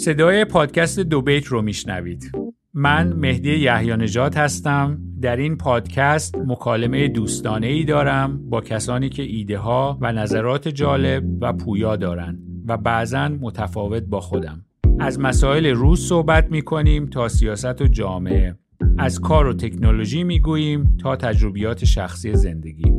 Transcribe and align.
صدای 0.00 0.44
پادکست 0.44 1.00
دوبیت 1.00 1.46
رو 1.46 1.62
میشنوید. 1.62 2.32
من 2.74 3.12
مهدی 3.12 3.56
یحیی 3.56 3.96
نجات 3.96 4.36
هستم. 4.36 4.98
در 5.22 5.36
این 5.36 5.56
پادکست 5.56 6.36
مکالمه 6.36 7.08
دوستانه 7.08 7.66
ای 7.66 7.84
دارم 7.84 8.50
با 8.50 8.60
کسانی 8.60 9.08
که 9.08 9.22
ایده 9.22 9.58
ها 9.58 9.98
و 10.00 10.12
نظرات 10.12 10.68
جالب 10.68 11.24
و 11.40 11.52
پویا 11.52 11.96
دارند 11.96 12.38
و 12.68 12.76
بعضا 12.76 13.28
متفاوت 13.28 14.02
با 14.02 14.20
خودم. 14.20 14.64
از 15.00 15.20
مسائل 15.20 15.66
روز 15.66 16.00
صحبت 16.00 16.50
می 16.50 16.62
کنیم 16.62 17.06
تا 17.06 17.28
سیاست 17.28 17.82
و 17.82 17.86
جامعه. 17.86 18.54
از 18.98 19.20
کار 19.20 19.46
و 19.46 19.52
تکنولوژی 19.52 20.24
می 20.24 20.40
گوییم 20.40 20.96
تا 21.02 21.16
تجربیات 21.16 21.84
شخصی 21.84 22.34
زندگی. 22.34 22.92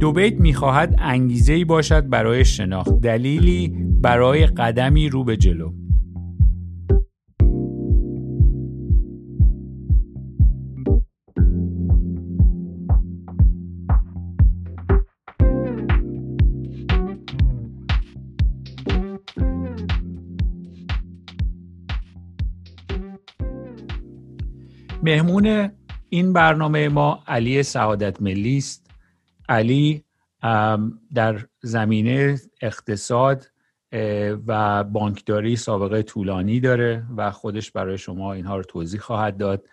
دوبیت 0.00 0.40
می 0.40 0.54
خواهد 0.54 0.96
باشد 1.68 2.08
برای 2.08 2.44
شناخت. 2.44 3.00
دلیلی 3.00 3.68
برای 4.02 4.46
قدمی 4.46 5.08
رو 5.08 5.24
به 5.24 5.36
جلو. 5.36 5.72
مهمون 25.06 25.70
این 26.08 26.32
برنامه 26.32 26.88
ما 26.88 27.22
علی 27.26 27.62
سعادت 27.62 28.22
ملی 28.22 28.58
است. 28.58 28.90
علی 29.48 30.04
در 31.14 31.46
زمینه 31.62 32.38
اقتصاد 32.62 33.46
و 34.46 34.84
بانکداری 34.84 35.56
سابقه 35.56 36.02
طولانی 36.02 36.60
داره 36.60 37.04
و 37.16 37.30
خودش 37.30 37.70
برای 37.70 37.98
شما 37.98 38.32
اینها 38.32 38.56
رو 38.56 38.62
توضیح 38.62 39.00
خواهد 39.00 39.36
داد. 39.36 39.64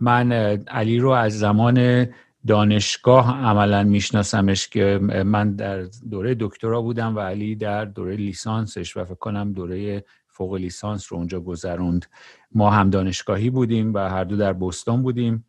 من 0.00 0.32
علی 0.68 0.98
رو 0.98 1.10
از 1.10 1.38
زمان 1.38 2.06
دانشگاه 2.46 3.40
عملا 3.40 3.82
میشناسمش 3.82 4.68
که 4.68 4.98
من 5.24 5.56
در 5.56 5.82
دوره 6.10 6.36
دکترا 6.40 6.80
بودم 6.82 7.16
و 7.16 7.20
علی 7.20 7.56
در 7.56 7.84
دوره 7.84 8.16
لیسانسش 8.16 8.96
و 8.96 9.04
فکر 9.04 9.14
کنم 9.14 9.52
دوره 9.52 10.04
فوق 10.34 10.54
لیسانس 10.54 11.12
رو 11.12 11.18
اونجا 11.18 11.40
گذروند. 11.40 12.06
ما 12.52 12.70
هم 12.70 12.90
دانشگاهی 12.90 13.50
بودیم 13.50 13.94
و 13.94 13.98
هر 13.98 14.24
دو 14.24 14.36
در 14.36 14.52
بوستون 14.52 15.02
بودیم 15.02 15.44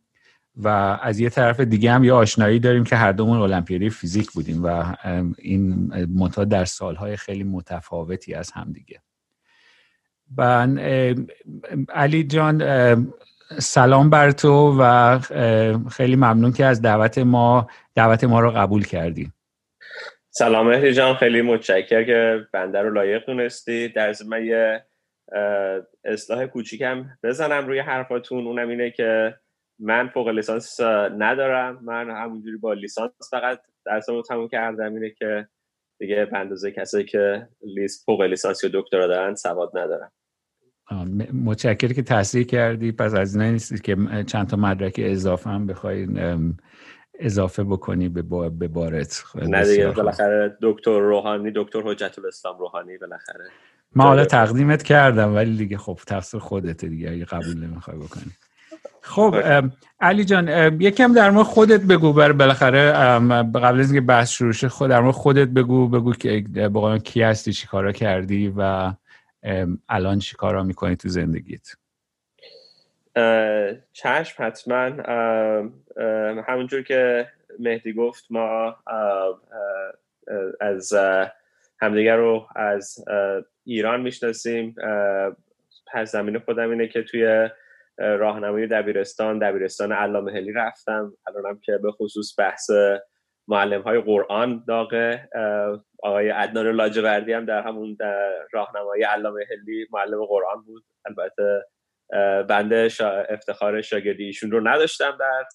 و 0.58 0.68
از 1.02 1.20
یه 1.20 1.30
طرف 1.30 1.60
دیگه 1.60 1.92
هم 1.92 2.04
یه 2.04 2.14
آشنایی 2.14 2.60
داریم 2.60 2.84
که 2.84 2.96
هر 2.96 3.12
دومون 3.12 3.38
المپیادی 3.38 3.90
فیزیک 3.90 4.32
بودیم 4.32 4.64
و 4.64 4.96
این 5.38 5.94
منتها 6.06 6.44
در 6.44 6.66
سالهای 6.66 7.18
خیلی 7.18 7.44
متفاوتی 7.44 8.34
از 8.34 8.52
هم 8.52 8.72
دیگه. 8.72 9.02
و 10.38 10.68
علی 11.90 12.24
جان 12.24 12.64
سلام 13.60 14.10
بر 14.10 14.32
تو 14.32 14.78
و 14.80 15.20
خیلی 15.90 16.16
ممنون 16.16 16.52
که 16.52 16.66
از 16.66 16.82
دعوت 16.82 17.18
ما 17.18 17.68
دعوت 17.96 18.24
ما 18.24 18.40
رو 18.40 18.52
قبول 18.52 18.84
کردی. 18.84 19.32
سلام 20.38 20.68
مهدی 20.68 20.94
جان 20.94 21.16
خیلی 21.16 21.42
متشکر 21.42 22.04
که 22.04 22.48
بنده 22.54 22.80
رو 22.80 22.94
لایق 22.94 23.26
دونستی. 23.26 23.88
در 23.88 24.14
من 24.28 24.46
یه 24.46 24.86
اصلاح 26.04 26.46
کوچیکم 26.46 27.06
بزنم 27.24 27.68
روی 27.68 27.80
حرفاتون. 27.80 28.48
اونم 28.48 28.70
اینه 28.70 28.92
که 28.92 29.36
من 29.80 30.08
فوق 30.08 30.28
لیسانس 30.28 30.82
ندارم. 31.18 31.80
من 31.84 32.10
همونجوری 32.10 32.58
با 32.58 32.74
لیسانس 32.74 33.12
فقط 33.32 33.62
درسمو 33.86 34.22
تموم 34.22 34.48
کردم. 34.48 34.94
اینه 34.94 35.10
که 35.10 35.48
دیگه 36.00 36.26
به 36.26 36.38
اندازه 36.38 36.72
کسایی 36.72 37.06
که 37.06 37.48
لیست 37.62 38.06
فوق 38.06 38.22
لیسانس 38.22 38.64
یا 38.64 38.70
دکترا 38.74 39.08
دارن 39.08 39.36
سواد 39.36 39.78
ندارم. 39.78 40.12
متشکر 41.46 41.88
که 41.88 42.02
تصحیح 42.02 42.44
کردی. 42.46 42.92
پس 42.92 43.14
از 43.14 43.36
این 43.36 43.52
نیستی 43.52 43.80
که 43.80 44.24
چند 44.28 44.48
تا 44.48 44.58
مدرک 44.58 44.96
اضافه 45.04 45.50
هم 45.50 45.68
بخوای 45.68 46.08
اضافه 47.20 47.64
بکنی 47.64 48.10
به, 48.10 48.50
به 48.50 48.68
بارت. 48.68 49.24
نه 49.36 49.66
دیگه 49.66 49.92
بالاخره 49.92 50.58
دکتر 50.62 51.00
روحانی 51.00 51.52
دکتر 51.56 51.82
حجت 51.86 52.20
الاسلام 52.20 52.60
روحانی 52.60 52.98
بالاخره. 52.98 53.46
من 53.96 54.06
حالا 54.06 54.26
تقدیمت 54.26 54.84
کردم 54.84 55.36
ولی 55.36 55.58
دیگه 55.58 55.78
خب 55.78 56.00
تقصیر 56.08 56.40
خودت 56.40 56.86
دیگه 56.86 57.12
اگه 57.12 57.26
قبول 57.26 57.58
نمی‌خوای 57.58 57.98
بکنی. 57.98 58.32
خب 59.02 59.36
علی 60.00 60.26
جان 60.26 60.48
یکم 60.82 61.14
در 61.14 61.32
مورد 61.32 61.46
خودت 61.46 61.82
بگو 61.82 62.14
بر 62.14 62.32
بالاخره 62.32 62.92
قبل 63.54 63.80
از 63.80 63.92
اینکه 63.92 64.06
بحث 64.06 64.32
شروع 64.32 64.52
شه 64.52 64.70
خود 64.70 64.90
در 64.90 65.02
مورد 65.02 65.16
خودت 65.16 65.48
بگو 65.48 65.88
بگو 65.88 66.14
که 66.14 66.46
به 66.54 67.00
کی 67.00 67.22
هستی 67.22 67.54
چی 67.54 67.68
کارا 67.68 67.92
کردی 67.92 68.54
و 68.58 68.94
الان 69.90 70.20
چی 70.20 70.36
کارا 70.36 70.64
می‌کنی 70.64 70.96
تو 70.96 71.10
زندگیت؟ 71.10 71.68
چشم 73.94 74.44
حتما 74.44 74.84
همونجور 76.48 76.82
که 76.82 77.28
مهدی 77.60 77.94
گفت 77.94 78.26
ما 78.30 78.78
از 80.62 80.94
همدیگر 81.82 82.16
رو 82.16 82.48
از 82.56 83.06
ایران 83.64 84.02
می‌شناسیم. 84.02 84.76
پس 85.94 86.12
زمین 86.12 86.40
خودم 86.40 86.70
اینه 86.70 86.88
که 86.88 87.04
توی 87.04 87.50
راهنمایی 87.98 88.68
دبیرستان 88.68 89.40
دبیرستان 89.40 89.92
علامه 89.92 90.32
هلی 90.32 90.54
رفتم. 90.54 91.14
الانم 91.28 91.60
که 91.60 91.78
به 91.78 91.92
خصوص 91.92 92.40
بحث 92.40 92.72
معلم 93.48 93.82
های 93.82 94.02
قرآن 94.02 94.64
داغه. 94.68 95.30
آقای 96.04 96.30
عدنان 96.30 96.68
لاجوردی 96.68 97.34
هم 97.34 97.46
در 97.46 97.62
همون 97.62 97.98
راهنمایی 98.52 99.04
علامه 99.04 99.46
هلی 99.52 99.88
معلم 99.92 100.26
قرآن 100.26 100.62
بود. 100.66 100.84
البته 101.06 101.66
بنده 102.50 102.90
افتخار 103.30 103.82
شاگردی 103.82 104.24
ایشون 104.24 104.52
رو 104.52 104.68
نداشتم 104.68 105.18
در 105.20 105.46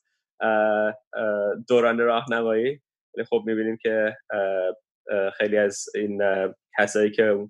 دوران 1.69 1.99
راهنمایی. 1.99 2.81
ولی 3.17 3.25
خب 3.25 3.43
می‌بینیم 3.47 3.77
که 3.77 4.17
خیلی 5.39 5.59
از 5.59 5.85
این 5.95 6.23
کسایی 6.79 7.11
که 7.11 7.49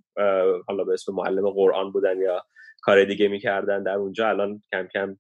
حالا 0.68 0.84
به 0.84 0.92
اسم 0.92 1.12
معلم 1.12 1.50
قرآن 1.50 1.92
بودن 1.92 2.20
یا 2.20 2.44
کار 2.82 3.04
دیگه 3.04 3.28
می‌کردن 3.28 3.82
در 3.82 3.94
اونجا 3.94 4.28
الان 4.28 4.60
کم 4.72 4.86
کم 4.86 5.16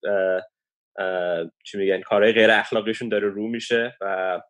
چی 1.64 1.78
میگن 1.78 2.00
کارهای 2.00 2.32
غیر 2.32 2.50
اخلاقیشون 2.50 3.08
داره 3.08 3.28
رو 3.28 3.48
میشه 3.48 3.96
و 4.00 4.40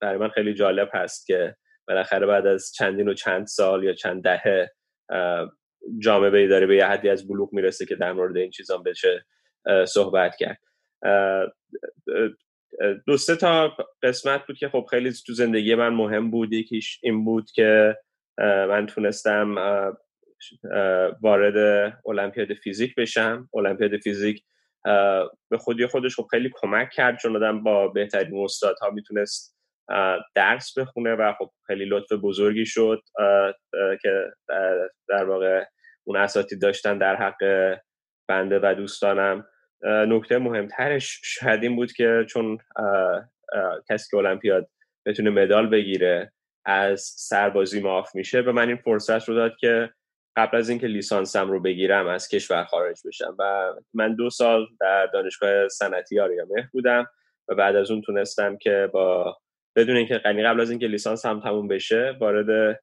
برای 0.00 0.16
من 0.18 0.28
خیلی 0.28 0.54
جالب 0.54 0.90
هست 0.92 1.26
که 1.26 1.56
بالاخره 1.88 2.26
بعد 2.26 2.46
از 2.46 2.72
چندین 2.74 3.08
و 3.08 3.14
چند 3.14 3.46
سال 3.46 3.84
یا 3.84 3.92
چند 3.92 4.22
دهه 4.22 4.70
جامعه 5.98 6.48
داره 6.48 6.66
به 6.66 6.76
یه 6.76 6.86
حدی 6.86 7.08
از 7.08 7.28
بلوغ 7.28 7.52
می‌رسه 7.52 7.86
که 7.86 7.94
در 7.94 8.12
مورد 8.12 8.36
این 8.36 8.50
چیزان 8.50 8.82
بشه 8.82 9.24
صحبت 9.86 10.36
کرد. 10.36 10.58
دو 13.06 13.16
سه 13.16 13.36
تا 13.36 13.76
قسمت 14.02 14.46
بود 14.46 14.58
که 14.58 14.68
خب 14.68 14.86
خیلی 14.90 15.12
تو 15.26 15.32
زندگی 15.32 15.74
من 15.74 15.88
مهم 15.88 16.30
بود. 16.30 16.52
یکیش 16.52 17.00
این 17.02 17.24
بود 17.24 17.50
که 17.50 17.96
من 18.38 18.86
تونستم 18.86 19.54
وارد 21.22 21.56
المپیاد 22.06 22.54
فیزیک 22.54 22.94
بشم. 22.94 23.48
المپیاد 23.54 23.96
فیزیک 23.96 24.44
به 25.50 25.58
خودی 25.58 25.86
خودش 25.86 26.16
خب 26.16 26.26
خیلی 26.30 26.50
کمک 26.54 26.90
کرد 26.90 27.18
چون 27.18 27.36
آدم 27.36 27.62
با 27.62 27.88
بهترین 27.88 28.44
استادها 28.44 28.90
می‌تونست 28.90 29.56
درس 30.34 30.78
بخونه 30.78 31.14
و 31.14 31.32
خب 31.38 31.50
خیلی 31.66 31.84
لطف 31.84 32.12
بزرگی 32.12 32.66
شد 32.66 33.02
که 34.02 34.32
در 35.08 35.24
واقع 35.24 35.64
اون 36.04 36.16
اساتید 36.16 36.62
داشتن 36.62 36.98
در 36.98 37.16
حق 37.16 37.76
بنده 38.28 38.60
و 38.62 38.74
دوستانم. 38.74 39.46
نکته 39.84 40.38
مهمترش 40.38 41.20
شاید 41.24 41.62
این 41.62 41.76
بود 41.76 41.92
که 41.92 42.26
چون 42.28 42.58
کسی 43.90 44.10
که 44.10 44.16
المپیاد 44.16 44.68
بتونه 45.06 45.30
مدال 45.30 45.66
بگیره 45.66 46.32
از 46.64 47.02
سربازی 47.16 47.80
معاف 47.80 48.14
میشه 48.14 48.42
به 48.42 48.52
من 48.52 48.68
این 48.68 48.76
فرصت 48.76 49.28
رو 49.28 49.34
داد 49.34 49.56
که 49.60 49.90
قبل 50.36 50.56
از 50.56 50.68
اینکه 50.68 50.86
لیسانسم 50.86 51.50
رو 51.50 51.60
بگیرم 51.60 52.06
از 52.06 52.28
کشور 52.28 52.64
خارج 52.64 52.96
بشم 53.06 53.36
و 53.38 53.72
من 53.94 54.14
دو 54.14 54.30
سال 54.30 54.66
در 54.80 55.06
دانشگاه 55.06 55.68
صنعتی 55.68 56.20
مهر 56.20 56.68
بودم 56.72 57.06
و 57.48 57.54
بعد 57.54 57.76
از 57.76 57.90
اون 57.90 58.02
تونستم 58.02 58.56
که 58.56 58.90
با 58.92 59.36
بدون 59.76 59.96
اینکه 59.96 60.20
یعنی 60.24 60.42
قبل 60.42 60.60
از 60.60 60.70
اینکه 60.70 60.86
لیسانس 60.86 61.26
هم 61.26 61.40
تموم 61.40 61.68
بشه 61.68 62.16
وارد 62.20 62.80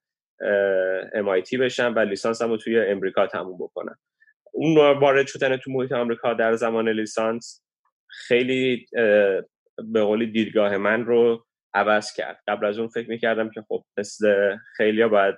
MIT 1.14 1.58
بشم 1.60 1.94
و 1.96 1.98
لیسانس 1.98 2.42
هم 2.42 2.56
توی 2.56 2.80
امریکا 2.80 3.26
تموم 3.26 3.58
بکنم 3.58 3.98
اون 4.52 4.76
وارد 4.76 5.26
شدن 5.26 5.56
تو 5.56 5.70
محیط 5.70 5.92
آمریکا 5.92 6.34
در 6.34 6.54
زمان 6.54 6.88
لیسانس 6.88 7.62
خیلی 8.08 8.86
به 9.78 10.02
قولی 10.02 10.26
دیدگاه 10.26 10.76
من 10.76 11.04
رو 11.04 11.46
عوض 11.74 12.12
کرد. 12.12 12.40
قبل 12.48 12.66
از 12.66 12.78
اون 12.78 12.88
فکر 12.88 13.10
می‌کردم 13.10 13.50
که 13.50 13.64
خب 13.68 13.84
مثل 13.98 14.56
خیلی 14.76 15.06
باید 15.06 15.34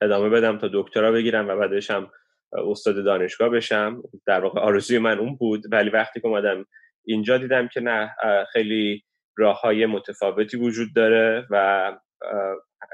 ادامه 0.00 0.28
بدم 0.28 0.58
تا 0.58 0.70
دکترا 0.72 1.12
بگیرم 1.12 1.48
و 1.48 1.56
بعدش 1.56 1.90
هم 1.90 2.10
استاد 2.52 3.04
دانشگاه 3.04 3.48
بشم. 3.48 4.02
در 4.26 4.40
واقع 4.40 4.60
آرزوی 4.60 4.98
من 4.98 5.18
اون 5.18 5.36
بود 5.36 5.62
ولی 5.72 5.90
وقتی 5.90 6.20
که 6.20 6.26
اومدم 6.26 6.66
اینجا 7.04 7.38
دیدم 7.38 7.68
که 7.68 7.80
نه 7.80 8.14
خیلی 8.52 9.04
راه 9.36 9.60
های 9.60 9.86
متفاوتی 9.86 10.56
وجود 10.56 10.94
داره 10.94 11.46
و 11.50 11.92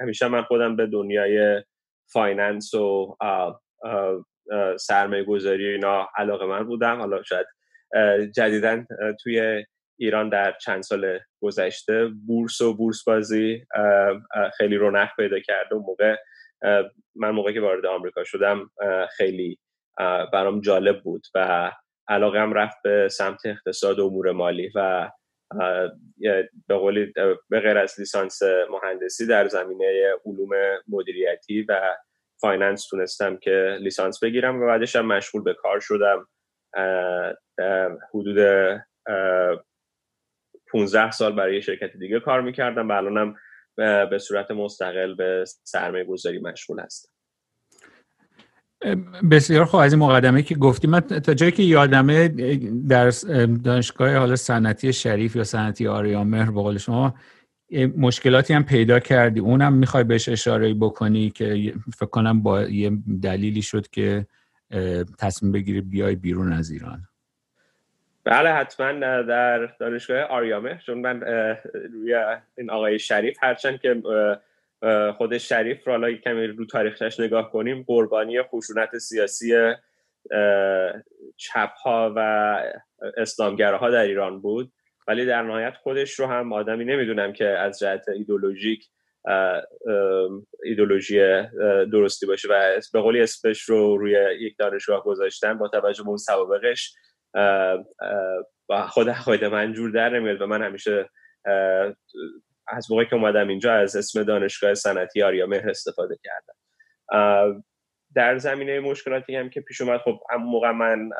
همیشه 0.01 0.29
من 0.29 0.43
خودم 0.43 0.77
به 0.77 0.87
دنیای 0.87 1.63
finance 2.13 2.75
و 2.75 3.17
سرمایه 4.81 5.25
گذاری 5.25 5.67
اینا 5.69 6.09
علاقه‌مند 6.17 6.65
بودم. 6.65 6.99
حالا 6.99 7.23
شاید 7.23 7.47
جدیدا 8.37 8.85
توی 9.23 9.65
ایران 10.01 10.29
در 10.29 10.57
چند 10.61 10.83
سال 10.83 11.19
گذشته 11.43 12.09
بورس 12.27 12.61
و 12.61 12.75
بورس 12.75 13.05
بازی 13.05 13.65
خیلی 14.57 14.77
رونق 14.77 15.09
پیدا 15.17 15.41
کرده 15.41 15.77
و 15.77 15.79
موقع 15.79 16.17
من 17.17 17.31
موقعی 17.31 17.55
که 17.55 17.61
وارد 17.61 17.87
آمریکا 17.87 18.25
شدم 18.25 18.71
خیلی 19.17 19.59
برام 20.33 20.61
جالب 20.61 21.03
بود 21.03 21.27
و 21.35 21.71
علاقه 22.09 22.41
هم 22.41 22.53
رفت 22.53 22.77
به 22.85 23.09
سمت 23.09 23.47
اقتصاد 23.47 23.99
و 23.99 24.07
امور 24.07 24.33
مالی 24.33 24.71
و 24.75 25.11
به 26.67 26.77
قولی 26.79 27.13
به 27.49 27.61
غیر 27.61 27.79
از 27.79 27.95
لیسانس 27.99 28.43
مهندسی 28.71 29.27
در 29.27 29.49
زمینه 29.49 30.15
علوم 30.27 30.51
مدیریتی 30.89 31.63
و 31.63 31.97
finance 32.41 32.89
تونستم 32.89 33.37
که 33.37 33.79
لیسانس 33.81 34.23
بگیرم 34.23 34.63
و 34.63 34.67
بعدش 34.67 34.97
هم 34.97 35.07
مشغول 35.07 35.43
به 35.43 35.55
کار 35.55 35.81
شدم. 35.81 36.29
حدود 38.15 38.39
15 40.73 41.11
سال 41.11 41.33
برای 41.33 41.63
شرکت 41.63 41.97
دیگه 41.97 42.21
کار 42.21 42.41
می‌کردم 42.41 42.89
و 42.89 42.93
الانم 42.93 43.37
به 43.77 44.19
صورت 44.19 44.51
مستقل 44.51 45.15
به 45.15 45.45
سرمایه 45.65 46.05
گذاری 46.05 46.39
مشغول 46.39 46.81
هستم. 46.81 47.18
بسیار 49.31 49.65
خوب 49.65 49.81
از 49.81 49.93
این 49.93 50.03
مقدمه 50.03 50.43
که 50.43 50.55
گفتی. 50.55 50.87
من 50.87 51.01
تا 51.01 51.35
جایی 51.35 51.53
که 51.53 51.63
یادمه 51.63 52.29
در 52.89 53.11
دانشگاه 53.65 54.17
حالا 54.17 54.37
صنعتی 54.37 54.93
شریف 54.93 55.37
یا 55.37 55.45
صنعتی 55.45 55.87
آریامهر 55.87 56.51
به 56.51 56.61
قول 56.63 56.79
شما 56.79 57.15
مشکلاتی 57.97 58.55
هم 58.55 58.65
پیدا 58.65 59.01
کردی. 59.01 59.41
اونم 59.41 59.73
می‌خوای 59.73 60.05
بهش 60.05 60.29
اشاره 60.29 60.75
بکنی 60.75 61.31
که 61.31 61.75
فکر 61.97 62.07
کنم 62.07 62.43
با 62.43 62.63
یه 62.63 62.93
دلیلی 63.23 63.63
شد 63.63 63.89
که 63.89 64.27
تصمیم 65.19 65.53
بگیری 65.53 65.81
بیای 65.81 66.15
بیرون 66.15 66.53
از 66.53 66.71
ایران. 66.71 67.03
بله 68.25 68.51
حتما 68.51 68.93
در 69.23 69.67
دانشگاه 69.81 70.21
آریامه 70.21 70.81
چون 70.87 70.99
من 70.99 71.21
روی 71.93 72.15
این 72.59 72.71
آقای 72.71 72.99
شریف 72.99 73.39
هرچند 73.43 73.81
که 73.81 74.03
خود 75.17 75.39
شریف 75.39 75.87
رو 75.87 75.93
حالا 75.93 76.13
کمی 76.13 76.47
رو 76.47 76.67
تاریخش 76.67 77.21
نگاه 77.21 77.53
کنیم 77.53 77.85
قربانی 77.87 78.43
خشونت 78.43 78.99
سیاسی 78.99 79.75
چپ 81.37 81.71
ها 81.85 82.13
و 82.17 82.63
ها 83.61 83.91
در 83.91 84.03
ایران 84.03 84.41
بود. 84.41 84.73
ولی 85.07 85.27
در 85.27 85.43
نهایت 85.43 85.75
خودش 85.75 86.13
رو 86.13 86.27
هم 86.27 86.53
آدمی 86.53 86.85
نمی‌دونم 86.85 87.33
که 87.33 87.45
از 87.45 87.79
جهت 87.79 88.09
ایدولوژیک 88.09 88.85
ایدولوژی 90.65 91.43
درستی 91.93 92.27
باشه 92.27 92.49
و 92.51 92.81
به 92.93 93.01
قولی 93.01 93.21
اسمش 93.21 93.63
رو 93.63 93.97
روی 93.97 94.17
یک 94.41 94.57
دانشگاه 94.59 95.05
گذاشتن 95.05 95.59
با 95.59 95.69
توجه 95.69 96.03
به 96.03 96.09
اون 96.09 96.19
سوابقش 96.19 96.95
خود 98.89 99.13
خود 99.13 99.45
من 99.45 99.73
جور 99.73 99.91
در 99.91 100.09
نمیاد 100.09 100.41
و 100.41 100.47
من 100.47 100.63
همیشه 100.63 101.09
از 102.69 102.91
موقعی 102.91 103.07
که 103.07 103.15
اومدم 103.15 103.49
اینجا 103.49 103.75
از 103.75 103.97
اسم 103.97 104.23
دانشگاه 104.23 104.75
صنعتی 104.75 105.23
آریا 105.23 105.47
مهر 105.47 105.71
استفاده 105.71 106.19
کردم. 106.25 106.55
در 108.15 108.39
زمینه 108.39 108.81
مشکلاتی 108.81 109.37
هم 109.37 109.51
که 109.51 109.61
پیش 109.61 109.81
اومد 109.81 110.01
خب 110.01 110.21
موقع 110.39 110.71
من 110.71 111.11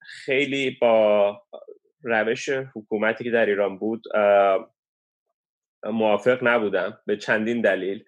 خیلی 0.00 0.78
با 0.80 1.42
روش 2.02 2.48
حکومتی 2.48 3.24
که 3.24 3.30
در 3.30 3.46
ایران 3.46 3.78
بود 3.78 4.02
موافق 5.84 6.38
نبودم 6.42 6.98
به 7.06 7.16
چندین 7.16 7.60
دلیل. 7.60 8.04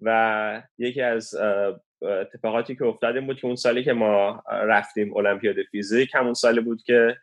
و 0.00 0.62
یکی 0.78 1.02
از 1.02 1.34
اتفاقاتی 2.02 2.76
که 2.76 2.84
افتاد 2.84 3.26
بود 3.26 3.40
که 3.40 3.46
اون 3.46 3.56
سالی 3.56 3.84
که 3.84 3.92
ما 3.92 4.42
رفتیم 4.48 5.16
المپیاد 5.16 5.56
فیزیک 5.70 6.14
همون 6.14 6.34
سالی 6.34 6.60
بود 6.60 6.82
که 6.82 7.16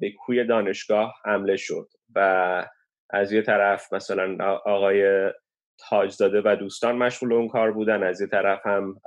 به 0.00 0.10
کوی 0.18 0.44
دانشگاه 0.44 1.14
حمله 1.24 1.56
شد 1.56 1.88
و 2.14 2.66
از 3.10 3.32
یه 3.32 3.42
طرف 3.42 3.92
مثلا 3.92 4.44
آقای 4.44 5.30
تاجزاده 5.88 6.42
و 6.44 6.56
دوستان 6.56 6.96
مشغول 6.96 7.32
اون 7.32 7.48
کار 7.48 7.72
بودن 7.72 8.02
از 8.02 8.20
یه 8.20 8.26
طرف 8.26 8.66
هم 8.66 9.00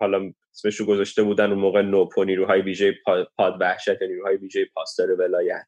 حالا 0.00 0.32
اسمش 0.54 0.76
رو 0.76 0.86
گذاشته 0.86 1.22
بودن 1.22 1.50
اون 1.50 1.58
موقع 1.58 1.82
نوپو 1.82 2.24
نیروهای 2.24 2.60
ویژه 2.60 2.94
پاد 3.36 3.56
وحشت 3.60 4.02
نیروهای 4.02 4.36
ویژه 4.36 4.66
پاسدار 4.74 5.20
ولایت. 5.20 5.66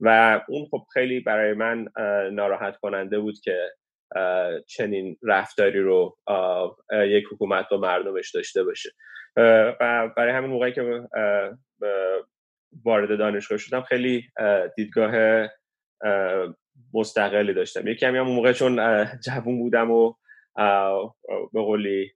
و 0.00 0.40
اون 0.48 0.66
خب 0.70 0.86
خیلی 0.92 1.20
برای 1.20 1.52
من 1.52 1.88
ناراحت 2.32 2.76
کننده 2.76 3.18
بود 3.18 3.40
که 3.40 3.70
چنین 4.66 5.16
رفتاری 5.22 5.80
رو 5.80 6.18
یک 6.92 7.24
حکومت 7.32 7.68
با 7.70 7.76
مردمش 7.76 8.30
داشته 8.34 8.64
باشه. 8.64 8.90
و 9.36 10.08
برای 10.16 10.32
همین 10.32 10.50
موقعی 10.50 10.72
که 10.72 11.08
وارد 12.84 13.18
دانشگاه 13.18 13.58
شدم 13.58 13.82
خیلی 13.82 14.24
دیدگاه 14.76 15.46
مستقلی 16.94 17.54
داشتم. 17.54 17.86
یکی 17.88 18.00
کمی 18.00 18.18
هم 18.18 18.26
موقع 18.26 18.52
چون 18.52 19.04
جوون 19.24 19.58
بودم 19.58 19.90
و 19.90 20.14
به 21.52 21.60
قولی 21.60 22.12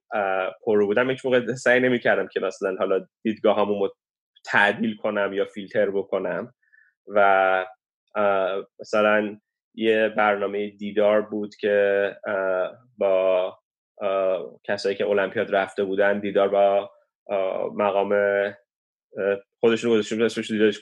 پرو 0.65 0.87
بودم 0.87 1.09
یک 1.09 1.25
موقع 1.25 1.53
سعی 1.55 1.79
نمی 1.79 1.99
کردم 1.99 2.27
که 2.27 2.39
مثلا 2.39 2.75
حالا 2.79 3.05
دیدگاه 3.23 3.59
همو 3.59 3.89
تعدیل 4.45 4.95
کنم 4.95 5.33
یا 5.33 5.45
فیلتر 5.45 5.89
بکنم. 5.89 6.53
و 7.07 7.65
مثلا 8.79 9.39
یه 9.75 10.09
برنامه 10.17 10.69
دیدار 10.69 11.21
بود 11.21 11.55
که 11.55 12.15
با 12.97 13.57
کسایی 14.63 14.95
که 14.95 15.07
المپیاد 15.07 15.55
رفته 15.55 15.83
بودن 15.83 16.19
دیدار 16.19 16.49
با 16.49 16.91
مقام 17.75 18.13
خودشون 19.59 19.91
گذاشتون 19.91 20.29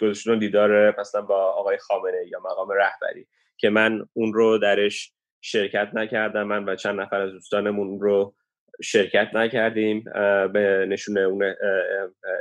گذاشتون 0.02 0.40
دیدار 0.40 1.00
مثلا 1.00 1.22
با 1.22 1.52
آقای 1.52 1.78
خامنه 1.78 2.18
یا 2.32 2.40
مقام 2.40 2.70
رهبری 2.70 3.28
که 3.58 3.70
من 3.70 4.06
اون 4.14 4.34
رو 4.34 4.58
درش 4.58 5.14
شرکت 5.42 5.90
نکردم 5.94 6.44
من 6.44 6.70
و 6.70 6.76
چند 6.76 7.00
نفر 7.00 7.22
از 7.22 7.32
دوستانمون 7.32 8.00
رو 8.00 8.36
شرکت 8.82 9.30
نکردیم 9.34 10.04
به 10.54 10.86
نشون 10.90 11.18
اون 11.18 11.56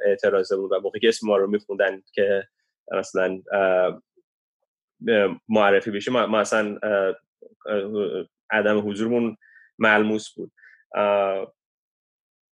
اعتراضمون 0.05 0.71
و 0.71 0.81
موقعی 0.81 1.01
که 1.01 1.09
اسم 1.09 1.27
ما 1.27 1.37
رو 1.37 1.47
میخوندن 1.47 2.03
که 2.15 2.43
مثلا 2.99 3.43
معرفی 5.49 5.91
بشه. 5.91 6.11
ما, 6.11 6.41
اصلا 6.41 6.79
عدم 8.51 8.91
حضورمون 8.91 9.37
ملموس 9.79 10.35
بود. 10.35 10.53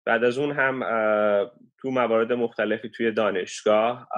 بعد 0.07 0.25
از 0.25 0.39
اون 0.39 0.53
هم 0.53 0.81
تو 1.79 1.91
موارد 1.91 2.33
مختلفی 2.33 2.89
توی 2.89 3.13
دانشگاه 3.13 4.09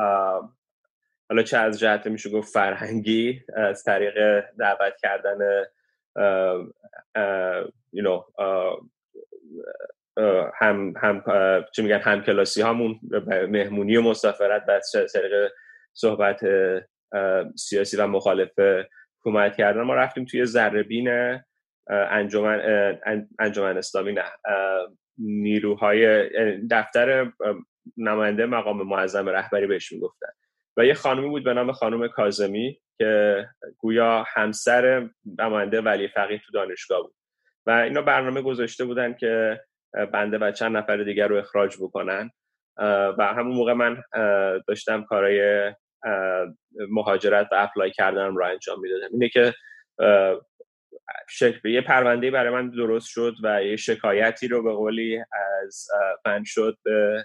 حالا 1.28 1.42
چه 1.44 1.58
از 1.58 1.78
جهت 1.78 2.06
میشه 2.06 2.30
گفت 2.30 2.52
فرهنگی 2.52 3.42
از 3.56 3.84
طریق 3.84 4.44
دعوت 4.58 4.96
کردن 5.02 5.64
you 7.96 8.02
know, 8.02 8.24
هم 10.60 10.94
هم 10.96 11.24
چی 11.72 11.82
میگن 11.82 11.98
هم 11.98 12.22
کلاسی 12.22 12.62
هامون 12.62 13.00
مهمونی 13.48 13.96
و 13.96 14.02
مسافرت 14.02 14.64
و 14.68 14.80
طریق 15.14 15.52
صحبت 15.94 16.40
سیاسی 17.56 17.96
و 17.96 18.06
مخالف 18.06 18.50
حکومت 19.20 19.56
کردن. 19.56 19.82
ما 19.82 19.94
رفتیم 19.94 20.24
توی 20.24 20.44
ذربین 20.44 21.38
انجمن 21.90 22.60
انجمن 23.38 23.76
اسلامی 23.76 24.12
نه 24.12 24.24
نیروهای 25.18 26.26
دفتر 26.70 27.32
نماینده 27.96 28.46
مقام 28.46 28.82
معظم 28.82 29.28
رهبری 29.28 29.66
بهش 29.66 29.92
می‌گفتن 29.92 30.28
و 30.76 30.84
یه 30.84 30.94
خانمی 30.94 31.28
بود 31.28 31.44
به 31.44 31.54
نام 31.54 31.72
خانم 31.72 32.08
کازمی 32.08 32.80
که 32.98 33.46
گویا 33.78 34.24
همسر 34.28 35.08
نماینده 35.38 35.80
ولی 35.80 36.08
فقیه 36.08 36.38
تو 36.38 36.52
دانشگاه 36.52 37.02
بود. 37.02 37.14
و 37.66 37.70
اینا 37.70 38.02
برنامه 38.02 38.42
گذاشته 38.42 38.84
بودن 38.84 39.14
که 39.14 39.60
بنده 40.12 40.38
و 40.38 40.50
چند 40.50 40.76
نفر 40.76 40.96
دیگر 40.96 41.28
رو 41.28 41.36
اخراج 41.36 41.76
بکنن. 41.80 42.30
و 43.18 43.34
همون 43.36 43.56
موقع 43.56 43.72
من 43.72 44.02
داشتم 44.68 45.04
کارای 45.04 45.72
مهاجرت 46.90 47.48
و 47.52 47.54
اپلای 47.58 47.90
کردنم 47.90 48.36
رو 48.36 48.44
انجام 48.44 48.80
می‌دادم. 48.80 49.08
اینه 49.12 49.28
که 49.28 49.54
شکل 51.28 51.68
یه 51.68 51.80
پرونده 51.80 52.30
برای 52.30 52.54
من 52.54 52.70
درست 52.70 53.08
شد 53.08 53.34
و 53.42 53.64
یه 53.64 53.76
شکایتی 53.76 54.48
رو 54.48 54.62
به 54.62 54.72
قولی 54.72 55.24
از 55.62 55.86
من 56.26 56.44
شد 56.44 56.78
به 56.84 57.24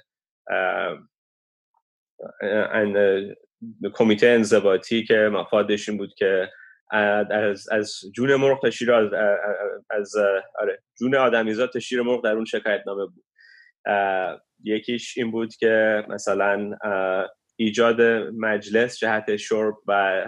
کمیته 3.94 4.28
انضباطی 4.28 5.04
که 5.04 5.16
مفادش 5.16 5.90
این 5.90 5.98
بود 5.98 6.14
که 6.18 6.50
از, 6.92 7.70
از 7.70 8.02
جون 8.16 8.36
مرغ 8.36 8.62
تا 8.62 8.70
شیر 8.70 8.94
از, 8.94 9.14
از 9.90 10.16
آره 10.60 10.84
جون 11.00 11.16
آدمیزاد 11.16 11.70
تا 11.70 11.80
شیر 11.80 12.02
مرغ 12.02 12.24
در 12.24 12.32
اون 12.32 12.46
شکایت 12.46 12.84
نامه 12.88 13.06
بود 13.06 13.26
یکیش 14.64 15.18
این 15.18 15.32
بود 15.32 15.56
که 15.56 16.06
مثلا 16.10 16.78
ایجاد 17.56 18.02
مجلس 18.38 18.98
جهت 18.98 19.36
شرب 19.36 19.76
و 19.88 20.24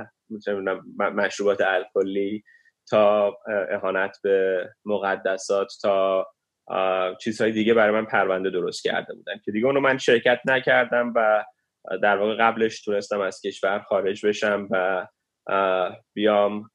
مشروبات 1.00 1.62
الکلی 1.62 2.43
تا 2.89 3.38
اهانت 3.72 4.17
به 4.24 4.69
مقدسات 4.86 5.74
تا 5.81 6.27
چیزهای 7.22 7.51
دیگه 7.51 7.74
برای 7.74 7.91
من 7.91 8.05
پرونده 8.05 8.50
درست 8.50 8.84
کرده 8.84 9.13
بودن 9.13 9.39
که 9.46 9.51
دیگه 9.51 9.65
اونو 9.65 9.79
من 9.79 9.98
شرکت 9.98 10.39
نکردم 10.46 11.13
و 11.15 11.46
در 12.01 12.17
واقع 12.17 12.36
قبلش 12.36 12.81
تونستم 12.81 13.22
از 13.22 13.41
کشور 13.41 13.79
خارج 13.79 14.25
بشم 14.25 14.67
و 14.72 15.07
بیام 16.13 16.69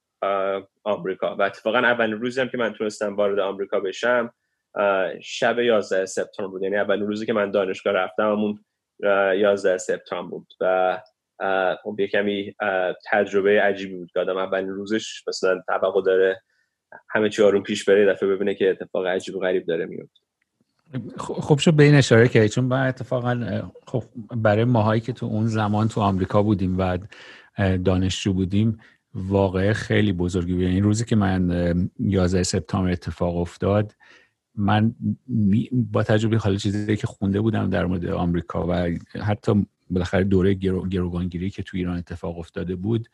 آمریکا. 0.84 1.36
و 1.36 1.42
اتفاقا 1.42 1.78
اولین 1.78 2.20
روزی 2.20 2.40
هم 2.40 2.48
که 2.48 2.58
من 2.58 2.72
تونستم 2.72 3.16
وارد 3.16 3.38
آمریکا 3.38 3.80
بشم 3.80 4.32
شب 5.22 5.58
11 5.58 6.06
سپتامبر 6.06 6.50
بود. 6.50 6.62
یعنی 6.62 6.76
اولین 6.76 7.06
روزی 7.06 7.26
که 7.26 7.32
من 7.32 7.50
دانشگاه 7.50 7.92
رفتم 7.92 8.32
همون 8.32 8.64
11 9.02 9.78
سپتامبر 9.78 10.30
بود 10.30 10.52
و 10.60 10.98
خب 11.82 12.00
یه 12.00 12.08
کمی 12.08 12.54
تجربه 13.10 13.60
عجیبی 13.60 13.96
بود 13.96 14.10
که 14.12 14.20
آدم 14.20 14.36
اولین 14.36 14.68
روزش 14.68 15.22
مثلا 15.28 15.62
توقع 15.66 16.02
داره 16.02 16.42
همه 17.08 17.28
چی 17.28 17.42
آروم 17.42 17.62
پیش 17.62 17.84
بره 17.84 18.06
دفعه 18.06 18.28
ببینه 18.28 18.54
که 18.54 18.70
اتفاق 18.70 19.06
عجیب 19.06 19.36
و 19.36 19.40
غریب 19.40 19.66
داره 19.66 19.86
میفته. 19.86 20.20
خوب 21.18 21.58
شد 21.58 21.74
به 21.74 21.82
این 21.82 21.94
اشاره 21.94 22.28
کردی 22.28 22.48
چون 22.48 22.68
با 22.68 22.78
اتفاقا 22.78 23.62
خب 23.86 24.04
برای 24.36 24.64
ماهایی 24.64 25.00
که 25.00 25.12
تو 25.12 25.26
اون 25.26 25.46
زمان 25.46 25.88
تو 25.88 26.00
آمریکا 26.00 26.42
بودیم 26.42 26.78
و 26.78 26.98
دانشجو 27.84 28.32
بودیم 28.32 28.80
واقعه 29.14 29.72
خیلی 29.72 30.12
بزرگی 30.12 30.52
بود. 30.52 30.62
این 30.62 30.70
یعنی 30.70 30.80
روزی 30.80 31.04
که 31.04 31.16
من 31.16 31.90
11 31.98 32.42
سپتامبر 32.42 32.90
اتفاق 32.90 33.36
افتاد 33.36 33.92
من 34.56 34.94
با 35.72 36.02
تجربه 36.02 36.36
حالا 36.36 36.56
چیزی 36.56 36.96
که 36.96 37.06
خونده 37.06 37.40
بودم 37.40 37.70
در 37.70 37.86
مورد 37.86 38.06
آمریکا 38.06 38.66
و 38.68 38.90
حتی 39.22 39.66
بالاخره 39.90 40.24
دوره 40.24 40.54
گروگانگیری 40.54 41.50
که 41.50 41.62
تو 41.62 41.76
ایران 41.76 41.96
اتفاق 41.96 42.38
افتاده 42.38 42.76
بود 42.76 43.08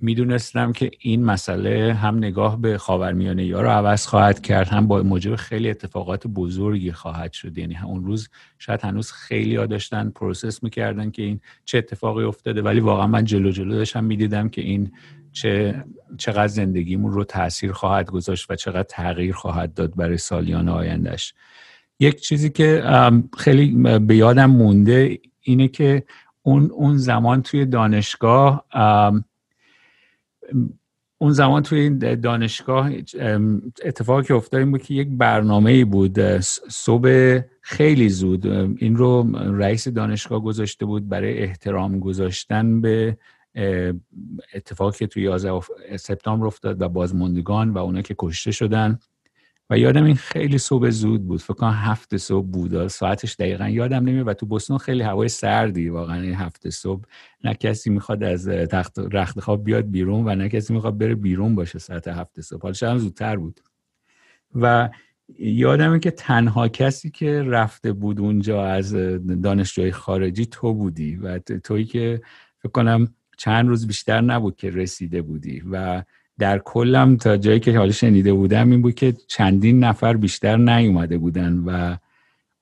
می‌دونستم 0.00 0.72
که 0.72 0.90
این 1.00 1.24
مسئله 1.24 1.94
هم 1.94 2.16
نگاه 2.16 2.60
به 2.60 2.78
خاورمیانه 2.78 3.44
یا 3.44 3.60
رو 3.60 3.68
عوض 3.68 4.06
خواهد 4.06 4.40
کرد 4.40 4.68
هم 4.68 4.86
با 4.86 5.02
موجب 5.02 5.36
خیلی 5.36 5.70
اتفاقات 5.70 6.26
بزرگی 6.26 6.92
خواهد 6.92 7.32
شد. 7.32 7.58
یعنی 7.58 7.76
اون 7.84 8.04
روز 8.04 8.28
شاید 8.58 8.80
هنوز 8.80 9.12
خیلی 9.12 9.56
ها 9.56 9.66
داشتن 9.66 10.10
پروسس 10.10 10.62
می‌کردن 10.62 11.10
که 11.10 11.22
این 11.22 11.40
چه 11.64 11.78
اتفاقی 11.78 12.24
افتاده 12.24 12.62
ولی 12.62 12.80
واقعا 12.80 13.06
من 13.06 13.24
جلو 13.24 13.50
جلو 13.50 13.74
داشتم 13.74 14.04
می‌دیدم 14.04 14.48
که 14.48 14.60
این 14.60 14.92
چه 15.38 15.84
چقدر 16.18 16.46
زندگیمون 16.46 17.12
رو 17.12 17.24
تاثیر 17.24 17.72
خواهد 17.72 18.10
گذاشت 18.10 18.50
و 18.50 18.56
چقدر 18.56 18.82
تغییر 18.82 19.34
خواهد 19.34 19.74
داد 19.74 19.96
برای 19.96 20.16
سالیان 20.16 20.68
آیندهش 20.68 21.34
یک 22.00 22.20
چیزی 22.20 22.50
که 22.50 22.82
خیلی 23.38 23.98
به 23.98 24.16
یادم 24.16 24.50
مونده 24.50 25.18
اینه 25.40 25.68
که 25.68 26.02
اون 26.42 26.70
اون 26.70 26.96
زمان 26.96 27.42
توی 27.42 27.66
دانشگاه 27.66 28.64
اون 31.18 31.32
زمان 31.32 31.62
توی 31.62 31.90
دانشگاه 32.16 32.90
اتفاقی 33.84 34.22
که 34.22 34.34
افتاد 34.34 34.60
این 34.60 34.70
بود 34.70 34.82
که 34.82 34.94
یک 34.94 35.08
برنامه 35.10 35.84
بود 35.84 36.20
صبح 36.70 37.40
خیلی 37.60 38.08
زود 38.08 38.46
این 38.46 38.96
رو 38.96 39.36
رئیس 39.36 39.88
دانشگاه 39.88 40.42
گذاشته 40.42 40.86
بود 40.86 41.08
برای 41.08 41.38
احترام 41.38 41.98
گذاشتن 41.98 42.80
به 42.80 43.16
اتفاقی 44.54 44.98
که 44.98 45.06
توی 45.06 45.22
11 45.22 45.60
سپتامبر 45.96 46.46
افتاد 46.46 46.82
و 46.82 46.88
بازماندگان 46.88 47.70
و 47.70 47.78
اونا 47.78 48.02
که 48.02 48.14
کشته 48.18 48.50
شدن. 48.50 48.98
و 49.70 49.78
یادم 49.78 50.04
این 50.04 50.14
خیلی 50.14 50.58
صبح 50.58 50.90
زود 50.90 51.26
بود. 51.26 51.40
فکر 51.40 51.54
کنم 51.54 51.70
هفت 51.70 52.16
صبح 52.16 52.46
بود. 52.46 52.86
ساعتش 52.86 53.36
دقیقا 53.38 53.68
یادم 53.68 54.04
نمیاد 54.04 54.28
و 54.28 54.34
تو 54.34 54.46
بوستون 54.46 54.78
خیلی 54.78 55.02
هوای 55.02 55.28
سردی 55.28 55.88
واقعا 55.88 56.20
این 56.20 56.34
هفت 56.34 56.70
صبح. 56.70 57.04
نه 57.44 57.54
کسی 57.54 57.90
می‌خواد 57.90 58.24
از 58.24 58.48
تخت 58.48 58.98
رخت 58.98 59.40
خواب 59.40 59.64
بیاد 59.64 59.90
بیرون 59.90 60.28
و 60.28 60.34
نه 60.34 60.48
کسی 60.48 60.74
می‌خواد 60.74 60.98
بره 60.98 61.14
بیرون 61.14 61.54
باشه 61.54 61.78
ساعت 61.78 62.08
هفت 62.08 62.40
صبح. 62.40 62.62
حالا 62.62 62.72
شاید 62.72 62.98
زودتر 62.98 63.36
بود. 63.36 63.60
و 64.54 64.90
یادمه 65.38 65.98
که 65.98 66.10
تنها 66.10 66.68
کسی 66.68 67.10
که 67.10 67.42
رفته 67.42 67.92
بود 67.92 68.20
اونجا 68.20 68.66
از 68.66 68.94
دانشجوی 69.42 69.92
خارجی 69.92 70.46
تو 70.46 70.74
بودی. 70.74 71.16
و 71.16 71.38
تویی 71.38 71.84
که 71.84 72.20
فکر 72.58 72.72
کنم 72.72 73.14
چند 73.38 73.68
روز 73.68 73.86
بیشتر 73.86 74.20
نبود 74.20 74.56
که 74.56 74.70
رسیده 74.70 75.22
بودی 75.22 75.62
و 75.72 76.02
در 76.38 76.58
کلم 76.58 77.16
تا 77.16 77.36
جایی 77.36 77.60
که 77.60 77.78
حالا 77.78 77.92
شنیده 77.92 78.32
بودم 78.32 78.70
این 78.70 78.82
بود 78.82 78.94
که 78.94 79.12
چندین 79.12 79.84
نفر 79.84 80.16
بیشتر 80.16 80.56
نیومده 80.56 81.18
بودن 81.18 81.58
و 81.58 81.96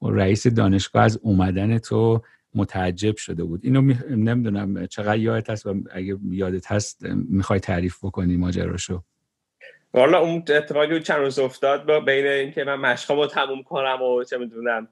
رئیس 0.02 0.46
دانشگاه 0.46 1.02
از 1.02 1.18
اومدن 1.22 1.78
تو 1.78 2.22
متعجب 2.54 3.16
شده 3.16 3.44
بود. 3.44 3.60
اینو 3.64 3.94
نمی‌دونم 4.10 4.86
چقدر 4.86 5.18
یادت 5.18 5.50
هست 5.50 5.66
و 5.66 5.74
اگه 5.92 6.16
یادت 6.30 6.72
هست 6.72 7.02
می‌خوای 7.28 7.60
تعریف 7.60 8.04
بکنی 8.04 8.36
ماجراشو. 8.36 9.02
والا 9.94 10.20
اون 10.20 10.36
اتفاقی 10.36 11.00
چند 11.00 11.18
روز 11.18 11.38
افتاد 11.38 11.86
با 11.86 12.00
بین 12.00 12.26
اینکه 12.26 12.64
من 12.64 12.76
مشقامو 12.76 13.26
تموم 13.26 13.62
کنم 13.62 14.02
و 14.02 14.24
چه 14.24 14.38
می‌دونم 14.38 14.88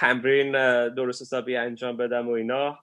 تمرین 0.00 0.52
درست 0.88 1.22
حسابی 1.22 1.56
انجام 1.56 1.96
بدم 1.96 2.28
و 2.28 2.32
اینا. 2.32 2.78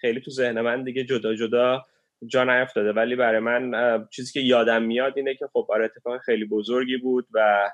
خیلی 0.00 0.20
تو 0.20 0.30
ذهن 0.30 0.60
من 0.60 0.84
دیگه 0.84 1.04
جدا 1.04 1.34
جدا 1.34 1.84
جا 2.26 2.44
نیفتاده. 2.44 2.92
ولی 2.92 3.16
برای 3.16 3.40
من 3.40 3.72
چیزی 4.10 4.32
که 4.32 4.40
یادم 4.40 4.82
میاد 4.82 5.12
اینه 5.16 5.34
که 5.34 5.46
خب 5.52 5.66
آره 5.68 5.84
اتفاق 5.84 6.20
خیلی 6.20 6.44
بزرگی 6.44 6.96
بود 6.96 7.26
و 7.32 7.70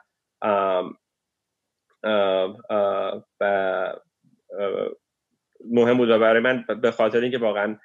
و 3.40 3.92
مهم 5.70 5.96
بود 5.96 6.10
و 6.10 6.18
برای 6.18 6.40
من 6.40 6.64
به 6.82 6.90
خاطر 6.90 7.20
اینکه 7.20 7.38
واقعا 7.38 7.76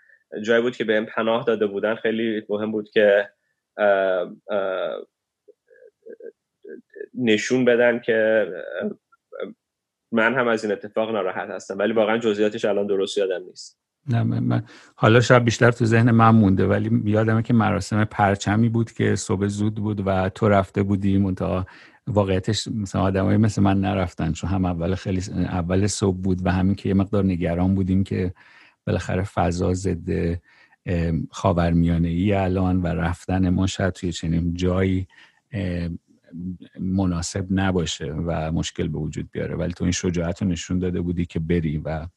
جایی 0.41 0.61
بود 0.61 0.75
که 0.75 0.83
بهم 0.83 1.05
پناه 1.05 1.45
داده 1.45 1.67
بودن 1.67 1.95
خیلی 1.95 2.45
مهم 2.49 2.71
بود 2.71 2.89
که 2.89 3.29
نشون 7.13 7.65
بدن 7.65 7.99
که 7.99 8.47
من 10.11 10.35
هم 10.35 10.47
از 10.47 10.63
این 10.63 10.73
اتفاق 10.73 11.11
ناراحت 11.11 11.49
هستم 11.49 11.77
ولی 11.77 11.93
واقعا 11.93 12.17
جزئیاتش 12.17 12.65
الان 12.65 12.87
درست 12.87 13.17
یادم 13.17 13.43
نیست. 13.47 13.81
نه 14.09 14.23
من 14.23 14.63
حالا 14.95 15.21
شاید 15.21 15.43
بیشتر 15.43 15.71
تو 15.71 15.85
ذهن 15.85 16.11
من 16.11 16.29
مونده 16.29 16.65
ولی 16.65 17.11
یادمه 17.11 17.43
که 17.43 17.53
مراسم 17.53 18.05
پرچمی 18.05 18.69
بود 18.69 18.91
که 18.91 19.15
صبح 19.15 19.47
زود 19.47 19.75
بود 19.75 20.03
و 20.05 20.29
تو 20.29 20.49
رفته 20.49 20.83
بودی 20.83 21.17
منتها 21.17 21.65
واقعیتش 22.07 22.67
مثلا 22.67 23.01
آدمایی 23.01 23.37
مثل 23.37 23.61
من 23.61 23.81
نرفتن 23.81 24.31
چون 24.31 24.49
هم 24.49 24.65
اول 24.65 24.95
خیلی 24.95 25.21
اول 25.31 25.87
صبح 25.87 26.17
بود 26.17 26.45
و 26.45 26.51
همین 26.51 26.75
که 26.75 26.89
یه 26.89 26.95
مقدار 26.95 27.25
نگران 27.25 27.75
بودیم 27.75 28.03
که 28.03 28.33
بالاخره 28.87 29.23
فضا 29.23 29.73
ضد 29.73 30.39
خاورمیانه 31.31 32.07
ای 32.07 32.33
الان 32.33 32.81
و 32.81 32.87
رفتن 32.87 33.49
ما 33.49 33.67
شاید 33.67 33.93
توی 33.93 34.11
چنین 34.11 34.53
جایی 34.53 35.07
مناسب 36.79 37.45
نباشه 37.49 38.13
و 38.13 38.51
مشکل 38.51 38.87
به 38.87 38.97
وجود 38.97 39.29
بیاره. 39.31 39.55
ولی 39.55 39.73
تو 39.73 39.83
این 39.83 39.91
شجاعت 39.91 40.41
رو 40.41 40.47
نشون 40.47 40.79
داده 40.79 41.01
بودی 41.01 41.25
که 41.25 41.39
بری 41.39 41.77
و 41.77 42.07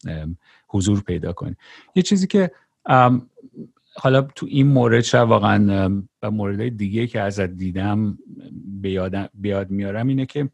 حضور 0.69 1.01
پیدا 1.01 1.33
کنی. 1.33 1.57
یه 1.95 2.03
چیزی 2.03 2.27
که 2.27 2.51
حالا 3.97 4.23
تو 4.23 4.47
این 4.51 4.67
مورد 4.67 5.01
شاید 5.01 5.29
واقعا 5.29 6.03
و 6.23 6.31
مورد 6.31 6.77
دیگه 6.77 7.07
که 7.07 7.21
ازت 7.21 7.51
دیدم 7.51 8.19
بیاد 9.35 9.71
میارم 9.71 10.07
اینه 10.07 10.27
که 10.27 10.49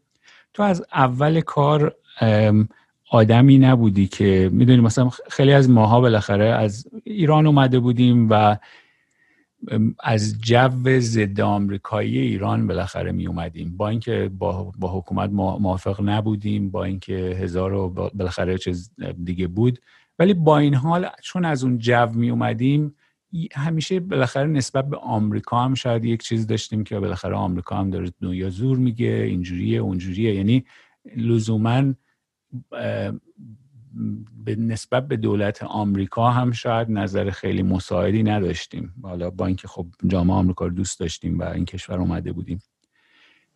تو 0.53 0.63
از 0.63 0.85
اول 0.93 1.41
کار 1.41 1.95
آدمی 3.09 3.59
نبودی 3.59 4.07
که 4.07 4.49
می‌دونی 4.53 4.81
مثلا 4.81 5.09
خیلی 5.09 5.53
از 5.53 5.69
ماها 5.69 6.01
بالاخره 6.01 6.45
از 6.45 6.87
ایران 7.03 7.47
اومده 7.47 7.79
بودیم 7.79 8.27
و 8.29 8.57
از 9.99 10.41
جو 10.41 10.99
ضد 10.99 11.41
آمریکایی 11.41 12.17
ایران 12.17 12.67
بالاخره 12.67 13.11
می 13.11 13.27
اومدیم. 13.27 13.77
با 13.77 13.89
اینکه 13.89 14.31
با, 14.37 14.71
با 14.79 14.99
حکومت 14.99 15.29
موافق 15.29 16.01
نبودیم 16.03 16.71
با 16.71 16.83
اینکه 16.83 17.13
هزار 17.13 17.73
و 17.73 17.89
بالاخره 17.89 18.57
چیز 18.57 18.91
دیگه 19.23 19.47
بود. 19.47 19.79
ولی 20.19 20.33
با 20.33 20.57
این 20.57 20.73
حال 20.73 21.09
چون 21.23 21.45
از 21.45 21.63
اون 21.63 21.77
جو 21.77 22.09
می 22.13 22.29
اومدیم 22.29 22.95
همیشه 23.53 23.99
بالاخره 23.99 24.47
نسبت 24.47 24.89
به 24.89 24.97
آمریکا 24.97 25.59
هم 25.59 25.73
شاید 25.73 26.05
یک 26.05 26.23
چیز 26.23 26.47
داشتیم 26.47 26.83
که 26.83 26.99
بالاخره 26.99 27.35
آمریکا 27.35 27.77
هم 27.77 27.89
داره 27.89 28.11
دنیا 28.21 28.49
زور 28.49 28.77
میگه 28.77 29.07
اینجوریه 29.07 29.79
اونجوریه. 29.79 30.35
یعنی 30.35 30.65
لزوما 31.15 31.93
به 34.45 34.55
نسبت 34.55 35.07
به 35.07 35.17
دولت 35.17 35.63
آمریکا 35.63 36.29
هم 36.29 36.51
شاید 36.51 36.91
نظر 36.91 37.29
خیلی 37.29 37.63
مساعدی 37.63 38.23
نداشتیم. 38.23 38.93
حالا 39.03 39.29
با 39.29 39.45
اینکه 39.45 39.67
خب 39.67 39.87
جامعه 40.07 40.35
آمریکا 40.35 40.65
رو 40.65 40.73
دوست 40.73 40.99
داشتیم 40.99 41.39
و 41.39 41.43
این 41.43 41.65
کشور 41.65 41.99
اومده 41.99 42.31
بودیم. 42.31 42.61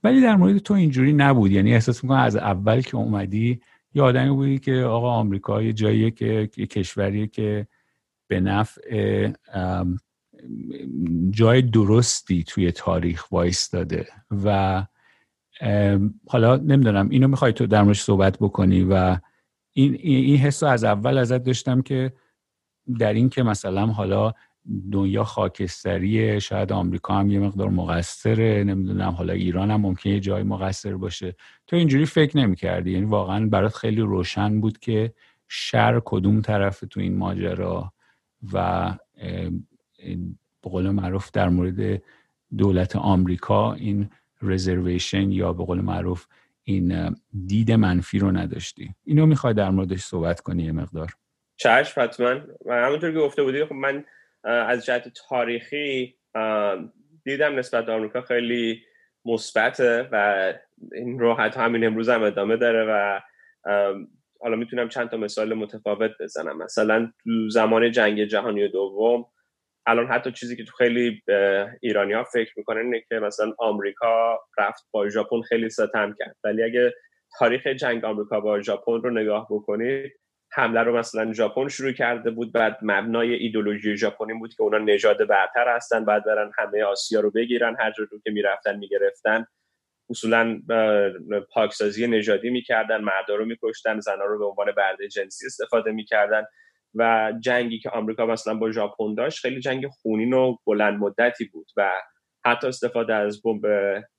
ولی 0.03 0.21
در 0.21 0.35
مورد 0.35 0.57
تو 0.57 0.73
اینجوری 0.73 1.13
نبود. 1.13 1.51
یعنی 1.51 1.73
احساس 1.73 2.03
می‌کنم 2.03 2.19
از 2.19 2.35
اول 2.35 2.81
که 2.81 2.97
اومدی 2.97 3.61
یه 3.93 4.01
آدمی 4.01 4.29
بودی 4.29 4.59
که 4.59 4.75
آقا 4.75 5.11
آمریکا 5.11 5.61
یه 5.61 5.73
جاییه 5.73 6.11
که 6.11 6.49
یه 6.57 6.65
کشوریه 6.65 7.27
که 7.27 7.67
به 8.27 8.39
نفع 8.39 9.31
جای 11.29 11.61
درستی 11.61 12.43
توی 12.43 12.71
تاریخ 12.71 13.31
وایستاده 13.31 14.07
و 14.43 14.85
حالا 16.27 16.55
نمی‌دونم 16.55 17.09
اینو 17.09 17.27
می‌خوای 17.27 17.53
تو 17.53 17.67
در 17.67 17.93
صحبت 17.93 18.37
بکنی 18.39 18.83
و 18.89 19.17
این 19.77 19.97
این 20.01 20.37
حس 20.37 20.63
از 20.63 20.83
اول 20.83 21.17
ازت 21.17 21.43
داشتم 21.43 21.81
که 21.81 22.13
در 22.99 23.13
این 23.13 23.29
که 23.29 23.43
مثلا 23.43 23.85
حالا 23.85 24.33
دنیا 24.91 25.23
خاکستریه 25.23 26.39
شاید 26.39 26.71
آمریکا 26.71 27.13
هم 27.13 27.31
یه 27.31 27.39
مقدار 27.39 27.69
مقصره 27.69 28.63
نمی‌دونم 28.63 29.11
حالا 29.11 29.33
ایران 29.33 29.71
هم 29.71 29.81
ممکنه 29.81 30.13
یه 30.13 30.19
جایی 30.19 30.43
مقصر 30.43 30.97
باشه. 30.97 31.35
تو 31.67 31.75
اینجوری 31.75 32.05
فکر 32.05 32.37
نمی‌کردی؟ 32.37 32.91
یعنی 32.91 33.05
واقعا 33.05 33.45
برات 33.45 33.75
خیلی 33.75 34.01
روشن 34.01 34.61
بود 34.61 34.79
که 34.79 35.13
شر 35.47 36.01
کدوم 36.05 36.41
طرف 36.41 36.83
تو 36.89 36.99
این 36.99 37.17
ماجرا 37.17 37.93
و 38.53 38.91
به 40.61 40.69
قول 40.69 40.89
معروف 40.89 41.31
در 41.31 41.49
مورد 41.49 42.01
دولت 42.57 42.95
آمریکا 42.95 43.73
این 43.73 44.09
رزرویشن 44.41 45.31
یا 45.31 45.53
به 45.53 45.65
قول 45.65 45.81
معروف 45.81 46.25
این 46.67 47.15
دید 47.45 47.71
منفی 47.71 48.19
رو 48.19 48.31
نداشتی. 48.31 48.95
اینو 49.03 49.25
می‌خوای 49.25 49.53
در 49.53 49.69
موردش 49.69 49.99
صحبت 49.99 50.39
کنی 50.39 50.63
یه 50.63 50.71
مقدار. 50.71 51.11
چشم 51.57 52.01
حتما. 52.01 52.41
و 52.65 52.73
همونطور 52.85 53.11
که 53.11 53.17
گفته 53.17 53.43
بودی 53.43 53.65
خب 53.65 53.73
من 53.73 54.05
از 54.43 54.85
جهت 54.85 55.07
تاریخی 55.29 56.15
دیدم 57.23 57.55
نسبت 57.55 57.85
به 57.85 57.91
آمریکا 57.91 58.21
خیلی 58.21 58.81
مثبته 59.25 60.09
و 60.11 60.53
این 60.93 61.19
رو 61.19 61.33
حتی 61.33 61.59
همین 61.59 61.85
امروز 61.85 62.09
هم 62.09 62.23
ادامه 62.23 62.57
داره 62.57 62.85
و 62.89 63.19
حالا 64.41 64.55
می‌تونم 64.55 64.89
چند 64.89 65.09
تا 65.09 65.17
مثال 65.17 65.53
متفاوت 65.53 66.11
بزنم. 66.19 66.57
مثلا 66.57 67.11
تو 67.23 67.49
زمان 67.49 67.91
جنگ 67.91 68.23
جهانی 68.23 68.67
دوم 68.67 69.25
الان 69.87 70.07
حتی 70.07 70.31
چیزی 70.31 70.55
که 70.55 70.63
تو 70.63 70.71
خیلی 70.77 71.21
ایرانی 71.81 72.13
ها 72.13 72.23
فکر 72.23 72.53
می‌کنن 72.57 72.81
اینه 72.81 73.01
که 73.09 73.15
مثلا 73.15 73.53
آمریکا 73.59 74.39
رفت 74.57 74.83
با 74.91 75.09
ژاپن 75.09 75.41
خیلی 75.41 75.69
ستم 75.69 76.13
کرد. 76.19 76.35
ولی 76.43 76.63
اگه 76.63 76.93
تاریخ 77.39 77.67
جنگ 77.67 78.05
آمریکا 78.05 78.39
با 78.39 78.61
ژاپن 78.61 79.01
رو 79.01 79.09
نگاه 79.09 79.47
بکنید 79.49 80.11
حمله 80.51 80.79
رو 80.83 80.97
مثلا 80.97 81.33
ژاپن 81.33 81.67
شروع 81.67 81.91
کرده 81.91 82.31
بود 82.31 82.53
بعد 82.53 82.77
مبنای 82.81 83.33
ایدولوژی 83.33 83.97
ژاپنی 83.97 84.33
بود 84.33 84.53
که 84.53 84.63
اونا 84.63 84.77
نژاد 84.77 85.27
برتر 85.27 85.75
هستن 85.75 86.05
بعد 86.05 86.25
برن 86.25 86.51
همه 86.57 86.83
آسیا 86.83 87.19
رو 87.19 87.31
بگیرن 87.31 87.75
هر 87.79 87.91
جا 87.91 88.03
رو 88.11 88.19
که 88.23 88.31
می‌رفتن 88.31 88.77
می‌گرفتن. 88.77 89.45
اصولا 90.09 90.61
پاکسازی 91.53 92.07
نژادی 92.07 92.49
می‌کردن 92.49 93.01
مردا 93.01 93.35
رو 93.35 93.45
میکشتن 93.45 93.99
زنها 93.99 94.25
رو 94.25 94.39
به 94.39 94.45
عنوان 94.45 94.71
برده 94.77 95.07
جنسی 95.07 95.45
استفاده 95.45 95.91
می‌کردن. 95.91 96.43
و 96.95 97.33
جنگی 97.39 97.79
که 97.79 97.89
آمریکا 97.89 98.25
مثلا 98.25 98.53
با 98.53 98.71
ژاپن 98.71 99.13
داشت 99.13 99.39
خیلی 99.39 99.59
جنگ 99.59 99.87
خونین 99.87 100.33
و 100.33 100.57
بلند 100.65 100.99
مدتی 100.99 101.45
بود 101.45 101.67
و 101.77 101.91
حتی 102.45 102.67
استفاده 102.67 103.13
از 103.13 103.41
بمب 103.41 103.65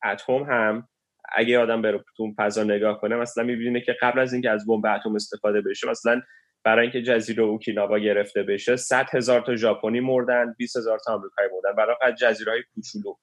اتم 0.04 0.42
هم 0.42 0.88
اگه 1.34 1.58
آدم 1.58 1.82
بره 1.82 2.04
تو 2.16 2.34
فضا 2.38 2.64
نگاه 2.64 3.00
کنه 3.00 3.16
مثلا 3.16 3.44
می‌بینه 3.44 3.80
که 3.80 3.96
قبل 4.02 4.18
از 4.18 4.32
اینکه 4.32 4.50
از 4.50 4.66
بمب 4.66 4.86
اتم 4.86 5.14
استفاده 5.14 5.60
بشه 5.60 5.90
مثلا 5.90 6.22
برای 6.64 6.82
اینکه 6.82 7.02
جزیره 7.02 7.42
اوکیناوا 7.42 7.98
گرفته 7.98 8.42
بشه 8.42 8.76
100 8.76 9.06
هزار 9.14 9.40
تا 9.40 9.56
ژاپنی 9.56 10.00
مردن 10.00 10.54
20 10.58 10.76
هزار 10.76 10.98
تا 10.98 11.14
آمریکایی 11.14 11.48
مردن. 11.54 11.76
برای 11.76 11.96
فقط 12.00 12.14
جزیره 12.14 12.52
های 12.52 12.62
کوچولو. 12.74 13.14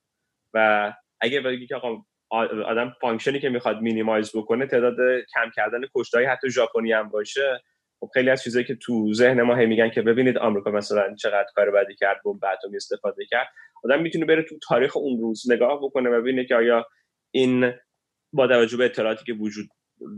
و 0.54 0.94
اگه 1.22 1.42
بگی 1.42 1.68
که 1.68 1.76
آدم 2.66 2.94
function 3.02 3.35
ی 3.35 3.40
که 3.40 3.50
می‌خواد 3.50 3.82
minimize 3.82 4.32
بکنه 4.36 4.68
تعداد 4.68 4.96
کم 5.34 5.52
کردن 5.56 5.82
کشته‌های 5.96 6.26
حتی 6.26 6.50
ژاپنی 6.50 6.92
هم 6.92 7.10
باشه 7.10 7.62
خب 8.04 8.10
خیلی 8.14 8.30
از 8.30 8.44
چیزایی 8.44 8.66
که 8.66 8.76
تو 8.76 9.14
ذهن 9.14 9.42
ما 9.42 9.56
هی 9.56 9.66
میگن 9.66 9.90
که 9.90 10.02
ببینید 10.02 10.38
آمریکا 10.38 10.72
مثلا 10.72 11.16
چقدر 11.16 11.48
کار 11.56 11.72
بدی 11.72 11.96
کرد 11.96 12.22
بمب 12.26 12.46
اتمی 12.46 12.76
استفاده 12.76 13.26
کرد 13.26 13.48
آدم 13.84 14.02
می‌تونه 14.02 14.26
بره 14.26 14.44
تو 14.44 14.56
تاریخ 14.68 14.98
اون 14.98 15.22
روز 15.22 15.52
نگاه 15.52 15.80
بکنه 15.84 16.10
و 16.10 16.22
ببینه 16.22 16.46
که 16.46 16.56
آیا 16.56 16.86
این 17.32 17.74
با 18.34 18.48
توجه 18.48 18.78
به 18.78 18.86
اطلاعاتی 18.86 19.26
که 19.26 19.34
وجود 19.34 19.68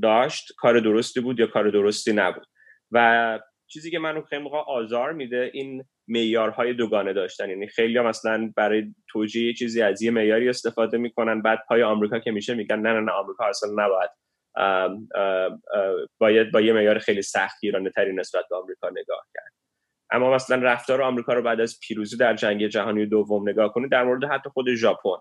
داشت 0.01 0.53
کار 0.57 0.79
درستی 0.79 1.19
بود 1.19 1.39
یا 1.39 1.47
کار 1.47 1.69
درستی 1.69 2.13
نبود. 2.13 2.45
و 2.91 3.39
چیزی 3.67 3.91
که 3.91 3.99
منو 3.99 4.21
خیلی 4.21 4.41
موقع 4.41 4.57
آزار 4.57 5.13
میده 5.13 5.51
این 5.53 5.83
معیارهای 6.07 6.73
دوگانه 6.73 7.13
داشتن. 7.13 7.49
یعنی 7.49 7.67
خیلی 7.67 7.99
مثلا 7.99 8.51
برای 8.55 8.83
توجیه 9.09 9.53
چیزی 9.53 9.81
از 9.81 10.01
یه 10.01 10.11
معیاری 10.11 10.49
استفاده 10.49 10.97
می‌کنن 10.97 11.41
بعد 11.41 11.59
پای 11.67 11.83
آمریکا 11.83 12.19
که 12.19 12.31
میشه 12.31 12.53
میگن 12.53 12.79
نه 12.79 12.93
نه 12.93 12.99
نه 12.99 13.11
آمریکا 13.11 13.45
اصلا 13.45 13.69
نباید 13.85 14.09
باید 16.19 16.51
با 16.51 16.61
یه 16.61 16.73
معیار 16.73 16.99
خیلی 16.99 17.21
سخت 17.21 17.57
ایرانه 17.63 17.89
تری 17.89 18.13
نسبت 18.13 18.45
به 18.49 18.55
آمریکا 18.55 18.89
نگاه 18.89 19.27
کرد. 19.33 19.53
اما 20.09 20.35
مثلا 20.35 20.61
رفتار 20.63 21.01
آمریکا 21.01 21.33
رو 21.33 21.41
بعد 21.41 21.61
از 21.61 21.79
پیروزی 21.79 22.17
در 22.17 22.33
جنگ 22.33 22.67
جهانی 22.67 23.05
دوم 23.05 23.49
نگاه 23.49 23.73
کنید 23.73 23.91
در 23.91 24.03
مورد 24.03 24.23
حتی 24.23 24.49
خود 24.49 24.73
ژاپن. 24.73 25.17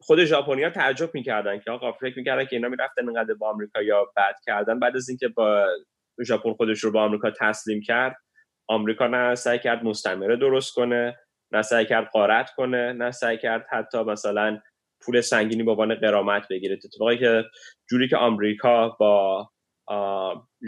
خود 0.00 0.24
ژاپنیا 0.24 0.70
تعجب 0.70 1.14
می‌کردن 1.14 1.58
که 1.58 1.70
آقا 1.70 1.92
فکر 1.92 2.18
می‌کردن 2.18 2.44
که 2.44 2.56
اینا 2.56 2.68
می‌رفتن 2.68 3.08
اینقدر 3.08 3.34
با 3.34 3.50
آمریکا 3.50 3.82
یا 3.82 4.04
بد 4.16 4.34
کردن. 4.46 4.78
بعد 4.78 4.96
از 4.96 5.08
اینکه 5.08 5.28
با 5.28 5.66
ژاپن 6.26 6.52
خودش 6.52 6.78
رو 6.78 6.92
با 6.92 7.02
آمریکا 7.02 7.30
تسلیم 7.30 7.80
کرد 7.80 8.16
آمریکا 8.68 9.06
نه 9.06 9.34
سعی 9.34 9.58
کرد 9.58 9.84
مستمره 9.84 10.36
درست 10.36 10.74
کنه 10.74 11.18
نه 11.52 11.62
سعی 11.62 11.86
کرد 11.86 12.08
قارت 12.12 12.50
کنه 12.50 12.92
نه 12.92 13.10
سعی 13.10 13.38
کرد 13.38 13.66
حتی 13.70 14.02
مثلا 14.02 14.60
پول 15.04 15.20
سنگینی 15.20 15.62
به 15.62 15.70
عنوان 15.70 15.94
قرامت 15.94 16.48
بگیره. 16.48 16.78
اتفاقی 16.84 17.18
که 17.18 17.44
جوری 17.90 18.08
که 18.08 18.16
آمریکا 18.16 18.88
با 18.88 19.48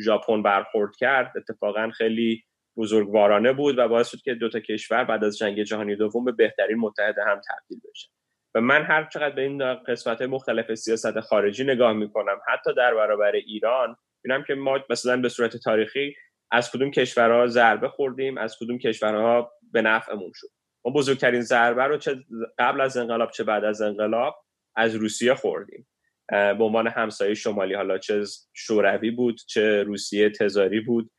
ژاپن 0.04 0.42
برخورد 0.42 0.96
کرد 0.98 1.32
اتفاقا 1.36 1.90
خیلی 1.90 2.44
بزرگوارانه 2.76 3.52
بود 3.52 3.78
و 3.78 3.88
باعث 3.88 4.08
شد 4.10 4.18
که 4.24 4.34
دو 4.34 4.48
تا 4.48 4.60
کشور 4.60 5.04
بعد 5.04 5.24
از 5.24 5.38
جنگ 5.38 5.62
جهانی 5.62 5.96
دوم 5.96 6.24
به 6.24 6.32
بهترین 6.32 6.78
متحد 6.78 7.18
هم 7.18 7.40
تبدیل 7.48 7.80
بشن. 7.90 8.08
و 8.54 8.60
من 8.60 8.82
هر 8.82 9.08
چقدر 9.12 9.34
به 9.34 9.42
این 9.42 9.74
قسمت 9.74 10.22
مختلف 10.22 10.74
سیاست 10.74 11.20
خارجی 11.20 11.64
نگاه 11.64 11.92
می‌کنم 11.92 12.40
حتی 12.48 12.74
در 12.74 12.94
برابر 12.94 13.32
ایران 13.32 13.96
بینم 14.22 14.44
که 14.44 14.54
ما 14.54 14.80
مثلا 14.90 15.16
به 15.20 15.28
صورت 15.28 15.56
تاریخی 15.56 16.14
از 16.50 16.70
کدوم 16.70 16.90
کشورها 16.90 17.46
ضربه 17.46 17.88
خوردیم 17.88 18.38
از 18.38 18.56
کدوم 18.60 18.78
کشورها 18.78 19.52
به 19.72 19.82
نفعمون 19.82 20.32
شد. 20.34 20.48
ما 20.84 20.92
بزرگترین 20.92 21.40
ضربه 21.40 21.82
رو 21.84 21.96
چه 21.96 22.16
قبل 22.58 22.80
از 22.80 22.96
انقلاب 22.96 23.30
چه 23.30 23.44
بعد 23.44 23.64
از 23.64 23.82
انقلاب 23.82 24.44
از 24.76 24.94
روسیه 24.94 25.34
خوردیم. 25.34 25.86
به 26.28 26.64
عنوان 26.64 26.86
همسایه 26.86 27.34
شمالی 27.34 27.74
حالا 27.74 27.98
چه 27.98 28.24
شوروی 28.52 29.10
بود 29.10 29.40
چه 29.46 29.82
روسیه 29.82 30.30
تزاری 30.30 30.80
بود 30.80 31.10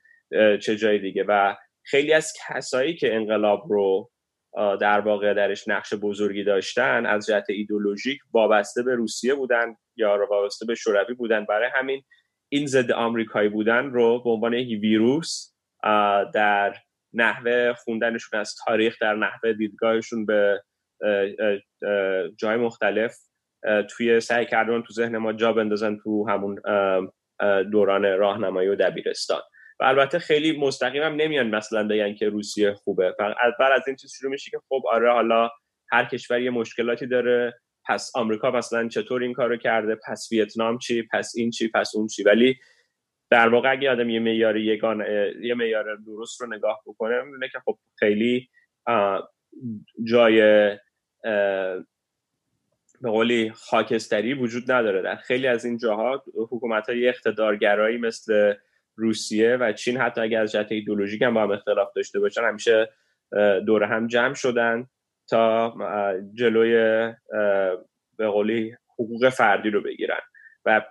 چه 0.62 0.76
جای 0.76 1.00
دیگه. 1.00 1.26
و 1.28 1.56
خیلی 1.84 2.14
از 2.14 2.34
کسایی 2.48 2.96
که 2.96 3.16
انقلاب 3.16 3.66
رو 3.70 4.12
در 4.82 5.00
واقع 5.00 5.34
درش 5.34 5.68
نقش 5.68 5.94
بزرگی 5.94 6.44
داشتن 6.44 7.06
از 7.06 7.26
جهت 7.26 7.50
ایدولوژیک 7.50 8.20
وابسته 8.34 8.84
به 8.84 8.96
روسیه 8.96 9.36
بودن 9.36 9.76
یا 9.96 10.28
وابسته 10.30 10.66
به 10.66 10.76
شوروی 10.76 11.14
بودن. 11.14 11.46
برای 11.46 11.70
همین 11.74 12.04
این 12.50 12.66
ضد 12.66 12.92
آمریکایی 12.92 13.50
بودن 13.50 13.86
رو 13.86 14.24
به 14.24 14.30
عنوان 14.30 14.54
یک 14.54 14.82
ویروس 14.82 15.54
در 16.34 16.76
نحوه 17.16 17.74
خوندنشون 17.74 18.40
از 18.40 18.56
تاریخ 18.66 18.98
در 19.02 19.16
نحوه 19.16 19.54
دیدگاهشون 19.54 20.26
به 20.26 20.64
جای 22.38 22.58
مختلف 22.58 23.16
توی 23.90 24.20
سعی 24.20 24.46
کردن 24.46 24.82
تو 24.82 24.94
ذهن 24.94 25.18
ما 25.18 25.34
جا 25.34 25.54
بندازن 25.54 25.98
تو 26.04 26.30
همون 26.30 26.62
دوران 27.72 28.04
راهنمایی 28.04 28.68
و 28.68 28.76
دبیرستان. 28.76 29.42
و 29.80 29.84
البته 29.84 30.20
خیلی 30.20 30.60
مستقیم 30.60 31.04
هم 31.04 31.16
نمیان 31.16 31.56
مثلا 31.56 31.88
بگن 31.88 32.16
که 32.16 32.30
روسیه 32.30 32.74
خوبه. 32.74 33.16
بعد 33.60 33.72
از 33.72 33.88
این 33.88 33.96
چیز 33.96 34.12
شروع 34.20 34.32
میشه 34.32 34.52
که 34.52 34.58
خب 34.70 34.84
آره 34.92 35.12
حالا 35.12 35.50
هر 35.92 36.06
کشور 36.06 36.42
یه 36.42 36.50
مشکلاتی 36.50 37.08
داره. 37.08 37.54
پس 37.88 38.12
آمریکا 38.16 38.52
مثلا 38.52 38.88
چطور 38.88 39.22
این 39.22 39.34
کارو 39.34 39.58
کرده؟ 39.58 39.98
پس 40.08 40.28
ویتنام 40.32 40.78
چی؟ 40.78 41.08
پس 41.14 41.34
این 41.38 41.52
چی؟ 41.52 41.68
پس 41.68 41.92
اون 41.96 42.08
چی؟ 42.08 42.24
ولی 42.24 42.56
در 43.30 43.50
واقع 43.50 43.72
اگه 43.72 43.92
آدم 43.92 44.10
یه 44.10 44.20
معیار 44.20 44.58
یگان 44.58 45.06
یه 45.42 45.54
معیار 45.54 45.96
درست 45.96 46.42
رو 46.42 46.48
نگاه 46.48 46.82
بکنه 46.86 47.22
می‌بینه 47.22 47.50
که 47.50 47.60
خب 47.66 47.78
خیلی 47.96 48.50
جای 50.04 50.40
به 53.02 53.10
قولی 53.10 53.52
خاکستری 53.52 54.34
وجود 54.34 54.72
نداره. 54.72 55.02
در 55.02 55.16
خیلی 55.16 55.48
از 55.48 55.66
این 55.66 55.78
جاها 55.78 56.24
حکومت 56.52 56.90
های 56.90 57.08
اقتدارگرایی 57.08 57.98
مثل 57.98 58.54
روسیه 58.96 59.56
و 59.56 59.72
چین 59.72 59.98
حتی 59.98 60.22
اگر 60.22 60.42
از 60.42 60.52
جهت 60.52 60.72
ایدولوژیک 60.72 61.22
هم 61.22 61.34
با 61.34 61.44
هم 61.44 61.52
اختلاف 61.52 61.94
داشته 61.96 62.20
باشن 62.20 62.42
همیشه 62.42 62.90
دور 63.66 63.84
هم 63.84 64.08
جمع 64.08 64.34
شدن 64.34 64.88
تا 65.30 65.76
جلوی 66.34 66.74
به 68.18 68.28
قولی 68.28 68.76
حقوق 68.94 69.30
فردی 69.30 69.70
رو 69.70 69.82
بگیرن. 69.82 70.22
و 70.66 70.82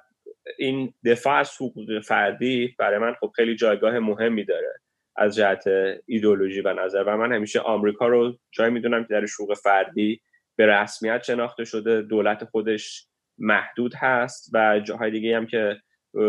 این 0.59 0.94
دفاع 1.04 1.35
از 1.35 1.57
حقوق 1.57 2.00
فردی 2.00 2.74
برای 2.78 2.98
من 2.98 3.14
خب 3.20 3.33
خیلی 3.37 3.57
جایگاه 3.57 3.98
مهمی 3.98 4.44
داره 4.44 4.80
از 5.16 5.37
جهت 5.37 5.64
ایدولوژی 6.07 6.61
و 6.61 6.72
نظر. 6.72 7.04
و 7.04 7.16
من 7.16 7.33
همیشه 7.33 7.61
آمریکا 7.61 8.09
رو 8.09 8.38
جای 8.52 8.70
می‌دونم 8.70 9.04
که 9.04 9.14
در 9.14 9.26
حقوق 9.38 9.54
فردی 9.54 10.20
به 10.57 10.66
رسمیت 10.66 11.22
شناخته 11.22 11.64
شده 11.64 12.02
دولت 12.02 12.44
خودش 12.44 13.07
محدود 13.38 13.94
هست 13.94 14.50
و 14.52 14.80
جاهای 14.80 15.11
دیگه 15.11 15.37
هم 15.37 15.46
که 15.46 15.76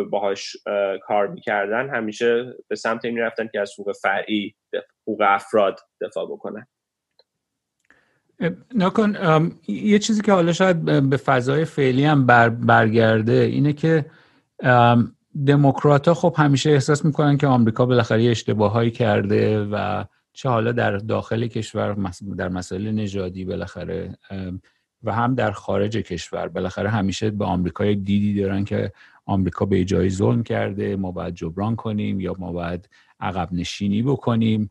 باهاش 0.09 0.57
کار 1.01 1.27
می‌کردن 1.27 1.89
همیشه 1.89 2.53
به 2.67 2.75
سمت 2.75 3.05
این 3.05 3.19
رفتن 3.19 3.47
که 3.47 3.59
از 3.59 3.73
حقوق 3.73 3.95
فرعی 4.01 4.55
حقوق 5.01 5.21
افراد 5.21 5.79
دفاع 6.01 6.25
بکنن. 6.25 6.67
نکن 8.75 9.15
یه 9.67 9.99
چیزی 9.99 10.21
که 10.21 10.31
حالا 10.31 10.53
شاید 10.53 11.09
به 11.09 11.17
فضای 11.17 11.65
فعلی 11.65 12.05
هم 12.05 12.25
بر 12.25 12.49
برگرده 12.49 13.33
اینه 13.33 13.73
که 13.73 14.05
دموکرات 15.45 16.07
ها 16.07 16.13
خب 16.13 16.35
همیشه 16.37 16.69
احساس 16.69 17.05
می‌کنن 17.05 17.37
که 17.37 17.47
آمریکا 17.47 17.85
بالاخره 17.85 18.23
اشتباهایی 18.23 18.91
کرده 18.91 19.65
و 19.65 20.03
چه 20.33 20.49
حالا 20.49 20.71
در 20.71 20.97
داخل 20.97 21.47
کشور 21.47 21.95
در 22.37 22.49
مسائل 22.49 22.91
نژادی 22.91 23.45
بالاخره 23.45 24.17
و 25.03 25.13
هم 25.13 25.35
در 25.35 25.51
خارج 25.51 25.97
کشور. 25.97 26.47
بالاخره 26.47 26.89
همیشه 26.89 27.29
به 27.29 27.45
آمریکای 27.45 27.95
دیدی 27.95 28.41
دارن 28.41 28.65
که 28.65 28.91
آمریکا 29.25 29.65
به 29.65 29.85
جایی 29.85 30.09
ظلم 30.09 30.43
کرده 30.43 30.95
ما 30.95 31.11
باید 31.11 31.33
جبران 31.35 31.75
کنیم 31.75 32.19
یا 32.19 32.35
ما 32.39 32.51
باید 32.51 32.89
عقب 33.19 33.53
نشینی 33.53 34.01
بکنیم. 34.01 34.69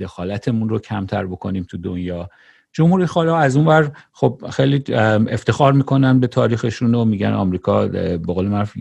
دخالتمون 0.00 0.68
رو 0.68 0.78
کمتر 0.78 1.26
بکنیم 1.26 1.62
تو 1.62 1.78
دنیا. 1.78 2.30
جمهوری 2.72 3.06
خواهی 3.06 3.30
از 3.30 3.56
اون 3.56 3.66
ور 3.66 3.96
خب 4.12 4.44
خیلی 4.52 4.84
افتخار 4.94 5.72
می‌کنن 5.72 6.20
به 6.20 6.26
تاریخشون 6.26 6.94
و 6.94 7.04
میگن 7.04 7.32
آمریکا 7.32 7.88
به 7.88 8.18
قول 8.18 8.48
معروف 8.48 8.76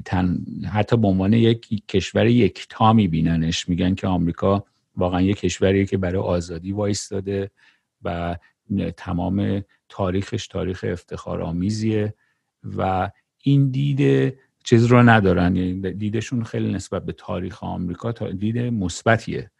حتی 0.71 0.97
به 0.97 1.07
عنوان 1.07 1.33
یک 1.33 1.87
کشور 1.87 2.25
یکتا 2.27 2.93
میبیننش. 2.93 3.69
میگن 3.69 3.95
که 3.95 4.07
آمریکا 4.07 4.65
واقعا 4.97 5.21
یک 5.21 5.39
کشوریه 5.39 5.85
که 5.85 5.97
برای 5.97 6.21
آزادی 6.21 6.71
وایستاده 6.71 7.51
و 8.03 8.37
تمام 8.97 9.63
تاریخش 9.89 10.47
تاریخ 10.47 10.85
افتخار 10.87 11.41
آمیزیه 11.41 12.13
و 12.77 13.11
این 13.43 13.69
دید 13.71 14.33
چیز 14.63 14.85
رو 14.85 15.03
ندارن. 15.03 15.55
یعنی 15.55 15.93
دیدشون 15.93 16.43
خیلی 16.43 16.73
نسبت 16.73 17.05
به 17.05 17.13
تاریخ 17.13 17.63
آمریکا 17.63 18.11
دید 18.11 18.57
مثبتیه. 18.57 19.51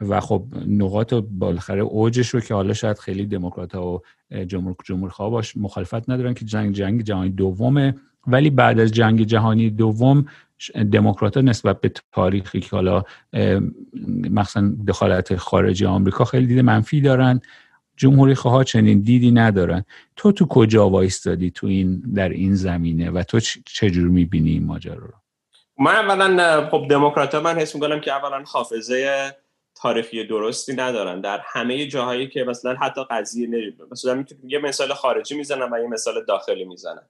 و 0.00 0.20
خب 0.20 0.44
نقاط 0.66 1.14
بالاخره 1.14 1.80
اوجش 1.80 2.28
رو 2.28 2.40
که 2.40 2.54
حالا 2.54 2.74
شاید 2.74 2.98
خیلی 2.98 3.26
دموکرات 3.26 3.74
ها 3.74 3.92
و 3.92 4.02
جمهور 4.46 4.74
جمهور 4.84 5.12
باش 5.18 5.56
مخالفت 5.56 6.10
ندارن 6.10 6.34
که 6.34 6.44
جنگ 6.44 6.74
جنگ 6.74 7.02
جهانی 7.02 7.30
دومه. 7.30 7.94
ولی 8.26 8.50
بعد 8.50 8.80
از 8.80 8.92
جنگ 8.92 9.22
جهانی 9.22 9.70
دوم 9.70 10.26
دموکرات 10.92 11.36
ها 11.36 11.42
نسبت 11.42 11.80
به 11.80 11.92
تاریخی 12.12 12.60
که 12.60 12.68
حالا 12.70 13.04
مثلا 14.30 14.76
دخالت 14.88 15.36
خارجی 15.36 15.86
آمریکا 15.86 16.24
خیلی 16.24 16.46
دید 16.46 16.58
منفی 16.58 17.00
دارن. 17.00 17.40
جمهوری 17.96 18.34
خواه 18.34 18.64
چنین 18.64 19.00
دیدی 19.00 19.30
ندارن. 19.30 19.84
تو 20.16 20.32
تو 20.32 20.46
کجا 20.46 20.90
وایستادی 20.90 21.50
تو 21.50 21.66
این 21.66 22.02
در 22.14 22.28
این 22.28 22.54
زمینه 22.54 23.10
و 23.10 23.22
تو 23.22 23.40
چجور 23.64 24.08
می‌بینی 24.08 24.50
این 24.50 24.64
ماجرا 24.64 24.94
رو؟ 24.94 25.14
من 25.78 25.94
اولا 25.94 26.68
خب 26.70 26.86
دموکرات 26.90 27.34
من 27.34 27.58
حس 27.58 27.74
می‌کنم 27.74 28.00
که 28.00 28.12
اولا 28.12 28.44
حافظه 28.46 29.30
تاریخی 29.82 30.24
درستی 30.24 30.72
ندارن. 30.72 31.20
در 31.20 31.40
همه 31.44 31.86
جاهایی 31.86 32.28
که 32.28 32.44
مثلا 32.44 32.74
حتی 32.74 33.00
قضیه 33.10 33.74
مثلا 33.90 34.14
می‌تونم 34.14 34.40
یه 34.48 34.58
مثال 34.58 34.94
خارجی 34.94 35.36
می‌زنم 35.36 35.72
و 35.72 35.78
یه 35.78 35.86
مثال 35.86 36.24
داخلی 36.24 36.64
می‌زنم. 36.64 37.08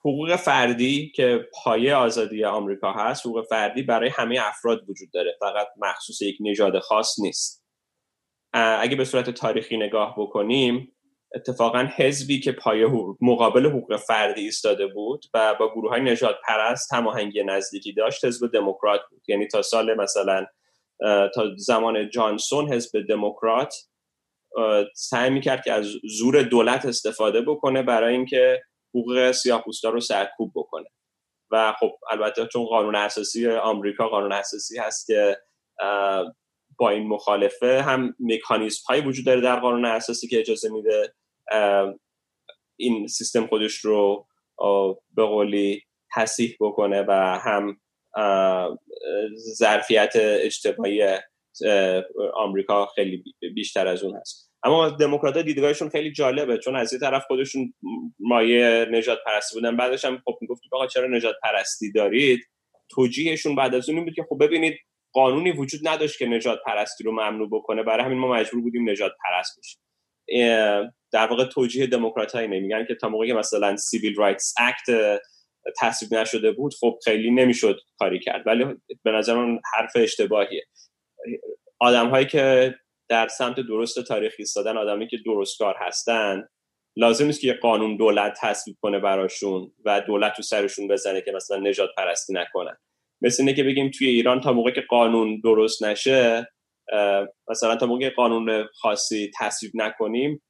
حقوق 0.00 0.36
فردی 0.36 1.12
که 1.14 1.48
پایه 1.52 1.94
آزادی 1.94 2.44
آمریکا 2.44 2.92
هست 2.92 3.26
حقوق 3.26 3.46
فردی 3.50 3.82
برای 3.82 4.08
همه 4.08 4.38
افراد 4.42 4.90
وجود 4.90 5.10
داره. 5.12 5.36
فقط 5.40 5.68
مخصوص 5.76 6.22
یک 6.22 6.36
نژاد 6.40 6.78
خاص 6.78 7.18
نیست. 7.18 7.64
اگه 8.52 8.96
به 8.96 9.04
صورت 9.04 9.30
تاریخی 9.30 9.76
نگاه 9.76 10.14
بکنیم 10.18 10.96
اتفاقا 11.34 11.88
حزبی 11.96 12.40
که 12.40 12.52
پایه 12.52 12.86
مقابل 13.20 13.66
حقوق 13.66 13.96
فردی 13.96 14.40
ایستاده 14.40 14.86
بود 14.86 15.24
و 15.34 15.54
با 15.54 15.74
گروه 15.74 15.90
های 15.90 16.00
نجات 16.00 16.36
پرست 16.48 16.92
هماهنگی 16.92 17.44
نزدیکی 17.44 17.92
داشت 17.92 18.24
حزب 18.24 18.52
دموکرات 18.52 19.00
بود. 19.10 19.22
یعنی 19.28 19.46
تا 19.46 19.62
سال 19.62 19.94
مثلا 19.94 20.46
تا 21.34 21.56
زمان 21.56 22.10
جانسون 22.10 22.72
حزب 22.72 23.06
دموکرات 23.08 23.74
سعی 24.94 25.30
می‌کرد 25.30 25.64
که 25.64 25.72
از 25.72 25.86
زور 26.04 26.42
دولت 26.42 26.86
استفاده 26.86 27.40
بکنه 27.40 27.82
برای 27.82 28.14
اینکه 28.14 28.62
حقوق 28.94 29.32
سیاه‌پوستا 29.32 29.88
رو 29.88 30.00
سرکوب 30.00 30.52
بکنه. 30.54 30.86
و 31.50 31.74
خب 31.80 31.90
البته 32.10 32.46
چون 32.46 32.64
قانون 32.64 32.94
اساسی 32.94 33.48
آمریکا 33.48 34.08
قانون 34.08 34.32
اساسی 34.32 34.78
هست 34.78 35.06
که 35.06 35.36
با 36.78 36.90
این 36.90 37.08
مخالفه 37.08 37.82
هم 37.82 38.14
مکانیزم 38.20 38.82
هایی 38.88 39.02
وجود 39.02 39.26
داره 39.26 39.40
در 39.40 39.60
قانون 39.60 39.84
اساسی 39.84 40.28
که 40.28 40.40
اجازه 40.40 40.68
میده 40.70 41.14
این 42.76 43.06
سیستم 43.06 43.46
خودش 43.46 43.74
رو 43.74 44.26
به 45.14 45.24
قولی 45.24 45.82
تصیح 46.14 46.56
بکنه 46.60 47.04
و 47.08 47.12
هم 47.44 47.80
ظرفیت 49.56 50.12
اجتماعی 50.16 51.02
آمریکا 52.34 52.86
خیلی 52.86 53.24
بیشتر 53.54 53.86
از 53.86 54.02
اون 54.02 54.16
هست. 54.16 54.52
اما 54.64 54.88
دموکرات 54.88 55.38
دیدگاهشون 55.38 55.88
خیلی 55.88 56.12
جالبه 56.12 56.58
چون 56.58 56.76
از 56.76 56.92
یه 56.92 56.98
طرف 56.98 57.24
خودشون 57.26 57.74
مایه 58.20 58.86
نجات 58.90 59.18
پرستی 59.26 59.54
بودن. 59.54 59.76
بعدش 59.76 60.04
هم 60.04 60.22
خب 60.24 60.38
می‌گفت 60.40 60.62
آقا 60.72 60.86
چرا 60.86 61.08
نجات 61.08 61.34
پرستی 61.42 61.92
دارید؟ 61.92 62.40
توجیهشون 62.90 63.54
بعد 63.54 63.74
از 63.74 63.88
اون 63.88 64.04
بود 64.04 64.14
که 64.14 64.22
خب 64.28 64.38
ببینید 64.40 64.78
قانونی 65.12 65.52
وجود 65.52 65.88
نداشت 65.88 66.18
که 66.18 66.26
نجات 66.26 66.58
پرستی 66.66 67.04
رو 67.04 67.12
ممنوع 67.12 67.48
بکنه. 67.52 67.82
برای 67.82 68.04
همین 68.04 68.18
ما 68.18 68.32
مجبور 68.32 68.62
بودیم 68.62 68.90
نجات 68.90 69.12
پرست 69.24 69.58
بشیم. 69.58 69.80
در 71.12 71.26
واقع 71.26 71.44
توجیه 71.44 71.86
دموکرات 71.86 72.34
اینه 72.34 72.60
میگن 72.60 72.84
که 72.84 72.94
تا 72.94 73.08
موقعی 73.08 73.32
مثلا 73.32 73.76
سیویل 73.76 74.14
رایتس 74.14 74.54
اکت 74.58 75.20
تصویب 75.80 76.14
نشده 76.14 76.52
بود 76.52 76.74
خب 76.80 76.98
خیلی 77.04 77.30
نمی‌شد 77.30 77.80
کاری 77.98 78.20
کرد. 78.20 78.46
ولی 78.46 78.64
به 79.02 79.10
نظر 79.10 79.34
من 79.34 79.58
حرف 79.74 79.92
اشتباهیه. 79.96 80.64
آدم 81.80 82.10
هایی 82.10 82.26
که 82.26 82.74
در 83.08 83.28
سمت 83.28 83.60
درست 83.60 84.02
تاریخی 84.02 84.36
ایستادن 84.38 84.76
آدمی 84.76 85.08
که 85.08 85.16
درستکار 85.26 85.74
هستن 85.78 86.48
لازم 86.96 87.26
نیست 87.26 87.40
که 87.40 87.46
یه 87.46 87.54
قانون 87.54 87.96
دولت 87.96 88.34
تصویب 88.40 88.76
کنه 88.80 88.98
براشون 88.98 89.72
و 89.84 90.00
دولت 90.00 90.32
تو 90.36 90.42
سرشون 90.42 90.88
بزنه 90.88 91.20
که 91.20 91.32
مثلا 91.32 91.56
نجات 91.56 91.90
پرستی 91.96 92.32
نکنن. 92.32 92.76
مثل 93.22 93.42
اینه 93.42 93.54
که 93.54 93.62
بگیم 93.64 93.90
توی 93.90 94.06
ایران 94.06 94.40
تا 94.40 94.52
موقع 94.52 94.70
که 94.70 94.80
قانون 94.80 95.40
درست 95.40 95.82
نشه 95.82 96.48
مثلا 97.48 97.76
تا 97.76 97.86
موقع 97.86 98.10
قانون 98.10 98.68
خاصی 98.80 99.30
تصویب 99.38 99.72
نکنیم 99.74 100.42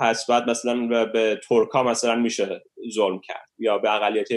پس 0.00 0.30
بعد 0.30 0.50
مثلا 0.50 1.06
به 1.06 1.40
ترکا 1.48 1.82
مثلا 1.82 2.14
میشه 2.14 2.62
ظلم 2.94 3.20
کرد 3.20 3.48
یا 3.58 3.78
به 3.78 3.94
اقلیت 3.94 4.28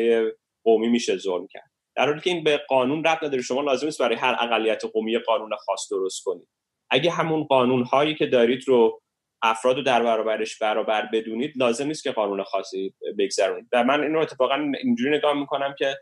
قومی 0.63 0.87
میشه 0.87 1.17
ظلم 1.17 1.47
کرد. 1.47 1.71
در 1.95 2.05
حالی 2.05 2.21
که 2.21 2.29
این 2.29 2.43
به 2.43 2.57
قانون 2.69 3.03
ربط 3.03 3.23
نداره 3.23 3.41
شما 3.41 3.61
لازم 3.61 3.87
است 3.87 4.01
برای 4.01 4.15
هر 4.15 4.35
اقلیت 4.39 4.85
قومی 4.85 5.17
قانون 5.17 5.49
خاص 5.65 5.87
درست 5.91 6.23
کنید. 6.23 6.47
اگه 6.89 7.11
همون 7.11 7.43
قانون 7.43 7.83
هایی 7.83 8.15
که 8.15 8.25
دارید 8.25 8.67
رو 8.67 9.01
افراد 9.41 9.77
رو 9.77 9.83
در 9.83 10.03
برابرش 10.03 10.57
برابر 10.59 11.09
بدونید 11.13 11.53
لازم 11.57 11.87
نیست 11.87 12.03
که 12.03 12.11
قانون 12.11 12.43
خاصی 12.43 12.95
بگذرونید. 13.19 13.67
و 13.71 13.83
من 13.83 14.03
این 14.03 14.13
رو 14.13 14.21
اتفاقا 14.21 14.71
اینجوری 14.83 15.17
نگاه 15.17 15.33
می‌کنم 15.33 15.75
که 15.77 15.97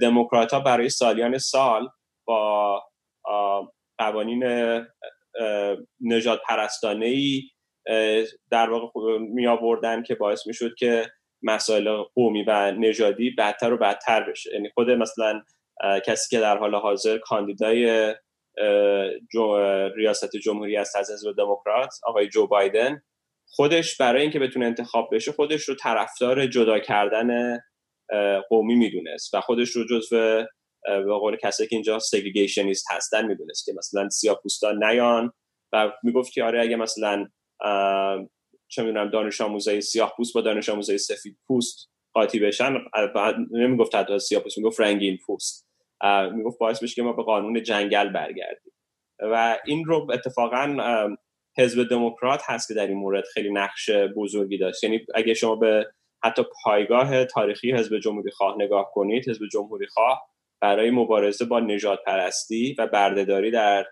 دموکرات 0.00 0.54
ها 0.54 0.60
برای 0.60 0.88
سالیان 0.88 1.38
سال 1.38 1.88
با 2.26 2.82
قوانین 3.98 4.44
نجات 6.00 6.40
پرستانه 6.48 7.16
در 8.50 8.70
واقع 8.70 9.18
می 9.18 9.46
آوردن 9.46 10.02
که 10.02 10.14
باعث 10.14 10.46
می 10.46 10.54
شد 10.54 10.74
که 10.78 11.10
مسائل 11.42 12.02
قومی 12.14 12.42
و 12.42 12.72
نژادی 12.72 13.30
بدتر 13.30 13.72
و 13.72 13.76
بدتر 13.76 14.30
بشه. 14.30 14.50
یعنی 14.54 14.70
خود 14.74 14.90
مثلا 14.90 15.42
کسی 16.06 16.36
که 16.36 16.40
در 16.40 16.58
حال 16.58 16.74
حاضر 16.74 17.18
کاندیدای 17.18 18.14
ریاست 19.96 20.36
جمهوری 20.36 20.76
است 20.76 20.96
از 20.96 21.10
حزب 21.10 21.36
دموکرات 21.36 21.94
آقای 22.02 22.28
جو 22.28 22.46
بایدن 22.46 23.02
خودش 23.46 23.96
برای 23.96 24.22
اینکه 24.22 24.38
بتونه 24.38 24.66
انتخاب 24.66 25.14
بشه 25.14 25.32
خودش 25.32 25.62
رو 25.62 25.74
طرفدار 25.74 26.46
جدا 26.46 26.78
کردن 26.78 27.58
قومی 28.48 28.74
می‌دونست 28.74 29.34
و 29.34 29.40
خودش 29.40 29.70
رو 29.70 29.84
جزو 29.86 30.44
به 30.84 31.18
قول 31.20 31.36
کسی 31.36 31.66
که 31.66 31.76
اینجا 31.76 31.98
سگریگیشنیست 31.98 32.86
هستن 32.90 33.26
می‌دونست 33.26 33.64
که 33.64 33.72
مثلا 33.78 34.08
سیاه 34.08 34.40
پوستان 34.42 34.84
نیان 34.84 35.32
و 35.72 35.92
می‌گفت 36.02 36.32
که 36.32 36.44
آره 36.44 36.62
اگه 36.62 36.76
مثلا 36.76 37.28
چه 38.68 38.82
می‌دونم 38.82 39.10
دانش 39.10 39.40
آموزای 39.40 39.80
سیاه 39.80 40.14
پوست 40.16 40.34
با 40.34 40.40
دانش 40.40 40.68
آموزای 40.68 40.98
سفید 40.98 41.38
پوست 41.46 41.90
قاطی 42.12 42.38
بشن. 42.38 42.78
نمی‌گفت 43.50 43.94
حتی 43.94 44.18
سیاه 44.18 44.42
پوست 44.42 44.58
می‌گفت 44.58 44.80
رنگین 44.80 45.18
پوست. 45.26 45.68
می‌گفت 46.32 46.58
باعث 46.58 46.82
بشه 46.82 46.94
که 46.94 47.02
ما 47.02 47.12
به 47.12 47.22
قانون 47.22 47.62
جنگل 47.62 48.08
برگردیم. 48.08 48.72
و 49.20 49.58
این 49.66 49.84
رو 49.84 50.06
اتفاقا 50.12 50.76
حزب 51.58 51.88
دموکرات 51.88 52.42
هست 52.46 52.68
که 52.68 52.74
در 52.74 52.86
این 52.86 52.98
مورد 52.98 53.24
خیلی 53.24 53.52
نقش 53.52 53.90
بزرگی 53.90 54.58
داشت. 54.58 54.84
یعنی 54.84 55.06
اگه 55.14 55.34
شما 55.34 55.56
به 55.56 55.86
حتی 56.24 56.42
پایگاه 56.64 57.24
تاریخی 57.24 57.72
حزب 57.72 57.98
جمهوری 57.98 58.30
خواه 58.30 58.56
نگاه 58.58 58.90
کنید 58.92 59.28
حزب 59.28 59.42
جمهوری 59.52 59.86
خواه 59.86 60.22
برای 60.60 60.90
مبارزه 60.90 61.44
با 61.44 61.60
نجات 61.60 61.98
پرستی 62.06 62.76
و 62.78 62.86
بردهداری 62.86 63.50
در 63.50 63.86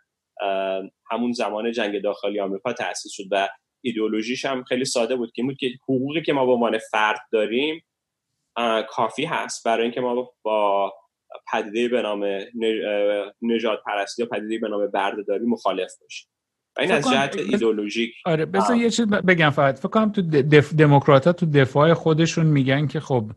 همون 1.11 1.33
زمان 1.33 1.73
جنگ 1.73 2.03
داخلی 2.03 2.41
آمریکا 2.41 2.73
تأسیس 2.73 3.13
شد 3.13 3.25
و 3.31 3.49
ایدئولوژیش 3.85 4.45
هم 4.45 4.65
خیلی 4.65 4.85
ساده 4.85 5.17
بود 5.17 5.33
که 5.33 5.43
بود 5.43 5.57
که 5.59 5.71
حقوقی 5.83 6.23
که 6.23 6.33
ما 6.33 6.47
به 6.47 6.53
عنوان 6.53 6.79
فرد 6.91 7.21
داریم 7.33 7.85
کافی 8.89 9.25
هست. 9.25 9.65
برای 9.65 9.83
اینکه 9.83 10.01
ما 10.01 10.33
با 10.43 10.93
پدیده 11.53 11.89
به 11.89 12.03
نام 12.03 12.25
نجات 13.43 13.79
پرستی 13.87 14.23
یا 14.23 14.29
پدیده 14.29 14.59
به 14.59 14.69
نام 14.69 14.87
بردهداری 14.87 15.47
مخالف 15.47 15.91
باشیم. 16.01 16.29
و 16.77 16.81
این 16.81 16.93
از 16.93 17.11
جهت 17.11 17.37
ایدئولوژیک. 17.37 18.15
آره 18.25 18.47
بذار 18.47 18.77
یه 18.77 18.91
چیز 18.91 19.07
بگم 19.07 19.51
فقط. 19.51 19.79
فکر 19.79 19.89
کنم 19.89 20.13
تو 20.13 20.23
دف... 20.23 20.75
دموکرات 20.75 21.29
تو 21.29 21.47
دفاع 21.47 21.95
خودشون 21.95 22.47
میگن 22.47 22.87
که 22.87 23.01
خب 23.01 23.31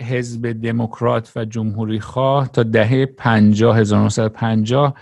حزب 0.00 0.52
دموکرات 0.52 1.32
و 1.36 1.44
جمهوری 1.44 2.00
خواه 2.00 2.52
تا 2.52 2.62
دهه 2.62 3.06
50 3.06 3.78
1950 3.78 4.98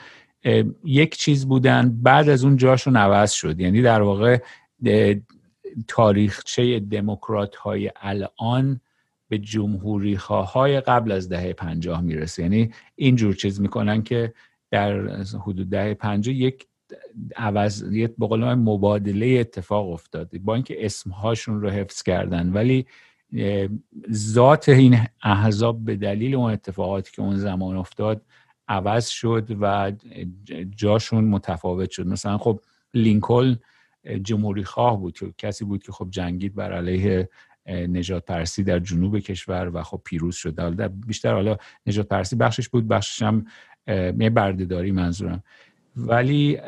یک 0.85 1.17
چیز 1.17 1.49
بودن 1.49 1.99
بعد 2.03 2.29
از 2.29 2.45
اون 2.45 2.57
جاشون 2.57 2.97
عوض 2.97 3.33
شد. 3.33 3.61
یعنی 3.61 3.83
در 3.83 4.03
واقع 4.03 4.39
تاریخچه 5.89 6.81
دموکرات 6.81 7.57
های 7.57 7.91
الان 7.97 8.81
به 9.29 9.39
جمهوری 9.39 10.15
های 10.15 10.81
قبل 10.81 11.13
از 11.13 11.29
دهه 11.29 11.53
پنجاه 11.53 12.01
می‌رسه. 12.01 12.43
یعنی 12.43 12.71
اینجور 12.97 13.35
چیز 13.35 13.61
می‌کنن 13.61 14.03
که 14.03 14.33
در 14.71 15.09
حدود 15.19 15.71
دهه 15.71 15.95
پنجاه 15.95 16.35
یک 16.35 16.67
عوض 17.37 17.85
به 18.19 18.55
مبادله 18.55 19.27
اتفاق 19.27 19.91
افتاد. 19.91 20.39
با 20.39 20.55
اینکه 20.55 20.87
اسمهاشون 20.87 21.61
رو 21.61 21.71
حفظ 21.71 22.03
کردن. 22.03 22.53
ولی 22.53 22.87
ذات 24.13 24.69
این 24.69 24.99
احزاب 25.23 25.85
به 25.85 25.97
دلیل 25.97 26.35
اون 26.35 26.53
اتفاقاتی 26.53 27.13
که 27.13 27.23
اون 27.23 27.37
زمان 27.37 27.77
افتاد 27.77 28.23
عوض 28.69 29.07
شد 29.07 29.57
و 29.61 29.93
جاشون 30.77 31.25
متفاوت 31.25 31.91
شد. 31.91 32.07
مثلا 32.07 32.39
خب 32.39 32.61
لینکلن 32.95 33.59
جمهوری 34.23 34.65
خواه 34.65 35.01
بود 35.01 35.19
که 35.19 35.35
کسی 35.39 35.65
بود 35.65 35.83
که 35.83 35.93
خب 35.93 36.09
جنگید 36.11 36.55
بر 36.55 36.73
علیه 36.73 37.29
نجات 37.69 38.25
پرسی 38.25 38.63
در 38.63 38.79
جنوب 38.79 39.19
کشور 39.19 39.71
و 39.75 39.83
خب 39.83 40.01
پیروز 40.05 40.37
شد. 40.37 40.91
بیشتر 41.07 41.33
حالا 41.33 41.57
نجات 41.87 42.09
پرسی 42.09 42.37
بخشش 42.37 42.69
بود 42.69 42.89
بخشش 42.89 43.23
هم 43.23 43.47
بردهداری 44.35 44.93
منظورم. 44.93 45.43
ولی 45.97 46.59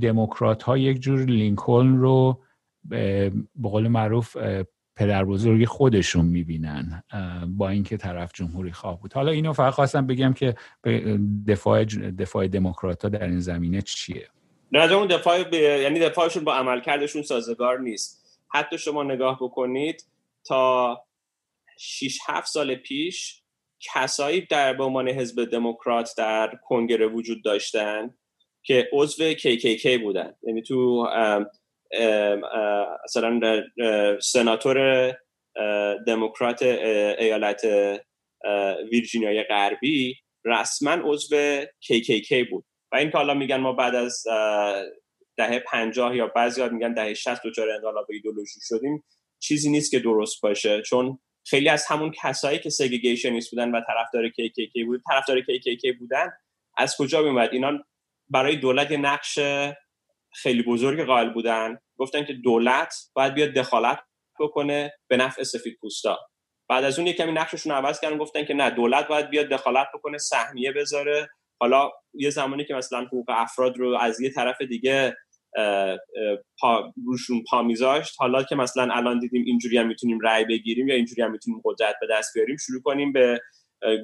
دموکرات 0.00 0.62
ها 0.62 0.78
یک 0.78 1.00
جور 1.00 1.20
لینکلن 1.24 1.96
رو 1.96 2.42
به 2.84 3.32
قول 3.62 3.88
معروف 3.88 4.36
پدر 4.96 5.24
بزرگی 5.24 5.66
خودشون 5.66 6.24
می‌بینن 6.24 7.02
با 7.48 7.68
اینکه 7.68 7.96
طرف 7.96 8.32
جمهوری 8.34 8.72
خواه 8.72 9.00
بود. 9.00 9.12
حالا 9.12 9.32
اینو 9.32 9.52
فقط 9.52 9.72
خواستم 9.72 10.06
بگم 10.06 10.32
که 10.32 10.54
دفاع 11.48 11.84
دفاع 12.18 12.48
دموکرات 12.48 13.02
ها 13.02 13.08
در 13.08 13.24
این 13.24 13.40
زمینه 13.40 13.82
چیه؟ 13.82 14.28
نه 14.72 14.92
اون 14.92 15.06
دفاع 15.06 15.54
یعنی 15.56 16.00
دفاعشون 16.00 16.44
با 16.44 16.54
عملکردشون 16.54 17.22
سازگار 17.22 17.80
نیست. 17.80 18.40
حتی 18.48 18.78
شما 18.78 19.02
نگاه 19.02 19.38
بکنید 19.40 20.04
تا 20.44 20.98
6 21.78 22.18
7 22.26 22.46
سال 22.46 22.74
پیش 22.74 23.42
کسایی 23.80 24.40
در 24.40 24.72
به 24.72 24.84
عنوان 24.84 25.08
حزب 25.08 25.44
دموکرات 25.44 26.14
در 26.18 26.58
کنگره 26.64 27.06
وجود 27.06 27.44
داشتن 27.44 28.14
که 28.62 28.88
عضو 28.92 29.32
KKK 29.32 29.86
بودن. 30.02 30.32
یعنی 30.42 30.62
تو 30.62 31.06
مثلا 33.04 33.62
سناتور 34.20 35.10
دموکرات 36.06 36.62
ایالت 36.62 37.64
ویرجینیای 38.92 39.42
غربی 39.42 40.14
رسما 40.44 40.92
عضو 41.04 41.60
KKK 41.60 42.50
بود. 42.50 42.64
و 42.92 42.96
این 42.96 43.10
که 43.10 43.18
حالا 43.18 43.34
میگن 43.34 43.56
ما 43.56 43.72
بعد 43.72 43.94
از 43.94 44.24
دهه 45.36 45.58
پنجاه 45.58 46.16
یا 46.16 46.26
بعضی 46.26 46.68
میگن 46.68 46.94
دهه 46.94 47.14
شست 47.14 47.42
دچار 47.44 47.70
انقلاب 47.70 48.06
ایدولوژی 48.10 48.60
شدیم 48.62 49.04
چیزی 49.38 49.70
نیست 49.70 49.90
که 49.90 49.98
درست 49.98 50.42
باشه. 50.42 50.82
چون 50.82 51.18
خیلی 51.46 51.68
از 51.68 51.86
همون 51.88 52.12
کسایی 52.22 52.58
که 52.58 52.70
سگریگیشنیست 52.70 53.50
بودن 53.50 53.70
و 53.70 53.80
طرفدار 53.86 54.28
KKK 54.28 54.84
بود 54.86 55.02
طرفدار 55.10 55.40
KKK 55.40 55.98
بودن 55.98 56.32
از 56.76 56.96
کجا 56.98 57.22
میومد 57.22 57.48
اینا 57.52 57.72
برای 58.28 58.56
دولت 58.56 58.92
نقش 58.92 59.38
خیلی 60.42 60.62
بزرگ 60.62 61.06
قائل 61.06 61.30
بودن. 61.30 61.78
گفتن 61.98 62.24
که 62.24 62.32
دولت 62.32 62.94
باید 63.14 63.34
بیاد 63.34 63.50
دخالت 63.50 63.98
بکنه 64.40 64.92
به 65.08 65.16
نفع 65.16 65.42
سفید 65.42 65.78
پوستا. 65.80 66.18
بعد 66.68 66.84
از 66.84 66.98
اون 66.98 67.12
کمی 67.12 67.32
نقششون 67.32 67.72
عوض 67.72 68.00
کردن 68.00 68.18
گفتن 68.18 68.44
که 68.44 68.54
نه 68.54 68.70
دولت 68.70 69.08
باید 69.08 69.30
بیاد 69.30 69.46
دخالت 69.46 69.86
بکنه 69.94 70.18
سهمیه 70.18 70.72
بذاره. 70.72 71.28
حالا 71.60 71.90
یه 72.14 72.30
زمانی 72.30 72.64
که 72.64 72.74
مثلا 72.74 73.04
حقوق 73.04 73.26
افراد 73.28 73.76
رو 73.76 73.96
از 74.00 74.20
یه 74.20 74.30
طرف 74.30 74.62
دیگه 74.62 75.16
پا 76.60 76.92
روشون 77.06 77.44
پا 77.50 77.62
میذاشت 77.62 78.14
حالا 78.18 78.42
که 78.42 78.56
مثلا 78.56 78.94
الان 78.94 79.18
دیدیم 79.18 79.44
اینجوری 79.46 79.78
هم 79.78 79.86
می‌تونیم 79.86 80.18
رأی 80.20 80.44
بگیریم 80.44 80.88
یا 80.88 80.94
اینجوری 80.94 81.22
هم 81.22 81.30
می‌تونیم 81.30 81.60
قدرت 81.64 81.94
به 82.00 82.06
دست 82.10 82.34
بیاریم 82.34 82.56
شروع 82.56 82.82
کنیم 82.82 83.12
به 83.12 83.40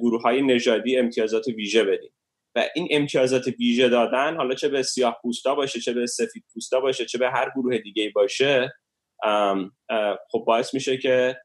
گروه 0.01 0.21
های 0.21 0.41
نژادی 0.41 0.97
امتیازات 0.97 1.47
ویژه 1.47 1.83
بدیم. 1.83 2.11
و 2.55 2.65
این 2.75 2.87
امتیازات 2.91 3.47
ویژه 3.47 3.89
دادن 3.89 4.35
حالا 4.35 4.55
چه 4.55 4.69
به 4.69 4.83
سیاه 4.83 5.19
پوستا 5.21 5.55
باشه 5.55 5.79
چه 5.79 5.93
به 5.93 6.05
سفید 6.05 6.43
پوستا 6.53 6.79
باشه 6.79 7.05
چه 7.05 7.17
به 7.17 7.29
هر 7.29 7.51
گروه 7.55 7.77
دیگه 7.77 8.11
باشه 8.15 8.73
خب 10.31 10.43
باعث 10.47 10.73
میشه 10.73 10.97
که 10.97 11.37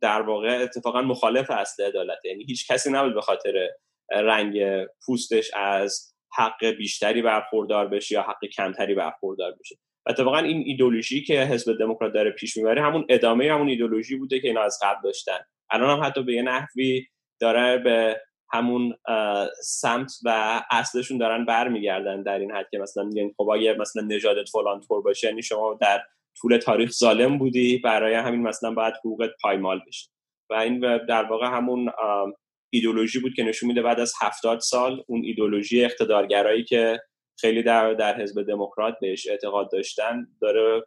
در 0.00 0.22
واقع 0.22 0.58
اتفاقا 0.62 1.02
مخالف 1.02 1.50
اصل 1.50 1.84
عدالت. 1.84 2.24
یعنی 2.24 2.44
هیچ 2.44 2.70
کسی 2.70 2.90
نبود 2.90 3.14
به 3.14 3.20
خاطر 3.20 3.68
رنگ 4.12 4.86
پوستش 5.06 5.50
از 5.54 6.14
حق 6.36 6.64
بیشتری 6.64 7.22
برخوردار 7.22 7.88
بشه 7.88 8.14
یا 8.14 8.22
حق 8.22 8.44
کمتری 8.44 8.94
برخوردار 8.94 9.52
بشه. 9.60 9.76
و 10.06 10.10
اتفاقا 10.10 10.38
این 10.38 10.62
ایدولوژی 10.66 11.24
که 11.24 11.40
حزب 11.40 11.78
دموکرات 11.78 12.12
داره 12.12 12.30
پیش 12.30 12.56
می‌بره 12.56 12.82
همون 12.82 13.06
ادامه 13.08 13.52
همون 13.52 13.68
ایدولوژی 13.68 14.16
بوده 14.16 14.40
که 14.40 14.48
اینا 14.48 14.62
از 14.62 14.78
قبل 14.82 15.00
داشتن. 15.04 15.38
الان 15.70 15.90
هم 15.98 16.04
حتی 16.06 16.22
به 16.22 16.34
یه 16.34 16.42
نحوی 16.42 17.06
داره 17.40 17.78
به 17.78 18.20
همون 18.54 18.94
سمت 19.62 20.12
و 20.24 20.60
اصلشون 20.70 21.18
دارن 21.18 21.44
برمیگردن 21.44 22.22
در 22.22 22.38
این 22.38 22.50
حد 22.50 22.66
که 22.70 22.78
مثلا 22.78 23.04
میگن 23.04 23.30
خب 23.36 23.48
اگه 23.48 23.74
مثلا 23.74 24.02
نژادت 24.02 24.48
فلان 24.48 24.80
طور 24.80 25.02
باشه 25.02 25.26
یعنی 25.26 25.42
شما 25.42 25.78
در 25.80 26.02
طول 26.40 26.56
تاریخ 26.56 26.90
ظالم 26.90 27.38
بودی 27.38 27.78
برای 27.78 28.14
همین 28.14 28.42
مثلا 28.42 28.74
باید 28.74 28.94
حقوقت 28.94 29.30
پایمال 29.42 29.80
بشه. 29.86 30.10
و 30.50 30.54
این 30.54 30.80
در 31.08 31.24
واقع 31.24 31.46
همون 31.46 31.92
ایدولوژی 32.72 33.20
بود 33.20 33.34
که 33.34 33.42
نشون 33.42 33.68
میده 33.68 33.82
بعد 33.82 34.00
از 34.00 34.12
هفتاد 34.20 34.58
سال 34.58 35.04
اون 35.06 35.24
ایدولوژی 35.24 35.84
اقتدارگرایی 35.84 36.64
که 36.64 37.00
خیلی 37.40 37.62
در 37.62 37.94
در 37.94 38.22
حزب 38.22 38.42
دموکرات 38.42 38.94
بهش 39.00 39.28
اعتقاد 39.28 39.72
داشتن 39.72 40.26
داره 40.40 40.82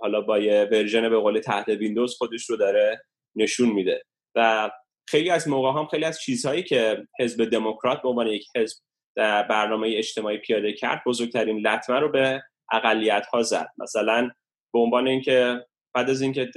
حالا 0.00 0.20
با 0.26 0.38
یه 0.38 0.68
ورژن 0.72 1.08
به 1.08 1.18
قول 1.18 1.40
تحت 1.40 1.68
ویندوز 1.68 2.16
خودش 2.16 2.50
رو 2.50 2.56
داره 2.56 3.02
نشون 3.36 3.68
میده. 3.68 4.02
و 4.34 4.70
خیلی 5.08 5.30
از 5.30 5.48
موقع 5.48 5.80
هم 5.80 5.86
خیلی 5.86 6.04
از 6.04 6.20
چیزهایی 6.20 6.62
که 6.62 7.06
حزب 7.20 7.50
دموکرات 7.50 8.02
به 8.02 8.08
عنوان 8.08 8.26
یک 8.26 8.46
حزب 8.56 8.76
در 9.16 9.42
برنامه 9.42 9.94
اجتماعی 9.96 10.38
پیاده 10.38 10.72
کرد 10.72 11.02
بزرگترین 11.06 11.66
لطمه 11.66 12.00
رو 12.00 12.08
به 12.08 12.42
اقلیت 12.72 13.26
ها 13.26 13.42
زد. 13.42 13.68
مثلا 13.78 14.30
به 14.72 14.78
عنوان 14.78 15.08
اینکه 15.08 15.66
بعد 15.94 16.10
از 16.10 16.22
اینکه 16.22 16.50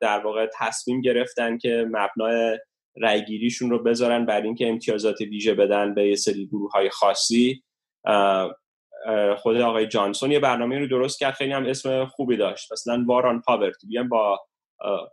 در 0.00 0.18
واقع 0.24 0.46
تصمیم 0.58 1.00
گرفتن 1.00 1.58
که 1.58 1.86
مبنای 1.90 2.58
رأیگیریشون 2.96 3.70
رو 3.70 3.82
بذارن 3.82 4.26
بر 4.26 4.42
اینکه 4.42 4.68
امتیازات 4.68 5.20
ویژه 5.20 5.54
بدن 5.54 5.94
به 5.94 6.08
یه 6.08 6.16
سری 6.16 6.46
گروه 6.46 6.72
های 6.72 6.90
خاصی 6.90 7.62
خود 9.36 9.56
آقای 9.56 9.86
جانسون 9.86 10.32
یه 10.32 10.40
برنامه 10.40 10.78
رو 10.78 10.86
درست 10.86 11.18
کرد 11.18 11.34
خیلی 11.34 11.52
هم 11.52 11.66
اسم 11.66 12.06
خوبی 12.06 12.36
داشت. 12.36 12.72
مثلا 12.72 13.04
واران 13.06 13.40
پاورتی 13.40 13.86
بیان 13.86 14.08
با 14.08 14.40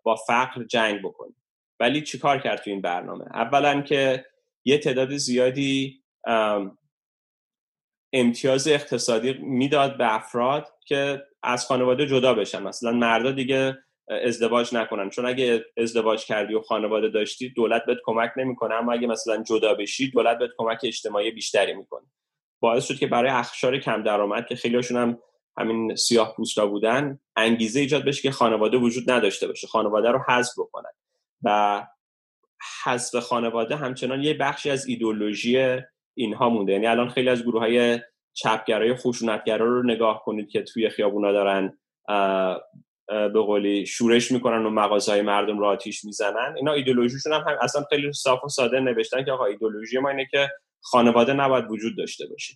با 0.04 0.16
فقر 0.16 0.64
جنگ 0.64 1.02
بکنیم. 1.02 1.36
ولی 1.80 2.02
چیکار 2.02 2.40
کرد 2.40 2.62
تو 2.62 2.70
این 2.70 2.82
برنامه؟ 2.82 3.26
اولا 3.34 3.82
که 3.82 4.26
یه 4.66 4.78
تعداد 4.78 5.16
زیادی 5.16 6.04
امتیاز 8.14 8.68
اقتصادی 8.68 9.34
می‌داد 9.34 9.98
به 9.98 10.16
افراد 10.16 10.68
که 10.86 11.24
از 11.44 11.66
خانواده 11.66 12.06
جدا 12.06 12.34
بشن. 12.34 12.64
مثلا 12.64 12.92
مردا 12.92 13.32
دیگه 13.32 13.78
ازدواج 14.08 14.76
نکنن. 14.76 15.10
چون 15.10 15.26
اگه 15.26 15.66
ازدواج 15.78 16.26
کردی 16.26 16.54
و 16.54 16.62
خانواده 16.62 17.10
داشتی 17.10 17.50
دولت 17.50 17.86
بهت 17.86 17.98
کمک 18.06 18.32
نمی‌کنه. 18.38 18.76
اما 18.76 18.94
اگه 18.94 19.08
مثلا 19.08 19.44
جدا 19.44 19.74
بشی 19.74 20.12
دولت 20.12 20.38
بهت 20.38 20.52
کمک 20.58 20.80
اجتماعی 20.84 21.32
بیشتری 21.32 21.74
می‌کنه. 21.74 22.06
باعث 22.60 22.86
شد 22.86 22.96
که 22.96 23.08
برای 23.08 23.32
اخشار 23.32 23.78
کم 23.78 24.04
درآمد 24.04 24.48
که 24.48 24.56
خیلیشون 24.56 24.98
هم 24.98 25.20
همین 25.58 25.96
سیاه 25.96 26.36
پوستا 26.36 26.68
بودن 26.68 27.20
انگیزه 27.36 27.80
ایجاد 27.80 28.06
بشه 28.06 28.22
که 28.22 28.32
خانواده 28.32 28.78
وجود 28.78 29.12
نداشته 29.12 29.48
باشه. 29.48 29.68
خانواده 29.68 30.12
رو 30.12 30.20
حذف 30.28 30.54
بکنن. 30.60 30.92
و 31.44 31.88
حذف 32.84 33.16
خانواده 33.16 33.76
همچنان 33.76 34.24
یه 34.24 34.34
بخشی 34.34 34.70
از 34.70 34.88
ایدولوژی 34.88 35.82
اینها 36.18 36.50
مونده. 36.50 36.72
یعنی 36.72 36.88
الان 36.88 37.10
خیلی 37.10 37.30
از 37.30 37.44
گروه 37.44 37.62
های 37.62 38.00
چپگرای 38.34 38.96
خشونتگرا 38.96 39.66
رو 39.66 39.84
نگاه 39.84 40.24
کنید 40.26 40.50
که 40.50 40.62
توی 40.62 40.90
خیابونا 40.90 41.32
دارن 41.32 41.78
به 43.08 43.42
قولی 43.42 43.86
شورش 43.86 44.32
می‌کنن 44.32 44.66
و 44.66 44.70
مغازه 44.70 45.12
های 45.12 45.22
مردم 45.22 45.60
رو 45.60 45.66
آتیش 45.66 46.06
می‌زنن. 46.06 46.54
اینا 46.58 46.74
ایدولوژیشون 46.74 47.34
هم, 47.34 47.42
هم 47.42 47.58
اصلا 47.62 47.84
خیلی 47.90 48.14
صاف 48.14 48.44
و 48.44 48.50
ساده 48.50 48.80
نوشتن 48.80 49.26
که 49.26 49.32
آقا 49.32 49.46
ایدولوژی 49.46 49.98
ما 49.98 50.10
اینه 50.10 50.28
که 50.32 50.50
خانواده 50.82 51.34
نباید 51.34 51.72
وجود 51.72 51.98
داشته 51.98 52.28
باشه. 52.28 52.54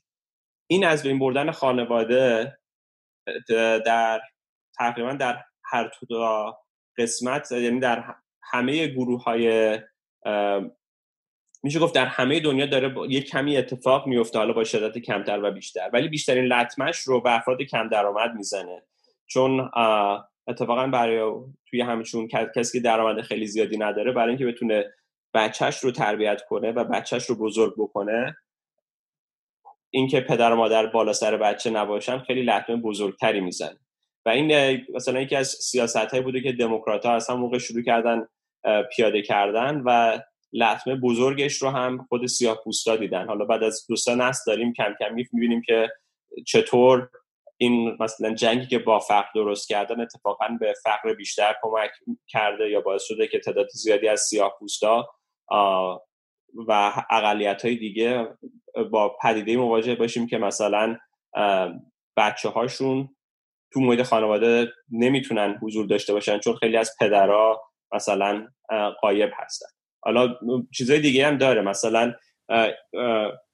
این 0.68 0.86
از 0.86 1.04
بین 1.04 1.20
بردن 1.20 1.52
خانواده 1.52 2.58
در 3.86 4.22
تقریبا 4.78 5.14
در 5.14 5.44
هر 5.64 5.90
تو 5.90 6.06
قسمت 6.98 7.52
یعنی 7.52 7.80
در 7.80 8.16
همه 8.52 8.88
گروه 8.88 9.24
های 9.24 9.80
میشه 11.64 11.80
گفت 11.80 11.96
در 11.96 12.06
همه 12.06 12.40
دنیا 12.40 12.66
داره 12.66 12.96
یک 13.10 13.30
کمی 13.30 13.58
اتفاق 13.58 14.08
میفته 14.08 14.40
حالا 14.40 14.54
با 14.54 14.64
شدت 14.64 14.98
کمتر 14.98 15.44
و 15.44 15.52
بیشتر. 15.52 15.90
ولی 15.94 16.08
بیشترین 16.08 16.46
لطمش 16.46 17.00
رو 17.00 17.22
به 17.22 17.36
افراد 17.36 17.62
کم 17.62 17.90
درآمد 17.90 18.36
می‌زنه. 18.36 18.84
چون 19.28 19.70
اتفاقا 20.48 20.88
برای 20.88 21.34
توی 21.70 21.82
همچون 21.82 22.28
کسی 22.56 22.80
که 22.80 22.84
درآمد 22.84 23.22
خیلی 23.22 23.48
زیادی 23.48 23.78
نداره 23.78 24.12
برای 24.12 24.30
اینکه 24.30 24.46
بتونه 24.46 24.94
بچهش 25.34 25.78
رو 25.78 25.92
تربیت 25.92 26.42
کنه 26.50 26.72
و 26.72 26.84
بچهش 26.84 27.26
رو 27.26 27.36
بزرگ 27.36 27.74
بکنه 27.78 28.38
اینکه 29.90 30.22
پدر 30.22 30.52
و 30.52 30.56
مادر 30.56 30.86
بالا 30.86 31.14
سر 31.14 31.38
بچه 31.38 31.70
نباشن 31.70 32.20
خیلی 32.20 32.44
لطمه 32.44 32.76
بزرگتری 32.76 33.42
میزن 33.42 33.78
و 34.26 34.30
این 34.30 34.82
مثلا 34.96 35.22
یکی 35.22 35.36
از 35.36 35.48
سیاست 35.48 35.98
هایی 35.98 36.24
بوده 36.24 36.42
که 36.42 36.52
دموکرات 36.52 37.06
ها 37.06 37.14
اصلا 37.14 37.36
موقع 37.36 37.58
شروع 37.58 37.84
کردن 37.84 38.28
پیاده 38.96 39.22
کردن 39.22 39.82
و 39.86 40.20
لطمه 40.54 40.96
بزرگش 40.96 41.54
رو 41.54 41.70
هم 41.70 42.06
خود 42.10 42.26
سیاه 42.26 42.60
پوستا 42.64 42.96
دیدن. 42.96 43.28
حالا 43.28 43.46
بعد 43.46 43.64
از 43.64 43.86
دو 43.90 43.96
سه 43.96 44.16
نسل 44.16 44.52
داریم 44.52 44.74
کم 44.74 44.94
کم 45.00 45.14
می‌بینیم 45.14 45.62
که 45.62 45.90
چطور 46.48 47.10
این 47.58 47.98
مثلا 48.00 48.34
جنگی 48.34 48.68
که 48.68 48.80
با 48.80 49.00
فقر 49.00 49.28
درست 49.36 49.68
کردن 49.68 50.02
اتفاقا 50.02 50.48
به 50.60 50.74
فقر 50.84 51.14
بیشتر 51.14 51.56
کمک 51.62 51.92
کرده 52.28 52.70
یا 52.70 52.82
باعث 52.82 53.04
شده 53.04 53.28
که 53.28 53.40
تعداد 53.40 53.68
زیادی 53.68 54.08
از 54.08 54.22
سیاه 54.22 54.56
پوستا 54.60 55.10
و 56.68 57.04
اقلیت 57.10 57.66
های 57.66 57.76
دیگه 57.76 58.28
با 58.92 59.18
پدیده 59.24 59.58
مواجه 59.58 59.96
باشیم 59.96 60.28
که 60.28 60.38
مثلا 60.38 60.98
بچه 62.18 62.50
هاشون 62.50 63.16
تو 63.74 63.80
محیط 63.80 64.02
خانواده 64.02 64.68
نمی‌تونن 64.92 65.60
حضور 65.62 65.86
داشته 65.86 66.14
باشن 66.14 66.40
چون 66.40 66.56
خیلی 66.56 66.78
از 66.78 66.96
پدرها 67.00 67.69
مثلا 67.92 68.48
قایب 69.02 69.32
هستن. 69.38 69.68
حالا 70.02 70.36
چیزای 70.74 71.00
دیگه 71.00 71.28
هم 71.28 71.38
داره. 71.38 71.62
مثلا 71.62 72.14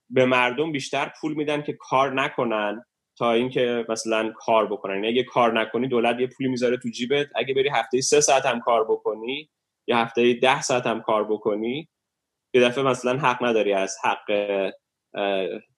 به 0.10 0.26
مردم 0.26 0.72
بیشتر 0.72 1.12
پول 1.22 1.34
میدن 1.34 1.62
که 1.62 1.74
کار 1.74 2.14
نکنن 2.14 2.86
تا 3.18 3.32
اینکه 3.32 3.86
مثلا 3.90 4.34
کار 4.36 4.68
بکنن. 4.68 4.96
یعنی 4.96 5.08
اگه 5.08 5.24
کار 5.24 5.60
نکنی 5.60 5.88
دولت 5.88 6.20
یه 6.20 6.28
پولی 6.28 6.50
می‌ذاره 6.50 6.78
تو 6.78 6.90
جیبت. 6.90 7.28
اگه 7.36 7.54
بری 7.54 7.70
هفته 7.70 8.02
سه 8.02 8.22
ساعت 8.22 8.46
هم 8.46 8.60
کار 8.60 8.84
بکنی 8.84 9.50
یا 9.88 9.98
هفته 9.98 10.34
ده 10.34 10.62
ساعت 10.62 10.88
هم 10.88 11.02
کار 11.02 11.24
بکنی 11.24 11.90
یه 12.54 12.62
دفعه 12.62 12.84
مثلا 12.84 13.20
حق 13.20 13.44
نداری 13.44 13.74
از 13.74 13.96
حق 14.04 14.72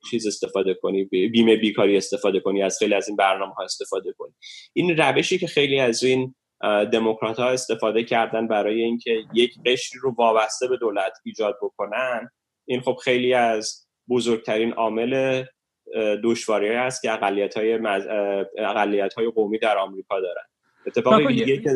چیز 0.10 0.28
استفاده 0.28 0.74
کنی 0.74 1.04
بیمه 1.04 1.56
بیکاری 1.56 1.98
استفاده 1.98 2.39
کنی 2.39 2.63
از 2.63 2.78
خیلی 2.80 2.93
از 2.93 3.08
این 3.08 3.17
برنامه 3.17 3.54
ها 3.54 3.63
استفاده 3.63 4.13
کنی. 4.17 4.34
این 4.74 4.98
روشی 4.98 5.38
که 5.38 5.48
خیلی 5.48 5.80
از 5.80 6.04
این 6.04 6.36
دموکرات 6.91 7.39
ها 7.39 7.50
استفاده 7.50 8.04
کردن 8.04 8.48
برای 8.48 8.82
اینکه 8.82 9.24
یک 9.34 9.54
قشری 9.65 10.00
رو 10.02 10.15
وابسته 10.17 10.67
به 10.67 10.78
دولت 10.78 11.13
ایجاد 11.24 11.58
بکنن 11.62 12.30
این 12.65 12.82
خب 12.82 12.98
خیلی 13.04 13.34
از 13.34 13.88
بزرگترین 14.10 14.74
عامل 14.74 15.43
دشواری 16.24 16.74
هست 16.74 17.02
که 17.02 17.13
اقلیت 17.13 17.58
های, 17.58 17.78
مز... 17.78 18.04
اقلیت 18.58 19.13
های 19.13 19.30
قومی 19.30 19.60
در 19.60 19.78
آمریکا 19.78 20.20
دارن 20.20 20.43
اتفاقی 20.88 21.28
دیگه 21.28 21.58
که 21.58 21.70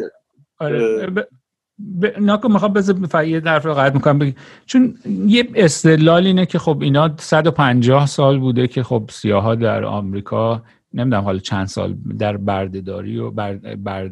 آره. 0.60 1.08
ب... 1.08 2.06
ناکو 2.20 2.48
می‌خوام 2.48 2.74
بذار 2.74 3.26
یه 3.26 3.40
درف 3.40 3.66
رو 3.66 3.74
قاعد 3.74 3.94
می‌کنم 3.94 4.20
بگی. 4.20 4.36
چون 4.66 4.96
یه 5.06 5.48
استدلال 5.56 6.26
اینه 6.26 6.46
که 6.46 6.60
خب 6.60 6.82
اینا 6.82 7.18
150 7.18 8.06
سال 8.06 8.40
بوده 8.40 8.68
که 8.68 8.84
خب 8.84 9.04
سیاها 9.10 9.56
در 9.56 9.84
آمریکا 9.84 10.64
نمی‌دونم 10.94 11.24
حالا 11.24 11.40
چند 11.40 11.68
سال 11.68 11.94
در 12.20 12.38
بردهداری 12.38 13.18
و 13.18 13.32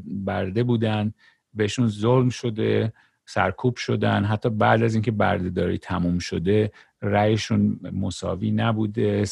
برده 0.05 0.63
بودن 0.63 1.13
بهشون 1.53 1.87
ظلم 1.87 2.29
شده 2.29 2.93
سرکوب 3.25 3.75
شدن 3.75 4.23
حتی 4.25 4.49
بعد 4.49 4.83
از 4.83 4.93
اینکه 4.93 5.11
بردهداری 5.11 5.77
تموم 5.77 6.19
شده 6.19 6.71
رأیشون 7.01 7.79
مساوی 7.93 8.51
نبوده 8.51 9.23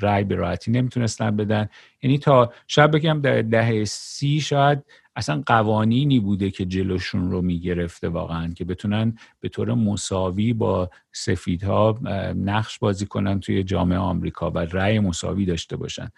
رأی 0.00 0.24
به 0.24 0.34
راحتی 0.34 0.70
نمی‌تونستن 0.70 1.36
بدن. 1.36 1.68
یعنی 2.02 2.18
تا 2.18 2.52
شاید 2.66 2.90
بگم 2.90 3.20
در 3.20 3.42
دهه 3.42 3.84
سی 3.84 4.40
شاید 4.40 4.84
اصلا 5.16 5.42
قوانینی 5.46 6.20
بوده 6.20 6.50
که 6.50 6.64
جلوشون 6.64 7.30
رو 7.30 7.42
می‌گرفته 7.42 8.08
واقعا 8.08 8.52
که 8.52 8.64
بتونن 8.64 9.16
به 9.40 9.48
طور 9.48 9.74
مساوی 9.74 10.52
با 10.52 10.90
سفیدها 11.12 11.98
نقش 12.36 12.78
بازی 12.78 13.06
کنن 13.06 13.40
توی 13.40 13.62
جامعه 13.62 13.98
آمریکا 13.98 14.50
و 14.50 14.58
رأی 14.58 14.98
مساوی 14.98 15.44
داشته 15.44 15.76
باشن. 15.76 16.08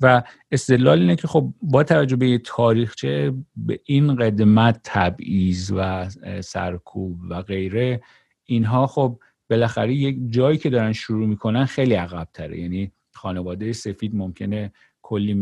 و 0.00 0.22
استدلال 0.50 1.00
اینه 1.00 1.16
که 1.16 1.28
خب 1.28 1.54
با 1.62 1.84
توجه 1.84 2.16
به 2.16 2.38
تاریخچه 2.38 3.34
به 3.56 3.80
این 3.84 4.16
قدمت 4.16 4.80
تبعیض 4.84 5.72
و 5.76 6.10
سرکوب 6.40 7.20
و 7.30 7.42
غیره 7.42 8.02
اینها 8.44 8.86
خب 8.86 9.18
بالاخره 9.50 9.94
یک 9.94 10.18
جایی 10.28 10.58
که 10.58 10.70
دارن 10.70 10.92
شروع 10.92 11.26
می‌کنن 11.26 11.64
خیلی 11.64 11.94
عقب 11.94 12.28
تره 12.34 12.60
یعنی 12.60 12.92
خانواده 13.12 13.72
سفید 13.72 14.14
ممکنه 14.14 14.72
کلی 15.02 15.34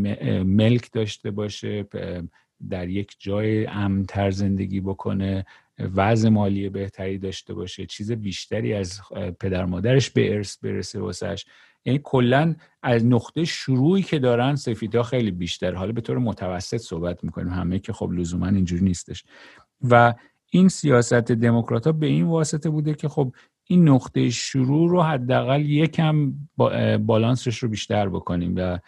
ملک 0.42 0.92
داشته 0.92 1.30
باشه 1.30 1.86
در 2.70 2.88
یک 2.88 3.16
جای 3.18 3.66
امنتر 3.66 4.30
زندگی 4.30 4.80
بکنه 4.80 5.46
وضع 5.94 6.28
مالی 6.28 6.68
بهتری 6.68 7.18
داشته 7.18 7.54
باشه 7.54 7.86
چیز 7.86 8.12
بیشتری 8.12 8.74
از 8.74 9.00
پدر 9.40 9.64
مادرش 9.64 10.10
به 10.10 10.34
ارث 10.34 10.58
برسه 10.58 11.00
واسش. 11.00 11.44
یعنی 11.84 12.00
کلا 12.04 12.54
از 12.82 13.06
نقطه 13.06 13.44
شروعی 13.44 14.02
که 14.02 14.18
دارن 14.18 14.56
سفیدها 14.56 15.02
خیلی 15.02 15.30
بیشتر 15.30 15.74
حالا 15.74 15.92
به 15.92 16.00
طور 16.00 16.18
متوسط 16.18 16.76
صحبت 16.76 17.24
می‌کنیم. 17.24 17.48
همه 17.48 17.78
که 17.78 17.92
خب 17.92 18.10
لزوما 18.12 18.46
اینجوری 18.46 18.84
نیستش. 18.84 19.24
و 19.90 20.14
این 20.50 20.68
سیاست 20.68 21.14
دموکرات 21.14 21.88
به 21.88 22.06
این 22.06 22.24
واسطه 22.24 22.70
بوده 22.70 22.94
که 22.94 23.08
خب 23.08 23.34
این 23.64 23.88
نقطه 23.88 24.30
شروع 24.30 24.90
رو 24.90 25.02
حداقل 25.02 25.60
یکم 25.60 26.32
بالانسش 27.00 27.58
رو 27.58 27.68
بیشتر 27.68 28.08
بکنیم 28.08 28.54
و 28.56 28.78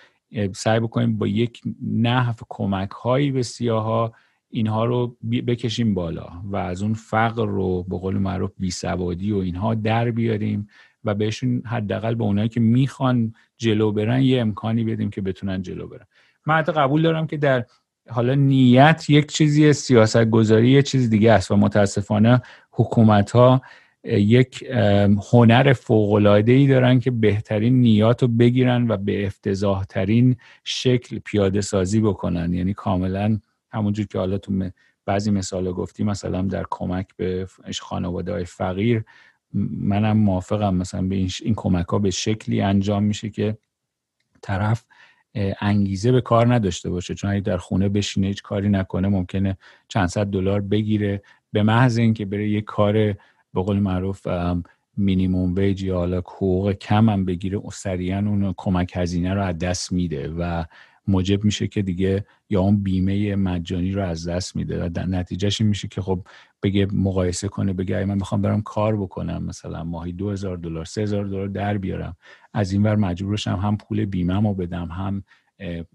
سعی 0.54 0.80
بکنیم 0.80 1.18
با 1.18 1.26
یک 1.26 1.60
نحو 1.92 2.34
کمک 2.48 2.90
هایی 2.90 3.32
به 3.32 3.42
سیاها 3.42 4.12
اینها 4.50 4.84
رو 4.84 5.16
بکشیم 5.46 5.94
بالا 5.94 6.28
و 6.44 6.56
از 6.56 6.82
اون 6.82 6.94
فقر 6.94 7.46
رو 7.46 7.82
به 7.82 7.98
قول 7.98 8.18
معروف 8.18 8.50
بیسوادی 8.58 9.32
و 9.32 9.38
اینها 9.38 9.74
در 9.74 10.10
بیاریم 10.10 10.68
و 11.04 11.14
بهشون 11.14 11.62
حداقل 11.66 12.14
به 12.14 12.24
اونایی 12.24 12.48
که 12.48 12.60
می‌خوان 12.60 13.34
جلو 13.56 13.92
برن 13.92 14.22
یه 14.22 14.40
امکانی 14.40 14.84
بدیم 14.84 15.10
که 15.10 15.20
بتونن 15.20 15.62
جلو 15.62 15.88
برن. 15.88 16.06
من 16.46 16.54
حتی 16.54 16.72
قبول 16.72 17.02
دارم 17.02 17.26
که 17.26 17.36
در 17.36 17.64
حالا 18.10 18.34
نیت 18.34 19.10
یک 19.10 19.26
چیزی 19.26 19.72
سیاست 19.72 20.24
گذاری 20.24 20.70
یه 20.70 20.82
چیز 20.82 21.10
دیگه 21.10 21.32
است 21.32 21.50
و 21.50 21.56
متاسفانه 21.56 22.42
حکومت 22.70 23.30
ها 23.30 23.62
یک 24.04 24.64
هنر 25.32 25.72
فوقلاده 25.72 26.52
ای 26.52 26.66
دارن 26.66 27.00
که 27.00 27.10
بهترین 27.10 27.80
نیات 27.80 28.22
رو 28.22 28.28
بگیرن 28.28 28.90
و 28.90 28.96
به 28.96 29.26
افتضاح 29.26 29.84
ترین 29.84 30.36
شکل 30.64 31.18
پیاده 31.18 31.60
سازی 31.60 32.00
بکنن. 32.00 32.54
یعنی 32.54 32.74
کاملا 32.74 33.38
همونجور 33.70 34.06
که 34.06 34.18
حالا 34.18 34.38
تو 34.38 34.70
بعضی 35.06 35.30
مثال 35.30 35.72
گفتی 35.72 36.04
مثلا 36.04 36.42
در 36.42 36.64
کمک 36.70 37.08
به 37.16 37.46
خانواده 37.80 38.32
های 38.32 38.44
فقیر 38.44 39.04
منم 39.70 40.16
موافقم. 40.16 40.74
مثلا 40.74 41.02
به 41.02 41.14
این, 41.14 41.30
این 41.42 41.54
کمک 41.54 41.86
ها 41.86 41.98
به 41.98 42.10
شکلی 42.10 42.60
انجام 42.60 43.02
میشه 43.02 43.30
که 43.30 43.58
طرف 44.42 44.84
انگیزه 45.60 46.12
به 46.12 46.20
کار 46.20 46.54
نداشته 46.54 46.90
باشه. 46.90 47.14
چون 47.14 47.30
اگه 47.30 47.40
در 47.40 47.56
خونه 47.56 47.88
بشینه 47.88 48.26
هیچ 48.26 48.42
کاری 48.42 48.68
نکنه 48.68 49.08
ممکنه 49.08 49.56
چند 49.88 50.08
صد 50.08 50.26
دلار 50.26 50.60
بگیره. 50.60 51.22
به 51.52 51.62
محض 51.62 51.98
اینکه 51.98 52.24
بره 52.24 52.48
یه 52.48 52.60
کار 52.60 53.14
به 53.54 53.62
قول 53.62 53.78
معروف 53.78 54.26
مینیموم 54.96 55.54
ویج 55.54 55.82
یا 55.82 55.98
حالا 55.98 56.18
حقوق 56.18 56.72
کم 56.72 57.08
هم 57.08 57.24
بگیره 57.24 57.60
سریعا 57.72 58.18
اون 58.18 58.54
کمک 58.56 58.92
هزینه 58.94 59.34
رو 59.34 59.42
از 59.42 59.58
دست 59.58 59.92
میده 59.92 60.28
و 60.28 60.64
موجب 61.06 61.44
میشه 61.44 61.66
که 61.68 61.82
دیگه 61.82 62.24
یا 62.50 62.60
اون 62.60 62.82
بیمه 62.82 63.36
مجانی 63.36 63.92
رو 63.92 64.02
از 64.02 64.28
دست 64.28 64.56
میده 64.56 64.84
و 64.84 64.88
نتیجهش 65.08 65.60
این 65.60 65.68
میشه 65.68 65.88
که 65.88 66.02
خب 66.02 66.26
بگه 66.62 66.86
مقایسه 66.92 67.48
کنه 67.48 67.72
بگه 67.72 68.04
من 68.04 68.14
می‌خوام 68.14 68.42
برم 68.42 68.62
کار 68.62 68.96
بکنم 68.96 69.44
مثلا 69.44 69.84
ماهی 69.84 70.12
2000 70.12 70.56
دلار 70.56 70.84
3000 70.84 71.24
دلار 71.24 71.48
در 71.48 71.78
بیارم 71.78 72.16
از 72.54 72.72
این 72.72 72.82
ور 72.82 72.96
مجبور 72.96 73.40
هم 73.46 73.76
پول 73.76 74.04
بیمه 74.04 74.54
بدم 74.54 74.88
هم 74.88 75.24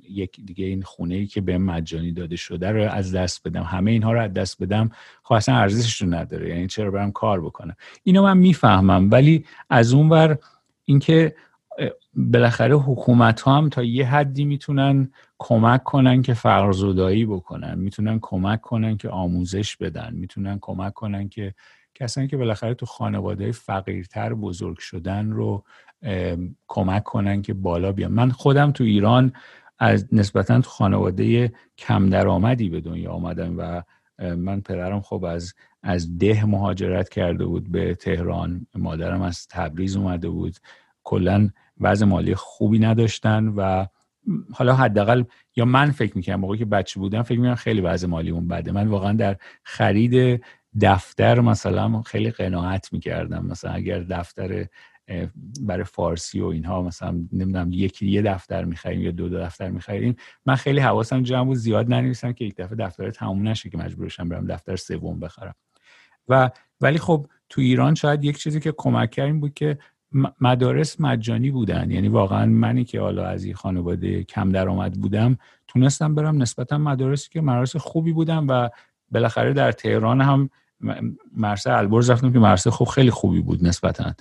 یک 0.09 0.39
دیگه 0.45 0.65
این 0.65 0.81
خونه 0.81 1.15
ای 1.15 1.27
که 1.27 1.41
به 1.41 1.57
مجانی 1.57 2.11
داده 2.11 2.35
شده 2.35 2.71
رو 2.71 2.91
از 2.91 3.15
دست 3.15 3.47
بدم. 3.47 3.63
همه 3.63 3.91
اینها 3.91 4.13
رو 4.13 4.21
از 4.21 4.33
دست 4.33 4.63
بدم 4.63 4.89
خب 5.23 5.33
اصلا 5.33 5.55
ارزشش 5.55 6.01
رو 6.01 6.13
نداره. 6.13 6.49
یعنی 6.49 6.67
چرا 6.67 6.91
برم 6.91 7.11
کار 7.11 7.41
بکنم؟ 7.41 7.75
اینو 8.03 8.23
من 8.23 8.37
می‌فهمم 8.37 9.11
ولی 9.11 9.45
از 9.69 9.93
اون 9.93 10.09
ور 10.09 10.37
اینکه 10.85 11.35
بالاخره 12.13 12.75
حکومت 12.75 13.41
ها 13.41 13.57
هم 13.57 13.69
تا 13.69 13.83
یه 13.83 14.07
حدی 14.07 14.45
می‌تونن 14.45 15.11
کمک 15.37 15.83
کنن 15.83 16.21
که 16.21 16.33
فرزودایی 16.33 17.25
بکنن. 17.25 17.79
می‌تونن 17.79 18.19
کمک 18.21 18.61
کنن 18.61 18.97
که 18.97 19.09
آموزش 19.09 19.77
بدن. 19.77 20.13
می‌تونن 20.13 20.57
کمک 20.61 20.93
کنن 20.93 21.29
که 21.29 21.53
کسانی 21.95 22.27
که 22.27 22.37
بالاخره 22.37 22.73
تو 22.73 22.85
خانواده 22.85 23.51
فقیرتر 23.51 24.33
بزرگ 24.33 24.77
شدن 24.77 25.29
رو 25.29 25.63
کمک 26.67 27.03
کنن 27.03 27.41
که 27.41 27.53
بالا 27.53 27.91
بیان. 27.91 28.11
من 28.11 28.29
خودم 28.29 28.71
تو 28.71 28.83
ایران 28.83 29.33
از 29.79 30.07
نسبتا 30.11 30.61
خانواده 30.61 31.53
کم 31.77 32.09
درآمدی 32.09 32.69
به 32.69 32.81
دنیا 32.81 33.11
آمدم 33.11 33.55
و 33.57 33.81
من 34.35 34.61
پدرم 34.61 35.01
خب 35.01 35.23
از 35.23 35.53
از 35.83 36.17
ده 36.17 36.45
مهاجرت 36.45 37.09
کرده 37.09 37.45
بود 37.45 37.71
به 37.71 37.95
تهران. 37.95 38.67
مادرم 38.75 39.21
از 39.21 39.47
تبریز 39.47 39.95
اومده 39.95 40.29
بود. 40.29 40.55
کلا 41.03 41.49
وضع 41.79 42.05
مالی 42.05 42.35
خوبی 42.35 42.79
نداشتن 42.79 43.47
و 43.47 43.85
حالا 44.53 44.75
حداقل 44.75 45.23
یا 45.55 45.65
من 45.65 45.91
فکر 45.91 46.17
می‌کنم 46.17 46.35
موقعی 46.35 46.59
که 46.59 46.65
بچه 46.65 46.99
بودم 46.99 47.21
فکر 47.21 47.39
می‌کنم 47.39 47.55
خیلی 47.55 47.81
وضع 47.81 48.07
مالیمون 48.07 48.47
بده. 48.47 48.71
من 48.71 48.87
واقعا 48.87 49.13
در 49.13 49.37
خرید 49.63 50.43
دفتر 50.81 51.39
مثلا 51.39 52.01
خیلی 52.01 52.31
قناعت 52.31 52.93
می‌کردم. 52.93 53.45
مثلا 53.45 53.71
اگر 53.71 53.99
دفتر 53.99 54.65
برای 55.61 55.83
فارسی 55.83 56.39
و 56.39 56.45
اینها 56.45 56.81
مثلا 56.81 57.11
نمی‌دونم 57.11 57.71
یکی 57.71 58.07
یه 58.07 58.21
دفتر 58.21 58.65
می‌خریم 58.65 59.01
یا 59.01 59.11
دو, 59.11 59.29
دو 59.29 59.39
دفتر 59.39 59.69
می‌خریم. 59.69 60.15
من 60.45 60.55
خیلی 60.55 60.79
حواسم 60.79 61.23
جمع 61.23 61.45
بود 61.45 61.57
زیاد 61.57 61.93
ننویسم 61.93 62.33
که 62.33 62.45
یک 62.45 62.55
دفعه 62.55 62.75
دفتر 62.75 63.11
تموم 63.11 63.47
نشه 63.47 63.69
که 63.69 63.77
مجبورشم 63.77 64.29
برم 64.29 64.45
دفتر 64.45 64.75
سوم 64.75 65.19
بخرم. 65.19 65.55
و 66.27 66.49
ولی 66.81 66.97
خب 66.97 67.27
تو 67.49 67.61
ایران 67.61 67.95
شاید 67.95 68.23
یک 68.23 68.37
چیزی 68.37 68.59
که 68.59 68.73
کمک 68.77 69.11
کردیم 69.11 69.39
بود 69.39 69.53
که 69.53 69.77
مدارس 70.41 71.01
مجانی 71.01 71.51
بودن. 71.51 71.91
یعنی 71.91 72.07
واقعا 72.07 72.45
منی 72.45 72.83
که 72.83 73.01
حالا 73.01 73.25
از 73.25 73.43
این 73.43 73.53
خانواده 73.53 74.23
کم 74.23 74.49
درآمد 74.49 74.93
بودم 74.93 75.37
تونستم 75.67 76.15
برم 76.15 76.41
نسبتا 76.41 76.77
مدارسی 76.77 77.29
که 77.31 77.41
مدارس 77.41 77.75
خوبی 77.75 78.13
بودن 78.13 78.45
و 78.45 78.69
بالاخره 79.11 79.53
در 79.53 79.71
تهران 79.71 80.21
هم 80.21 80.49
مرسه 81.37 81.73
البرز 81.73 82.09
رفتم 82.09 82.33
که 82.33 82.39
مرسه 82.39 82.71
خوب 82.71 82.87
خیلی 82.87 83.11
خوبی 83.11 83.41
بود 83.41 83.67
نسبتا. 83.67 84.13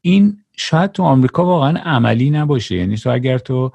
این 0.00 0.38
شاید 0.56 0.92
تو 0.92 1.02
آمریکا 1.02 1.44
واقعا 1.44 1.78
عملی 1.78 2.30
نباشه. 2.30 2.76
یعنی 2.76 2.96
تو 2.96 3.10
اگر 3.10 3.38
تو 3.38 3.72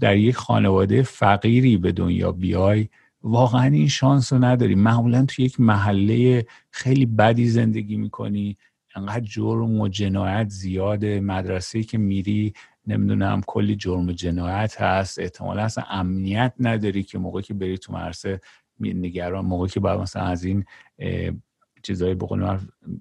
در 0.00 0.16
یک 0.16 0.36
خانواده 0.36 1.02
فقیری 1.02 1.76
به 1.76 1.92
دنیا 1.92 2.32
بیای 2.32 2.88
واقعا 3.22 3.64
این 3.64 3.88
شانس 3.88 4.32
رو 4.32 4.44
نداری. 4.44 4.74
معمولا 4.74 5.24
تو 5.24 5.42
یک 5.42 5.60
محله 5.60 6.46
خیلی 6.70 7.06
بدی 7.06 7.48
زندگی 7.48 7.96
می‌کنی. 7.96 8.56
انقدر 8.96 9.24
جرم 9.24 9.80
و 9.80 9.88
جنایت 9.88 10.48
زیاده. 10.48 11.20
مدرسه 11.20 11.82
که 11.82 11.98
میری 11.98 12.52
نمی‌دونم 12.86 13.40
کلی 13.46 13.76
جرم 13.76 14.08
و 14.08 14.12
جنایت 14.12 14.80
هست. 14.80 15.18
احتمالا 15.18 15.62
اصلا 15.62 15.84
امنیت 15.90 16.52
نداری 16.60 17.02
که 17.02 17.18
موقعی 17.18 17.42
که 17.42 17.54
بری 17.54 17.78
تو 17.78 17.92
مرسه 17.92 18.40
نگران 18.80 19.44
موقعی 19.44 19.68
که 19.68 19.80
باید 19.80 20.00
مثلا 20.00 20.22
از 20.22 20.44
این 20.44 20.64
چیزای 21.84 22.14
بقول 22.14 22.58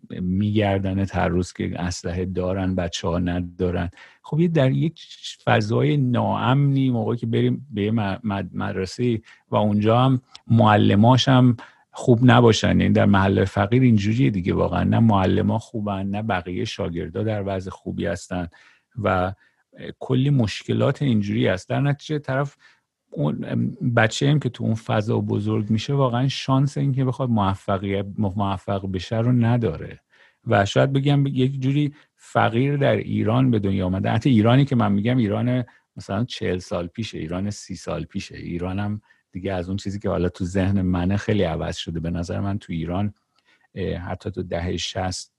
میگردن 0.10 1.06
هر 1.12 1.28
روز 1.28 1.54
که 1.54 1.82
اسلحه 1.82 2.26
دارن 2.26 2.76
بچه 2.76 3.08
ها 3.08 3.20
ندارن. 3.20 3.90
خب 4.22 4.40
یه 4.40 4.48
در 4.48 4.72
یک 4.72 5.02
فضای 5.46 5.98
ناامنی 5.98 6.90
موقعی 6.90 7.18
که 7.18 7.28
بریم 7.28 7.68
به 7.72 7.92
مدرسه 8.54 9.22
و 9.50 9.56
اونجا 9.56 10.00
هم 10.00 10.22
معلماش 10.48 11.28
هم 11.28 11.58
خوب 11.92 12.20
نباشن. 12.24 12.80
یعنی 12.82 12.94
در 12.94 13.06
محل 13.06 13.46
فقیر 13.46 13.82
اینجوریه 13.82 14.30
دیگه 14.30 14.54
واقعا. 14.54 14.84
نه 14.84 15.00
معلما 15.00 15.60
خوبن 15.60 16.06
نه 16.06 16.22
بقیه 16.22 16.66
شاگردا 16.66 17.24
در 17.24 17.44
وضع 17.46 17.70
خوبی 17.70 18.06
هستن 18.06 18.48
و 19.04 19.34
کلی 20.00 20.30
مشکلات 20.30 21.02
اینجوری 21.02 21.48
هست. 21.48 21.70
در 21.70 21.82
نتیجه 21.82 22.20
طرف 22.20 22.58
اون 23.14 23.41
بچه 23.95 24.30
هم 24.30 24.39
که 24.39 24.49
تو 24.49 24.64
اون 24.64 24.76
فضا 24.76 25.20
بزرگ 25.20 25.70
میشه 25.70 25.93
واقعا 25.93 26.28
شانس 26.28 26.78
اینکه 26.78 27.05
بخواد 27.05 27.30
موفقیت 27.30 28.05
موفق 28.18 28.91
بشه 28.91 29.18
رو 29.18 29.32
نداره. 29.32 29.99
و 30.47 30.66
شاید 30.66 30.93
بگم 30.93 31.28
یک 31.28 31.59
جوری 31.59 31.93
فقیر 32.16 32.78
در 32.78 32.95
ایران 32.95 33.51
به 33.51 33.59
دنیا 33.59 33.86
آمده 33.86 34.09
حتی 34.09 34.30
ایرانی 34.30 34.66
که 34.66 34.76
من 34.76 34.91
میگم 34.91 35.18
ایران 35.18 35.64
مثلا 35.97 36.26
چهل 36.26 36.57
سال 36.57 36.88
پیشه 36.88 37.18
ایران 37.18 37.49
سی 37.49 37.76
سال 37.76 38.03
پیشه. 38.03 38.38
ایرانم 38.38 39.01
دیگه 39.32 39.53
از 39.53 39.68
اون 39.68 39.78
چیزی 39.78 39.99
که 39.99 40.09
حالا 40.09 40.30
تو 40.30 40.45
ذهن 40.45 40.82
منه 40.82 41.18
خیلی 41.18 41.43
عوض 41.43 41.78
شده. 41.78 41.99
به 41.99 42.09
نظر 42.09 42.39
من 42.39 42.59
تو 42.59 42.74
ایران 42.74 43.14
حتی 44.07 44.32
تو 44.32 44.43
دهه 44.43 44.78
شست 44.78 45.34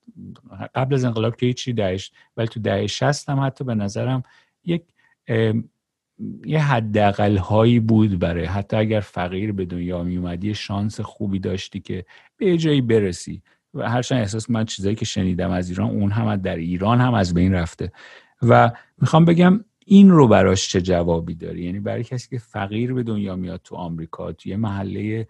قبل 0.75 0.95
از 0.95 1.05
انقلاب 1.05 1.35
که 1.35 1.45
هیچی 1.45 1.73
دهش 1.73 2.11
ولی 2.37 2.47
تو 2.47 2.59
دهه 2.59 2.87
شست 2.87 3.29
هم 3.29 3.39
حتی 3.39 3.63
به 3.63 3.75
نظرم 3.75 4.23
یک 4.65 4.83
یه 6.45 6.59
حداقل 6.59 7.37
هایی 7.37 7.79
بود 7.79 8.19
برای 8.19 8.45
حتی 8.45 8.77
اگر 8.77 8.99
فقیر 8.99 9.51
به 9.51 9.65
دنیا 9.65 10.03
می 10.03 10.17
اومدی 10.17 10.55
شانس 10.55 10.99
خوبی 11.01 11.39
داشتی 11.39 11.79
که 11.79 12.05
به 12.37 12.57
جایی 12.57 12.81
برسی. 12.81 13.41
و 13.73 13.89
هرچند 13.89 14.19
احساس 14.19 14.49
من 14.49 14.65
چیزایی 14.65 14.95
که 14.95 15.05
شنیدم 15.05 15.51
از 15.51 15.69
ایران 15.69 15.89
اون 15.89 16.11
هم 16.11 16.35
در 16.35 16.55
ایران 16.55 17.01
هم 17.01 17.13
از 17.13 17.33
بین 17.33 17.53
رفته. 17.53 17.91
و 18.41 18.71
می‌خوام 19.01 19.25
بگم 19.25 19.65
این 19.85 20.09
رو 20.09 20.27
براش 20.27 20.69
چه 20.69 20.81
جوابی 20.81 21.35
داری؟ 21.35 21.63
یعنی 21.63 21.79
برای 21.79 22.03
کسی 22.03 22.29
که 22.29 22.37
فقیر 22.37 22.93
به 22.93 23.03
دنیا 23.03 23.35
میاد 23.35 23.61
تو 23.63 23.75
آمریکا 23.75 24.31
تو 24.31 24.49
یه 24.49 24.57
محله 24.57 25.27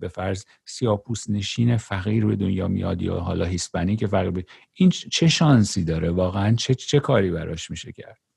به 0.00 0.08
فرض 0.14 0.44
سیاپوس 0.64 1.30
نشین 1.30 1.76
فقیر 1.76 2.26
به 2.26 2.36
دنیا 2.36 2.68
میاد 2.68 3.02
یا 3.02 3.20
حالا 3.20 3.44
هیسپانی 3.44 3.96
که 3.96 4.06
فقیر 4.06 4.44
این 4.74 4.90
چه 4.90 5.28
شانسی 5.28 5.84
داره؟ 5.84 6.10
واقعا 6.10 6.54
چه 6.54 6.74
چه 6.74 7.00
کاری 7.00 7.30
براش 7.30 7.70
میشه 7.70 7.92
کرد؟ 7.92 8.29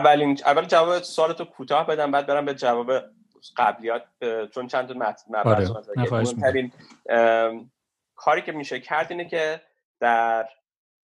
اولین 0.00 0.38
اول 0.46 0.64
جواب 0.64 1.02
سوالتو 1.02 1.44
کوتاه 1.44 1.86
بدم 1.86 2.10
بعد 2.10 2.26
برم 2.26 2.44
به 2.44 2.54
جواب 2.54 2.92
قبلیات 3.56 4.02
چون 4.54 4.66
چند 4.66 4.88
تا 4.88 4.94
مبحث 4.94 5.70
آره. 5.70 6.72
کاری 8.14 8.42
که 8.42 8.52
میشه 8.52 8.80
کرد 8.80 9.06
اینه 9.10 9.24
که 9.28 9.60
در 10.00 10.48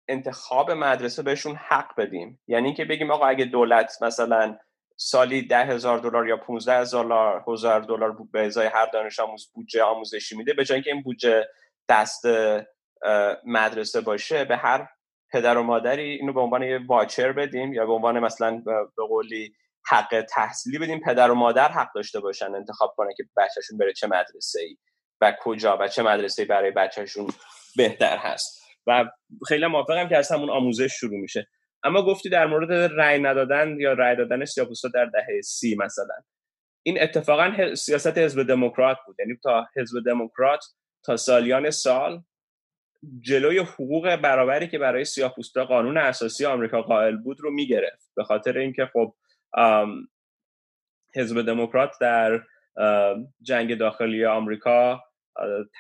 انتخاب 0.08 0.70
مدرسه 0.70 1.22
بهشون 1.22 1.56
حق 1.56 1.94
بدیم 1.96 2.40
یعنی 2.46 2.66
اینکه 2.66 2.84
بگیم 2.84 3.10
آقا 3.10 3.26
اگه 3.26 3.44
دولت 3.44 4.02
مثلا 4.02 4.58
سالی 4.96 5.42
ده 5.42 5.64
هزار 5.64 5.98
دلار 5.98 6.28
یا 6.28 6.36
15 6.36 6.78
هزار 6.78 7.44
هزار 7.48 7.80
دلار 7.80 8.16
به 8.32 8.46
ازای 8.46 8.66
هر 8.66 8.86
دانش 8.86 9.20
آموز 9.20 9.50
بودجه 9.54 9.82
آموزشی 9.82 10.36
میده 10.36 10.52
به 10.52 10.64
جای 10.64 10.74
اینکه 10.74 10.92
این 10.92 11.02
بودجه 11.02 11.48
دست 11.88 12.26
مدرسه 13.46 14.00
باشه 14.00 14.44
به 14.44 14.56
هر 14.56 14.88
پدر 15.32 15.58
و 15.58 15.62
مادری 15.62 16.10
اینو 16.10 16.32
به 16.32 16.40
عنوان 16.40 16.62
یه 16.62 16.80
واچر 16.86 17.32
بدیم 17.32 17.74
یا 17.74 17.86
به 17.86 17.92
عنوان 17.92 18.20
مثلا 18.20 18.62
به 18.96 19.06
قولی 19.08 19.54
حق 19.86 20.24
تحصیلی 20.28 20.78
بدیم 20.78 21.00
پدر 21.00 21.30
و 21.30 21.34
مادر 21.34 21.68
حق 21.68 21.88
داشته 21.94 22.20
باشن 22.20 22.54
انتخاب 22.54 22.94
کنن 22.96 23.10
که 23.16 23.24
بچهشون 23.36 23.78
بره 23.78 23.92
چه 23.92 24.06
مدرسه 24.06 24.60
ای 24.60 24.76
و 25.20 25.36
کجا 25.40 25.78
و 25.80 25.88
چه 25.88 26.02
مدرسه 26.02 26.44
برای 26.44 26.70
بچهشون 26.70 27.28
بهتر 27.76 28.16
هست. 28.16 28.60
و 28.86 29.04
خیلی 29.48 29.66
موافقم 29.66 30.08
که 30.08 30.16
از 30.16 30.32
همون 30.32 30.50
آموزش 30.50 30.92
شروع 30.92 31.20
میشه. 31.20 31.46
اما 31.82 32.02
گفتی 32.02 32.28
در 32.28 32.46
مورد 32.46 32.72
رأی 32.72 33.18
ندادن 33.18 33.76
یا 33.80 33.92
رأی 33.92 34.16
دادن 34.16 34.44
سیاپوستا 34.44 34.88
در 34.88 35.04
دهه 35.04 35.40
سی 35.40 35.76
مثلا. 35.76 36.14
این 36.82 37.02
اتفاقا 37.02 37.74
سیاست 37.74 38.18
حزب 38.18 38.42
دموکرات 38.42 38.98
بود. 39.06 39.16
یعنی 39.18 39.36
تا 39.42 39.66
حزب 39.76 40.04
دموکرات 40.06 40.64
تا 41.04 41.16
سالیان 41.16 41.70
سال 41.70 42.22
جلوی 43.20 43.58
حقوق 43.58 44.16
برابری 44.16 44.68
که 44.68 44.78
برای 44.78 45.04
سیاه‌پوستا 45.04 45.64
قانون 45.64 45.98
اساسی 45.98 46.46
آمریکا 46.46 46.82
قائل 46.82 47.16
بود 47.16 47.40
رو 47.40 47.50
می‌گرفت. 47.50 48.12
به 48.16 48.24
خاطر 48.24 48.58
اینکه 48.58 48.86
خب 48.92 49.14
حزب 51.14 51.42
دموکرات 51.42 51.92
در 52.00 52.40
جنگ 53.42 53.78
داخلی 53.78 54.24
آمریکا 54.24 55.00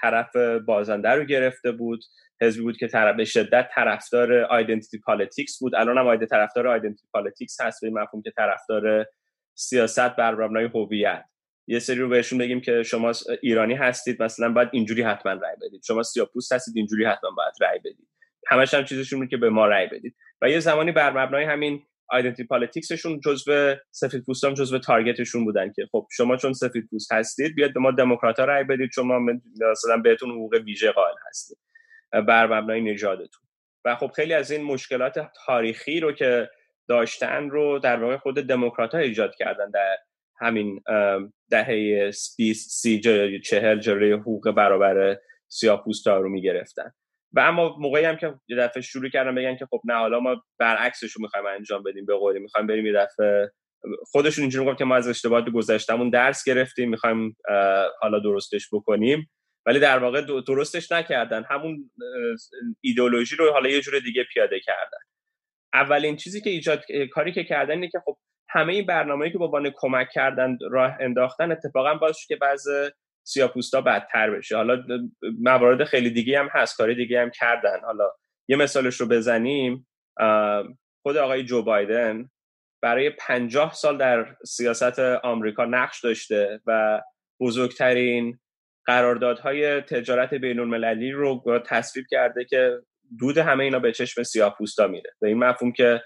طرف 0.00 0.36
بازنده 0.66 1.08
رو 1.08 1.24
گرفته 1.24 1.72
بود. 1.72 2.00
حزبی 2.42 2.62
بود 2.62 2.76
که 2.76 2.88
طرف 2.88 3.16
به 3.16 3.24
شدت 3.24 3.68
طرفدار 3.74 4.34
identity 4.34 4.98
politics 4.98 5.58
بود. 5.58 5.74
الان 5.74 5.98
هم 5.98 6.06
آیده 6.06 6.26
طرفدار 6.26 6.68
identity 6.68 7.08
politics 7.12 7.60
هست. 7.60 7.80
به 7.84 7.90
مفهوم 7.90 8.22
که 8.22 8.30
طرفدار 8.30 9.06
سیاست 9.54 10.16
بر 10.16 10.34
مبنای 10.34 10.64
هویت. 10.64 11.24
یه 11.70 11.78
سری 11.78 11.98
رو 11.98 12.08
بهشون 12.08 12.38
بگیم 12.38 12.60
که 12.60 12.82
شما 12.82 13.12
ایرانی 13.42 13.74
هستید 13.74 14.22
مثلا 14.22 14.52
باید 14.52 14.68
اینجوری 14.72 15.02
حتما 15.02 15.32
رأی 15.32 15.56
بدید. 15.62 15.82
شما 15.86 16.02
سیاپوست 16.02 16.52
هستید 16.52 16.76
اینجوری 16.76 17.04
حتما 17.04 17.30
باید 17.30 17.52
رأی 17.60 17.78
بدید. 17.78 18.08
همش 18.48 18.74
هم 18.74 18.84
چیزشون 18.84 19.28
که 19.28 19.36
به 19.36 19.50
ما 19.50 19.66
رأی 19.66 19.86
بدید. 19.86 20.16
و 20.42 20.50
یه 20.50 20.60
زمانی 20.60 20.92
بر 20.92 21.10
مبنای 21.10 21.44
همین 21.44 21.82
آیدنتی 22.08 22.44
پالیتیکسشون 22.44 23.20
جزو 23.20 23.74
سفید 23.90 24.24
پوستان 24.24 24.54
جزو 24.54 24.78
تارگتشون 24.78 25.44
بودن 25.44 25.72
که 25.72 25.86
خب 25.92 26.06
شما 26.10 26.36
چون 26.36 26.52
سفید 26.52 26.88
پوست 26.90 27.12
هستید 27.12 27.54
بیاد 27.54 27.74
به 27.74 27.80
ما 27.80 27.90
دموکرات 27.90 28.40
رأی 28.40 28.64
بدید 28.64 28.90
شما 28.94 29.18
مثلا 29.70 29.96
بهتون 29.96 30.30
حقوق 30.30 30.54
ویژه 30.64 30.92
قائل 30.92 31.14
هستید 31.28 31.58
بر 32.12 32.46
مبنای 32.46 32.80
نژادتون. 32.80 33.42
و 33.84 33.96
خب 33.96 34.10
خیلی 34.16 34.34
از 34.34 34.50
این 34.50 34.62
مشکلات 34.62 35.18
تاریخی 35.46 36.00
رو 36.00 36.12
که 36.12 36.50
داشتن 36.88 37.50
رو 37.50 37.78
در 37.78 38.02
واقع 38.02 38.16
خود 38.16 38.34
دموکرات 38.34 38.94
ها 38.94 39.00
ایجاد 39.00 39.34
کردن 39.34 39.70
در 39.70 39.96
همین 40.40 40.82
دهه 41.50 42.10
20 42.38 42.70
سی 42.70 43.00
چهل 43.44 43.78
جلوی 43.78 44.12
حقوق 44.12 44.50
برابر 44.50 45.18
سیاپوستا 45.48 46.18
رو 46.18 46.28
می‌گرفتن. 46.28 46.92
و 47.32 47.40
اما 47.40 47.76
موقعی 47.78 48.04
هم 48.04 48.16
که 48.16 48.34
یه 48.48 48.56
دفعه 48.56 48.82
شروع 48.82 49.08
کردن 49.08 49.34
بگن 49.34 49.56
که 49.56 49.66
خب 49.66 49.80
نه 49.84 49.94
حالا 49.94 50.20
ما 50.20 50.42
برعکسش 50.58 51.12
رو 51.12 51.22
می‌خوایم 51.22 51.46
انجام 51.46 51.82
بدیم 51.82 52.06
به 52.06 52.14
قولی 52.14 52.38
می‌خوایم 52.38 52.66
بریم 52.66 52.86
یه 52.86 52.92
دفعه 52.92 53.52
خودشون 54.02 54.42
اینجوری 54.42 54.66
گفت 54.66 54.78
که 54.78 54.84
ما 54.84 54.96
از 54.96 55.08
اشتباهات 55.08 55.50
گذشتمون 55.50 56.10
درس 56.10 56.44
گرفتیم 56.44 56.90
می‌خوایم 56.90 57.36
حالا 58.00 58.18
درستش 58.18 58.68
بکنیم. 58.72 59.30
ولی 59.66 59.78
در 59.78 59.98
واقع 59.98 60.22
درستش 60.46 60.92
نکردن. 60.92 61.44
همون 61.50 61.90
ایدئولوژی 62.80 63.36
رو 63.36 63.52
حالا 63.52 63.68
یه 63.68 63.80
جور 63.80 63.98
دیگه 63.98 64.24
پیاده 64.24 64.60
کردن. 64.60 64.98
اولین 65.72 66.16
چیزی 66.16 66.40
که 66.40 66.50
ایجاد 66.50 66.84
کاری 67.12 67.32
که 67.32 67.44
کردن 67.44 67.74
اینه 67.74 67.88
که 67.88 67.98
خب 68.04 68.18
همه 68.52 68.72
این 68.72 68.86
برنامه‌ای 68.86 69.32
که 69.32 69.38
با 69.38 69.62
کمک 69.76 70.08
کردن 70.10 70.58
راه 70.70 70.96
انداختن 71.00 71.52
اتفاقا 71.52 71.94
باعث 71.94 72.26
که 72.26 72.36
بعض 72.36 72.68
سیاپوستا 73.26 73.80
بدتر 73.80 74.30
بشه. 74.30 74.56
حالا 74.56 74.84
موارد 75.40 75.84
خیلی 75.84 76.10
دیگه 76.10 76.38
هم 76.38 76.48
هست 76.52 76.76
کاری 76.76 76.94
دیگه 76.94 77.20
هم 77.20 77.30
کردن. 77.30 77.80
حالا 77.84 78.10
یه 78.48 78.56
مثالش 78.56 79.00
رو 79.00 79.06
بزنیم. 79.06 79.86
خود 81.02 81.16
آقای 81.16 81.44
جو 81.44 81.62
بایدن 81.62 82.30
برای 82.82 83.10
پنجاه 83.10 83.74
سال 83.74 83.98
در 83.98 84.36
سیاست 84.44 84.98
آمریکا 84.98 85.64
نقش 85.64 86.04
داشته 86.04 86.60
و 86.66 87.00
بزرگترین 87.40 88.38
قراردادهای 88.86 89.80
تجارت 89.80 90.34
بین 90.34 90.60
المللی 90.60 91.12
رو 91.12 91.62
تصویب 91.66 92.06
کرده 92.10 92.44
که 92.44 92.78
دود 93.18 93.38
همه 93.38 93.64
اینا 93.64 93.78
به 93.78 93.92
چشم 93.92 94.22
سیاه 94.22 94.54
پوستا 94.58 94.86
میره. 94.86 95.10
به 95.20 95.28
این 95.28 95.38
مفهوم 95.38 95.72
که 95.72 96.02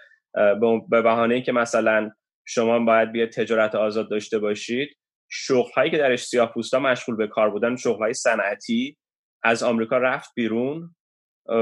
به 0.90 1.02
بهانه 1.02 1.42
که 1.42 1.52
مثلا 1.52 2.10
شما 2.46 2.78
باید 2.78 3.12
بیاد 3.12 3.28
تجارت 3.28 3.74
آزاد 3.74 4.10
داشته 4.10 4.38
باشید. 4.38 4.96
شغل 5.30 5.70
هایی 5.76 5.90
که 5.90 5.98
درش 5.98 6.24
سیاه 6.24 6.52
پوستا 6.52 6.78
مشغول 6.78 7.16
به 7.16 7.26
کار 7.26 7.50
بودن 7.50 7.76
شغل 7.76 7.98
های 7.98 8.14
صنعتی. 8.14 8.96
از 9.42 9.62
آمریکا 9.62 9.98
رفت 9.98 10.30
بیرون. 10.36 10.94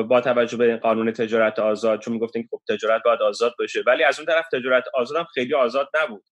با 0.08 0.20
توجه 0.20 0.56
به 0.56 0.64
این 0.64 0.76
قانون 0.76 1.12
تجارت 1.12 1.58
آزاد 1.58 2.00
چون 2.00 2.14
می‌گفتین 2.14 2.48
خب 2.50 2.60
تجارت 2.68 3.02
باید 3.04 3.22
آزاد 3.22 3.54
باشه. 3.58 3.82
ولی 3.86 4.04
از 4.04 4.18
اون 4.18 4.26
طرف 4.26 4.44
تجارت 4.52 4.84
آزاد 4.94 5.18
هم 5.18 5.26
خیلی 5.34 5.54
آزاد 5.54 5.88
نبود. 6.02 6.24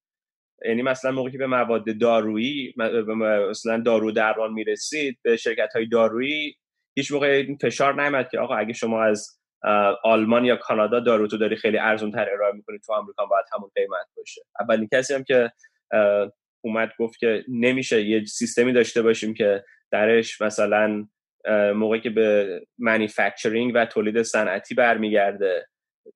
یعنی 0.64 0.82
مثلا 0.82 1.10
موقعی 1.12 1.38
به 1.38 1.46
مواد 1.46 1.98
دارویی 1.98 2.74
مثلا 3.50 3.82
دارو 3.86 4.12
درمان 4.12 4.52
می‌رسید 4.52 5.18
به 5.22 5.36
شرکت 5.36 5.68
های 5.74 5.86
دارویی 5.86 6.56
هیچ 6.96 7.12
موقع 7.12 7.46
فشار 7.62 8.00
نیامد 8.00 8.28
که 8.30 8.38
آقا 8.38 8.54
اگه 8.54 8.72
شما 8.72 9.02
از 9.04 9.39
آلمان 10.04 10.44
یا 10.44 10.56
کانادا 10.56 11.00
دارو 11.00 11.26
تو 11.26 11.38
داری 11.38 11.56
خیلی 11.56 11.78
ارزون 11.78 12.10
تر 12.10 12.28
ارائه 12.32 12.54
می‌کنی 12.54 12.78
تو 12.78 12.92
آمریکا 12.92 13.26
باید 13.26 13.44
همون 13.56 13.70
قیمت 13.74 14.06
باشه. 14.16 14.42
اولین 14.60 14.88
کسی 14.92 15.14
هم 15.14 15.24
که 15.24 15.52
اومد 16.64 16.92
گفت 16.98 17.18
که 17.18 17.44
نمیشه 17.48 18.02
یه 18.02 18.24
سیستمی 18.24 18.72
داشته 18.72 19.02
باشیم 19.02 19.34
که 19.34 19.64
درش 19.90 20.40
مثلا 20.40 21.06
موقعی 21.74 22.00
که 22.00 22.10
به 22.10 22.60
مانیفکتچرینگ 22.78 23.72
و 23.74 23.86
تولید 23.86 24.22
صنعتی 24.22 24.74
برمیگرده 24.74 25.66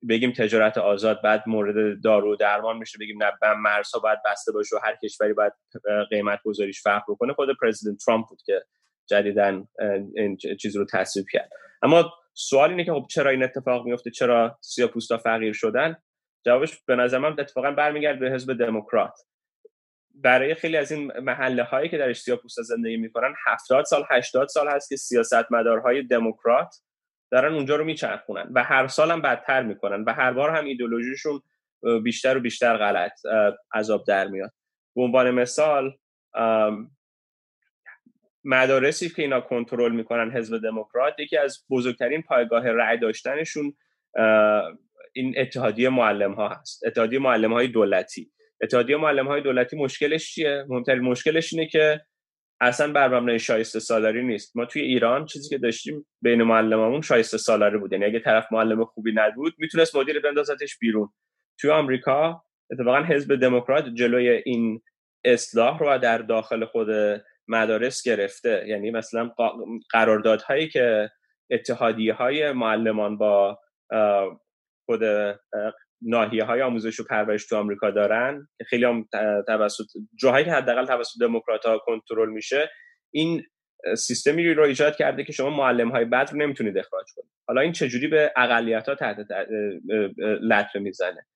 بگیم 0.08 0.32
تجارت 0.32 0.78
آزاد 0.78 1.22
بعد 1.22 1.42
مورد 1.46 2.02
دارو 2.02 2.36
درمان 2.36 2.76
میشه 2.76 2.98
بگیم 3.00 3.22
نه 3.22 3.54
مرزها 3.54 4.00
باید 4.00 4.18
بسته 4.24 4.52
باشه 4.52 4.76
و 4.76 4.78
هر 4.82 4.96
کشوری 5.04 5.32
باید 5.32 5.52
قیمت 6.10 6.40
گذاریش 6.44 6.82
فرق 6.82 7.02
بکنه 7.08 7.32
خود 7.32 7.48
پرزیدنت 7.62 7.98
ترامپ 8.06 8.28
بود 8.28 8.38
که 8.46 8.62
جدیدا 9.08 9.64
این 10.16 10.36
چیز 10.60 10.76
رو 10.76 10.86
تصویب 10.92 11.26
کرد. 11.32 11.50
اما 11.82 12.12
سوال 12.34 12.70
اینه 12.70 12.84
که 12.84 12.92
خب 12.92 13.06
چرا 13.10 13.30
این 13.30 13.42
اتفاق 13.42 13.86
میفته؟ 13.86 14.10
چرا 14.10 14.58
سیاپوستا 14.60 15.18
فقیر 15.18 15.52
شدن؟ 15.52 15.96
جوابش 16.46 16.82
به 16.86 16.96
نظر 16.96 17.18
من 17.18 17.40
اتفاقا 17.40 17.70
برمیگرد 17.70 18.18
به 18.18 18.30
حزب 18.30 18.58
دموکرات. 18.58 19.20
برای 20.14 20.54
خیلی 20.54 20.76
از 20.76 20.92
این 20.92 21.18
محله 21.18 21.62
هایی 21.62 21.88
که 21.88 21.98
درش 21.98 22.20
سیاپوستا 22.20 22.62
زندگی 22.62 22.96
می‌کنن 22.96 23.34
70 23.46 23.84
سال 23.84 24.04
80 24.10 24.48
سال 24.48 24.68
هست 24.68 24.88
که 24.88 24.96
سیاستمدارهای 24.96 26.02
دموکرات 26.02 26.74
دارن 27.30 27.54
اونجا 27.54 27.76
رو 27.76 27.84
میچرخونن 27.84 28.50
و 28.54 28.64
هر 28.64 28.88
سال 28.88 29.10
هم 29.10 29.22
بدتر 29.22 29.62
می‌کنن 29.62 30.04
و 30.04 30.12
هر 30.12 30.32
بار 30.32 30.50
هم 30.50 30.64
ایدولوژیشون 30.64 31.42
بیشتر 32.04 32.36
و 32.36 32.40
بیشتر 32.40 32.76
غلط 32.76 33.12
عذاب 33.74 34.04
در 34.06 34.28
میاد. 34.28 34.52
به 34.96 35.02
عنوان 35.02 35.30
مثال 35.30 35.98
مدارسی 38.44 39.08
که 39.08 39.22
اینا 39.22 39.40
کنترل 39.40 39.92
می‌کنن 39.92 40.30
حزب 40.30 40.62
دموکرات 40.62 41.20
یکی 41.20 41.36
از 41.36 41.64
بزرگترین 41.70 42.22
پایگاه 42.22 42.68
رأی 42.68 42.98
داشتنشون 42.98 43.72
این 45.12 45.34
اتحادیه 45.36 45.88
معلم 45.88 46.32
ها 46.32 46.48
هست. 46.48 46.86
اتحادیه 46.86 47.18
معلم 47.18 47.52
های 47.52 47.68
دولتی. 47.68 48.32
اتحادیه 48.62 48.96
معلم 48.96 49.28
های 49.28 49.40
دولتی 49.40 49.76
مشکلش 49.76 50.34
چیه؟ 50.34 50.64
مهمترین 50.68 51.02
مشکلش 51.02 51.52
اینه 51.52 51.66
که 51.66 52.00
اصلا 52.60 52.92
بر 52.92 53.08
مبنای 53.08 53.38
شایسته 53.38 53.80
سالاری 53.80 54.22
نیست. 54.22 54.56
ما 54.56 54.64
توی 54.64 54.82
ایران 54.82 55.26
چیزی 55.26 55.48
که 55.48 55.58
داشتیم 55.58 56.06
بین 56.22 56.42
معلمامون 56.42 57.00
شایسته 57.00 57.38
سالاری 57.38 57.78
بود. 57.78 57.92
یعنی 57.92 58.04
اگه 58.04 58.20
طرف 58.20 58.52
معلم 58.52 58.84
خوبی 58.84 59.12
نبود 59.14 59.54
می‌تونست 59.58 59.96
مدیر 59.96 60.20
بندازتش 60.20 60.78
بیرون. 60.78 61.08
توی 61.60 61.70
آمریکا 61.70 62.44
اتفاقا 62.72 63.02
حزب 63.02 63.40
دموکرات 63.40 63.88
جلوی 63.88 64.28
این 64.28 64.82
اصلاح 65.24 65.78
رو 65.78 65.98
در 65.98 66.18
داخل 66.18 66.64
خود 66.64 66.88
مدارس 67.48 68.02
گرفته. 68.02 68.64
یعنی 68.68 68.90
مثلا 68.90 69.30
قراردادهایی 69.90 70.68
که 70.68 71.10
اتحادیه 71.50 72.14
های 72.14 72.52
معلمان 72.52 73.18
با 73.18 73.58
خود 74.86 75.00
ناحیه 76.02 76.44
های 76.44 76.62
آموزش 76.62 77.00
و 77.00 77.04
پرورش 77.04 77.46
تو 77.46 77.56
آمریکا 77.56 77.90
دارن 77.90 78.48
که 78.58 78.64
خیلی 78.64 78.84
هم 78.84 79.08
توسط 79.46 79.84
جاهایی 80.20 80.44
که 80.44 80.52
حداقل 80.52 80.86
توسط 80.86 81.20
دموکرات 81.20 81.66
ها 81.66 81.78
کنترل 81.78 82.30
میشه 82.30 82.70
این 83.10 83.42
سیستمی 83.96 84.54
رو 84.54 84.62
ایجاد 84.62 84.96
کرده 84.96 85.24
که 85.24 85.32
شما 85.32 85.50
معلم 85.50 85.90
های 85.90 86.04
بد 86.04 86.30
رو 86.32 86.38
نمی‌تونید 86.38 86.78
اخراج 86.78 87.06
کنید. 87.16 87.30
حالا 87.48 87.60
این 87.60 87.72
چجوری 87.72 88.08
به 88.08 88.32
اقلیت 88.36 88.88
ها 88.88 88.94
تحت 88.94 89.16
لطمه 90.40 90.82
می‌زنه؟ 90.82 91.26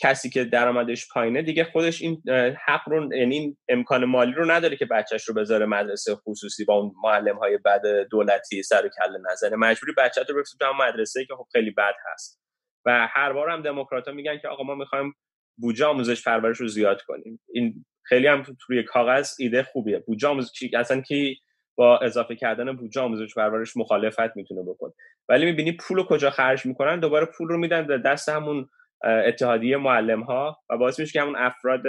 کسی 0.00 0.30
که 0.30 0.44
درآمدش 0.44 1.08
پایینه 1.12 1.42
دیگه 1.42 1.64
خودش 1.64 2.02
این 2.02 2.22
حق 2.66 2.88
رو 2.88 3.14
یعنی 3.14 3.34
این 3.38 3.56
امکان 3.68 4.04
مالی 4.04 4.32
رو 4.32 4.50
نداره 4.50 4.76
که 4.76 4.86
بچهش 4.86 5.24
رو 5.24 5.34
بذاره 5.34 5.66
مدرسه 5.66 6.14
خصوصی 6.14 6.64
با 6.64 6.74
اون 6.74 6.92
معلم 7.04 7.36
های 7.38 7.58
بد 7.64 7.82
دولتی 8.10 8.62
سر 8.62 8.86
و 8.86 8.88
کله 8.88 9.18
نزنه. 9.32 9.56
مجبوری 9.56 9.92
بچه 9.98 10.22
رو 10.28 10.34
بفرسته 10.34 10.58
تو 10.58 10.72
مدرسه 10.72 11.24
که 11.24 11.34
خب 11.34 11.46
خیلی 11.52 11.70
بد 11.70 11.94
هست. 12.12 12.40
و 12.86 13.08
هر 13.10 13.32
بار 13.32 13.50
هم 13.50 13.62
دموکرات 13.62 14.08
میگن 14.08 14.38
که 14.38 14.48
آقا 14.48 14.62
ما 14.62 14.74
می‌خوایم 14.74 15.14
بودجه 15.56 15.86
آموزش 15.86 16.24
پرورش 16.24 16.60
رو 16.60 16.68
زیاد 16.68 17.02
کنیم. 17.02 17.40
این 17.52 17.84
خیلی 18.02 18.26
هم 18.26 18.42
روی 18.68 18.82
کاغذ 18.82 19.34
ایده 19.38 19.62
خوبیه. 19.62 19.98
بودجه 19.98 20.28
آموزش 20.28 20.50
اصلا 20.74 21.00
کی 21.00 21.40
با 21.76 21.98
اضافه 21.98 22.36
کردن 22.36 22.76
بودجه 22.76 23.00
آموزش 23.00 23.34
پرورش 23.34 23.76
مخالفت 23.76 24.36
می‌تونه 24.36 24.62
بکن 24.62 24.92
ولی 25.28 25.44
می‌بینی 25.44 25.72
پول 25.72 25.96
رو 25.96 26.04
کجا 26.04 26.30
خرج 26.30 26.66
می‌کنن؟ 26.66 27.00
دوباره 27.00 27.26
پول 27.26 27.48
رو 27.48 27.58
میدن 27.58 27.86
به 27.86 27.98
دست 27.98 28.28
همون 28.28 28.68
اتحادیه 29.04 29.76
معلم 29.76 30.22
ها 30.22 30.62
و 30.70 30.76
باعث 30.76 31.00
میشه 31.00 31.12
که 31.12 31.20
همون 31.20 31.36
افراد 31.36 31.82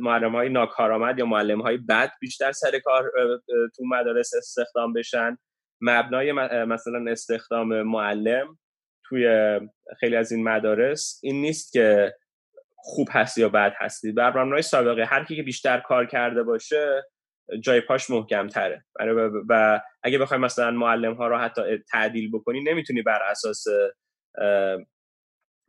معلم 0.00 0.32
های 0.32 0.48
ناکارآمد 0.48 1.18
یا 1.18 1.26
معلم 1.26 1.60
های 1.60 1.76
بد 1.76 2.10
بیشتر 2.20 2.52
سر 2.52 2.78
کار 2.78 3.10
تو 3.76 3.84
مدارس 3.90 4.34
استخدام 4.36 4.92
بشن. 4.92 5.36
مبنای 5.80 6.32
مثلا 6.64 7.10
استخدام 7.10 7.82
معلم 7.82 8.58
توی 9.04 9.28
خیلی 10.00 10.16
از 10.16 10.32
این 10.32 10.44
مدارس 10.44 11.20
این 11.22 11.40
نیست 11.40 11.72
که 11.72 12.14
خوب 12.76 13.08
هستی 13.12 13.40
یا 13.40 13.48
بد 13.48 13.72
هستی. 13.78 14.12
بر 14.12 14.42
مبنای 14.42 14.62
سابقه 14.62 15.04
هر 15.04 15.24
کی 15.24 15.36
که 15.36 15.42
بیشتر 15.42 15.80
کار 15.80 16.06
کرده 16.06 16.42
باشه 16.42 17.02
جای 17.60 17.80
پاش 17.80 18.10
محکم 18.10 18.46
تره 18.46 18.84
و 19.48 19.80
اگه 20.02 20.18
بخوای 20.18 20.40
مثلا 20.40 20.70
معلم 20.70 21.14
ها 21.14 21.28
رو 21.28 21.38
حتی 21.38 21.62
تعدیل 21.90 22.30
بکنی 22.32 22.60
نمی‌تونی 22.64 23.02
بر 23.02 23.22
اساس 23.30 23.64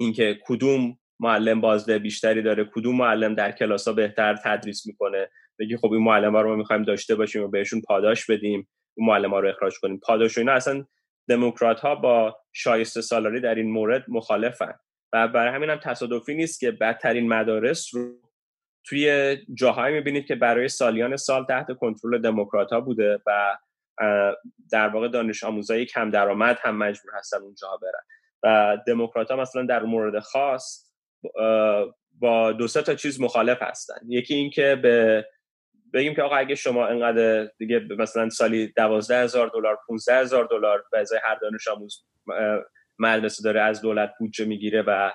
اینکه 0.01 0.39
کدوم 0.45 0.97
معلم 1.19 1.61
بازده 1.61 1.99
بیشتری 1.99 2.41
داره 2.41 2.69
کدوم 2.73 2.95
معلم 2.95 3.35
در 3.35 3.51
کلاس 3.51 3.87
ها 3.87 3.93
بهتر 3.93 4.35
تدریس 4.43 4.87
می‌کنه. 4.87 5.29
بگی 5.59 5.77
خب 5.77 5.91
این 5.91 6.03
معلم 6.03 6.35
ها 6.35 6.41
رو 6.41 6.49
ما 6.49 6.55
می‌خوایم 6.55 6.83
داشته 6.83 7.15
باشیم 7.15 7.43
و 7.43 7.47
بهشون 7.47 7.81
پاداش 7.81 8.25
بدیم 8.29 8.69
اون 8.93 9.07
معلم 9.07 9.31
ها 9.31 9.39
رو 9.39 9.49
اخراج 9.49 9.79
کنیم. 9.79 9.99
پاداش 9.99 10.37
اینا 10.37 10.51
اصلا 10.51 10.85
دموکرات 11.29 11.79
ها 11.79 11.95
با 11.95 12.37
شایسته 12.53 13.01
سالاری 13.01 13.39
در 13.39 13.55
این 13.55 13.71
مورد 13.71 14.05
مخالفن. 14.07 14.73
و 15.13 15.27
برای 15.27 15.53
همین 15.55 15.69
هم 15.69 15.79
تصادفی 15.83 16.35
نیست 16.35 16.59
که 16.59 16.71
بدترین 16.71 17.27
مدارس 17.27 17.95
رو 17.95 18.11
توی 18.85 19.37
جاهایی 19.53 19.95
می‌بینید 19.95 20.25
که 20.25 20.35
برای 20.35 20.67
سالیان 20.67 21.17
سال 21.17 21.45
تحت 21.45 21.67
کنترل 21.77 22.21
دموکرات 22.21 22.73
ها 22.73 22.81
بوده 22.81 23.19
و 23.25 23.57
در 24.71 24.87
واقع 24.87 25.07
دانش 25.07 25.43
آموزای 25.43 25.85
کم 25.85 26.09
درآمد 26.09 26.57
هم 26.61 26.77
مجبور 26.77 27.11
هستن 27.17 27.37
اونجا 27.37 27.67
برن. 27.81 28.03
و 28.43 28.77
دموکرات 28.87 29.31
ها 29.31 29.37
مثلا 29.37 29.65
در 29.65 29.83
مورد 29.83 30.19
خاص 30.19 30.91
با 32.19 32.51
دو 32.51 32.67
تا 32.67 32.95
چیز 32.95 33.21
مخالف 33.21 33.61
هستن. 33.61 33.99
یکی 34.07 34.35
اینکه 34.35 34.75
به 34.75 35.25
بگیم 35.93 36.15
که 36.15 36.21
آقا 36.21 36.35
اگه 36.35 36.55
شما 36.55 36.87
انقدر 36.87 37.49
دیگه 37.57 37.87
مثلا 37.97 38.29
سالی 38.29 38.67
دوازده 38.67 39.23
هزار 39.23 39.51
دلار 39.53 39.77
15 39.87 40.15
هزار 40.15 40.45
دلار 40.45 40.83
به 40.91 40.99
ازای 40.99 41.19
هر 41.23 41.35
دانش 41.35 41.67
آموز 41.67 42.03
مدرسه 42.99 43.43
داره 43.43 43.61
از 43.61 43.81
دولت 43.81 44.13
بودجه 44.19 44.45
می‌گیره 44.45 44.81
و 44.81 45.11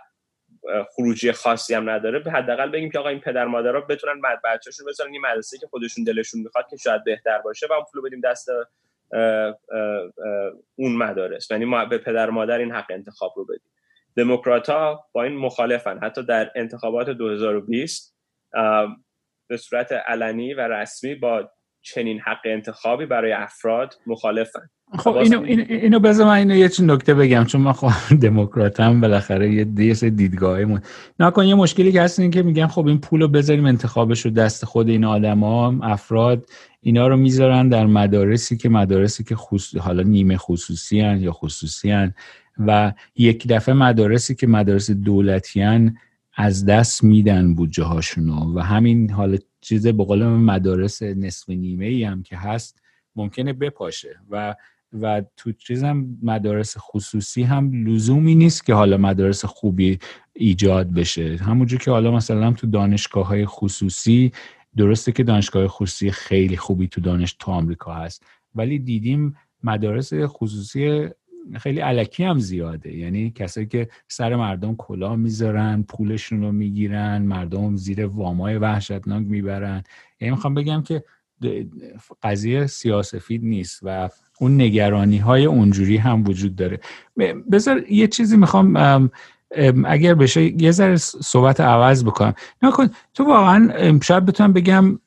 خروجی 0.94 1.32
خاصی 1.32 1.74
هم 1.74 1.90
نداره 1.90 2.18
به 2.18 2.30
حداقل 2.30 2.70
بگیم 2.70 2.90
که 2.90 2.98
آقا 2.98 3.08
این 3.08 3.20
پدر 3.20 3.44
مادرها 3.44 3.80
بتونن 3.80 4.20
بچه‌شون 4.44 4.86
بذارن 4.86 5.12
این 5.12 5.20
مدرسه 5.20 5.58
که 5.58 5.66
خودشون 5.66 6.04
دلشون 6.04 6.40
می‌خواد 6.40 6.68
که 6.70 6.76
شاید 6.76 7.04
بهتر 7.04 7.38
باشه 7.38 7.66
و 7.70 7.72
اون 7.72 7.84
پولو 7.92 8.04
بدیم 8.04 8.20
دست 8.20 8.48
اون 10.76 10.96
مدارس. 10.96 11.50
یعنی 11.50 11.64
ما 11.64 11.84
به 11.84 11.98
پدر 11.98 12.30
مادر 12.30 12.58
این 12.58 12.72
حق 12.72 12.86
انتخاب 12.90 13.32
رو 13.36 13.44
بدیم. 13.44 13.70
دموکرات 14.16 14.70
ها 14.70 15.08
با 15.12 15.22
این 15.22 15.36
مخالفن. 15.36 15.98
حتی 16.02 16.22
در 16.22 16.52
انتخابات 16.54 17.10
2020 17.10 18.16
به 19.48 19.56
صورت 19.56 19.92
علنی 19.92 20.54
و 20.54 20.60
رسمی 20.60 21.14
با 21.14 21.50
چنین 21.86 22.20
حق 22.20 22.40
انتخابی 22.44 23.06
برای 23.06 23.32
افراد 23.32 23.94
مخالفن. 24.06 24.70
خب 24.98 25.16
اینو, 25.16 25.42
اینو, 25.42 26.00
بذار 26.00 26.26
من 26.26 26.32
اینو 26.32 26.54
یه 26.56 26.70
نکته 26.80 27.14
بگم 27.14 27.44
چون 27.44 27.60
من 27.60 27.72
خب 27.72 27.90
دموکراتم 28.22 29.00
بالاخره 29.00 29.52
یه 29.52 29.64
دیس 29.64 30.04
دیدگاهمون 30.04 30.80
نکن 31.20 31.44
یه 31.44 31.54
مشکلی 31.54 31.92
که 31.92 32.02
هست 32.02 32.20
این 32.20 32.30
که 32.30 32.42
میگن 32.42 32.66
خب 32.66 32.86
این 32.86 32.98
پول 32.98 33.22
رو 33.22 33.28
بذاریم 33.28 33.66
انتخابش 33.66 34.20
رو 34.20 34.30
دست 34.30 34.64
خود 34.64 34.88
این 34.88 35.04
آدما 35.04 35.78
افراد 35.82 36.46
اینا 36.80 37.08
رو 37.08 37.16
می‌ذارن 37.16 37.68
در 37.68 37.86
مدارسی 37.86 38.56
که 38.56 38.68
مدارسی 38.68 39.24
که 39.24 39.36
خصوص... 39.36 39.80
حالا 39.80 40.02
نیمه 40.02 40.36
خصوصی 40.36 41.00
هن 41.00 41.20
یا 41.20 41.32
خصوصی 41.32 41.90
هن 41.90 42.14
و 42.58 42.92
یک 43.16 43.48
دفعه 43.48 43.74
مدارسی 43.74 44.34
که 44.34 44.46
مدارس 44.46 44.90
دولتی 44.90 45.60
هن 45.60 45.96
از 46.36 46.64
دست 46.64 47.04
میدن 47.04 47.54
بودجه 47.54 47.84
هاشونو 47.84 48.54
و 48.54 48.60
همین 48.60 49.10
حالا 49.10 49.38
چیز 49.60 49.86
به 49.86 50.04
قول 50.04 50.24
مدارس 50.24 51.02
نصف 51.02 51.50
نیمه 51.50 51.86
ای 51.86 52.04
هم 52.04 52.22
که 52.22 52.36
هست 52.36 52.82
ممکنه 53.16 53.52
بپاشه 53.52 54.20
و 54.30 54.54
و 55.00 55.22
تو 55.36 55.52
چیز 55.52 55.82
هم 55.82 56.18
مدارس 56.22 56.74
خصوصی 56.78 57.42
هم 57.42 57.86
لزومی 57.86 58.34
نیست 58.34 58.66
که 58.66 58.74
حالا 58.74 58.96
مدارس 58.96 59.44
خوبی 59.44 59.98
ایجاد 60.32 60.94
بشه. 60.94 61.36
همونجور 61.36 61.80
که 61.80 61.90
حالا 61.90 62.10
مثلا 62.10 62.52
تو 62.52 62.66
دانشگاه 62.66 63.26
های 63.26 63.46
خصوصی 63.46 64.32
درسته 64.76 65.12
که 65.12 65.22
دانشگاه 65.22 65.68
خصوصی 65.68 66.10
خیلی 66.10 66.56
خوبی 66.56 66.88
تو 66.88 67.00
دانش 67.00 67.36
تو 67.38 67.50
آمریکا 67.50 67.94
هست 67.94 68.26
ولی 68.54 68.78
دیدیم 68.78 69.36
مدارس 69.62 70.12
خصوصی 70.14 71.08
خیلی 71.58 71.80
علکی 71.80 72.24
هم 72.24 72.38
زیاده. 72.38 72.96
یعنی 72.96 73.30
کسایی 73.30 73.66
که 73.66 73.88
سر 74.08 74.36
مردم 74.36 74.74
کلاه 74.76 75.16
می‌ذارن 75.16 75.82
پولشون 75.82 76.42
رو 76.42 76.52
می‌گیرن 76.52 77.22
مردم 77.22 77.76
زیر 77.76 78.06
وامای 78.06 78.56
وحشتناک 78.56 79.26
می‌برن. 79.26 79.82
یعنی 80.20 80.30
می‌خوام 80.30 80.54
بگم 80.54 80.82
که 80.82 81.04
قضیه 82.22 82.66
سیاسفید 82.66 83.44
نیست 83.44 83.80
و 83.82 84.08
اون 84.40 84.60
نگرانی 84.60 85.18
های 85.18 85.44
اونجوری 85.44 85.96
هم 85.96 86.24
وجود 86.24 86.56
داره. 86.56 86.80
بذار 87.52 87.90
یه 87.90 88.08
چیزی 88.08 88.36
می‌خوام 88.36 89.10
اگر 89.84 90.14
بشه 90.14 90.62
یه 90.62 90.70
ذره 90.70 90.96
صحبت 90.96 91.60
عوض 91.60 92.04
بکنم. 92.04 92.34
نکن 92.62 92.88
تو 93.14 93.24
واقعا 93.24 93.98
شاید 94.02 94.26
بتونم 94.26 94.52
بگم 94.52 94.98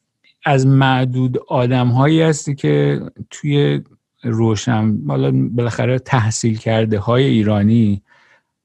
از 0.45 0.67
معدود 0.67 1.37
آدم 1.47 1.87
هایی 1.87 2.21
هستی 2.21 2.55
که 2.55 3.01
توی 3.29 3.81
روشن 4.23 4.97
حالا 5.07 5.49
بالاخره 5.51 5.99
تحصیل 5.99 6.57
کرده 6.57 6.99
های 6.99 7.23
ایرانی 7.23 8.01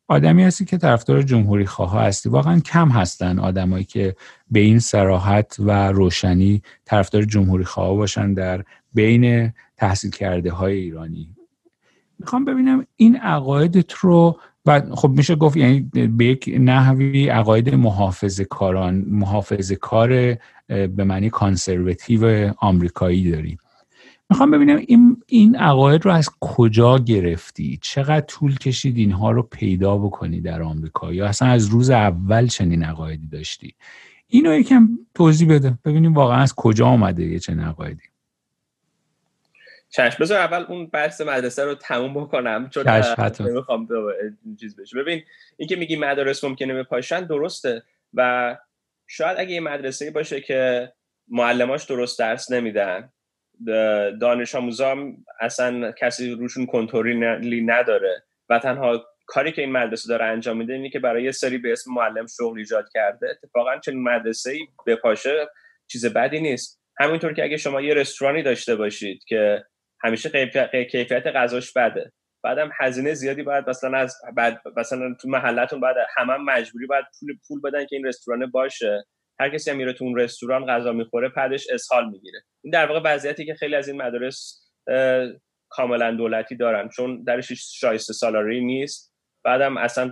آدمی 0.08 0.42
هستی 0.42 0.64
که 0.64 0.78
طرفدار 0.78 1.22
جمهوری 1.22 1.66
خواه 1.66 1.98
هستی. 2.00 2.28
واقعا 2.28 2.60
کم 2.60 2.88
هستن 2.88 3.38
آدمایی 3.38 3.84
که 3.84 4.16
به 4.50 4.60
این 4.60 4.78
سراحت 4.78 5.56
و 5.58 5.92
روشنی 5.92 6.62
طرفدار 6.84 7.22
جمهوری 7.22 7.64
خواه 7.64 7.96
باشن 7.96 8.34
در 8.34 8.64
بین 8.94 9.52
تحصیل 9.76 10.10
کرده 10.10 10.52
های 10.52 10.74
ایرانی. 10.74 11.28
می‌خوام 12.18 12.44
ببینم 12.44 12.86
این 12.96 13.16
عقایدت 13.16 13.92
رو 13.92 14.38
و 14.66 14.80
خب 14.90 15.08
میشه 15.08 15.34
گفت 15.34 15.56
یعنی 15.56 15.80
به 16.16 16.24
یک 16.24 16.54
نحوی 16.60 17.28
عقاید 17.28 17.74
محافظ 17.74 18.40
کاران 18.40 19.04
محافظ 19.08 19.72
کار 19.72 20.08
به 20.66 21.04
معنی 21.04 21.30
کانسرواتیو 21.30 22.52
آمریکایی 22.58 23.30
داری 23.30 23.58
می‌خوام 24.30 24.50
ببینم 24.50 24.76
این 24.76 25.22
این 25.26 25.56
عقاید 25.56 26.04
رو 26.04 26.12
از 26.12 26.30
کجا 26.40 26.98
گرفتی؟ 26.98 27.78
چقدر 27.82 28.26
طول 28.26 28.58
کشید 28.58 28.96
اینها 28.96 29.30
رو 29.30 29.42
پیدا 29.42 29.98
بکنی 29.98 30.40
در 30.40 30.62
آمریکا؟ 30.62 31.12
یا 31.12 31.26
اصلا 31.26 31.48
از 31.48 31.66
روز 31.66 31.90
اول 31.90 32.46
چنین 32.46 32.84
عقایدی 32.84 33.26
داشتی؟ 33.26 33.74
اینو 34.26 34.54
یکم 34.54 34.88
توضیح 35.14 35.48
بده. 35.48 35.78
ببینیم 35.84 36.14
واقعا 36.14 36.36
از 36.36 36.54
کجا 36.54 36.86
آمده 36.86 37.24
یه 37.24 37.38
چنین 37.38 37.60
عقایدی. 37.60 38.02
چشم 39.90 40.16
بذار 40.20 40.38
اول 40.38 40.64
اون 40.68 40.86
بحث 40.86 41.20
مدرسه 41.20 41.64
رو 41.64 41.74
تموم 41.74 42.14
بکنم 42.14 42.68
چون 42.68 42.88
نمی‌خوام 43.40 43.88
چیز 44.60 44.76
بشه. 44.76 44.98
ببین 44.98 45.22
اینکه 45.56 45.76
میگی 45.76 45.96
مدارس 45.96 46.44
ممکنه 46.44 46.74
بپاشن 46.74 47.26
درسته. 47.26 47.82
و 48.14 48.56
شاید 49.06 49.38
اگه 49.38 49.50
یه 49.50 49.60
مدرسه 49.60 50.10
باشه 50.10 50.40
که 50.40 50.92
معلماش 51.28 51.84
درست 51.84 52.18
درس 52.18 52.50
نمیدن 52.50 53.08
دانش 54.20 54.54
آموزا 54.54 54.96
اصلا 55.40 55.92
کسی 55.92 56.30
روشون 56.30 56.66
کنترلی 56.66 57.62
نداره. 57.62 58.22
و 58.48 58.58
تنها 58.58 59.04
کاری 59.26 59.52
که 59.52 59.62
این 59.62 59.72
مدرسه 59.72 60.08
داره 60.08 60.24
انجام 60.24 60.56
میده 60.56 60.72
اینه 60.72 60.90
که 60.90 60.98
برای 60.98 61.24
یه 61.24 61.30
سری 61.30 61.58
به 61.58 61.72
اسم 61.72 61.92
معلم 61.94 62.26
شغل 62.26 62.58
ایجاد 62.58 62.88
کرده. 62.94 63.30
اتفاقا 63.30 63.78
چنین 63.78 64.02
مدرسه 64.02 64.50
ای 64.50 64.66
بپاشه 64.86 65.48
چیز 65.86 66.06
بدی 66.06 66.40
نیست. 66.40 66.80
همینطور 66.98 67.32
که 67.32 67.44
اگه 67.44 67.56
شما 67.56 67.80
یه 67.80 67.94
رستورانی 67.94 68.42
داشته 68.42 68.76
باشید 68.76 69.24
که 69.26 69.64
همیشه 70.00 70.50
کیفیت 70.90 71.26
غذاش 71.26 71.72
بده 71.72 72.12
بعدم 72.44 72.70
هزینه 72.80 73.14
زیادی 73.14 73.42
باید 73.42 73.70
مثلا 73.70 73.98
از 73.98 74.16
بعد 74.36 74.60
مثلا 74.76 75.14
تو 75.20 75.28
محلتون 75.28 75.80
بعد 75.80 75.96
همه 76.16 76.36
مجبوری 76.36 76.86
باید 76.86 77.04
پول 77.20 77.36
پول 77.48 77.60
بدن 77.60 77.86
که 77.86 77.96
این 77.96 78.06
رستوران 78.06 78.50
باشه. 78.50 79.04
هر 79.40 79.48
کسی 79.48 79.72
میره 79.72 79.92
تو 79.92 80.04
اون 80.04 80.18
رستوران 80.18 80.66
غذا 80.66 80.92
می‌خوره 80.92 81.28
بعدش 81.28 81.66
اسهال 81.70 82.10
می‌گیره. 82.10 82.42
این 82.64 82.70
در 82.70 82.86
واقع 82.86 83.00
وضعیتی 83.04 83.46
که 83.46 83.54
خیلی 83.54 83.74
از 83.74 83.88
این 83.88 84.02
مدارس 84.02 84.64
کاملا 85.68 86.10
دولتی 86.10 86.56
دارن 86.56 86.88
چون 86.88 87.24
درش 87.24 87.52
شایسته 87.52 88.12
سالاری 88.12 88.64
نیست. 88.64 89.14
بعدم 89.44 89.76
اصلا 89.76 90.10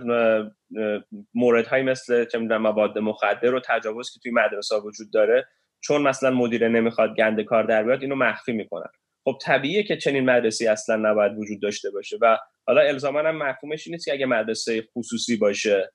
موردهایی 1.33 1.83
مثل 1.83 2.25
چه 2.25 2.37
می‌دونم 2.37 2.61
مواد 2.61 2.97
مخدر 2.97 3.55
و 3.55 3.61
تجاوز 3.65 4.13
که 4.13 4.19
توی 4.19 4.31
مدرسه 4.31 4.75
وجود 4.75 5.11
داره 5.13 5.47
چون 5.81 6.01
مثلا 6.01 6.31
مدیره 6.31 6.67
نمی‌خواد 6.67 7.15
گند 7.15 7.41
کار 7.41 7.63
در 7.63 7.83
بیاد 7.83 8.01
اینو 8.01 8.15
مخفی 8.15 8.51
می‌کنن. 8.51 8.89
خب 9.23 9.37
طبیعیه 9.41 9.83
که 9.83 9.97
چنین 9.97 10.25
مدرسی 10.25 10.67
اصلا 10.67 10.95
نباید 10.95 11.37
وجود 11.37 11.61
داشته 11.61 11.91
باشه 11.91 12.17
و 12.21 12.37
حالا 12.67 12.81
الزاما 12.81 13.19
هم 13.19 13.37
مفهومش 13.37 13.87
نیست 13.87 14.05
که 14.05 14.13
اگه 14.13 14.25
مدرسه 14.25 14.81
خصوصی 14.81 15.37
باشه 15.37 15.91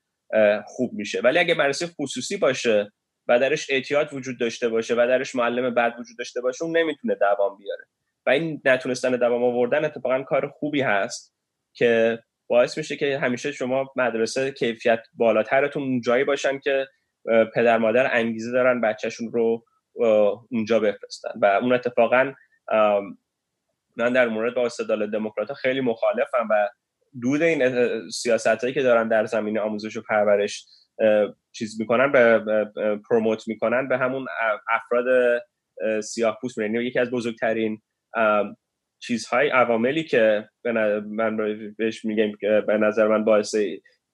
خوب 0.66 0.93
میشه. 0.93 1.20
ولی 1.20 1.39
اگه 1.39 1.55
مدرسه 1.55 1.87
خصوصی 1.87 2.37
باشه 2.37 2.93
و 3.29 3.39
درش 3.39 3.70
اعتیاد 3.70 4.14
وجود 4.14 4.41
داشته 4.41 4.68
باشه 4.68 4.95
و 4.95 4.97
درش 4.97 5.35
معلم 5.35 5.74
بد 5.74 5.95
وجود 6.01 6.18
داشته 6.18 6.41
باشه 6.41 6.64
اون 6.64 6.76
نمی‌تونه 6.76 7.14
دوام 7.14 7.59
بیاره. 7.59 7.85
و 8.26 8.31
این 8.31 8.62
نتونستن 8.64 9.16
دوام 9.16 9.45
آوردن 9.45 9.85
اتفاقا 9.85 10.22
کار 10.22 10.49
خوبی 10.49 10.81
هست 10.81 11.35
که 11.72 12.18
باعث 12.47 12.79
میشه 12.79 12.97
که 12.97 13.18
همیشه 13.18 13.53
شما 13.53 13.93
مدرسه 13.97 14.51
کیفیت 14.51 15.01
بالاترتون 15.14 16.01
جایی 16.01 16.24
باشن 16.24 16.59
که 16.59 16.89
پدر 17.55 17.79
مادر 17.79 18.16
انگیزه 18.16 18.53
دارن 18.53 18.81
بچهشون 18.81 19.33
رو 19.33 19.64
اونجا 20.51 20.81
بفرستن. 20.81 21.31
و 21.43 21.47
اون 21.47 21.72
اتفاقا 21.72 22.33
من 23.97 24.12
در 24.12 24.29
مورد 24.29 24.55
با 24.55 24.66
استدلال 24.66 25.11
دموکرات 25.11 25.53
خیلی 25.53 25.81
مخالفم 25.81 26.49
و 26.51 26.68
دود 27.22 27.43
این 27.43 28.11
سیاست 28.11 28.47
هایی 28.47 28.74
که 28.74 28.83
دارن 28.83 29.09
در 29.09 29.24
زمینه 29.26 29.61
آموزش 29.61 29.97
و 29.97 30.03
پرورش 30.09 30.66
چیز 31.59 31.80
می‌کنن 31.80 32.12
به 32.12 32.64
پروموت 33.11 33.48
می‌کنن 33.48 33.88
به 33.88 33.98
همون 33.98 34.26
افراد 34.70 35.42
سیاه 36.00 36.38
پوست 36.40 36.59
یعنی 36.59 36.84
یکی 36.84 36.98
از 36.98 37.11
بزرگترین 37.11 37.82
چیزهای 39.02 39.48
عواملی 39.48 40.04
که 40.04 40.48
من 40.64 41.36
بهش 41.78 42.04
میگم 42.04 42.32
به 42.66 42.78
نظر 42.78 43.09
من 43.09 43.24
باعث 43.24 43.54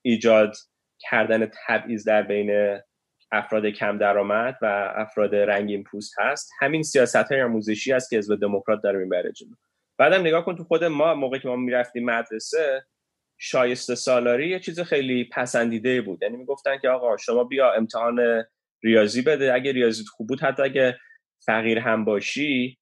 ایجاد 0.03 0.57
کردن 0.99 1.51
تبعیض 1.67 2.09
در 2.09 2.23
بین 2.23 2.79
افراد 3.33 3.67
کم 3.67 3.99
درآمد 3.99 4.59
و 4.63 4.93
افراد 4.97 5.35
رنگین 5.35 5.85
پوست 5.85 6.15
هست. 6.19 6.51
همین 6.61 6.83
سیاست 6.83 7.17
های 7.17 7.43
آموزشی 7.43 7.93
است 7.93 8.11
که 8.11 8.19
حزب 8.19 8.41
دموکرات 8.41 8.83
داره 8.83 8.99
می‌بره 8.99 9.33
جلو. 9.33 9.55
بعدم 9.99 10.21
نگاه 10.21 10.45
کن 10.45 10.57
تو 10.57 10.65
خود 10.65 10.85
ما 10.85 11.15
موقعی 11.15 11.41
که 11.41 11.49
ما 11.49 11.57
می‌رفتیم 11.57 12.05
مدرسه 12.05 12.87
شایسته 13.39 13.95
سالاری 13.95 14.49
یه 14.49 14.61
چیز 14.61 14.81
خیلی 14.81 15.25
پسندیده 15.33 16.03
بود. 16.03 16.23
یعنی 16.23 16.37
می‌گفتن 16.37 16.79
که 16.79 16.89
آقا 16.89 17.17
شما 17.17 17.45
بیا 17.45 17.73
امتحان 17.73 18.45
ریاضی 18.85 19.23
بده. 19.23 19.55
اگه 19.55 19.73
ریاضیت 19.73 20.07
خوب 20.09 20.29
بود 20.29 20.41
حتی 20.41 20.63
اگه 20.63 20.99
فقیر 21.47 21.79
هم 21.79 22.05
باشی 22.05 22.79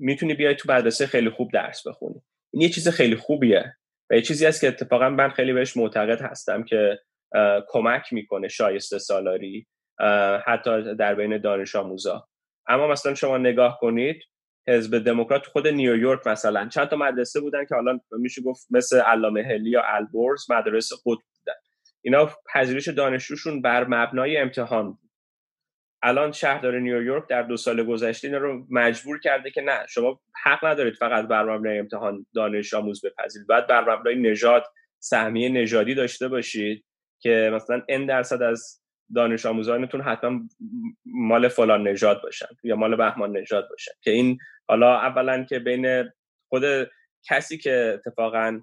می‌تونی 0.00 0.34
بیای 0.34 0.54
تو 0.54 0.72
مدرسه 0.72 1.06
خیلی 1.06 1.30
خوب 1.30 1.52
درس 1.52 1.86
بخونی. 1.86 2.22
این 2.52 2.62
یه 2.62 2.68
چیز 2.68 2.88
خیلی 2.88 3.16
خوبیه 3.16 3.76
و 4.10 4.14
یه 4.14 4.22
چیزی 4.22 4.46
است 4.46 4.60
که 4.60 4.68
اتفاقا 4.68 5.08
من 5.08 5.28
خیلی 5.30 5.52
بهش 5.52 5.76
معتقد 5.76 6.20
هستم 6.20 6.64
که 6.64 6.98
کمک 7.68 8.12
می‌کنه 8.12 8.48
شایسته 8.48 8.98
سالاری 8.98 9.66
حتی 10.46 10.94
در 10.94 11.14
بین 11.14 11.38
دانش 11.38 11.76
آموزا. 11.76 12.28
اما 12.68 12.88
مثلا 12.88 13.14
شما 13.14 13.38
نگاه 13.38 13.78
کنید 13.80 14.22
حزب 14.68 14.98
دموکرات 14.98 15.46
خود 15.46 15.68
نیویورک 15.68 16.26
مثلا. 16.26 16.68
چند 16.68 16.88
تا 16.88 16.96
مدرسه 16.96 17.40
بودن 17.40 17.64
که 17.64 17.74
حالا 17.74 18.00
میشه 18.12 18.42
گفت 18.42 18.66
مثل 18.70 19.00
علامه 19.00 19.42
هلی 19.42 19.70
یا 19.70 19.82
البرز 19.86 20.50
مدرسه 20.50 20.96
خود 20.96 21.18
بودن. 21.18 21.58
اینا 22.02 22.30
پذیرش 22.54 22.88
دانشجوشون 22.88 23.62
بر 23.62 23.86
مبنای 23.86 24.36
امتحان 24.36 24.92
بود. 24.92 25.10
الان 26.02 26.32
شهردار 26.32 26.78
نیویورک 26.78 27.28
در 27.28 27.42
دو 27.42 27.56
سال 27.56 27.84
گذشته 27.84 28.28
اینا 28.28 28.38
رو 28.38 28.66
مجبور 28.70 29.20
کرده 29.20 29.50
که 29.50 29.60
نه 29.60 29.86
شما 29.88 30.20
حق 30.44 30.64
ندارید 30.64 30.94
فقط 30.94 31.26
بر 31.26 31.44
مبنای 31.56 31.78
امتحان 31.78 32.26
دانش 32.34 32.74
آموز 32.74 33.06
بپذیرید. 33.06 33.48
باید 33.48 33.66
بر 33.66 33.96
مبنای 33.96 34.16
نژاد 34.16 34.64
سهمیه 34.98 35.48
نژادی 35.48 35.94
داشته 35.94 36.28
باشید 36.28 36.84
که 37.20 37.50
مثلا 37.54 37.82
ان 37.88 38.06
درصد 38.06 38.42
از 38.42 38.82
دانش 39.14 39.46
آموزانتون 39.46 40.00
حتما 40.00 40.40
مال 41.06 41.48
فلان 41.48 41.88
نژاد 41.88 42.22
باشن 42.22 42.46
یا 42.64 42.76
مال 42.76 42.96
بهمان 42.96 43.36
نژاد 43.36 43.68
باشن 43.70 43.92
که 44.02 44.10
این 44.10 44.38
حالا 44.68 44.96
اولا 44.96 45.44
که 45.44 45.58
بین 45.58 46.04
خود 46.48 46.62
کسی 47.28 47.58
که 47.58 47.92
اتفاقا 47.94 48.60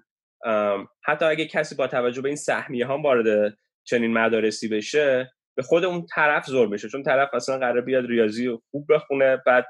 حتی 1.04 1.24
اگه 1.24 1.46
کسی 1.46 1.74
با 1.74 1.86
توجه 1.86 2.22
به 2.22 2.28
این 2.28 2.36
سهمیه 2.36 2.86
ها 2.86 2.98
وارد 2.98 3.56
چنین 3.84 4.12
مدارسی 4.12 4.68
بشه 4.68 5.32
به 5.56 5.62
خود 5.62 5.84
اون 5.84 6.06
طرف 6.14 6.46
زور 6.46 6.68
میشه. 6.68 6.88
چون 6.88 7.02
طرف 7.02 7.34
اصلا 7.34 7.58
قرار 7.58 7.80
بیاد 7.80 8.06
ریاضی 8.06 8.58
خوب 8.70 8.86
بخونه 8.90 9.42
بعد 9.46 9.66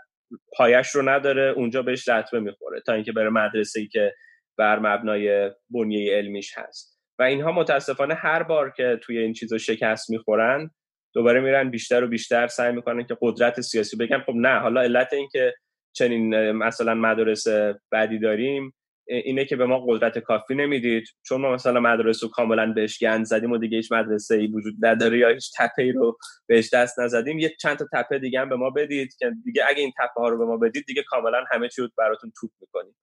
پایش 0.57 0.89
رو 0.89 1.09
نداره 1.09 1.53
اونجا 1.57 1.83
بهش 1.83 2.09
لطمه 2.09 2.41
می‌خوره 2.41 2.81
تا 2.87 2.93
اینکه 2.93 3.13
بره 3.13 3.31
مدرسه 3.31 3.81
ای 3.81 3.89
که 3.89 4.15
بر 4.59 4.79
مبنای 4.79 5.51
بنیه 5.71 6.17
علمیش 6.17 6.59
هست. 6.59 6.94
و 7.19 7.23
اینها 7.23 7.53
متاسفانه 7.53 8.15
هر 8.15 8.43
بار 8.43 8.71
که 8.71 9.01
توی 9.03 9.19
این 9.19 9.33
چیزا 9.33 9.59
شکست 9.59 10.11
می‌خورن 10.11 10.71
دوباره 11.15 11.41
میرن 11.41 11.71
بیشتر 11.71 12.05
و 12.05 12.07
بیشتر 12.07 12.47
سعی 12.47 12.73
می‌کنن 12.73 13.07
که 13.07 13.17
قدرت 13.21 13.61
سیاسی 13.61 13.97
بگن. 13.97 14.19
خب 14.19 14.33
نه 14.37 14.59
حالا 14.59 14.81
علت 14.81 15.13
این 15.13 15.29
که 15.33 15.55
چنین 15.93 16.51
مثلا 16.51 16.95
مدارس 16.95 17.47
بدی 17.93 18.19
داریم 18.19 18.75
اینه 19.07 19.45
که 19.45 19.57
به 19.57 19.67
ما 19.67 19.85
قدرت 19.89 20.19
کافی 20.19 20.55
نمی‌دید. 20.55 21.05
چون 21.27 21.41
ما 21.41 21.53
مثلا 21.53 21.81
مدرسه 21.81 22.27
رو 22.27 22.33
کاملا 22.33 22.73
بهش 22.73 22.99
گند 22.99 23.25
زدیم 23.25 23.53
و 23.53 23.59
دیگه 23.59 23.77
هیچ 23.77 23.93
مدرسه 23.93 24.35
ای 24.35 24.47
وجود 24.47 24.75
نداره 24.83 25.19
یا 25.19 25.29
هیچ 25.29 25.51
تپه 25.59 25.93
رو 25.93 26.19
بهش 26.47 26.75
دست 26.75 27.01
نزدیم 27.01 27.39
یه 27.39 27.55
چند 27.61 27.77
تا 27.77 27.87
تپه 27.93 28.19
دیگه 28.19 28.41
هم 28.41 28.49
به 28.49 28.57
ما 28.57 28.71
بدید 28.71 29.17
که 29.19 29.33
دیگه 29.45 29.65
اگه 29.69 29.81
این 29.81 29.93
تپه 29.99 30.21
ها 30.21 30.29
رو 30.29 30.39
به 30.39 30.45
ما 30.45 30.57
بدید 30.57 30.85
دیگه 30.87 31.03
کاملا 31.03 31.45
همه 31.51 31.69
چی 31.69 31.83
رو 31.83 31.89
براتون 31.99 32.33
توپ 32.41 32.51
می‌کنیم. 32.61 32.97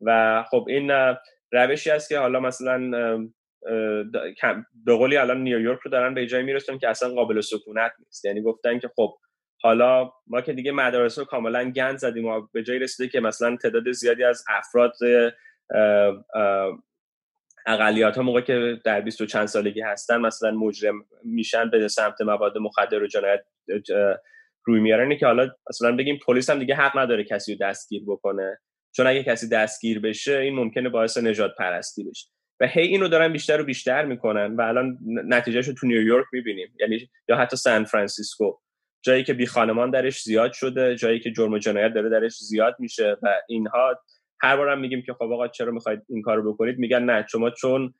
و 0.00 0.42
خب 0.50 0.66
این 0.68 0.92
روشی 1.52 1.90
است 1.90 2.08
که 2.08 2.18
حالا 2.18 2.40
مثلا 2.40 2.80
به 4.84 4.94
قولی 4.94 5.16
الان 5.16 5.42
نیویورک 5.42 5.80
رو 5.80 5.90
دارن 5.90 6.14
به 6.14 6.26
جای 6.26 6.42
می‌رسن 6.42 6.78
که 6.78 6.88
اصلا 6.88 7.08
قابل 7.08 7.40
سکونت 7.40 7.92
نیست. 7.98 8.24
یعنی 8.24 8.42
گفتن 8.42 8.78
که 8.78 8.90
خب 8.96 9.16
حالا 9.62 10.10
ما 10.26 10.40
که 10.40 10.52
دیگه 10.52 10.72
مدارس 10.72 11.18
رو 11.18 11.24
کاملا 11.24 11.70
گند 11.70 11.98
زدیم 11.98 12.24
و 12.24 12.46
به 12.52 12.62
جای 12.62 12.78
رسیده 12.78 13.08
که 13.08 13.20
مثلا 13.20 13.56
تعداد 13.56 13.92
زیادی 13.92 14.24
از 14.24 14.44
افراد 14.48 14.92
اقلیات 17.66 18.16
ها 18.16 18.22
موقع 18.22 18.40
که 18.40 18.80
در 18.84 19.00
بیست 19.00 19.20
و 19.20 19.26
چند 19.26 19.46
سالگی 19.46 19.80
هستن 19.80 20.20
مثلا 20.20 20.50
مجرم 20.50 20.94
میشن 21.24 21.70
به 21.70 21.88
سمت 21.88 22.20
مواد 22.20 22.58
مخدر 22.58 23.02
و 23.02 23.06
جنایت 23.06 23.40
روی 24.64 24.80
میارن. 24.80 25.18
که 25.18 25.26
حالا 25.26 25.48
مثلا 25.70 25.96
بگیم 25.96 26.18
پلیس 26.26 26.50
هم 26.50 26.58
دیگه 26.58 26.74
حق 26.74 26.98
نداره 26.98 27.24
کسی 27.24 27.54
رو 27.54 27.58
دستگیر 27.66 28.02
بکنه. 28.06 28.58
چون 28.96 29.06
اگه 29.06 29.24
کسی 29.24 29.48
دستگیر 29.48 30.00
بشه 30.00 30.36
این 30.36 30.54
ممکنه 30.54 30.88
باعث 30.88 31.18
نجات 31.18 31.54
پرستی 31.58 32.04
بشه. 32.04 32.28
و 32.60 32.66
هی 32.66 32.82
اینو 32.82 33.08
دارن 33.08 33.32
بیشتر 33.32 33.60
و 33.60 33.64
بیشتر 33.64 34.04
می‌کنن 34.04 34.56
و 34.56 34.60
الان 34.60 34.98
نتیجهش 35.06 35.68
رو 35.68 35.74
تو 35.74 35.86
نیویورک 35.86 36.26
می‌بینیم. 36.32 36.74
یعنی 36.80 37.10
یا 37.28 37.36
حتی 37.36 37.56
سان 37.56 37.84
فرانسیسکو. 37.84 38.52
جایی 39.02 39.24
که 39.24 39.34
بی 39.34 39.46
خانمان 39.46 39.90
درش 39.90 40.22
زیاد 40.22 40.52
شده 40.52 40.96
جایی 40.96 41.20
که 41.20 41.32
جرم 41.32 41.52
و 41.52 41.58
جنایت 41.58 41.94
داره 41.94 42.08
درش 42.08 42.36
زیاد 42.36 42.76
میشه 42.78 43.16
و 43.22 43.34
اینها 43.48 44.02
هر 44.42 44.56
بارم 44.56 44.80
میگیم 44.80 45.02
که 45.02 45.12
خب 45.12 45.32
آقا 45.32 45.48
چرا 45.48 45.72
می‌خواید 45.72 46.02
این 46.08 46.22
کارو 46.22 46.52
بکنید؟ 46.52 46.78
میگن 46.78 47.02
نه 47.02 47.26
شما 47.30 47.50
چون 47.50 47.94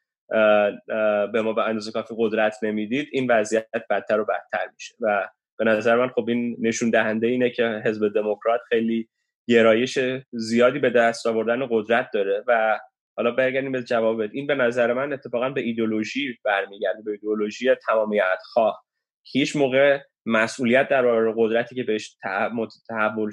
به 1.32 1.42
ما 1.42 1.52
به 1.52 1.62
اندازه 1.62 1.92
کافی 1.92 2.14
قدرت 2.18 2.54
نمی‌دید 2.62 3.08
این 3.12 3.30
وضعیت 3.30 3.66
بدتر 3.90 4.20
و 4.20 4.24
بدتر 4.24 4.70
میشه. 4.74 4.94
و 5.00 5.28
به 5.58 5.64
نظر 5.64 5.96
من 5.96 6.08
خب 6.08 6.28
این 6.28 6.56
نشون 6.60 6.90
دهنده 6.90 7.26
اینه 7.26 7.50
که 7.50 7.82
حزب 7.84 8.14
دموکرات 8.14 8.60
خیلی 8.68 9.08
گرایش 9.48 9.98
زیادی 10.32 10.78
به 10.78 10.90
دست 10.90 11.26
آوردن 11.26 11.66
قدرت 11.70 12.10
داره 12.14 12.44
و 12.46 12.80
حالا 13.16 13.30
برگردیم 13.30 13.72
به 13.72 13.82
جوابت. 13.82 14.30
این 14.32 14.46
به 14.46 14.54
نظر 14.54 14.92
من 14.92 15.12
اتفاقا 15.12 15.50
به 15.50 15.60
ایدولوژی 15.60 16.38
برمیگرده 16.44 17.02
به 17.02 17.10
ایدولوژی 17.10 17.74
تمامیت 17.74 18.38
خواه 18.52 18.84
هیچ 19.22 19.56
موقع 19.56 20.00
مسئولیت 20.26 20.88
در 20.88 21.02
برابر 21.02 21.34
قدرتی 21.36 21.74
که 21.74 21.82
بهش 21.82 22.16
تحول 22.88 23.30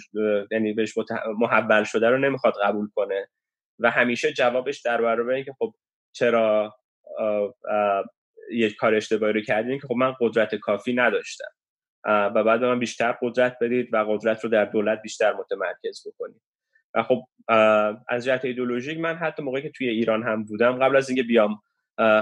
یعنی 0.52 0.74
بهش 0.74 0.94
محول 1.40 1.84
شده 1.84 2.10
رو 2.10 2.18
نمی‌خواد 2.18 2.54
قبول 2.64 2.88
کنه. 2.96 3.28
و 3.80 3.92
همیشه 3.92 4.34
جوابش 4.34 4.82
در 4.82 5.02
برابر 5.02 5.34
اینکه 5.34 5.54
خب 5.60 5.74
چرا 6.16 6.76
یک 8.52 8.76
کار 8.76 8.96
اشتباهی 8.96 9.34
رو 9.34 9.42
کردین 9.42 9.80
که 9.80 9.88
خب 9.88 9.96
من 9.96 10.14
قدرت 10.20 10.56
کافی 10.56 10.94
نداشتم. 10.94 11.52
و 12.06 12.44
بعد 12.44 12.64
من 12.64 12.80
بیشتر 12.80 13.18
قدرت 13.22 13.58
بدید 13.62 13.94
و 13.94 13.98
قدرت 13.98 14.44
رو 14.44 14.50
در 14.50 14.66
دولت 14.66 15.02
بیشتر 15.02 15.34
متمرکز 15.34 16.08
بکنید. 16.08 16.42
خب 17.04 17.24
از 18.08 18.26
جهت 18.26 18.46
ایدولوژیک 18.46 19.00
من 19.00 19.16
حتی 19.16 19.44
موقعی 19.44 19.62
که 19.62 19.70
توی 19.70 19.90
ایران 19.90 20.24
هم 20.24 20.44
بودم 20.44 20.72
قبل 20.72 20.96
از 20.96 21.10
اینکه 21.10 21.24
بیام 21.24 21.62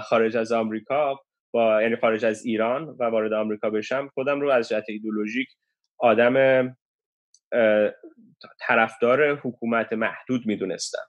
خارج 0.04 0.38
از 0.38 0.52
آمریکا 0.52 1.20
با 1.52 1.82
یعنی 1.82 1.96
خارج 1.96 2.26
از 2.26 2.46
ایران 2.46 2.96
و 3.00 3.04
وارد 3.04 3.34
آمریکا 3.34 3.70
بشم 3.70 4.10
خودم 4.14 4.42
رو 4.42 4.50
از 4.50 4.70
جهت 4.70 4.86
ایدولوژیک 4.88 5.48
آدم 5.98 6.68
طرفدار 8.60 9.36
حکومت 9.36 9.94
محدود 9.94 10.46
می‌دونستم. 10.46 11.08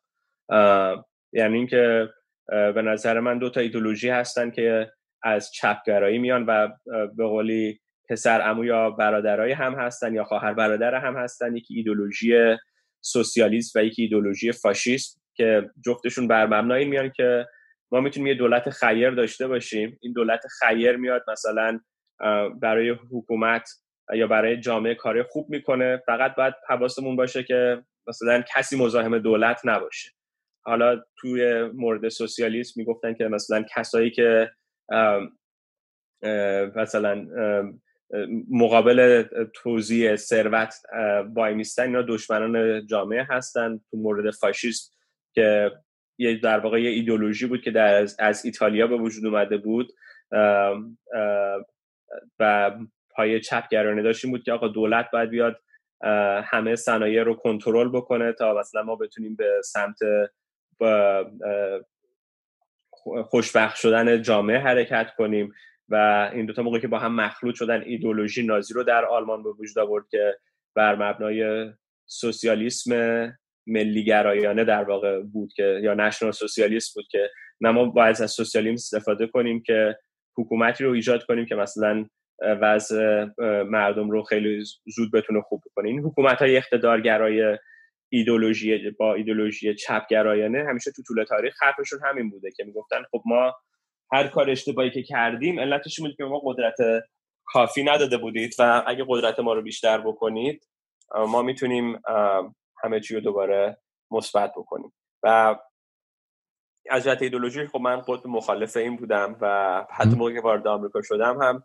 یعنی 1.33 1.57
اینکه 1.57 2.09
به 2.49 2.83
نظر 2.83 3.21
من 3.21 3.39
دو 3.39 3.51
تا 3.51 3.61
ایدولوژی 3.61 4.09
هستن 4.09 4.51
که 4.51 4.93
از 5.23 5.53
چپگرایی 5.53 6.19
میان 6.19 6.45
و 6.47 6.69
به 7.17 7.27
قولی 7.27 7.81
پسر 8.09 8.51
امو 8.51 8.65
یا 8.65 8.91
برادرای 8.91 9.53
هم 9.53 9.75
هستن 9.75 10.15
یا 10.15 10.25
خواهر 10.25 10.55
برادر 10.55 10.95
هم 10.95 11.17
هستن 11.17 11.57
یکی 11.57 11.75
ایدولوژی 11.75 12.57
سوسیالیست 13.07 13.77
و 13.77 13.85
یکی 13.85 14.03
ایدولوژی 14.03 14.53
فاشیست 14.53 15.21
که 15.35 15.71
جفتشون 15.85 16.29
بر 16.29 16.47
مبنای 16.47 16.85
میان 16.85 17.11
که 17.17 17.47
ما 17.93 18.01
می‌تونیم 18.01 18.27
یه 18.27 18.35
دولت 18.35 18.71
خیر 18.71 19.11
داشته 19.11 19.49
باشیم. 19.49 19.99
این 20.03 20.13
دولت 20.13 20.41
خیر 20.61 20.97
میاد 20.97 21.25
مثلا 21.29 21.81
برای 22.63 22.91
حکومت 23.11 23.69
یا 24.15 24.27
برای 24.27 24.61
جامعه 24.61 24.95
کار 24.95 25.23
خوب 25.23 25.51
می‌کنه. 25.51 26.03
فقط 26.07 26.35
باید 26.35 26.55
حواسمون 26.69 27.17
باشه 27.17 27.43
که 27.43 27.83
مثلا 28.09 28.45
کسی 28.55 28.77
مزاحم 28.77 29.19
دولت 29.19 29.61
نباشه. 29.65 30.11
حالا 30.65 31.03
توی 31.17 31.63
مورد 31.63 32.09
سوسیالیسم 32.09 32.81
می‌گفتن 32.81 33.15
که 33.15 33.25
مثلا 33.25 33.65
کسایی 33.77 34.11
که 34.11 34.51
مثلا 36.77 37.27
مقابل 38.51 39.25
توزیع 39.55 40.17
ثروت 40.17 40.75
وای 41.35 41.55
میستن 41.55 41.83
اینا 41.83 42.03
دشمنان 42.03 42.87
جامعه 42.87 43.27
هستن 43.31 43.81
تو 43.91 43.97
مورد 43.97 44.31
فاشیست 44.31 44.97
که 45.35 45.73
یه 46.19 46.41
در 46.41 46.59
واقع 46.59 46.83
یه 46.83 46.91
ایدولوژی 46.91 47.47
بود 47.47 47.63
که 47.63 47.71
در 47.71 48.07
از, 48.19 48.45
ایتالیا 48.45 48.87
به 48.87 48.97
وجود 48.97 49.27
اومده 49.27 49.57
بود. 49.57 49.93
و 52.39 52.71
پای 53.11 53.41
چپگرانه 53.41 54.03
داشتیم 54.03 54.31
بود 54.31 54.43
که 54.43 54.53
آقا 54.53 54.69
دولت 54.69 55.11
باید 55.13 55.31
بیاد 55.31 55.61
همه 56.45 56.77
صنایع 56.77 57.23
رو 57.23 57.35
کنترل 57.35 57.89
بکنه 57.89 58.33
تا 58.33 58.55
مثلا 58.55 58.83
ما 58.83 58.97
بتونیم 58.97 59.37
به 59.37 59.61
سمت 59.65 59.99
خوشبخت 63.25 63.77
شدن 63.77 64.23
جامعه 64.23 64.59
حرکت 64.59 65.15
کنیم. 65.19 65.53
و 65.89 66.31
این 66.33 66.47
دوتا 66.47 66.63
موقعی 66.63 66.81
که 66.81 66.89
با 66.89 66.99
هم 66.99 67.15
مخلوط 67.15 67.55
شدن 67.55 67.83
ایدولوژی 67.83 68.47
نازی 68.47 68.75
رو 68.75 68.83
در 68.83 69.05
آلمان 69.05 69.43
به 69.43 69.51
وجود 69.51 69.79
آورد 69.79 70.05
که 70.11 70.39
بر 70.75 70.95
مبنای 70.95 71.71
سوسیالیسم 72.07 72.93
ملیگرایانه 73.67 74.65
در 74.65 74.85
واقع 74.85 75.23
بود 75.23 75.53
که 75.53 75.81
یا 75.83 75.95
نشنال 75.95 76.33
سوسیالیست 76.33 76.95
بود 76.95 77.05
که 77.11 77.31
نه 77.61 77.71
ما 77.71 77.85
باید 77.85 78.23
از 78.23 78.31
سوسیالیسم 78.31 78.75
استفاده 78.75 79.27
کنیم 79.27 79.63
که 79.63 79.97
حکومتی 80.37 80.85
رو 80.85 80.93
ایجاد 80.93 81.25
کنیم 81.25 81.47
که 81.47 81.55
مثلا 81.55 82.07
وضع 82.43 83.27
مردم 83.63 84.11
رو 84.11 84.23
خیلی 84.23 84.65
زود 84.97 85.13
بتونه 85.13 85.41
خوب 85.41 85.63
کنه 85.75 85.89
این 85.89 86.01
حکومت 86.01 86.39
های 86.39 86.57
اقتدارگرای 86.57 87.59
ایدولوژی 88.09 88.91
با 88.91 89.15
ایدولوژی 89.15 89.75
چپگرایانه 89.75 90.65
همیشه 90.69 90.93
تو 90.93 91.03
طول 91.03 91.25
تاریخ 91.25 91.55
حرفشون 91.63 91.99
همین 92.05 92.31
بوده 92.31 92.51
که 92.57 92.65
می‌گفتن 92.65 93.03
خب 93.11 93.23
ما 93.27 93.55
هر 94.13 94.29
کار 94.29 94.51
اشتباهی 94.51 94.91
که 94.91 95.03
کردیم 95.03 95.61
علتش 95.61 96.01
بود 96.01 96.17
که 96.17 96.25
ما 96.25 96.41
قدرت 96.45 96.77
کافی 97.45 97.85
نداده 97.85 98.17
بودید 98.19 98.55
و 98.59 98.85
اگه 98.87 99.05
قدرت 99.09 99.41
ما 99.41 99.55
رو 99.55 99.63
بیشتر 99.63 99.99
بکنید 99.99 100.69
ما 101.15 101.43
می‌تونیم 101.43 102.01
همه 102.85 103.01
چی 103.01 103.15
رو 103.15 103.21
دوباره 103.21 103.77
مثبت 104.11 104.53
بکنیم. 104.57 104.93
و 105.23 105.57
از 106.91 107.05
جهت 107.05 107.23
ایدولوژی 107.23 107.67
خب 107.67 107.81
من 107.81 108.01
خود 108.01 108.27
مخالف 108.27 108.77
این 108.77 108.97
بودم 108.97 109.37
و 109.41 109.87
حتی 109.91 110.11
موقعی 110.11 110.35
که 110.35 110.41
وارد 110.41 110.67
آمریکا 110.67 111.01
شدم 111.03 111.43
هم 111.43 111.65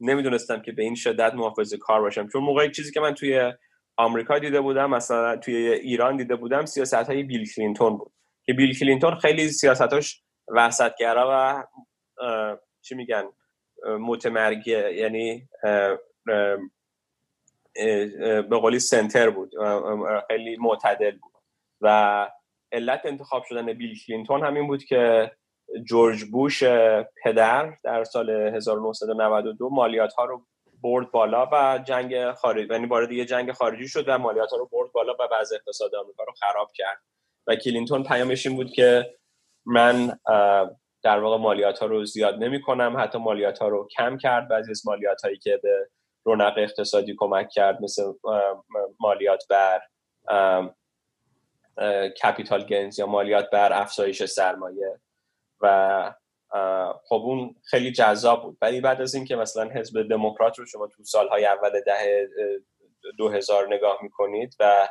نمی‌دونستم 0.00 0.62
که 0.62 0.72
به 0.72 0.82
این 0.82 0.94
شدت 0.94 1.34
محافظه 1.34 1.74
کار 1.74 2.00
باشم. 2.00 2.28
چون 2.28 2.42
موقعی 2.42 2.70
چیزی 2.70 2.92
که 2.92 3.00
من 3.00 3.14
توی 3.14 3.52
آمریکا 3.96 4.38
دیده 4.38 4.60
بودم 4.60 4.90
مثلا 4.90 5.36
توی 5.36 5.56
ایران 5.56 6.16
دیده 6.16 6.36
بودم 6.36 6.64
سیاست 6.64 6.94
های 6.94 7.22
بیل 7.22 7.52
کلینتون 7.56 7.96
بود. 7.96 8.12
که 8.44 8.52
بیل 8.52 8.78
کلینتون 8.78 9.18
خیلی 9.18 9.48
سیاستاش 9.48 10.22
وسطگرا 10.50 11.28
و 11.30 11.64
چی 12.82 12.94
میگن 12.94 13.24
متمرگی 14.00 14.70
یعنی 14.70 15.48
به 18.48 18.58
قولی 18.60 18.78
center 18.78 19.30
بود 19.30 19.52
خیلی 20.28 20.56
معتدل 20.56 21.10
بود. 21.10 21.32
و 21.80 22.30
علت 22.72 23.00
انتخاب 23.04 23.44
شدن 23.44 23.72
بیل 23.72 23.98
کلینتون 24.06 24.44
همین 24.44 24.66
بود 24.66 24.84
که 24.84 25.32
جورج 25.84 26.24
بوش 26.24 26.62
پدر 27.24 27.76
در 27.84 28.04
سال 28.04 28.30
1992 28.30 29.68
مالیات 29.68 30.12
ها 30.12 30.24
رو 30.24 30.46
برد 30.82 31.10
بالا 31.10 31.48
و 31.52 31.78
جنگ 31.84 32.32
خارجی 32.32 32.68
یعنی 32.70 32.86
وارد 32.86 33.12
یه 33.12 33.24
جنگ 33.24 33.52
خارجی 33.52 33.88
شد 33.88 34.04
و 34.08 34.18
مالیات 34.18 34.50
ها 34.50 34.56
رو 34.56 34.68
برد 34.72 34.92
بالا 34.92 35.12
و 35.12 35.28
بعض 35.30 35.52
اقتصاد 35.52 35.94
آمریکا 35.94 36.24
رو 36.24 36.32
خراب 36.32 36.70
کرد. 36.74 37.02
و 37.46 37.56
کلینتون 37.56 38.02
پیامش 38.02 38.46
این 38.46 38.56
بود 38.56 38.70
که 38.70 39.17
من 39.68 40.18
در 41.02 41.18
واقع 41.18 41.36
مالیات 41.36 41.78
ها 41.78 41.86
رو 41.86 42.04
زیاد 42.04 42.34
نمی 42.34 42.60
کنم 42.62 42.96
حتی 42.98 43.18
مالیات 43.18 43.58
ها 43.58 43.68
رو 43.68 43.88
کم 43.96 44.16
کرد. 44.16 44.48
بعضی 44.48 44.70
از 44.70 44.86
مالیات 44.86 45.24
هایی 45.24 45.38
که 45.38 45.60
به 45.62 45.88
رونق 46.24 46.54
اقتصادی 46.56 47.16
کمک 47.18 47.48
کرد 47.48 47.82
مثل 47.82 48.02
مالیات 49.00 49.44
بر 49.50 49.80
کپیتال 52.22 52.64
گنز 52.64 52.98
یا 52.98 53.06
مالیات 53.06 53.50
بر 53.50 53.72
افزایش 53.72 54.24
سرمایه 54.24 55.00
و 55.60 56.14
خب 57.08 57.22
اون 57.24 57.54
خیلی 57.70 57.92
جذاب 57.92 58.42
بود. 58.42 58.58
ولی 58.62 58.80
بعد 58.80 59.00
از 59.00 59.14
اینکه 59.14 59.36
مثلا 59.36 59.70
حزب 59.70 60.08
دموکرات 60.08 60.58
رو 60.58 60.66
شما 60.66 60.86
تو 60.86 61.04
سالهای 61.04 61.46
اول 61.46 61.80
ده 61.86 62.28
2000 63.18 63.74
نگاه 63.74 63.98
می‌کنید 64.02 64.56
و 64.60 64.88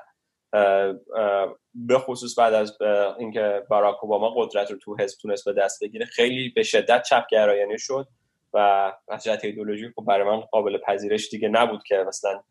به 1.74 2.00
خصوص 2.00 2.40
بعد 2.40 2.54
از 2.54 2.78
اینکه 3.20 3.64
باراک 3.70 4.04
اوباما 4.04 4.30
قدرت 4.30 4.72
رو 4.72 4.78
تو 4.78 4.96
حزب 5.00 5.18
تونست 5.22 5.46
به 5.46 5.54
دست 5.54 5.84
بگیره 5.84 6.06
خیلی 6.06 6.50
به 6.50 6.64
شدت 6.64 7.04
چپگرایانه 7.04 7.78
شد 7.78 8.08
و 8.54 8.94
جهت 9.24 9.46
ایدولوژی 9.46 9.90
خب 9.96 10.06
برای 10.08 10.28
من 10.28 10.40
قابل 10.40 10.78
پذیرش 10.78 11.30
دیگه 11.30 11.48
نبود 11.48 11.84
که 11.84 12.06
مثلا 12.08 12.44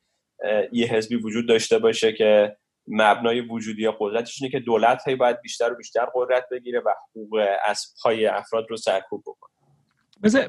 یه 0.73 0.87
حزبی 0.87 1.17
وجود 1.17 1.49
داشته 1.49 1.79
باشه 1.79 2.13
که 2.13 2.57
مبنای 2.89 3.41
وجودی 3.41 3.83
یا 3.83 3.97
قدرتش 4.01 4.43
اینه 4.43 4.53
که 4.53 4.61
دولت 4.61 5.03
هایی 5.03 5.17
باید 5.17 5.41
بیشتر 5.41 5.73
و 5.73 5.77
بیشتر 5.77 6.07
قدرت 6.15 6.49
بگیره 6.51 6.81
و 6.81 6.95
حقوق 7.11 7.47
از 7.65 7.95
پای 8.03 8.27
افراد 8.27 8.67
رو 8.71 8.77
سرکوب 8.77 9.23
بکنه. 9.27 9.53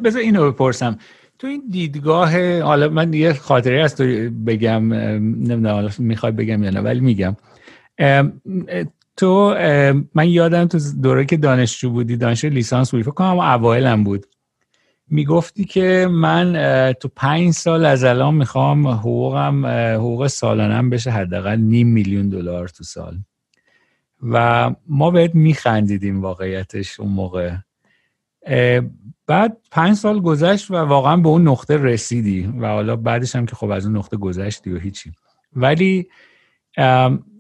بذار 0.04 0.22
اینو 0.22 0.52
بپرسم. 0.52 0.98
تو 1.40 1.48
این 1.48 1.64
دیدگاه 1.70 2.62
حالا 2.62 2.90
من 2.90 3.14
یه 3.14 3.34
خاطره 3.34 3.84
از 3.84 3.96
تو 3.96 4.04
بگم 4.48 4.94
نمی‌دونم 4.94 5.74
حالا 5.74 5.90
می‌خوای 6.00 6.32
بگم 6.32 6.64
یا 6.64 6.70
نه 6.70 6.82
ولی 6.82 7.00
میگم. 7.00 7.36
تو 9.18 9.56
من 10.16 10.30
یادم 10.30 10.66
تو 10.66 10.80
دوره 11.02 11.26
که 11.26 11.38
دانشجو 11.38 11.90
بودی 11.90 12.18
دانشجو 12.18 12.50
لیسانس 12.50 12.92
بودی 12.92 13.04
فکر 13.04 13.12
کنم 13.12 13.40
اوایلم 13.40 14.04
بود. 14.04 14.26
می‌گفتی 15.10 15.66
که 15.66 16.08
من 16.12 16.54
تو 16.94 17.10
پنج 17.16 17.52
سال 17.52 17.86
از 17.86 18.04
الان 18.04 18.34
می‌خوام 18.36 18.88
حقوقم 18.88 19.66
حقوق 19.96 20.28
سالانم 20.28 20.90
بشه 20.90 21.12
حداقل 21.12 21.56
نیم 21.56 21.88
میلیون 21.88 22.30
دلار 22.30 22.68
تو 22.68 22.84
سال. 22.84 23.18
و 24.24 24.72
ما 24.88 25.12
بهت 25.12 25.36
میخندیدیم 25.36 26.22
واقعیتش 26.22 27.00
اون 27.00 27.12
موقع. 27.12 27.52
بعد 29.28 29.58
پنج 29.72 29.96
سال 29.96 30.20
گذشت 30.20 30.72
و 30.72 30.76
واقعا 30.76 31.18
به 31.18 31.30
اون 31.30 31.48
نقطه 31.48 31.78
رسیدی 31.78 32.54
و 32.60 32.68
حالا 32.68 32.96
بعدش 32.96 33.36
هم 33.36 33.46
که 33.46 33.56
خب 33.56 33.70
از 33.70 33.86
اون 33.86 33.98
نقطه 33.98 34.18
گذشتی 34.18 34.72
و 34.72 34.78
هیچی. 34.78 35.12
ولی 35.56 36.08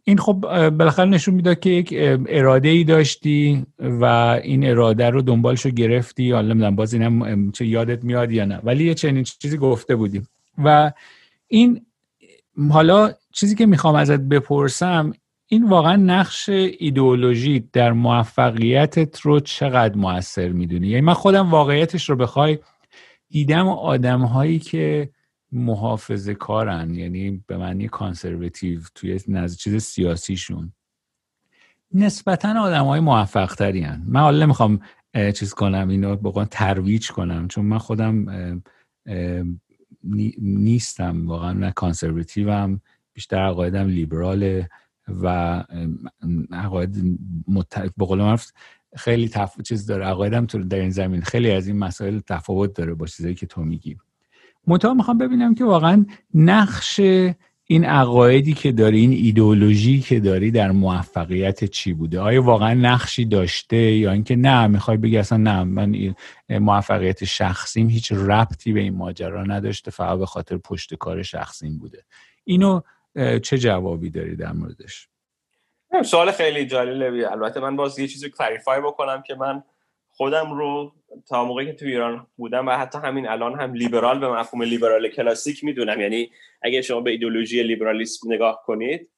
این 0.03 0.17
خب 0.17 0.39
بالاخره 0.69 1.09
نشون 1.09 1.35
می‌داد 1.35 1.59
که 1.59 1.69
یک 1.69 1.93
اراده 2.27 2.69
ای 2.69 2.83
داشتی 2.83 3.65
و 3.79 4.05
این 4.43 4.69
اراده 4.69 5.09
رو 5.09 5.21
دنبالش 5.21 5.65
رو 5.65 5.71
گرفتی. 5.71 6.31
حالا 6.31 6.47
نمی‌دونم 6.47 6.75
باز 6.75 6.93
اینم 6.93 7.51
چه 7.51 7.65
یادت 7.65 8.03
میاد 8.03 8.31
یا 8.31 8.45
نه. 8.45 8.59
ولی 8.63 8.85
یه 8.85 8.93
چنین 8.93 9.23
چیزی 9.23 9.57
گفته 9.57 9.95
بودیم. 9.95 10.27
و 10.63 10.91
این 11.47 11.85
حالا 12.69 13.13
چیزی 13.31 13.55
که 13.55 13.65
می‌خوام 13.65 13.95
ازت 13.95 14.19
بپرسم 14.19 15.13
این 15.49 15.69
واقعا 15.69 15.95
نقش 15.95 16.49
ایدئولوژی 16.49 17.59
در 17.73 17.91
موفقیتت 17.91 19.19
رو 19.19 19.39
چقدر 19.39 19.95
موثر 19.95 20.49
می‌دونی 20.49 20.87
یعنی 20.87 21.01
من 21.01 21.13
خودم 21.13 21.51
واقعیتش 21.51 22.09
رو 22.09 22.15
بخوای 22.15 22.59
دیدم 23.29 23.67
آدم 23.67 24.21
هایی 24.21 24.59
که 24.59 25.09
محافظه 25.51 26.33
کارن 26.33 26.95
یعنی 26.95 27.43
به 27.47 27.57
معنی 27.57 27.87
کانسرواتیو 27.87 28.81
توی 28.95 29.19
نزد 29.27 29.57
چیز 29.57 29.83
سیاسیشون 29.83 30.73
نسبتا 31.93 32.61
آدم 32.61 32.85
های 32.85 32.99
موفق 32.99 33.55
تری 33.55 33.81
هن. 33.81 34.03
من 34.07 34.19
حالا 34.19 34.45
نمی‌خوام 34.45 34.79
چیز 35.35 35.53
کنم 35.53 35.89
اینو 35.89 36.15
بقول 36.15 36.45
ترویج 36.45 37.11
کنم 37.11 37.47
چون 37.47 37.65
من 37.65 37.77
خودم 37.77 38.25
نیستم 40.41 41.27
واقعا 41.27 41.53
نه 41.53 41.71
کانسرواتیو 41.71 42.51
هم 42.51 42.81
بیشتر 43.13 43.37
عقایدم 43.37 43.87
لیبراله 43.87 44.69
و 45.23 45.63
عقاید 46.51 47.19
مت... 47.47 47.93
خیلی 48.95 49.29
تف... 49.29 49.61
چیز 49.61 49.85
داره. 49.85 50.05
عقایدم 50.05 50.45
تو 50.45 50.63
در 50.63 50.79
این 50.79 50.89
زمین. 50.89 51.21
خیلی 51.21 51.51
از 51.51 51.67
این 51.67 51.77
مسائل 51.77 52.19
تفاوت 52.19 52.73
داره 52.73 52.93
با 52.93 53.05
چیزایی 53.05 53.35
که 53.35 53.45
تو 53.45 53.61
میگی. 53.61 53.97
منتها 54.67 54.93
می‌خوام 54.93 55.17
ببینم 55.17 55.55
که 55.55 55.65
واقعا 55.65 56.05
نقش 56.33 56.99
این 57.69 57.85
عقایدی 57.85 58.53
که 58.53 58.71
داری 58.71 58.99
این 58.99 59.11
ایدئولوژی 59.11 59.99
که 59.99 60.19
داری 60.19 60.51
در 60.51 60.71
موفقیت 60.71 61.63
چی 61.63 61.93
بوده؟ 61.93 62.19
آیا 62.19 62.43
واقعا 62.43 62.73
نقشی 62.73 63.25
داشته 63.25 63.77
یا 63.77 64.11
اینکه 64.11 64.35
نه 64.35 64.67
می‌خوای 64.67 64.97
بگی 64.97 65.17
اصلا 65.17 65.37
نه 65.37 65.63
من 65.63 66.13
موفقیت 66.49 67.23
شخصیم 67.23 67.89
هیچ 67.89 68.11
ربطی 68.11 68.73
به 68.73 68.79
این 68.79 68.95
ماجرا 68.95 69.43
نداشته 69.43 69.91
فقط 69.91 70.19
به 70.19 70.25
خاطر 70.25 70.57
پشت 70.57 70.95
کار 70.95 71.23
شخصیم 71.23 71.77
بوده. 71.77 72.03
اینو 72.43 72.81
چه 73.43 73.57
جوابی 73.57 74.09
داری 74.09 74.35
در 74.35 74.51
موردش؟ 74.51 75.07
سوال 76.05 76.31
خیلی 76.31 76.65
جالبی 76.65 77.23
البته 77.23 77.59
من 77.59 77.75
باز 77.75 77.99
یه 77.99 78.07
چیزی 78.07 78.29
کلاریفای 78.29 78.81
بکنم 78.81 79.21
که 79.21 79.35
من 79.35 79.63
خودم 80.09 80.53
رو 80.53 80.93
تا 81.27 81.45
موقعی 81.45 81.65
که 81.65 81.73
تو 81.73 81.85
ایران 81.85 82.27
بودم 82.35 82.67
و 82.67 82.71
حتی 82.71 82.97
همین 82.97 83.27
الان 83.27 83.59
هم 83.59 83.73
لیبرال 83.73 84.19
به 84.19 84.29
مفهوم 84.29 84.63
لیبرال 84.63 85.09
کلاسیک 85.09 85.63
می‌دونم. 85.63 86.01
یعنی 86.01 86.31
اگه 86.61 86.81
شما 86.81 87.01
به 87.01 87.11
ایدولوژی 87.11 87.63
لیبرالیسم 87.63 88.33
نگاه 88.33 88.63
کنید 88.65 89.09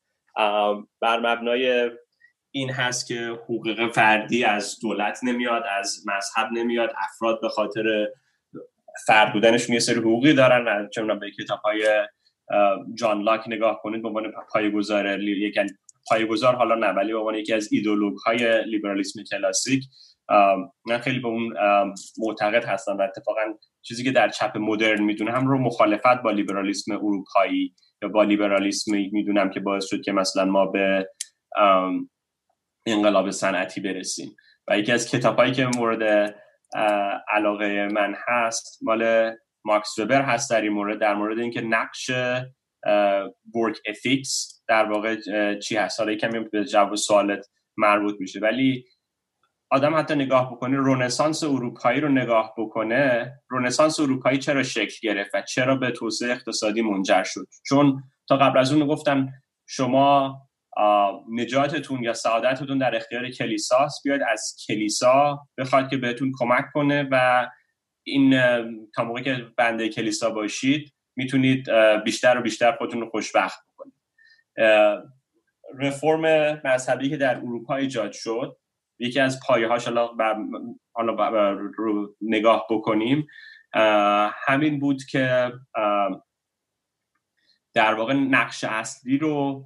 بر 1.01 1.19
مبنای 1.19 1.91
این 2.51 2.69
هست 2.69 3.07
که 3.07 3.15
حقوق 3.15 3.91
فردی 3.93 4.43
از 4.43 4.79
دولت 4.81 5.19
نمیاد 5.23 5.63
از 5.79 6.03
مذهب 6.07 6.49
نمیاد 6.53 6.93
افراد 6.97 7.41
به 7.41 7.49
خاطر 7.49 8.07
فرد 9.05 9.33
بودنشون 9.33 9.73
یه 9.73 9.79
سری 9.79 9.99
حقوقی 9.99 10.33
دارن 10.33 10.67
و 10.67 10.87
چه 10.89 11.03
به 11.03 11.31
کتاب 11.31 11.59
های 11.59 12.07
جان 12.93 13.21
لاک 13.21 13.43
نگاه 13.47 13.79
کنید 13.83 14.01
به 14.01 14.07
عنوان 14.07 14.31
پایه‌گذار 14.53 15.21
یک 15.21 15.55
پایه‌گذار 16.09 16.55
حالا 16.55 16.75
نه 16.75 16.87
ولی 16.87 17.11
به 17.11 17.17
عنوان 17.17 17.35
یکی 17.35 17.53
از 17.53 17.73
ایدولوگ 17.73 18.17
های 18.17 18.65
لیبرالیسم 18.65 19.23
کلاسیک 19.23 19.83
من 20.85 20.97
خیلی 21.01 21.19
به 21.19 21.27
اون 21.27 21.53
معتقد 22.17 22.65
هستم 22.65 22.97
و 22.97 23.01
اتفاقا 23.01 23.41
چیزی 23.81 24.03
که 24.03 24.11
در 24.11 24.29
چپ 24.29 24.57
مدرن 24.57 25.03
می‌دونه 25.03 25.31
هم 25.31 25.47
رو 25.47 25.57
مخالفت 25.57 26.21
با 26.23 26.31
لیبرالیسم 26.31 26.91
اروپایی 26.91 27.75
یا 28.01 28.09
با 28.09 28.23
لیبرالیسم 28.23 28.91
می‌دونم 28.91 29.49
که 29.49 29.59
باعث 29.59 29.85
شد 29.85 30.01
که 30.01 30.11
مثلا 30.11 30.45
ما 30.45 30.65
به 30.65 31.09
انقلاب 32.85 33.31
صنعتی 33.31 33.81
برسیم. 33.81 34.35
و 34.67 34.79
یکی 34.79 34.91
از 34.91 35.11
کتابهایی 35.11 35.51
که 35.51 35.67
مورد 35.77 36.35
علاقه 37.27 37.87
من 37.93 38.15
هست 38.27 38.79
مال 38.81 39.31
ماکس 39.69 39.99
وبر 39.99 40.21
هست 40.21 40.49
در 40.49 40.61
این 40.61 40.71
مورد 40.71 40.99
در 40.99 41.15
مورد 41.15 41.39
اینکه 41.39 41.61
نقش 41.61 42.11
ورک 43.55 43.77
افیکس 43.85 44.63
در 44.67 44.85
واقع 44.91 45.15
چی 45.59 45.77
هست. 45.77 45.99
حالا 45.99 46.15
کمی 46.15 46.39
به 46.39 46.65
جواب 46.65 46.95
سوالت 46.95 47.45
مربوط 47.77 48.15
میشه. 48.19 48.39
ولی 48.39 48.85
آدم 49.71 49.95
حتی 49.95 50.15
نگاه 50.15 50.51
بکنه 50.51 50.77
رونسانس 50.77 51.43
اروپایی 51.43 51.99
رو 51.99 52.09
نگاه 52.09 52.53
بکنه 52.57 53.33
رونسانس 53.49 53.99
اروپایی 53.99 54.37
چرا 54.37 54.63
شکل 54.63 54.97
گرفت 55.01 55.35
و 55.35 55.41
چرا 55.41 55.75
به 55.75 55.91
توسعه 55.91 56.31
اقتصادی 56.31 56.81
منجر 56.81 57.23
شد؟ 57.23 57.47
چون 57.65 58.03
تا 58.27 58.37
قبل 58.37 58.59
از 58.59 58.73
اون 58.73 58.87
گفتم 58.87 59.29
شما 59.67 60.37
نجاتتون 61.31 62.03
یا 62.03 62.13
سعادتتون 62.13 62.77
در 62.77 62.95
اختیار 62.95 63.29
کلیساست 63.29 64.03
بیاید 64.03 64.21
از 64.31 64.55
کلیسا 64.67 65.39
بخواد 65.57 65.89
که 65.89 65.97
بهتون 65.97 66.31
کمک 66.39 66.65
کنه 66.73 67.07
و 67.11 67.47
این 68.09 68.41
تا 68.95 69.03
موقعی 69.03 69.23
که 69.23 69.47
بنده 69.57 69.89
کلیسا 69.89 70.29
باشید 70.29 70.93
می‌تونید 71.15 71.69
بیشتر 72.03 72.37
و 72.37 72.41
بیشتر 72.41 72.71
خودتون 72.71 73.01
رو 73.01 73.09
خوشبخت 73.09 73.59
بکنید. 73.67 73.93
رفرم 75.79 76.21
مذهبی 76.63 77.09
که 77.09 77.17
در 77.17 77.37
اروپا 77.37 77.75
ایجاد 77.75 78.11
شد 78.11 78.57
یکی 78.99 79.19
از 79.19 79.39
پایه 79.47 79.67
هاش 79.67 79.87
حالا 80.93 81.17
رو 81.77 82.15
نگاه 82.21 82.67
بکنیم 82.69 83.27
همین 84.47 84.79
بود 84.79 85.03
که 85.03 85.51
در 87.73 87.93
واقع 87.93 88.13
نقش 88.13 88.63
اصلی 88.63 89.17
رو 89.17 89.65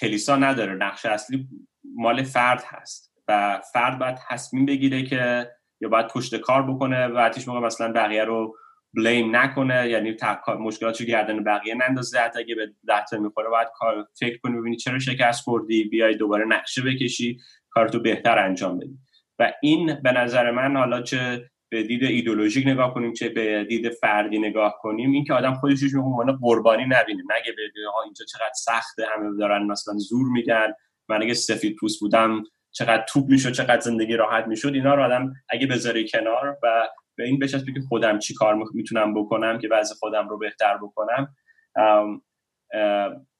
کلیسا 0.00 0.36
نداره 0.36 0.74
نقش 0.74 1.06
اصلی 1.06 1.48
مال 1.84 2.22
فرد 2.22 2.62
هست 2.66 3.14
و 3.28 3.60
فرد 3.72 3.98
باید 3.98 4.18
تصمیم 4.28 4.66
بگیره 4.66 5.02
که 5.02 5.50
یا 5.80 5.88
باید 5.88 6.08
پشت 6.08 6.36
کار 6.36 6.62
بکنه 6.62 7.06
و 7.06 7.30
هیچ 7.34 7.48
موقع 7.48 7.60
مثلا 7.60 7.92
بقیه 7.92 8.24
رو 8.24 8.56
بلیم 8.94 9.36
نکنه 9.36 9.88
یعنی 9.90 10.16
مشکلات 10.58 11.00
رو 11.00 11.06
گردن 11.06 11.44
بقیه 11.44 11.74
نندازه. 11.74 12.18
حتی 12.18 12.38
اگه 12.38 12.54
به 12.54 12.72
دهتا 12.86 13.18
می‌خوره 13.18 13.48
باید 13.48 13.68
کار 13.74 14.08
فکر 14.18 14.38
کنی 14.38 14.60
ببینی 14.60 14.76
چرا 14.76 14.98
شکست 14.98 15.42
خوردی 15.42 15.84
بیای 15.84 16.16
دوباره 16.16 16.44
نقشه 16.44 16.82
بکشی 16.82 17.38
کارتو 17.70 18.00
بهتر 18.00 18.38
انجام 18.38 18.78
بدی. 18.78 18.98
و 19.38 19.52
این 19.62 19.94
به 20.02 20.12
نظر 20.12 20.50
من 20.50 20.76
حالا 20.76 21.02
چه 21.02 21.50
به 21.68 21.82
دید 21.82 22.04
ایدولوژیک 22.04 22.66
نگاه 22.66 22.94
کنیم 22.94 23.12
چه 23.12 23.28
به 23.28 23.64
دید 23.64 23.88
فردی 23.88 24.38
نگاه 24.38 24.78
کنیم 24.80 25.10
این 25.10 25.24
که 25.24 25.34
آدم 25.34 25.54
خودش 25.54 25.82
رو 25.82 26.02
عنوان 26.02 26.36
قربانی 26.36 26.84
نبینه. 26.84 27.22
نگه 27.22 27.52
به 27.56 27.62
اینجا 28.04 28.24
چقدر 28.24 28.52
سخته 28.54 29.06
همه 29.16 29.38
دارن 29.38 29.66
مثلا 29.66 29.94
زور 29.98 30.28
میگن. 30.28 30.72
من 31.08 31.22
اگه 31.22 31.34
سفید 31.34 31.76
پوست 31.76 32.00
بودم 32.00 32.44
چقدر 32.76 33.04
توپ 33.08 33.30
می‌شد 33.30 33.52
چقدر 33.52 33.80
زندگی 33.80 34.16
راحت 34.16 34.46
می‌شد 34.46 34.74
اینا 34.74 34.94
رو 34.94 35.02
آدم 35.02 35.34
اگه 35.48 35.66
بذاری 35.66 36.08
کنار 36.08 36.58
و 36.62 36.88
به 37.16 37.24
این 37.24 37.38
بچسبه 37.38 37.72
که 37.72 37.80
خودم 37.88 38.18
چی 38.18 38.34
کار 38.34 38.64
می‌تونم 38.74 39.14
بکنم 39.14 39.58
که 39.58 39.68
بعضی 39.68 39.94
خودم 39.94 40.28
رو 40.28 40.38
بهتر 40.38 40.76
بکنم 40.76 41.34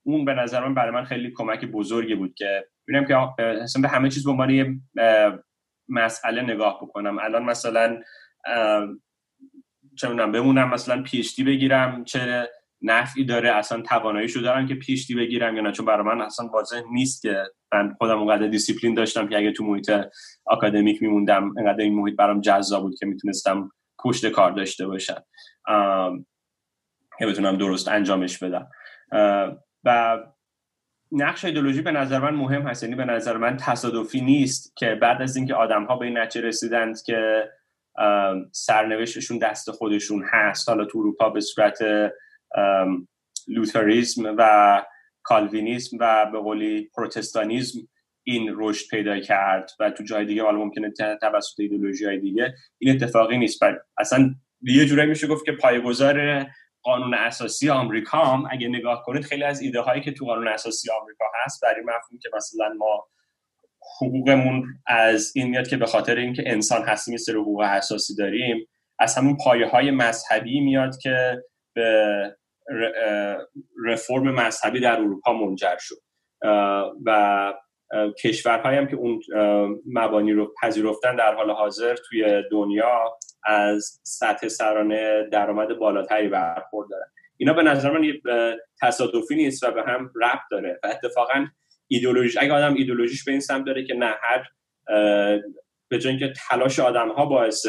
اون 0.03 0.25
به 0.25 0.35
نظر 0.35 0.61
من 0.61 0.75
برای 0.75 0.91
من 0.91 1.05
خیلی 1.05 1.33
کمک 1.37 1.65
بزرگی 1.65 2.15
بود 2.15 2.35
که 2.35 2.67
ببینم 2.89 3.05
که 3.05 3.43
اصلا 3.43 3.83
به 3.83 3.89
همه 3.89 4.09
چیز 4.09 4.25
به 4.25 4.31
عنوان 4.31 4.83
مسئله 5.89 6.43
نگاه 6.43 6.79
بکنم. 6.83 7.19
الان 7.19 7.45
مثلا 7.45 8.03
چه 9.97 10.09
بمونم 10.09 10.71
مثلا 10.71 11.03
PhD 11.03 11.25
بگیرم 11.47 12.05
چه 12.05 12.49
نفعی 12.83 13.25
داره 13.25 13.51
اصلا 13.51 13.83
تواناییشو 13.83 14.41
دارن 14.41 14.67
که 14.67 14.75
PhD 14.75 15.15
بگیرم 15.15 15.57
یا 15.57 15.63
نه. 15.63 15.73
چون 15.73 15.87
برای 15.87 16.07
من 16.07 16.21
اصلا 16.21 16.47
واضح 16.47 16.83
نیست 16.93 17.23
که 17.23 17.43
من 17.73 17.95
خودم 17.99 18.19
اونقدر 18.19 18.47
دیسیپلین 18.47 18.95
داشتم 18.95 19.29
که 19.29 19.37
اگه 19.37 19.53
تو 19.53 19.65
محیط 19.65 19.93
آکادمیک 20.45 21.03
میموندم 21.03 21.55
انقدر 21.59 21.81
این 21.81 21.95
محیط 21.95 22.17
برام 22.17 22.41
جذاب 22.41 22.83
بود 22.83 22.99
که 22.99 23.07
می‌تونستم 23.07 23.71
پشت 23.99 24.27
کار 24.27 24.53
داشته 24.53 24.87
باشم. 24.87 25.23
که 27.19 27.27
بتونم 27.27 27.57
درست 27.57 27.89
انجامش 27.89 28.39
بدم. 28.39 28.69
و 29.85 30.19
نقش 31.13 31.45
ایدولوژی 31.45 31.83
به 31.83 31.93
نظر 31.93 32.19
من 32.19 32.35
مهم 32.35 32.63
هست. 32.63 32.83
یعنی 32.83 32.95
به 32.95 33.05
نظر 33.05 33.37
من 33.37 33.57
تصادفی 33.57 34.21
نیست 34.21 34.77
که 34.77 34.95
بعد 34.95 35.23
از 35.23 35.37
اینکه 35.37 35.55
آدم 35.55 35.85
ها 35.85 35.97
به 35.97 36.07
این 36.07 36.19
نتیجه 36.19 36.47
رسیدند 36.47 37.03
که 37.03 37.51
سرنوشتشون 38.53 39.39
دست 39.39 39.71
خودشون 39.71 40.25
هست. 40.33 40.69
حالا 40.69 40.85
تو 40.85 40.99
اروپا 40.99 41.31
به 41.31 41.41
صورت 41.41 41.79
لوتریزم 43.49 44.35
و 44.39 44.83
کالوینیسم 45.23 45.97
و 46.01 46.27
به 46.33 46.39
قولی 46.39 46.91
پروتستانیزم 46.97 47.79
این 48.23 48.55
رشد 48.57 48.91
پیدا 48.91 49.21
کرد 49.21 49.71
و 49.81 49.91
تو 49.91 50.05
جای 50.05 50.25
دیگه 50.25 50.43
حالا 50.43 50.59
ممکنه 50.59 50.93
توسط 51.21 51.61
ایدولوژی 51.61 52.05
های 52.05 52.19
دیگه 52.19 52.55
این 52.79 52.95
اتفاقی 52.95 53.39
نیست. 53.39 53.65
بل 53.65 53.75
اصلا 53.99 54.35
یه 54.63 54.87
جورایی 54.87 55.09
میشه 55.09 55.27
گفت 55.27 55.45
که 55.45 55.53
پایگذار 55.53 56.47
قانون 56.83 57.15
اساسی 57.15 57.71
آمریکا 57.71 58.19
هم 58.19 58.49
اگه 58.51 58.69
نگاه 58.69 59.03
کنید 59.05 59.25
خیلی 59.25 59.45
از 59.45 59.61
ایده 59.61 59.81
هایی 59.81 60.03
که 60.03 60.13
تو 60.13 60.25
قانون 60.25 60.49
اساسی 60.49 60.91
آمریکا 61.03 61.25
هست 61.45 61.63
در 61.63 61.75
این 61.75 61.85
مفهوم 61.85 62.19
که 62.23 62.29
مثلا 62.37 62.75
ما 62.79 63.05
حقوقمون 64.01 64.65
از 64.87 65.33
این 65.37 65.49
میاد 65.49 65.69
که 65.69 65.77
به 65.77 65.87
خاطر 65.87 66.17
اینکه 66.17 66.43
انسان 66.47 66.83
هستیم 66.83 67.13
یه 67.13 67.19
سری 67.19 67.35
حقوق 67.35 67.61
اساسی 67.61 68.15
داریم 68.15 68.67
از 68.99 69.15
همون 69.15 69.37
پایه 69.45 69.67
های 69.67 69.91
مذهبی 69.91 70.61
میاد 70.61 70.99
که 70.99 71.43
به 71.75 72.37
رفرم 73.87 74.35
مذهبی 74.35 74.81
در 74.81 75.01
اروپا 75.01 75.33
منجر 75.33 75.77
شد. 75.79 75.97
و 77.05 77.55
کشورهایی 78.23 78.79
هم 78.79 78.87
که 78.87 78.97
اون 78.97 79.21
مبانی 79.87 80.33
رو 80.33 80.55
پذیرفتن 80.63 81.17
در 81.17 81.35
حال 81.35 81.51
حاضر 81.51 81.97
توی 81.97 82.43
دنیا 82.51 83.19
از 83.45 84.01
سطح 84.03 84.49
سرانه 84.49 85.29
درآمد 85.33 85.79
بالاتری 85.79 86.29
برخورد 86.29 86.91
دارن. 86.91 87.07
اینا 87.37 87.53
به 87.53 87.63
نظر 87.63 87.91
من 87.91 88.13
تصادفی 88.83 89.35
نیست 89.35 89.63
و 89.63 89.71
به 89.71 89.83
هم 89.83 90.13
ربط 90.23 90.41
داره. 90.51 90.81
و 90.83 90.87
اتفاقا 90.87 91.47
ایدولوژی 91.89 92.39
اگه 92.39 92.53
آدم 92.53 92.75
ایدولوژیش 92.75 93.25
به 93.25 93.33
این 93.33 93.41
سمت 93.41 93.67
داره 93.67 93.85
که 93.85 93.95
نه 93.95 94.15
هر 94.23 94.45
به 95.89 95.99
جای 95.99 96.11
اینکه 96.11 96.33
تلاش 96.49 96.81
آدم 96.81 97.09
ها 97.09 97.27
باعث 97.27 97.67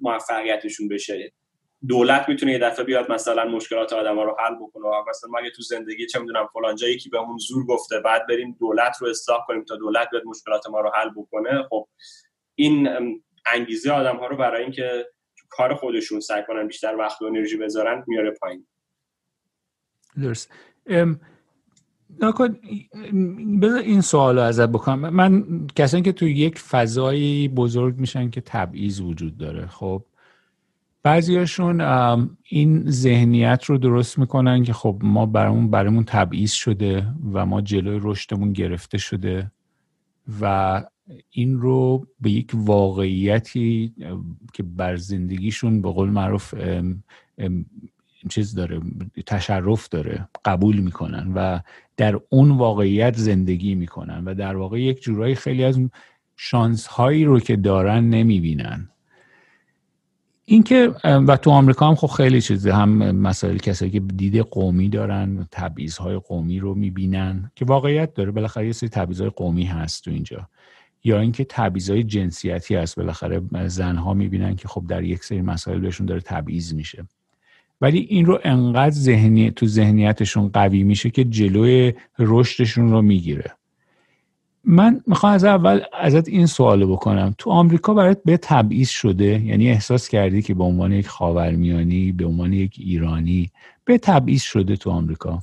موفقیتشون 0.00 0.88
بشه 0.88 1.32
دولت 1.88 2.28
می‌تونه 2.28 2.52
یه 2.52 2.58
دفعه 2.58 2.84
بیاد 2.84 3.12
مثلا 3.12 3.44
مشکلات 3.44 3.92
آدم 3.92 4.16
ها 4.16 4.24
رو 4.24 4.36
حل 4.38 4.54
بکنه. 4.54 4.84
مثلا 5.08 5.30
ما 5.30 5.38
اگه 5.38 5.50
تو 5.50 5.62
زندگی 5.62 6.06
چه 6.06 6.18
می‌دونم 6.18 6.46
فلان 6.52 6.76
جایی 6.76 6.98
که 6.98 7.10
بهمون 7.10 7.38
زور 7.38 7.66
گفته 7.66 8.00
بعد 8.00 8.26
بریم 8.26 8.56
دولت 8.60 8.96
رو 9.00 9.08
اصلاح 9.08 9.38
کنیم 9.46 9.64
تا 9.64 9.76
دولت 9.76 10.10
بیاد 10.10 10.24
مشکلات 10.26 10.70
ما 10.70 10.80
رو 10.80 10.90
حل 10.94 11.10
بکنه. 11.10 11.62
خب 11.70 11.88
این 12.54 12.88
انگیزه 13.54 13.90
آدم 13.90 14.16
ها 14.16 14.26
رو 14.26 14.36
برای 14.36 14.62
اینکه 14.62 15.06
کار 15.48 15.74
خودشون 15.74 16.20
سعی 16.20 16.42
کنن 16.48 16.66
بیشتر 16.66 16.96
وقت 16.96 17.22
و 17.22 17.24
انرژی 17.24 17.56
بذارن 17.56 18.04
میاره 18.06 18.30
پایین. 18.30 18.66
درست. 20.22 20.52
بذار 23.62 23.78
این 23.78 24.00
سوال 24.00 24.36
رو 24.36 24.42
ازت 24.42 24.68
بکنم. 24.68 25.08
من 25.08 25.44
کسانی 25.76 26.02
که 26.02 26.12
تو 26.12 26.26
یک 26.26 26.58
فضایی 26.58 27.48
بزرگ 27.48 27.98
میشن 27.98 28.30
که 28.30 28.40
تبعیض 28.40 29.00
وجود 29.00 29.38
داره 29.38 29.66
خب 29.66 30.02
بعضیاشون 31.06 31.80
این 32.42 32.90
ذهنیت 32.90 33.64
رو 33.64 33.78
درست 33.78 34.18
می‌کنن 34.18 34.62
که 34.62 34.72
خب 34.72 34.98
ما 35.02 35.26
برامون 35.26 35.70
برامون 35.70 36.04
تبعیض 36.04 36.52
شده 36.52 37.06
و 37.32 37.46
ما 37.46 37.60
جلوی 37.60 38.00
رشدمون 38.02 38.52
گرفته 38.52 38.98
شده 38.98 39.50
و 40.40 40.82
این 41.30 41.60
رو 41.60 42.06
به 42.20 42.30
یک 42.30 42.50
واقعیتی 42.54 43.94
که 44.52 44.62
بر 44.62 44.96
زندگیشون 44.96 45.82
به 45.82 45.92
قول 45.92 46.10
معروف 46.10 46.54
چیز 48.28 48.54
داره 48.54 48.80
تشرف 49.26 49.88
داره 49.88 50.28
قبول 50.44 50.76
می‌کنن 50.80 51.32
و 51.34 51.60
در 51.96 52.20
اون 52.28 52.50
واقعیت 52.50 53.16
زندگی 53.16 53.74
می‌کنن 53.74 54.24
و 54.24 54.34
در 54.34 54.56
واقع 54.56 54.80
یک 54.80 55.02
جورایی 55.02 55.34
خیلی 55.34 55.64
از 55.64 55.80
شانس 56.36 56.86
هایی 56.86 57.24
رو 57.24 57.40
که 57.40 57.56
دارن 57.56 58.04
نمی‌بینن. 58.04 58.88
اینکه 60.48 60.94
و 61.04 61.36
تو 61.36 61.50
آمریکا 61.50 61.88
هم 61.88 61.94
خب 61.94 62.06
خیلی 62.06 62.40
چیزه. 62.40 62.74
هم 62.74 62.88
مسائل 63.16 63.58
کسایی 63.58 63.90
که 63.90 64.00
دید 64.00 64.36
قومی 64.36 64.88
دارن 64.88 65.48
های 65.98 66.16
قومی 66.16 66.58
رو 66.58 66.74
می‌بینن 66.74 67.50
که 67.54 67.64
واقعیت 67.64 68.14
داره. 68.14 68.30
بالاخره 68.30 68.66
یه 68.66 68.72
سری 68.72 68.90
های 68.94 69.30
قومی 69.30 69.64
هست 69.64 70.04
تو 70.04 70.10
اینجا. 70.10 70.48
یا 71.04 71.20
اینکه 71.20 71.46
های 71.88 72.02
جنسیتی 72.02 72.74
هست. 72.74 72.96
بالاخره 72.96 73.40
زنها 73.66 74.14
می‌بینن 74.14 74.56
که 74.56 74.68
خب 74.68 74.84
در 74.88 75.02
یک 75.04 75.24
سری 75.24 75.42
مسائل 75.42 75.78
بهشون 75.78 76.06
داره 76.06 76.20
تبعیض 76.20 76.74
میشه. 76.74 77.06
ولی 77.80 77.98
این 77.98 78.26
رو 78.26 78.40
انقدر 78.44 78.90
ذهنی 78.94 79.50
تو 79.50 79.66
ذهنیتشون 79.66 80.48
قوی 80.48 80.82
میشه 80.82 81.10
که 81.10 81.24
جلوی 81.24 81.94
رشدشون 82.18 82.90
رو 82.90 83.02
می‌گیره. 83.02 83.50
من 84.66 85.00
می‌خوام 85.06 85.32
از 85.32 85.44
اول 85.44 85.80
ازت 85.92 86.28
این 86.28 86.46
سوال 86.46 86.86
بکنم. 86.86 87.34
تو 87.38 87.50
آمریکا 87.50 87.94
برات 87.94 88.18
به 88.24 88.36
تبعیض 88.36 88.88
شده؟ 88.88 89.24
یعنی 89.24 89.70
احساس 89.70 90.08
کردی 90.08 90.42
که 90.42 90.54
به 90.54 90.64
عنوان 90.64 90.92
یک 90.92 91.08
خاورمیانی 91.08 92.12
به 92.12 92.26
عنوان 92.26 92.52
یک 92.52 92.74
ایرانی 92.78 93.50
به 93.84 93.98
تبعیض 93.98 94.42
شده 94.42 94.76
تو 94.76 94.90
آمریکا؟ 94.90 95.38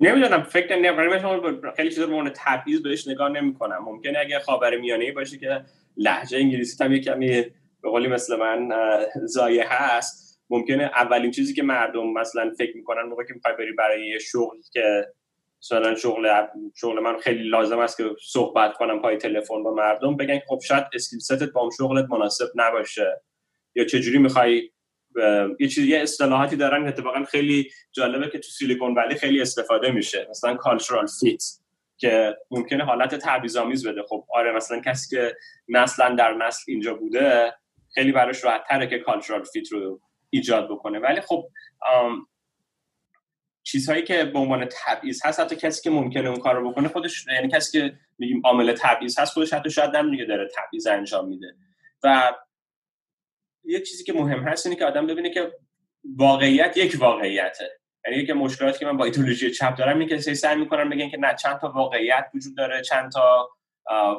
نمی‌دونم 0.00 0.42
فکر 0.42 0.76
نمی‌دونم 0.76 1.72
خیلی 1.76 1.90
چیزا 1.90 2.04
عنوان 2.04 2.30
تبعیض 2.34 2.82
بهش 2.82 3.08
نگاه 3.08 3.28
نمی‌کنم. 3.28 3.84
ممکنه 3.84 4.18
اگه 4.18 4.38
خاورمیانه 4.38 5.12
باشه 5.12 5.38
که 5.38 5.64
لهجه 5.96 6.38
انگلیسی 6.38 6.84
هم 6.84 6.92
یه 6.92 7.00
کمی 7.00 7.28
به 7.82 7.90
قولی 7.90 8.08
مثل 8.08 8.36
من 8.36 8.68
ضایع 9.24 9.64
هست 9.68 10.40
ممکنه 10.50 10.82
اولین 10.82 11.30
چیزی 11.30 11.54
که 11.54 11.62
مردم 11.62 12.12
مثلا 12.12 12.50
فکر 12.58 12.76
می‌کنن 12.76 13.02
موقعی 13.02 13.26
که 13.26 13.34
می‌خوای 13.34 13.54
بری 13.58 13.72
برای 13.72 14.20
شغل 14.20 14.56
که 14.72 15.06
مثلا 15.64 15.94
شغل 15.94 16.46
شغل 16.74 17.00
من 17.00 17.18
خیلی 17.18 17.48
لازم 17.48 17.78
است 17.78 17.96
که 17.96 18.04
صحبت 18.22 18.72
کنم 18.72 19.02
پای 19.02 19.16
تلفن 19.16 19.62
با 19.62 19.74
مردم. 19.74 20.16
بگن 20.16 20.40
خب 20.48 20.60
شاید 20.66 20.84
skill 20.94 21.18
set 21.18 21.44
ت 21.44 21.52
با 21.52 21.60
اون 21.60 21.70
شغلت 21.78 22.10
مناسب 22.10 22.46
نباشه. 22.54 23.22
یا 23.74 23.84
چجوری 23.84 24.18
می‌خوای 24.18 24.70
یه 25.60 25.68
چیزی 25.68 25.88
یه 25.88 26.00
اصطلاحاتی 26.00 26.56
دارن 26.56 26.88
اتفاقا 26.88 27.24
خیلی 27.24 27.70
جالبه 27.92 28.30
که 28.30 28.38
تو 28.38 28.48
سیلیکون 28.48 28.94
ولی 28.94 29.14
خیلی 29.14 29.40
استفاده 29.40 29.90
میشه. 29.90 30.26
مثلا 30.30 30.54
cultural 30.54 31.06
fit 31.20 31.42
که 31.96 32.36
ممکنه 32.50 32.84
حالت 32.84 33.14
تبعیض‌آمیز 33.14 33.86
بده. 33.86 34.02
خب 34.02 34.24
آره 34.34 34.52
مثلا 34.52 34.80
کسی 34.80 35.16
که 35.16 35.36
نسلا 35.68 36.14
در 36.14 36.34
نسل 36.34 36.62
اینجا 36.68 36.94
بوده 36.94 37.54
خیلی 37.94 38.12
براش 38.12 38.44
راحت 38.44 38.64
تره 38.68 38.86
که 38.86 38.98
کالچورال 38.98 39.44
فیت 39.44 39.72
رو 39.72 40.00
ایجاد 40.30 40.68
بکنه. 40.70 40.98
ولی 40.98 41.20
خب 41.20 41.48
چیزهایی 43.64 44.02
که 44.02 44.24
به 44.24 44.38
عنوان 44.38 44.68
تبعیض 44.84 45.26
هست 45.26 45.40
حتی 45.40 45.56
کسی 45.56 45.82
که 45.82 45.90
ممکنه 45.90 46.28
اون 46.28 46.40
کار 46.40 46.54
رو 46.54 46.70
بکنه 46.70 46.88
خودش 46.88 47.26
یعنی 47.26 47.48
کسی 47.48 47.80
که 47.80 47.96
میگیم 48.18 48.42
عامل 48.44 48.74
تبعیض 48.78 49.18
هست 49.18 49.32
خودش 49.32 49.52
حتی 49.52 49.70
شاید 49.70 49.96
نمیگه 49.96 50.24
داره 50.24 50.48
تبعیض 50.56 50.86
انجام 50.86 51.28
میده. 51.28 51.54
و 52.02 52.34
یه 53.64 53.80
چیزی 53.80 54.04
که 54.04 54.12
مهم 54.12 54.48
هست 54.48 54.66
اینه 54.66 54.78
که 54.78 54.84
آدم 54.84 55.06
ببینه 55.06 55.30
که 55.30 55.52
واقعیت 56.16 56.76
یک 56.76 56.96
واقعیته. 56.98 57.80
یعنی 58.06 58.26
که 58.26 58.34
مشکلاتی 58.34 58.78
که 58.78 58.86
من 58.86 58.96
با 58.96 59.04
ایدولوژی 59.04 59.50
چپ 59.50 59.76
دارم 59.76 59.98
اینه 59.98 60.06
که 60.06 60.34
سعی 60.34 60.56
می‌کنن 60.56 60.90
بگن 60.90 61.08
که 61.08 61.16
نه 61.16 61.34
چند 61.34 61.58
تا 61.58 61.68
واقعیت 61.68 62.30
وجود 62.34 62.56
داره 62.56 62.82
چند 62.82 63.12
تا 63.12 63.50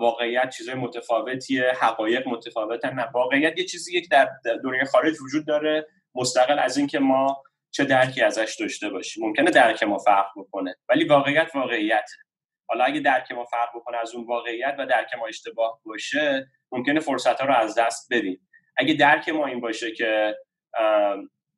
واقعیت 0.02 0.50
چیزای 0.50 0.76
متفاوتیه 0.76 1.72
حقایق 1.82 2.28
متفاوتن. 2.28 2.94
نه 2.94 3.10
واقعیت 3.14 3.58
یه 3.58 3.66
چیزی 3.66 4.02
که 4.02 4.08
در 4.08 4.30
دنیای 4.64 4.86
خارج 4.86 5.22
وجود 5.22 5.48
داره. 5.48 5.88
مستقل 6.16 6.60
از 6.60 6.78
اینکه 6.78 7.00
ما 7.00 7.44
چه 7.76 7.86
درکی 7.86 8.22
ازش 8.22 8.56
داشته 8.60 8.90
باشیم 8.90 9.26
ممکنه 9.26 9.52
درک 9.52 9.84
ما 9.84 9.98
فرق 9.98 10.28
بکنه 10.38 10.76
ولی 10.90 11.04
واقعیت 11.04 11.56
واقعیت 11.56 12.10
حالا 12.68 12.84
اگه 12.84 13.00
درک 13.00 13.32
ما 13.32 13.46
فرق 13.46 13.70
بکنه 13.76 13.98
از 13.98 14.16
اون 14.16 14.26
واقعیت 14.26 14.76
و 14.80 14.86
درک 14.86 15.14
ما 15.20 15.28
اشتباه 15.28 15.80
باشه 15.86 16.48
ممکنه 16.72 17.00
فرصت 17.00 17.42
ها 17.42 17.48
رو 17.48 17.54
از 17.54 17.76
دست 17.78 18.08
بدیم. 18.12 18.48
اگه 18.78 18.94
درک 18.94 19.30
ما 19.30 19.46
این 19.46 19.62
باشه 19.62 19.92
که 19.92 20.36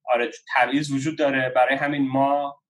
آره 0.05 0.31
تبعیض 0.55 0.91
وجود 0.91 1.17
داره 1.17 1.49
برای 1.49 1.75
همین 1.75 2.07
ما 2.07 2.61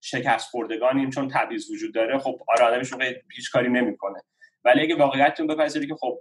شکست 0.00 0.50
خوردگانیم 0.50 1.10
چون 1.10 1.28
تبعیض 1.28 1.70
وجود 1.70 1.94
داره 1.94 2.18
خب 2.18 2.40
آره 2.48 2.64
آدمش 2.64 2.90
هیچ 3.36 3.50
کاری 3.52 3.68
نمی‌کنه. 3.68 4.20
ولی 4.64 4.80
اگه 4.80 4.96
واقعیتتون 4.96 5.46
بپذیری 5.46 5.86
که 5.86 5.94
خب 5.94 6.18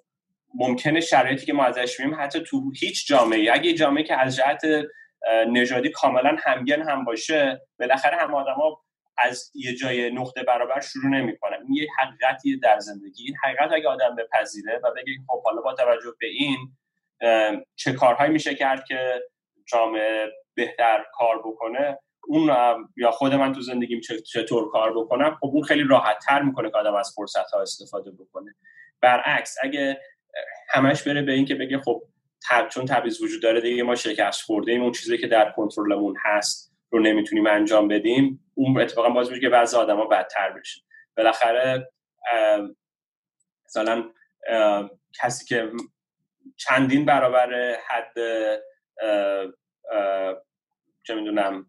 ممکنه 0.55 0.99
شرایطی 0.99 1.45
که 1.45 1.53
ما 1.53 1.63
ازش 1.63 1.99
می‌بینیم 1.99 2.21
حتی 2.21 2.43
تو 2.43 2.71
هیچ 2.79 3.07
جامعه 3.07 3.53
اگه 3.53 3.73
جامعه 3.73 4.03
که 4.03 4.21
از 4.21 4.35
جهت 4.35 4.61
نژادی 5.47 5.89
کاملا 5.89 6.37
همگن 6.39 6.81
هم 6.81 7.05
باشه 7.05 7.61
بالاخره 7.79 8.17
هم 8.17 8.35
آدما 8.35 8.81
از 9.17 9.51
یه 9.55 9.75
جای 9.75 10.11
نقطه 10.11 10.43
برابر 10.43 10.79
شروع 10.79 11.11
نمی‌کنن. 11.11 11.57
این 11.67 11.73
یه 11.73 11.87
حقیقتی 11.99 12.59
در 12.59 12.79
زندگی. 12.79 13.23
این 13.23 13.35
حقیقت 13.43 13.71
اگه 13.71 13.87
آدم 13.87 14.15
بپذیره 14.15 14.79
و 14.83 14.91
بگه 14.91 15.13
خب 15.27 15.43
حالا 15.43 15.61
با 15.61 15.73
توجه 15.73 16.13
به 16.19 16.27
این 16.27 16.57
چه 17.75 17.93
کارهایی 17.93 18.31
میشه 18.31 18.55
کرد 18.55 18.85
که 18.85 19.21
جامعه 19.67 20.27
بهتر 20.53 21.05
کار 21.13 21.39
بکنه 21.39 21.99
اون 22.27 22.55
یا 22.97 23.11
خود 23.11 23.33
من 23.33 23.53
تو 23.53 23.61
زندگیم 23.61 24.01
چطور 24.33 24.71
کار 24.71 24.93
بکنم 24.97 25.37
خب 25.41 25.47
اون 25.53 25.63
خیلی 25.63 25.83
راحت 25.89 26.19
تر 26.27 26.41
می‌کنه 26.41 26.69
که 26.71 26.77
آدم 26.77 26.95
از 26.95 27.13
فرصت 27.15 27.51
ها 27.51 27.61
استفاده 27.61 28.11
بکنه. 28.11 28.55
برعکس 29.01 29.55
اگه 29.63 30.01
همش 30.69 31.03
بره 31.03 31.21
به 31.21 31.31
این 31.31 31.45
که 31.45 31.55
بگه 31.55 31.77
خب 31.77 32.03
تب 32.49 32.67
چون 32.67 32.85
تبعیض 32.85 33.21
وجود 33.21 33.41
داره 33.41 33.61
دیگه 33.61 33.83
ما 33.83 33.95
شکست 33.95 34.43
خورده 34.43 34.71
ایم 34.71 34.81
اون 34.81 34.91
چیزی 34.91 35.17
که 35.17 35.27
در 35.27 35.51
کنترلمون 35.51 36.15
هست 36.23 36.73
رو 36.91 36.99
نمی‌تونیم 36.99 37.47
انجام 37.47 37.87
بدیم 37.87 38.51
اون 38.53 38.81
اتفاقا 38.81 39.09
باز 39.09 39.29
میشه 39.29 39.41
که 39.41 39.49
بعضی 39.49 39.77
آدما 39.77 40.05
بدتر 40.05 40.51
بشه 40.51 40.81
بالاخره 41.17 41.91
مثلا 43.65 44.03
کسی 45.21 45.45
که 45.45 45.71
چندین 46.57 47.05
برابر 47.05 47.77
حد 47.87 48.13
چه 51.03 51.15
می‌دونم 51.15 51.65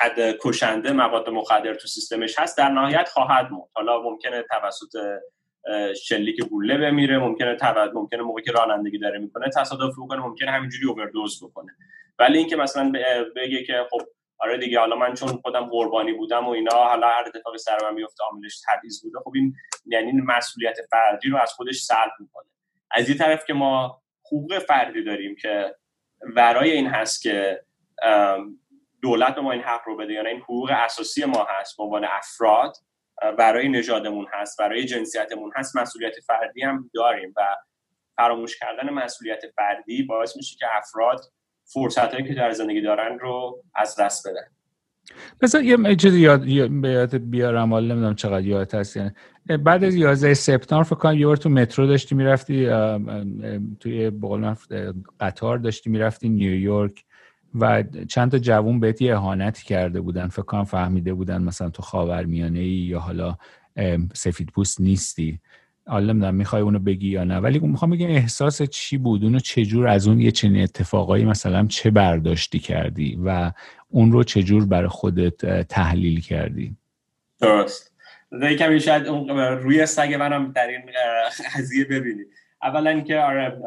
حد 0.00 0.36
کشنده 0.40 0.92
مواد 0.92 1.30
مخدر 1.30 1.74
تو 1.74 1.88
سیستمش 1.88 2.38
هست 2.38 2.58
در 2.58 2.68
نهایت 2.68 3.08
خواهد 3.08 3.52
مرد. 3.52 3.68
حالا 3.74 4.02
ممکنه 4.02 4.42
توسط 4.42 5.20
شلیک 6.04 6.42
گوله 6.44 6.78
بمیره 6.78 7.18
ممکنه 7.18 7.56
توسط 7.56 7.94
ممکنه 7.94 8.22
موقعی 8.22 8.44
که 8.44 8.52
رانندگی 8.52 8.98
داره 8.98 9.18
می‌کنه 9.18 9.50
تصادف 9.56 9.94
بکنه 9.98 10.20
ممکنه 10.20 10.50
همینجوری 10.50 10.86
اووردوز 10.86 11.44
بکنه. 11.44 11.76
ولی 12.18 12.38
اینکه 12.38 12.56
مثلا 12.56 12.92
بگه 13.36 13.64
که 13.64 13.86
خب 13.90 14.00
آره 14.38 14.58
دیگه 14.58 14.78
حالا 14.78 14.96
من 14.96 15.14
چون 15.14 15.28
خودم 15.28 15.64
قربانی 15.64 16.12
بودم 16.12 16.46
و 16.46 16.50
اینا 16.50 16.76
حالا 16.76 17.06
هر 17.08 17.24
اتفاقی 17.26 17.58
سر 17.58 17.78
من 17.82 17.94
میفته 17.94 18.24
عاملش 18.24 18.60
تبعیض 18.68 19.02
بوده 19.02 19.18
خب 19.24 19.32
این 19.34 19.54
یعنی 19.86 20.12
مسئولیت 20.12 20.76
فردی 20.90 21.28
رو 21.28 21.38
از 21.38 21.52
خودش 21.52 21.76
سلب 21.76 22.12
می‌کنه. 22.20 22.46
از 22.90 23.08
این 23.08 23.18
طرف 23.18 23.44
که 23.46 23.54
ما 23.54 24.02
حقوق 24.26 24.58
فردی 24.58 25.04
داریم 25.04 25.36
که 25.36 25.74
برای 26.36 26.70
این 26.70 26.86
هست 26.86 27.22
که 27.22 27.64
دولت 29.02 29.34
به 29.34 29.40
ما 29.40 29.52
این 29.52 29.62
حق 29.62 29.80
رو 29.86 29.96
بده 29.96 30.12
یعنی 30.12 30.28
این 30.28 30.40
حقوق 30.40 30.70
اساسی 30.74 31.24
ما 31.24 31.46
هست 31.50 31.76
به 31.76 31.82
عنوان 31.82 32.04
افراد. 32.04 32.76
برای 33.38 33.68
نژادمون 33.68 34.26
هست 34.32 34.58
برای 34.58 34.84
جنسیتمون 34.84 35.52
هست 35.56 35.76
مسئولیت 35.76 36.14
فردی 36.26 36.62
هم 36.62 36.90
داریم 36.94 37.34
و 37.36 37.40
فراموش 38.16 38.58
کردن 38.58 38.90
مسئولیت 38.90 39.42
فردی 39.56 40.02
باعث 40.02 40.36
میشه 40.36 40.56
که 40.56 40.66
افراد 40.76 41.20
فرصت 41.64 42.26
که 42.26 42.34
در 42.34 42.50
زندگی 42.50 42.80
دارن 42.80 43.18
رو 43.18 43.62
از 43.74 43.96
دست 44.00 44.28
بدن. 44.28 44.46
مثلا 45.42 45.62
یه 45.62 45.96
چیزی 45.96 46.20
یاد 46.20 46.48
یاد 46.48 47.16
بیارم 47.16 47.72
حالا 47.72 47.94
نمی‌دونم 47.94 48.14
چقدر 48.14 48.46
یاد 48.46 48.74
هست 48.74 48.96
یعنی 48.96 49.12
بعد 49.64 49.84
از 49.84 49.94
11 49.94 50.34
سپتامبر 50.34 50.84
فکر 50.84 50.94
کنم 50.94 51.18
یه 51.18 51.36
تو 51.36 51.48
مترو 51.48 51.86
داشتی 51.86 52.14
می‌رفتی 52.14 52.66
توی 53.80 54.10
بقول 54.10 54.54
قطار 55.20 55.58
داشتی 55.58 55.90
می‌رفتی 55.90 56.28
نیویورک. 56.28 57.04
و 57.54 57.84
چند 58.08 58.30
تا 58.30 58.38
جوون 58.38 58.80
بهت 58.80 59.02
یه 59.02 59.16
کرده 59.64 60.00
بودن 60.00 60.28
فکر 60.28 60.42
کنم 60.42 60.64
فهمیده 60.64 61.14
بودن 61.14 61.42
مثلا 61.42 61.70
تو 61.70 61.82
خاورمیانه 61.82 62.58
ای 62.58 62.66
یا 62.66 63.00
حالا 63.00 63.36
سفید 64.14 64.48
پوست 64.50 64.80
نیستی. 64.80 65.40
حالا 65.86 66.12
نمی‌دونم 66.12 66.34
می‌خوای 66.34 66.62
اونو 66.62 66.78
بگی 66.78 67.08
یا 67.08 67.24
نه 67.24 67.38
ولی 67.38 67.58
می‌خوام 67.58 67.90
بگم 67.90 68.08
احساس 68.08 68.62
چی 68.62 68.98
بود؟ 68.98 69.24
اونو 69.24 69.38
چجور 69.38 69.88
از 69.88 70.08
اون 70.08 70.20
یه 70.20 70.30
چنین 70.30 70.62
اتفاقایی 70.62 71.24
مثلا 71.24 71.66
چه 71.66 71.90
برداشتی 71.90 72.58
کردی 72.58 73.18
و 73.24 73.52
اون 73.88 74.12
رو 74.12 74.24
چجور 74.24 74.66
برای 74.66 74.88
خودت 74.88 75.62
تحلیل 75.62 76.20
کردی؟ 76.20 76.76
درست. 77.40 77.92
کمی 78.58 78.80
شاید 78.80 79.06
روی 79.62 79.86
سگ 79.86 80.14
منم 80.14 80.52
در 80.52 80.66
این 80.66 80.80
قضیه 81.56 81.84
ببینی 81.84 82.22
اولا 82.62 83.00
که 83.00 83.18
آره 83.18 83.62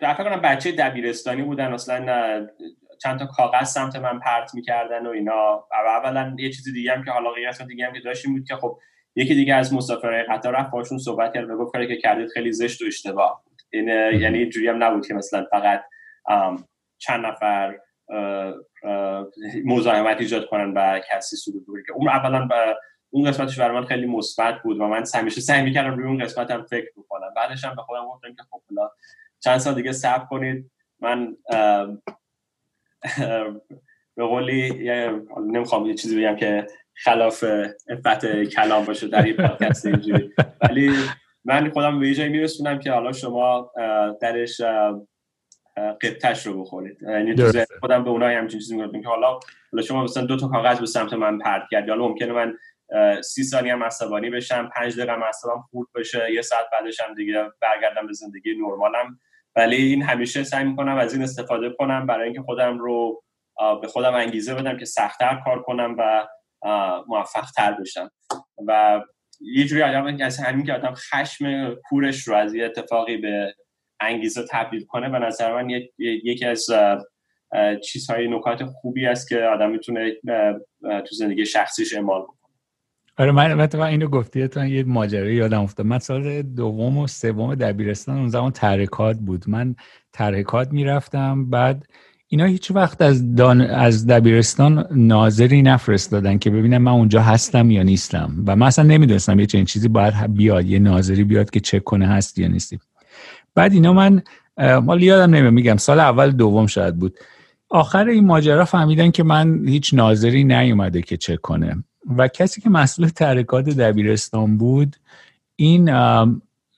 در 0.00 0.14
کنم 0.14 0.40
بچه 0.40 0.72
دبیرستانی 0.72 1.42
بودن 1.42 1.72
اصلا 1.72 2.46
چند 3.02 3.18
تا 3.18 3.26
کاغذ 3.26 3.68
سمت 3.68 3.96
من 3.96 4.18
پرت 4.18 4.54
می‌کردن 4.54 5.06
و 5.06 5.10
اینا. 5.10 5.66
اولا 5.72 6.36
یه 6.38 6.50
چیزی 6.50 6.72
دیگه 6.72 6.92
هم 6.92 7.04
که 7.04 7.10
حالا 7.10 7.30
قیاس 7.30 7.62
دیگه 7.62 7.86
هم 7.86 7.92
که 7.92 8.00
داشتیم 8.00 8.32
بود 8.32 8.44
که 8.48 8.56
خب 8.56 8.78
یکی 9.16 9.34
دیگه 9.34 9.54
از 9.54 9.74
مسافرهای 9.74 10.22
قطار 10.22 10.56
رفت 10.56 10.70
باشون 10.70 10.98
صحبت 10.98 11.34
کرد 11.34 11.50
و 11.50 11.56
گفت 11.56 11.72
که 11.88 11.96
کردید 11.96 12.28
خیلی 12.28 12.52
زشت 12.52 12.82
و 12.82 12.86
اشتباه 12.86 13.44
این 13.72 13.88
یعنی 13.88 14.38
اینجوری 14.38 14.68
هم 14.68 14.84
نبود 14.84 15.06
که 15.06 15.14
مثلا 15.14 15.46
فقط 15.50 15.84
چند 16.98 17.26
نفر 17.26 17.78
مزاحمت 19.64 20.20
ایجاد 20.20 20.46
کنن 20.46 20.72
و 20.76 21.00
کسی 21.10 21.36
سلوک 21.36 21.62
بکنن 21.62 21.82
که 21.86 21.92
اون 21.92 22.08
اولا 22.08 22.48
اون 23.10 23.30
قسمتش 23.30 23.58
برای 23.58 23.80
من 23.80 23.86
خیلی 23.86 24.06
مثبت 24.06 24.62
بود 24.62 24.80
و 24.80 24.88
من 24.88 25.04
همیشه 25.14 25.40
سعی 25.40 25.62
می‌کردم 25.62 25.96
روی 25.96 26.06
اون 26.06 26.24
قسمت 26.24 26.50
هم 26.50 26.62
فکر 26.62 26.90
بکنم. 26.96 27.34
بعدش 27.36 27.64
هم 27.64 27.76
به 27.76 27.82
خودم 27.82 28.06
گفتم 28.06 28.34
که 28.34 28.42
خب 28.50 28.62
چند 29.40 29.58
سال 29.58 29.74
دیگه 29.74 29.92
صبر 29.92 30.24
کنید. 30.24 30.70
من 31.00 31.36
به 34.16 34.24
قولی 34.24 34.90
نمی‌خوام 35.46 35.86
یه 35.86 35.94
چیزی 35.94 36.20
بگم 36.20 36.36
که 36.36 36.66
خلاف 36.94 37.44
افت 37.88 38.26
کلام 38.44 38.84
باشه 38.84 39.08
در 39.08 39.22
این 39.22 39.36
پادکست 39.36 39.86
اینجوری. 39.86 40.30
ولی 40.60 40.92
من 41.44 41.70
خودم 41.70 42.00
به 42.00 42.14
جایی 42.14 42.28
میرسونم 42.28 42.78
که 42.78 42.92
حالا 42.92 43.12
شما 43.12 43.72
درش 44.20 44.60
قطعش 46.02 46.46
رو 46.46 46.62
بخورید. 46.62 47.02
یعنی 47.02 47.34
خودم 47.80 48.04
به 48.04 48.10
اونها 48.10 48.28
همچین 48.28 48.60
چیزی 48.60 48.76
میگم 48.76 49.02
که 49.02 49.08
حالا 49.08 49.38
حالا 49.72 49.82
شما 49.82 50.04
مثلا 50.04 50.24
دو 50.26 50.36
تا 50.36 50.48
کاغذ 50.48 50.80
به 50.80 50.86
سمت 50.86 51.12
من 51.12 51.38
پرت 51.38 51.62
کرد 51.70 51.88
حالا 51.88 52.08
ممکنه 52.08 52.32
من 52.32 52.58
سی 53.22 53.44
ثانیه 53.44 53.72
هم 53.72 53.82
عصبانی 53.82 54.30
بشم 54.30 54.70
پنج 54.74 54.96
دقیقه 54.96 55.12
هم 55.12 55.24
عصبم 55.24 55.64
خورد 55.70 55.88
بشه 55.94 56.32
یه 56.32 56.42
ساعت 56.42 56.64
بعدش 56.72 57.00
هم 57.00 57.14
دیگه 57.14 57.44
برگردم 57.60 58.06
به 58.06 58.12
زندگی 58.12 58.54
نرمالم. 58.54 59.18
ولی 59.58 59.76
این 59.76 60.02
همیشه 60.02 60.44
سعی 60.44 60.64
می‌کنم 60.64 60.96
از 60.96 61.14
این 61.14 61.22
استفاده 61.22 61.70
کنم 61.70 62.06
برای 62.06 62.24
اینکه 62.24 62.42
خودم 62.42 62.78
رو 62.78 63.22
به 63.82 63.88
خودم 63.88 64.14
انگیزه 64.14 64.54
بدم 64.54 64.78
که 64.78 64.84
سختتر 64.84 65.40
کار 65.44 65.62
کنم 65.62 65.96
و 65.98 66.26
موفق 67.08 67.50
تر 67.56 67.72
بشم. 67.72 68.10
و 68.66 69.00
یه 69.40 69.64
جوری 69.64 69.82
آدم 69.82 70.16
از 70.20 70.38
همین 70.38 70.66
که 70.66 70.72
آدم 70.72 70.94
خشم 70.94 71.74
کورش 71.74 72.28
رو 72.28 72.34
از 72.34 72.54
یه 72.54 72.64
اتفاقی 72.64 73.16
به 73.16 73.54
انگیزه 74.00 74.44
تبدیل 74.50 74.84
کنه 74.84 75.08
به 75.08 75.18
نظر 75.18 75.54
من 75.54 75.70
یکی 75.98 76.44
از 76.44 76.66
چیزهای 77.84 78.28
نکات 78.28 78.64
خوبی 78.64 79.06
است 79.06 79.28
که 79.28 79.42
آدم 79.42 79.70
می‌تونه 79.70 80.12
تو 80.82 81.14
زندگی 81.18 81.46
شخصیش 81.46 81.94
اعمال 81.94 82.22
کنه. 82.22 82.37
آره 83.18 83.32
من 83.32 83.54
مثلا 83.54 83.86
اینو 83.86 84.08
گفتی 84.08 84.48
تو 84.48 84.66
یه 84.66 84.84
ماجرا 84.84 85.30
یادم 85.30 85.62
افتاد. 85.62 85.86
من 85.86 85.98
سال 85.98 86.42
دوم 86.42 86.98
و 86.98 87.06
سوم 87.06 87.54
دبیرستان 87.54 88.18
اون 88.18 88.28
زمان 88.28 88.50
ترکات 88.50 89.16
بود. 89.16 89.44
من 89.48 89.74
ترکات 90.12 90.72
می‌رفتم 90.72 91.50
بعد 91.50 91.86
اینا 92.28 92.44
هیچ 92.44 92.70
وقت 92.70 93.02
از 93.02 93.34
دان... 93.34 93.60
از 93.60 94.06
دبیرستان 94.06 94.86
ناظری 94.90 95.62
نفرستادن 95.62 96.38
که 96.38 96.50
ببینم 96.50 96.82
من 96.82 96.92
اونجا 96.92 97.22
هستم 97.22 97.70
یا 97.70 97.82
نیستم. 97.82 98.44
و 98.46 98.56
من 98.56 98.66
اصلا 98.66 98.84
نمی‌دونستم 98.84 99.40
یه 99.40 99.46
چنین 99.46 99.64
چیزی 99.64 99.88
باید 99.88 100.34
بیاد 100.34 100.66
یه 100.66 100.78
ناظری 100.78 101.24
بیاد 101.24 101.50
که 101.50 101.60
چک 101.60 101.84
کنه 101.84 102.06
هست 102.06 102.38
یا 102.38 102.48
نیستی 102.48 102.78
بعد 103.54 103.72
اینا 103.72 103.92
من 103.92 104.22
مال 104.84 105.02
یادم 105.02 105.34
نمیاد 105.34 105.52
میگم 105.52 105.76
سال 105.76 106.00
اول 106.00 106.30
دوم 106.30 106.66
شاید 106.66 106.98
بود. 106.98 107.18
آخر 107.70 108.08
این 108.08 108.26
ماجرا 108.26 108.64
فهمیدن 108.64 109.10
که 109.10 109.22
من 109.22 109.68
هیچ 109.68 109.94
ناظری 109.94 110.44
نیومده 110.44 111.02
که 111.02 111.16
چک 111.16 111.40
کنه. 111.40 111.84
و 112.16 112.28
کسی 112.28 112.60
که 112.60 112.70
مسئول 112.70 113.08
تحریکات 113.08 113.64
دبیرستان 113.64 114.56
بود 114.58 114.96
این 115.56 115.90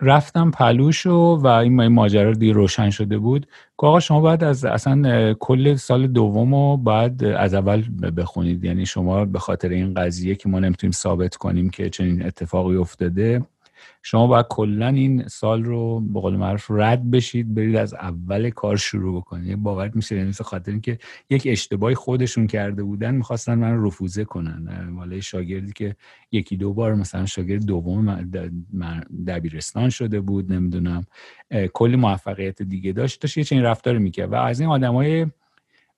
رفتم 0.03 0.51
پلوشو 0.51 1.39
و 1.43 1.47
این 1.47 1.89
ماجرا 1.89 2.33
دیگه 2.33 2.53
روشن 2.53 2.91
شده 2.91 3.19
بود. 3.19 3.47
که 3.81 3.87
آقا 3.87 4.01
شما 4.01 4.21
باید 4.21 4.45
از 4.45 4.65
اصلا 4.65 5.35
کل 5.35 5.75
سال 5.75 6.07
دوم 6.07 6.55
رو 6.55 6.77
باید 6.77 7.25
از 7.25 7.55
اول 7.55 7.85
بخونید. 8.17 8.65
یعنی 8.65 8.87
شما 8.87 9.25
به 9.25 9.39
خاطر 9.39 9.69
این 9.69 9.95
قضیه 9.95 10.35
که 10.35 10.49
ما 10.49 10.59
نمی‌تونیم 10.59 10.93
ثابت 10.93 11.37
کنیم 11.37 11.71
که 11.71 11.91
چنین 11.91 12.27
اتفاقی 12.27 12.77
افتاده 12.77 13.43
شما 14.03 14.27
باید 14.27 14.47
کلا 14.49 14.89
این 14.89 15.29
سال 15.29 15.65
رو 15.65 16.01
به 16.01 16.21
قول 16.21 16.37
معروف 16.37 16.71
رد 16.71 17.11
بشید 17.11 17.55
برید 17.55 17.77
از 17.77 17.95
اول 17.95 18.51
کار 18.51 18.77
شروع 18.77 19.21
بکنید. 19.21 19.63
باور 19.63 19.91
میشه 19.95 20.17
یعنی 20.17 20.33
خاطر 20.33 20.73
اینکه 20.73 20.99
یک 21.31 21.43
اشتباهی 21.51 21.95
خودشون 21.95 22.47
کرده 22.47 22.83
بودن 22.83 23.15
می‌خواستن 23.15 23.55
من 23.55 23.87
رفوزه 23.87 24.25
کنن. 24.25 24.89
مال 24.89 25.21
شاگردی 25.21 25.73
که 25.73 25.97
یکی 26.33 26.57
دو 26.57 26.73
بار 26.73 26.95
مثلا 26.95 27.27
شاگرد 27.27 27.65
دوم 27.65 28.31
دبیرستان 29.27 29.89
شده 29.89 30.21
بود 30.21 30.53
نمی‌دونم 30.53 31.05
کلی 31.73 31.97
موفقیت 31.97 32.63
دیگه 32.63 32.93
داشت. 32.93 33.21
داشت 33.23 33.39
یه 33.39 33.45
چنین 33.45 33.63
رفتار 33.63 33.99
می‌کرد. 33.99 34.33
و 34.33 34.35
از 34.35 34.61
این 34.61 34.69
آدمای 34.69 35.27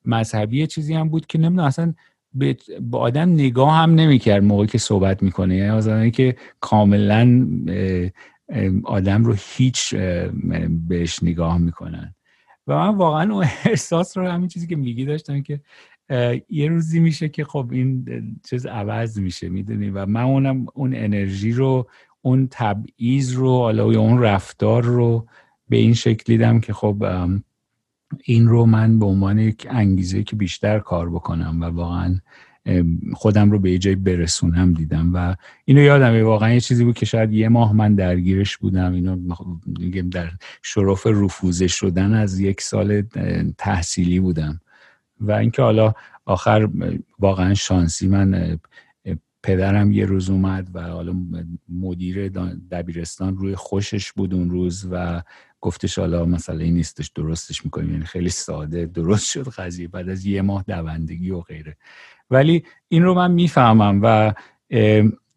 مذهبی 0.05 0.66
چیزی 0.66 0.95
هم 0.95 1.09
بود 1.09 1.27
که 1.27 1.39
نمی‌دونم 1.39 1.66
اصلا 1.66 1.95
به 2.35 2.57
آدم 2.93 3.33
نگاه 3.33 3.75
هم 3.77 3.95
نمی‌کرد 3.95 4.45
موقعی 4.45 4.67
که 4.67 4.79
صحبت 4.79 5.23
می‌کنه. 5.23 5.57
یعنی 5.57 5.71
آدمی 5.71 6.11
که 6.11 6.37
کاملا 6.61 7.47
آدم 8.85 9.25
رو 9.25 9.35
هیچ 9.57 9.95
بهش 10.89 11.23
نگاه 11.23 11.59
می‌کنن. 11.59 12.15
و 12.67 12.75
من 12.75 12.95
واقعا 12.95 13.33
اون 13.35 13.45
احساس 13.65 14.17
رو 14.17 14.29
همین 14.29 14.49
چیزی 14.49 14.67
که 14.67 14.77
میگی 14.77 15.05
داشتم 15.05 15.43
که 15.43 15.61
یه 16.49 16.69
روزی 16.69 17.01
میشه 17.01 17.29
که 17.29 17.45
خب 17.45 17.69
این 17.73 18.07
چیز 18.51 18.67
عوض 18.67 19.19
میشه 19.19 19.49
می‌دونی؟ 19.49 19.91
و 19.91 20.07
من 20.07 20.23
اونم 20.23 20.67
اون 20.75 20.95
انرژی 20.95 21.53
رو 21.53 21.89
اون 22.23 22.49
تبعیض 22.51 23.33
رو 23.33 23.59
حالا 23.59 23.85
اون 23.85 24.23
رفتار 24.23 24.85
رو 24.85 25.27
به 25.69 25.77
این 25.77 25.95
شکل 25.95 26.23
دیدم 26.27 26.61
که 26.61 26.73
خب 26.73 27.05
این 28.25 28.49
رو 28.49 28.67
من 28.67 28.99
به 28.99 29.07
عنوان 29.07 29.39
یک 29.39 29.67
انگیزه 29.71 30.23
که 30.23 30.37
بیشتر 30.37 30.79
کار 30.79 31.11
بکنم 31.11 31.61
و 31.61 31.65
واقعا 31.65 32.19
خودم 33.13 33.51
رو 33.51 33.59
به 33.59 33.71
یه 33.71 33.79
جایی 33.79 33.97
برسونم 33.97 34.73
دیدم 34.73 35.11
و 35.15 35.37
اینو 35.65 35.81
یادمه 35.81 36.23
واقعا 36.23 36.53
یه 36.53 36.61
چیزی 36.61 36.85
بود 36.85 36.95
که 36.95 37.07
شاید 37.07 37.33
یه 37.33 37.49
ماه 37.49 37.73
من 37.73 37.95
درگیرش 37.95 38.57
بودم. 38.57 38.93
اینو 38.93 39.17
میگم 39.67 40.11
در 40.11 40.31
شرف 40.63 41.07
رفوزه 41.07 41.67
شدن 41.67 42.15
از 42.15 42.41
یک 42.41 42.61
سال 42.61 43.03
تحصیلی 43.59 44.21
بودم. 44.21 44.61
و 45.21 45.33
اینکه 45.33 45.63
حالا 45.63 45.95
آخر 46.25 46.69
واقعا 47.19 47.55
شانسی 47.55 48.09
من 48.09 48.59
پدرم 49.43 49.93
یه 49.93 50.05
روز 50.07 50.31
اومد 50.31 50.69
و 50.75 50.83
حالا 50.83 51.15
مدیر 51.69 52.29
دبیرستان 52.71 53.37
روی 53.37 53.55
خوشش 53.55 54.13
بود 54.13 54.35
اون 54.35 54.51
روز 54.51 54.89
و 54.91 55.23
گفتش 55.63 55.99
حالا 55.99 56.25
مسئله 56.25 56.71
نیستش 56.71 57.09
درستش 57.09 57.65
می‌کنیم. 57.65 57.91
یعنی 57.91 58.05
خیلی 58.05 58.29
ساده 58.29 58.87
درست 58.87 59.31
شد 59.31 59.49
قضیه 59.49 59.89
بعد 59.89 60.09
از 60.09 60.27
یه 60.27 60.43
ماه 60.43 60.65
دوندگی 60.69 61.31
و 61.31 61.41
غیره. 61.41 61.77
ولی 62.31 62.65
این 62.89 63.03
رو 63.03 63.15
من 63.15 63.31
می‌فهمم 63.31 64.01
و 64.03 64.35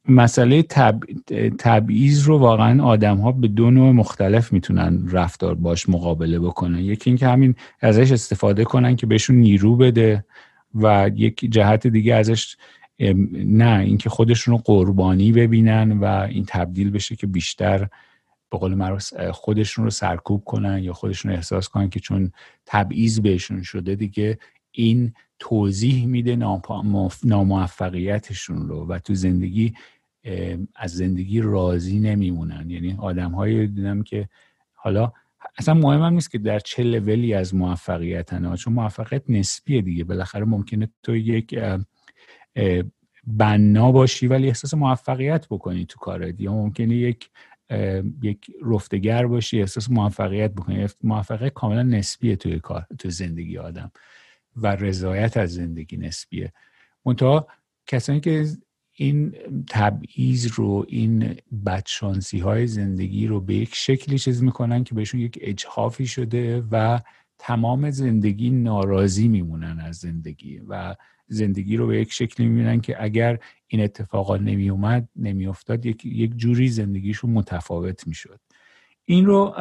مسئله 0.10 0.64
تب... 0.64 1.00
تبعیض 1.60 2.24
رو 2.24 2.38
واقعا 2.38 2.84
آدم 2.84 3.18
ها 3.18 3.32
به 3.32 3.48
دو 3.48 3.72
نوع 3.72 3.92
مختلف 3.92 4.54
می‌تونن 4.54 5.08
رفتار 5.12 5.56
باش 5.56 5.90
مقابله 5.90 6.40
بکنن. 6.40 6.80
یکی 6.80 7.10
اینکه 7.10 7.28
همین 7.28 7.56
ازش 7.82 8.12
استفاده 8.12 8.64
کنن 8.64 8.96
که 8.96 9.08
بهشون 9.08 9.36
نیرو 9.36 9.76
بده 9.76 10.26
و 10.76 11.12
یک 11.16 11.46
جهت 11.50 11.88
دیگه 11.88 12.16
ازش 12.16 12.58
نه 13.34 13.80
اینکه 13.80 14.10
خودشون 14.10 14.54
رو 14.54 14.62
قربانی 14.66 15.32
ببینن 15.32 15.92
و 15.92 16.06
این 16.06 16.46
تبدیل 16.48 16.92
بشه 16.92 17.16
که 17.16 17.28
بیشتر 17.28 17.88
به 18.52 18.58
قول 18.58 18.74
معروف 18.74 19.30
خودشون 19.32 19.86
رو 19.86 19.92
سرکوب 19.92 20.44
کنن 20.44 20.84
یا 20.84 20.94
خودشون 20.94 21.32
رو 21.32 21.38
احساس 21.38 21.70
کنن 21.70 21.90
که 21.90 22.00
چون 22.00 22.32
تبعیض 22.66 23.20
بهشون 23.20 23.64
شده 23.64 23.96
دیگه 23.96 24.40
این 24.72 25.14
توضیح 25.40 26.08
میده 26.08 26.36
ناموفقیتشون 27.24 28.70
رو 28.70 28.88
و 28.88 29.00
تو 29.00 29.14
زندگی 29.16 29.74
از 30.76 30.92
زندگی 30.92 31.42
راضی 31.42 32.00
نمیمونن. 32.00 32.70
یعنی 32.70 32.96
آدم 33.00 33.32
هایی 33.32 33.68
دیدم 33.68 34.04
که 34.04 34.30
حالا 34.74 35.14
اصلا 35.58 35.74
مهم 35.74 36.02
هم 36.02 36.14
نیست 36.14 36.32
که 36.32 36.38
در 36.38 36.60
چه 36.60 36.84
لولی 36.84 37.34
از 37.34 37.56
موفقیتن 37.56 38.56
چون 38.56 38.74
موفقیت 38.74 39.24
نسبیه 39.30 39.82
دیگه. 39.82 40.04
بالاخره 40.04 40.46
ممکنه 40.46 40.90
تو 41.04 41.16
یک 41.16 41.60
بنا 43.28 43.92
باشی 43.92 44.28
ولی 44.28 44.48
احساس 44.48 44.74
موفقیت 44.74 45.48
بکنی 45.50 45.86
تو 45.86 46.00
کارت 46.00 46.42
یا 46.42 46.54
ممکنه 46.54 46.96
یک 46.96 47.30
یک 48.24 48.52
رفتگر 48.62 49.28
باشی 49.28 49.60
احساس 49.60 49.90
موفقیت 49.90 50.52
بکنی. 50.52 50.88
موفقیت 51.04 51.54
کاملا 51.54 51.84
نسبیه 51.84 52.36
توی 52.36 52.60
کار 52.60 52.86
تو 53.00 53.10
زندگی 53.10 53.58
آدم 53.58 53.92
و 54.56 54.76
رضایت 54.76 55.38
از 55.38 55.54
زندگی 55.54 55.98
نسبیه. 55.98 56.54
منتها 57.06 57.48
کسانی 57.88 58.20
که 58.20 58.46
این 58.98 59.36
تبعیض 59.70 60.48
رو 60.48 60.86
این 60.88 61.36
بدشانسی 61.66 62.40
های 62.40 62.68
زندگی 62.68 63.28
رو 63.28 63.42
به 63.42 63.56
یک 63.56 63.76
شکلی 63.76 64.20
چیز 64.20 64.44
می‌کنن 64.44 64.84
که 64.84 64.96
بهشون 64.96 65.20
یک 65.20 65.40
اجحافی 65.42 66.08
شده 66.08 66.64
و 66.72 67.00
تمام 67.40 67.92
زندگی 67.92 68.50
ناراضی 68.50 69.28
میمونن 69.28 69.80
از 69.80 69.96
زندگی 69.96 70.60
و 70.60 70.96
زندگی 71.28 71.78
رو 71.78 71.88
به 71.88 72.02
یک 72.02 72.14
شکلی 72.14 72.48
می‌بینن 72.48 72.82
که 72.82 73.04
اگر 73.04 73.40
این 73.68 73.82
اتفاقات 73.82 74.42
نمی 74.42 74.70
اومد 74.70 75.10
نمی 75.16 75.48
افتاد 75.48 75.86
یک, 75.86 76.06
یک 76.06 76.36
جوری 76.36 76.68
زندگیشون 76.68 77.30
متفاوت 77.30 78.08
می‌شد. 78.08 78.40
این 79.06 79.26
رو 79.26 79.56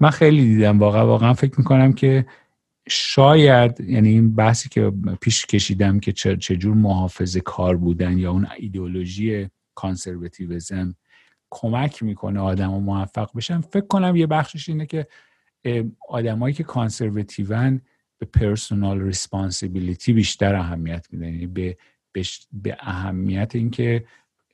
من 0.00 0.10
خیلی 0.10 0.44
دیدم. 0.44 0.78
واقعا 0.78 1.06
واقعا 1.06 1.34
فکر 1.34 1.54
می‌کنم 1.58 1.92
که 1.92 2.26
شاید 2.88 3.80
یعنی 3.80 4.08
این 4.08 4.34
بحثی 4.34 4.68
که 4.68 4.92
پیش 5.20 5.46
کشیدم 5.46 6.00
که 6.00 6.12
چجور 6.12 6.74
محافظ 6.74 7.36
کار 7.36 7.76
بودن 7.76 8.18
یا 8.18 8.30
اون 8.30 8.46
ایدئولوژی 8.58 9.48
conservatism 9.74 10.94
کمک 11.50 12.02
می‌کنه 12.02 12.40
آدم 12.40 12.68
موفق 12.68 13.30
بشن 13.34 13.60
فکر 13.60 13.86
کنم 13.86 14.16
یه 14.16 14.26
بخشش 14.26 14.68
اینه 14.68 14.86
که 14.86 15.06
آدمایی 16.08 16.54
که 16.54 16.62
conservative 16.62 17.71
ن 17.71 17.80
به 18.18 18.26
personal 18.26 19.00
responsibility 19.00 20.12
بیشتر 20.12 20.54
اهمیت 20.54 21.06
میدن 21.10 21.32
یعنی 21.32 21.46
به, 21.46 21.76
به 22.52 22.76
اهمیت 22.80 23.54
اینکه 23.54 24.04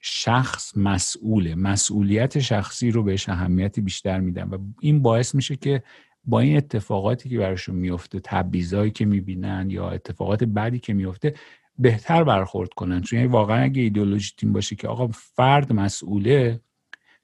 شخص 0.00 0.76
مسئوله. 0.76 1.54
مسئولیت 1.54 2.38
شخصی 2.38 2.90
رو 2.90 3.02
بهش 3.02 3.28
اهمیت 3.28 3.80
بیشتر 3.80 4.20
میدن 4.20 4.48
و 4.48 4.58
این 4.80 5.02
باعث 5.02 5.34
میشه 5.34 5.56
که 5.56 5.82
با 6.24 6.40
این 6.40 6.56
اتفاقاتی 6.56 7.28
که 7.28 7.38
براشون 7.38 7.74
میفته 7.74 8.20
تبعیضایی 8.24 8.90
که 8.90 9.04
می‌بینن 9.04 9.70
یا 9.70 9.90
اتفاقات 9.90 10.44
بعدی 10.44 10.78
که 10.78 10.94
میفته 10.94 11.34
بهتر 11.78 12.24
برخورد 12.24 12.74
کنن. 12.74 13.00
چون 13.00 13.18
یعنی 13.18 13.32
واقعا 13.32 13.62
اگه 13.62 13.82
ایدئولوژی 13.82 14.32
تیم 14.36 14.52
باشه 14.52 14.76
که 14.76 14.88
آقا 14.88 15.08
فرد 15.08 15.72
مسئوله 15.72 16.60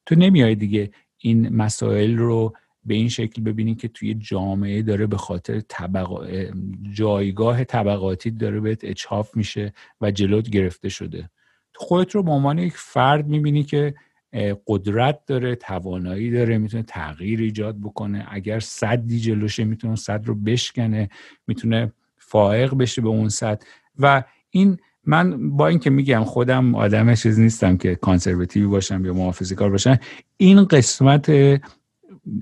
تو 0.06 0.14
نمیای 0.14 0.54
دیگه 0.54 0.90
این 1.18 1.56
مسائل 1.56 2.16
رو 2.16 2.56
به 2.86 2.94
این 2.94 3.08
شکل 3.08 3.42
ببینی 3.42 3.74
که 3.74 3.88
توی 3.88 4.14
جامعه 4.14 4.82
داره 4.82 5.06
به 5.06 5.16
خاطر 5.16 5.60
طبق... 5.60 6.28
جایگاه 6.92 7.64
طبقاتی 7.64 8.30
داره 8.30 8.60
بهت 8.60 8.84
اچاف 8.84 9.36
میشه 9.36 9.72
و 10.00 10.10
جلوت 10.10 10.50
گرفته 10.50 10.88
شده. 10.88 11.30
تو 11.72 11.84
خودت 11.84 12.14
رو 12.14 12.22
به 12.22 12.30
عنوان 12.30 12.58
یک 12.58 12.72
فرد 12.76 13.26
می‌بینی 13.26 13.62
که 13.64 13.94
قدرت 14.66 15.20
داره 15.26 15.54
توانایی 15.54 16.30
داره 16.30 16.58
می‌تونه 16.58 16.82
تغییر 16.82 17.40
ایجاد 17.40 17.80
بکنه. 17.80 18.26
اگر 18.30 18.60
صدی 18.60 19.20
جلوشه 19.20 19.64
می‌تونه 19.64 19.96
صد 19.96 20.26
رو 20.26 20.34
بشکنه 20.34 21.08
می‌تونه 21.46 21.92
فائق 22.16 22.74
بشه 22.74 23.02
به 23.02 23.08
اون 23.08 23.28
صد. 23.28 23.62
و 23.98 24.24
این 24.50 24.76
من 25.04 25.50
با 25.50 25.68
اینکه 25.68 25.90
میگم 25.90 26.24
خودم 26.24 26.74
آدم 26.74 27.14
چیز 27.14 27.38
نیستم 27.38 27.76
که 27.76 27.94
کانسرواتیو 27.94 28.70
باشم 28.70 29.04
یا 29.04 29.12
محافظه 29.12 29.54
کار 29.54 29.70
باشم 29.70 29.98
این 30.36 30.64
قسمت 30.64 31.30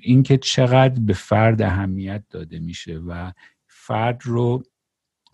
اینکه 0.01 0.36
چقدر 0.36 1.01
به 1.01 1.12
فرد 1.12 1.62
اهمیت 1.62 2.23
داده 2.31 2.59
میشه 2.59 2.98
و 2.98 3.32
فرد 3.66 4.20
رو 4.24 4.62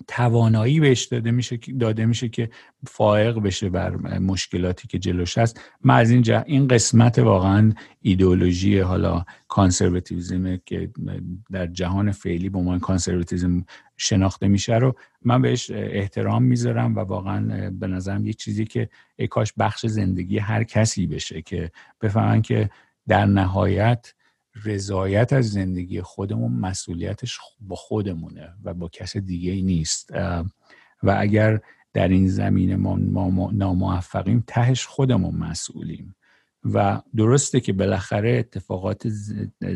توانایی 0.09 0.81
بهش 0.81 1.05
داده 1.05 1.31
میشه 1.31 1.59
داده 1.81 2.07
میشه 2.07 2.29
که 2.29 2.51
فائق 2.87 3.39
بشه 3.39 3.69
بر 3.69 3.97
مشکلاتی 4.19 4.89
که 4.89 4.99
جلوش 4.99 5.39
هست. 5.39 5.61
من 5.85 5.95
از 5.95 6.11
این, 6.11 6.25
این 6.47 6.69
قسمت 6.69 7.19
واقعا 7.19 7.73
ایدئولوژی 8.01 8.79
حالا 8.79 9.25
کانسرواتیویسم 9.49 10.57
که 10.57 10.91
در 11.51 11.67
جهان 11.67 12.13
فعلی 12.13 12.49
به 12.49 12.59
عنوان 12.59 12.81
کانسرواتیزم 12.81 13.65
شناخته 13.97 14.49
میشه 14.49 14.77
رو 14.77 14.97
من 15.23 15.43
بهش 15.43 15.71
احترام 15.71 16.43
می‌ذارم 16.43 16.97
و 16.97 17.01
واقعا 17.01 17.71
به 17.71 17.87
نظرم 17.87 18.27
یک 18.27 18.37
چیزی 18.37 18.65
که 18.65 18.89
ای 19.17 19.27
کاش 19.27 19.53
بخش 19.59 19.87
زندگی 19.87 20.39
هر 20.39 20.65
کسی 20.65 21.07
بشه 21.07 21.43
که 21.43 21.71
بفهمن 22.01 22.43
که 22.43 22.71
در 23.09 23.27
نهایت 23.27 24.15
رضایت 24.65 25.33
از 25.33 25.51
زندگی 25.51 26.01
خودمون 26.01 26.53
مسئولیتش 26.53 27.39
با 27.61 27.77
خودمونه 27.77 28.49
و 28.65 28.75
با 28.75 28.89
کس 28.89 29.17
دیگه 29.17 29.53
ای 29.53 29.63
نیست. 29.63 30.11
و 31.03 31.17
اگر 31.19 31.61
در 31.93 32.09
این 32.09 32.29
زمینه 32.29 32.77
ما 32.77 33.51
ناموفقیم 33.53 34.45
تهش 34.47 34.87
خودمون 34.87 35.35
مسئولیم. 35.35 36.15
و 36.65 37.03
درسته 37.17 37.61
که 37.61 37.73
بالاخره 37.73 38.31
اتفاقات 38.31 39.09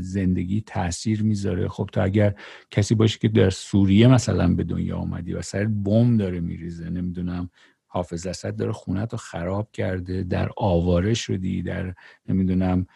زندگی 0.00 0.60
تاثیر 0.60 1.22
می‌ذاره. 1.22 1.68
خب 1.68 1.90
تو 1.92 2.02
اگر 2.02 2.34
کسی 2.70 2.94
باشه 2.94 3.18
که 3.18 3.28
در 3.28 3.50
سوریه 3.50 4.06
مثلا 4.06 4.54
به 4.54 4.64
دنیا 4.64 4.96
آمدی 4.96 5.32
و 5.32 5.42
سر 5.42 5.64
بم 5.64 6.16
داره 6.16 6.40
میریزه 6.40 6.90
نمی‌دونم 6.90 7.50
حافظ 7.86 8.26
اسد 8.26 8.56
داره 8.56 8.72
خونت 8.72 9.12
رو 9.12 9.18
خراب 9.18 9.72
کرده 9.72 10.22
در 10.22 10.50
آواره 10.56 11.14
شدی 11.14 11.62
در 11.62 11.94
نمی‌دونم 12.28 12.86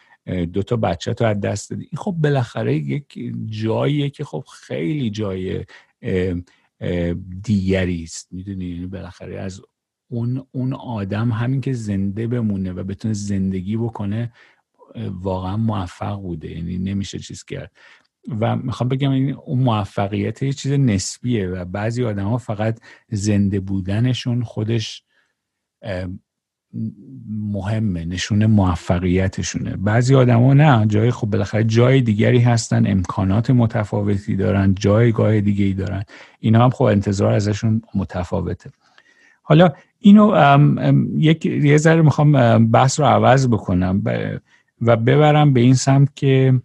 دو 0.53 0.63
تا 0.63 0.75
بچه 0.75 1.13
تو 1.13 1.25
از 1.25 1.39
دست 1.39 1.69
دادی. 1.69 1.83
این 1.83 1.97
خب 1.97 2.11
بالاخره 2.11 2.75
یک 2.75 3.33
جاییه 3.45 4.09
که 4.09 4.23
خب 4.23 4.43
خیلی 4.53 5.09
جای 5.09 5.65
دیگری 7.43 8.03
است. 8.03 8.27
می‌دونی؟ 8.31 8.65
یعنی 8.65 8.87
بالاخره 8.87 9.39
از 9.39 9.61
اون 10.11 10.45
اون 10.51 10.73
آدم 10.73 11.31
همین 11.31 11.61
که 11.61 11.73
زنده 11.73 12.27
بمونه 12.27 12.71
و 12.71 12.83
بتونه 12.83 13.13
زندگی 13.13 13.77
بکنه 13.77 14.33
واقعا 14.95 15.57
موفق 15.57 16.21
بوده. 16.21 16.51
یعنی 16.51 16.77
نمیشه 16.77 17.19
چیز 17.19 17.43
کرد. 17.43 17.71
و 18.39 18.55
می‌خوام 18.55 18.89
بگم 18.89 19.11
این 19.11 19.33
اون 19.33 19.59
موفقیت 19.59 20.43
یه 20.43 20.53
چیز 20.53 20.71
نسبیه 20.71 21.47
و 21.47 21.65
بعضی 21.65 22.03
آدم 22.03 22.27
ها 22.27 22.37
فقط 22.37 22.79
زنده 23.09 23.59
بودنشون 23.59 24.43
خودش 24.43 25.03
مهمه 27.29 28.05
نشونه 28.05 28.47
موفقیتشونه. 28.47 29.75
بعضی 29.77 30.15
آدما 30.15 30.53
نه 30.53 30.85
جای 30.85 31.11
خب 31.11 31.27
بالاخره 31.27 31.63
جای 31.63 32.01
دیگری 32.01 32.39
هستن 32.39 32.91
امکانات 32.91 33.49
متفاوتی 33.49 34.35
دارن 34.35 34.73
جایگاه 34.73 35.41
دیگه 35.41 35.65
ای 35.65 35.73
دارن. 35.73 36.03
اینا 36.39 36.63
هم 36.63 36.69
خب 36.69 36.83
انتظار 36.83 37.33
ازشون 37.33 37.81
متفاوته. 37.95 38.69
حالا 39.41 39.69
اینو 39.99 40.33
یک 41.17 41.45
یه 41.45 41.77
ذره 41.77 42.01
می‌خوام 42.01 42.31
بحث 42.71 42.99
رو 42.99 43.05
عوض 43.05 43.47
بکنم. 43.47 44.01
و 44.81 44.97
ببرم 44.97 45.53
به 45.53 45.59
این 45.59 45.73
سمت 45.73 46.15
که 46.15 46.61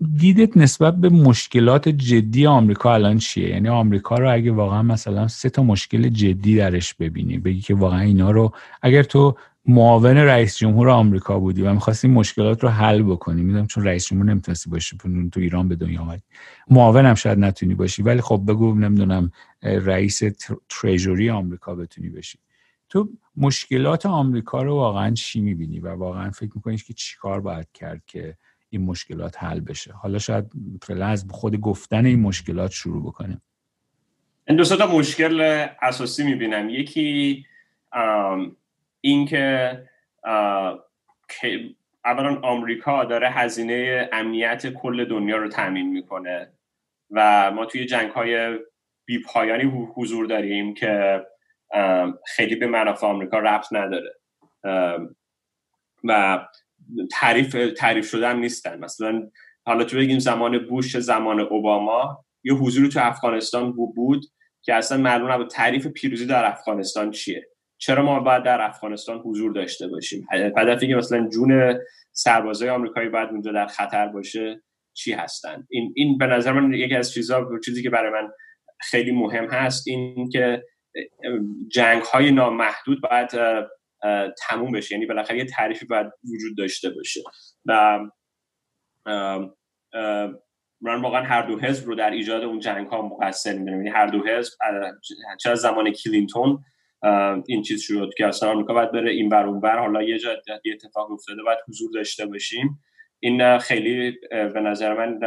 دیدت 0.00 0.56
نسبت 0.56 0.96
به 0.96 1.08
مشکلات 1.08 1.88
جدی 1.88 2.46
آمریکا 2.46 2.94
الان 2.94 3.18
چیه؟ 3.18 3.48
یعنی 3.48 3.68
آمریکا 3.68 4.16
رو 4.16 4.32
اگه 4.32 4.52
واقعا 4.52 4.82
مثلا 4.82 5.28
سه 5.28 5.50
تا 5.50 5.62
مشکل 5.62 6.08
جدی 6.08 6.56
درش 6.56 6.94
ببینی 6.94 7.38
بگی 7.38 7.60
که 7.60 7.74
واقعا 7.74 8.00
اینا 8.00 8.30
رو 8.30 8.52
اگر 8.82 9.02
تو 9.02 9.36
معاون 9.66 10.16
رئیس 10.16 10.56
جمهور 10.56 10.90
آمریکا 10.90 11.38
بودی 11.38 11.62
و 11.62 11.74
می‌خواستی 11.74 12.08
مشکلات 12.08 12.62
رو 12.62 12.68
حل 12.68 13.02
بکنی 13.02 13.42
می‌دونم 13.42 13.66
چون 13.66 13.84
رئیس 13.84 14.06
جمهور 14.06 14.26
نمی‌تونستی 14.26 14.70
باشی 14.70 14.96
تو 15.32 15.40
ایران 15.40 15.68
به 15.68 15.76
دنیا 15.76 16.16
معاون 16.70 17.06
هم 17.06 17.14
شاید 17.14 17.38
نتونی 17.38 17.74
باشی 17.74 18.02
ولی 18.02 18.20
خب 18.20 18.42
بگو 18.48 18.74
نمی‌دونم 18.74 19.30
رئیس 19.62 20.22
تریجوری 20.68 21.30
آمریکا 21.30 21.74
بتونی 21.74 22.08
بشی 22.08 22.38
تو 22.88 23.08
مشکلات 23.36 24.06
آمریکا 24.06 24.62
رو 24.62 24.74
واقعا 24.74 25.10
چی 25.10 25.40
می‌بینی؟ 25.40 25.80
و 25.80 25.88
واقعا 25.88 26.30
فکر 26.30 26.50
می‌کنی 26.54 26.76
که 26.76 26.94
چیکار 26.94 27.40
باید 27.40 27.66
کرد 27.74 28.02
که 28.06 28.36
این 28.70 28.84
مشکلات 28.84 29.42
حل 29.42 29.60
بشه. 29.60 29.92
حالا 29.92 30.18
شاید 30.18 30.44
فعلا 30.82 31.06
از 31.06 31.26
خود 31.30 31.60
گفتن 31.60 32.06
این 32.06 32.20
مشکلات 32.20 32.70
شروع 32.70 33.02
بکنیم. 33.02 33.42
این 34.48 34.56
دو 34.56 34.64
تا 34.64 34.86
مشکل 34.86 35.66
اساسی 35.82 36.24
می‌بینم. 36.24 36.68
یکی 36.68 37.46
اینکه 39.00 39.82
اولا 42.04 42.40
آمریکا 42.42 43.04
داره 43.04 43.30
هزینه 43.30 44.08
امنیت 44.12 44.66
کل 44.66 45.04
دنیا 45.04 45.36
رو 45.36 45.48
تامین 45.48 45.92
می‌کنه 45.92 46.52
و 47.10 47.50
ما 47.50 47.66
توی 47.66 47.86
جنگ 47.86 48.10
های 48.10 48.58
بیپایانی 49.04 49.90
حضور 49.94 50.26
داریم 50.26 50.74
که 50.74 51.22
خیلی 52.26 52.56
به 52.56 52.66
منافع 52.66 53.06
آمریکا 53.06 53.38
ربط 53.38 53.66
نداره. 53.72 54.14
و 56.04 56.40
تعریف 57.10 57.56
تعریف 57.76 58.14
هم 58.14 58.38
نیستن. 58.38 58.78
مثلا 58.78 59.30
حالا 59.66 59.84
تو 59.84 59.96
بگیم 59.96 60.18
زمان 60.18 60.66
بوش 60.66 60.96
زمان 60.96 61.40
اوباما 61.40 62.24
یه 62.44 62.54
حضور 62.54 62.86
تو 62.86 63.00
افغانستان 63.02 63.72
بود 63.72 64.24
که 64.62 64.74
اصلا 64.74 64.98
معلوم 64.98 65.32
نبود 65.32 65.50
تعریف 65.50 65.86
پیروزی 65.86 66.26
در 66.26 66.44
افغانستان 66.44 67.10
چیه. 67.10 67.48
چرا 67.78 68.02
ما 68.02 68.20
باید 68.20 68.42
در 68.42 68.62
افغانستان 68.62 69.18
حضور 69.18 69.52
داشته 69.52 69.88
باشیم؟ 69.88 70.26
هدفی 70.30 70.88
که 70.88 70.94
مثلا 70.94 71.28
جون 71.28 71.78
سربازای 72.12 72.68
آمریکایی 72.68 73.08
باید 73.08 73.28
اونجا 73.28 73.52
در 73.52 73.66
خطر 73.66 74.06
باشه 74.06 74.62
چی 74.94 75.12
هستن؟ 75.12 75.66
این 75.70 75.92
این 75.96 76.18
به 76.18 76.26
نظر 76.26 76.52
من 76.52 76.72
یکی 76.72 76.94
از 76.94 77.12
چیزا 77.12 77.50
چیزی 77.64 77.82
که 77.82 77.90
برای 77.90 78.12
من 78.12 78.28
خیلی 78.80 79.10
مهم 79.10 79.44
هست 79.44 79.88
این 79.88 80.28
که 80.28 80.62
جنگ 81.68 82.02
های 82.02 82.30
نامحدود 82.30 83.00
باید 83.00 83.30
تموم 84.48 84.72
بشه. 84.72 84.94
یعنی 84.94 85.06
بالاخره 85.06 85.38
یه 85.38 85.44
تعریفی 85.44 85.86
باید 85.86 86.06
وجود 86.32 86.56
داشته 86.58 86.90
باشه. 86.90 87.20
و 87.66 88.00
من 90.80 91.02
واقعا 91.02 91.22
هر 91.22 91.42
دو 91.42 91.60
حزب 91.60 91.86
رو 91.86 91.94
در 91.94 92.10
ایجاد 92.10 92.42
اون 92.42 92.58
جنگ 92.58 92.86
ها 92.86 93.02
مقصر 93.02 93.52
می‌دونم. 93.52 93.76
یعنی 93.76 93.88
هر 93.90 94.06
دو 94.06 94.26
حزب 94.26 94.52
چه 95.40 95.50
از 95.50 95.60
زمان 95.60 95.90
کلینتون 95.90 96.64
این 97.46 97.62
چیز 97.62 97.82
شد 97.82 98.10
که 98.16 98.26
اصلا 98.26 98.50
آمریکا 98.50 98.74
باید 98.74 98.92
بره 98.92 99.10
این 99.10 99.28
بر 99.28 99.46
اون 99.46 99.60
بر 99.60 99.78
حالا 99.78 100.02
یه 100.02 100.18
جا 100.18 100.36
یه 100.64 100.72
اتفاق 100.72 101.10
افتاده 101.10 101.42
باید 101.42 101.58
حضور 101.68 101.90
داشته 101.94 102.26
باشیم. 102.26 102.78
این 103.20 103.58
خیلی 103.58 104.18
به 104.30 104.60
نظر 104.60 104.94
من 104.94 105.18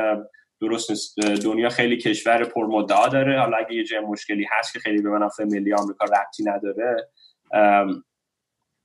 درست 0.61 0.89
نیست. 0.89 1.19
دنیا 1.19 1.69
خیلی 1.69 1.97
کشور 1.97 2.43
پرمدعا 2.43 3.07
داره. 3.07 3.39
حالا 3.39 3.57
اگه 3.57 3.73
یه 3.73 3.83
جای 3.83 3.99
مشکلی 3.99 4.47
هست 4.51 4.73
که 4.73 4.79
خیلی 4.79 5.01
به 5.01 5.09
منافع 5.09 5.43
ملی 5.43 5.73
آمریکا 5.73 6.05
ربطی 6.05 6.43
نداره 6.43 7.09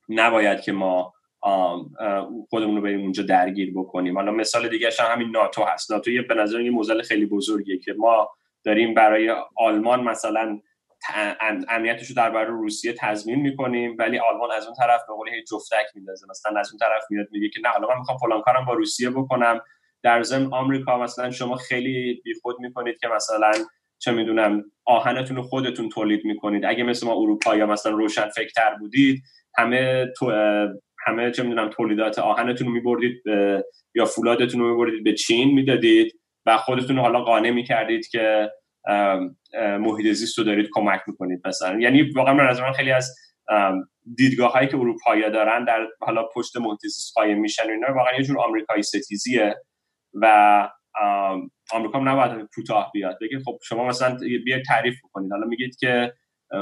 نباید 0.08 0.60
که 0.60 0.72
ما 0.72 1.14
خودمون 2.50 2.76
رو 2.76 2.82
بریم 2.82 3.00
اونجا 3.00 3.22
درگیر 3.22 3.72
بکنیم. 3.76 4.14
حالا 4.14 4.32
مثال 4.32 4.68
دیگه 4.68 4.90
هم 5.00 5.12
همین 5.12 5.30
ناتو 5.30 5.64
هست. 5.64 5.92
ناتو 5.92 6.10
یه 6.10 6.22
به 6.22 6.34
نظر 6.34 6.60
یه 6.60 6.70
موزل 6.70 7.02
خیلی 7.02 7.26
بزرگیه 7.26 7.78
که 7.78 7.92
ما 7.98 8.28
داریم 8.64 8.94
برای 8.94 9.34
آلمان 9.56 10.04
مثلا 10.04 10.60
امنیتش 11.68 12.08
رو 12.08 12.16
در 12.16 12.30
برای 12.30 12.46
روسیه 12.46 12.92
تضمین 12.98 13.40
می‌کنیم 13.40 13.96
ولی 13.98 14.18
آلمان 14.18 14.50
از 14.52 14.66
اون 14.66 14.74
طرف 14.74 15.00
به 15.08 15.14
قول 15.14 15.28
جفتک 15.50 15.86
میندازه. 15.94 16.26
مثلا 16.30 16.60
از 16.60 16.70
اون 16.72 16.78
طرف 16.78 17.04
میاد 17.10 17.26
میگه 17.32 17.48
که 17.48 17.60
نه 17.64 17.68
حالا 17.68 17.88
من 17.88 17.98
می‌خوام 17.98 18.18
فلان 18.18 18.42
کارم 18.42 18.64
با 18.64 18.72
روسیه 18.72 19.10
بکنم. 19.10 19.60
در 20.02 20.22
ضمن 20.22 20.52
آمریکا 20.52 20.98
مثلا 20.98 21.30
شما 21.30 21.56
خیلی 21.56 22.20
بیخود 22.24 22.60
می‌کنید 22.60 22.98
که 22.98 23.08
مثلا 23.08 23.52
چه 23.98 24.12
می‌دونم 24.12 24.64
آهنتون 24.84 25.36
رو 25.36 25.42
خودتون 25.42 25.88
تولید 25.88 26.24
می‌کنید. 26.24 26.64
اگه 26.64 26.84
مثل 26.84 27.06
ما 27.06 27.12
اروپا 27.12 27.56
یا 27.56 27.66
مثلا 27.66 27.92
روشن 27.92 28.28
فکرتر 28.28 28.74
بودید 28.74 29.22
همه 29.56 30.06
تو 30.18 30.32
همه 31.06 31.30
چه 31.30 31.42
می‌دونم 31.42 31.70
تولیدات 31.70 32.18
آهنتون 32.18 32.66
رو 32.66 32.72
میبردید 32.72 33.22
یا 33.94 34.04
فولادتون 34.04 34.60
رو 34.60 34.70
میبردید 34.70 35.04
به 35.04 35.12
چین 35.12 35.54
می‌دادید 35.54 36.20
و 36.46 36.56
خودتون 36.56 36.98
حالا 36.98 37.20
قانع 37.20 37.50
می‌کردید 37.50 38.08
که 38.08 38.50
محیط 39.58 40.12
زیست 40.12 40.38
رو 40.38 40.44
دارید 40.44 40.68
کمک 40.72 41.00
می‌کنید. 41.06 41.40
مثلا 41.46 41.80
یعنی 41.80 42.02
واقعا 42.02 42.34
من 42.34 42.46
از 42.46 42.60
من 42.60 42.72
خیلی 42.72 42.90
از 42.90 43.14
دیدگاه 44.16 44.52
هایی 44.52 44.68
که 44.68 44.76
اروپایی 44.76 45.30
دارن 45.30 45.64
در 45.64 45.86
حالا 46.00 46.24
پشت 46.34 46.56
محیط 46.56 46.80
زیست 46.80 47.12
قایم 47.14 47.40
میشن 47.40 47.70
اینا 47.70 47.94
واقعا 47.94 48.16
یه 48.16 48.22
جور 48.22 48.38
آمریکایی 48.40 48.82
ستیزیه 48.82 49.54
و 50.14 50.68
آمریکا 51.72 51.98
هم 51.98 52.08
نباید 52.08 52.48
کوتاه 52.54 52.90
بیاد. 52.94 53.18
بگید 53.20 53.42
خب 53.44 53.58
شما 53.62 53.86
مثلا 53.86 54.16
بیا 54.44 54.62
تعریف 54.68 54.94
بکنید. 55.04 55.32
حالا 55.32 55.46
میگید 55.46 55.76
که 55.76 56.12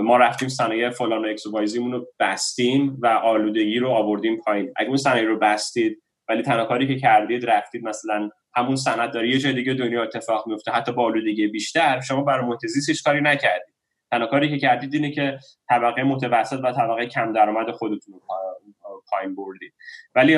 ما 0.00 0.16
رفتیم 0.16 0.48
صنایع 0.48 0.90
فلان 0.90 1.24
و 1.24 1.28
اکس 1.28 1.46
رو 1.46 2.06
بستیم 2.20 2.98
و 3.02 3.06
آلودگی 3.06 3.78
رو 3.78 3.90
آوردیم 3.90 4.36
پایین. 4.36 4.72
اگه 4.76 4.88
اون 4.88 4.96
صنایع 4.96 5.24
رو 5.24 5.38
بستید 5.38 6.02
ولی 6.28 6.42
تنها 6.42 6.64
کاری 6.64 6.86
که 6.86 6.96
کردید 6.96 7.50
رفتید 7.50 7.84
مثلا 7.84 8.30
همون 8.54 8.76
سند 8.76 9.12
داره 9.12 9.28
یه 9.28 9.38
جای 9.38 9.52
دیگه 9.52 9.74
دنیا 9.74 10.02
اتفاق 10.02 10.48
میفته 10.48 10.72
حتی 10.72 10.92
با 10.92 11.04
آلودگی 11.04 11.46
بیشتر 11.46 12.00
شما 12.00 12.22
برای 12.22 12.56
هیچ 12.88 13.02
کاری 13.02 13.20
نکردید. 13.20 13.74
تنها 14.10 14.26
کاری 14.26 14.48
که 14.48 14.58
کردید 14.58 14.94
اینه 14.94 15.10
که 15.10 15.38
طبقه 15.68 16.02
متوسط 16.02 16.60
و 16.64 16.72
طبقه 16.72 17.06
کم 17.06 17.32
درآمد 17.32 17.70
خودتون 17.70 18.14
رو 18.14 19.02
پایین 19.10 19.34
بردید. 19.34 19.74
ولی 20.14 20.36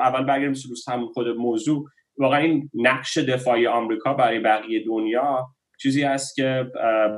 اول 0.00 0.24
برگردیم 0.24 0.54
هم 0.88 1.06
خود 1.06 1.28
موضوع. 1.28 1.84
واقعا 2.18 2.38
این 2.38 2.70
نقش 2.74 3.18
دفاعی 3.18 3.66
آمریکا 3.66 4.14
برای 4.14 4.38
بقیه 4.38 4.84
دنیا 4.84 5.48
چیزی 5.76 6.04
است 6.04 6.34
که 6.34 6.66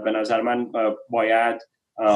به 0.04 0.10
نظر 0.10 0.40
من 0.40 0.66
باید 1.10 1.56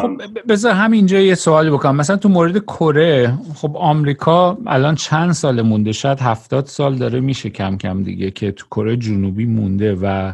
خب 0.02 0.10
بذار 0.48 0.73
همینجا 0.73 1.20
یه 1.20 1.35
سوالی 1.35 1.70
بکنم. 1.70 1.97
مثلا 1.97 2.16
تو 2.16 2.28
مورد 2.28 2.59
کره 2.59 3.39
خب 3.55 3.77
آمریکا 3.77 4.59
الان 4.66 4.94
چند 4.94 5.32
سال 5.32 5.62
مونده؟ 5.62 5.93
شاید 5.93 6.20
هفتاد 6.20 6.66
سال 6.66 6.94
داره 6.94 7.20
میشه 7.20 7.51
کم 7.51 7.77
کم 7.77 8.02
دیگه 8.02 8.31
که 8.31 8.52
تو 8.52 8.66
کره 8.66 8.97
جنوبی 8.97 9.47
مونده 9.47 9.94
و 10.02 10.32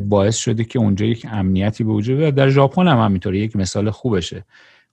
باعث 0.00 0.36
شده 0.36 0.64
که 0.64 0.78
اونجا 0.78 1.06
یک 1.06 1.26
امنیتی 1.30 1.84
به 1.84 1.92
وجود 1.92 2.34
در 2.34 2.48
ژاپن 2.48 2.88
هم 2.88 2.98
همینطوره 2.98 3.38
یک 3.38 3.56
مثال 3.56 3.90
خوبشه. 3.90 4.44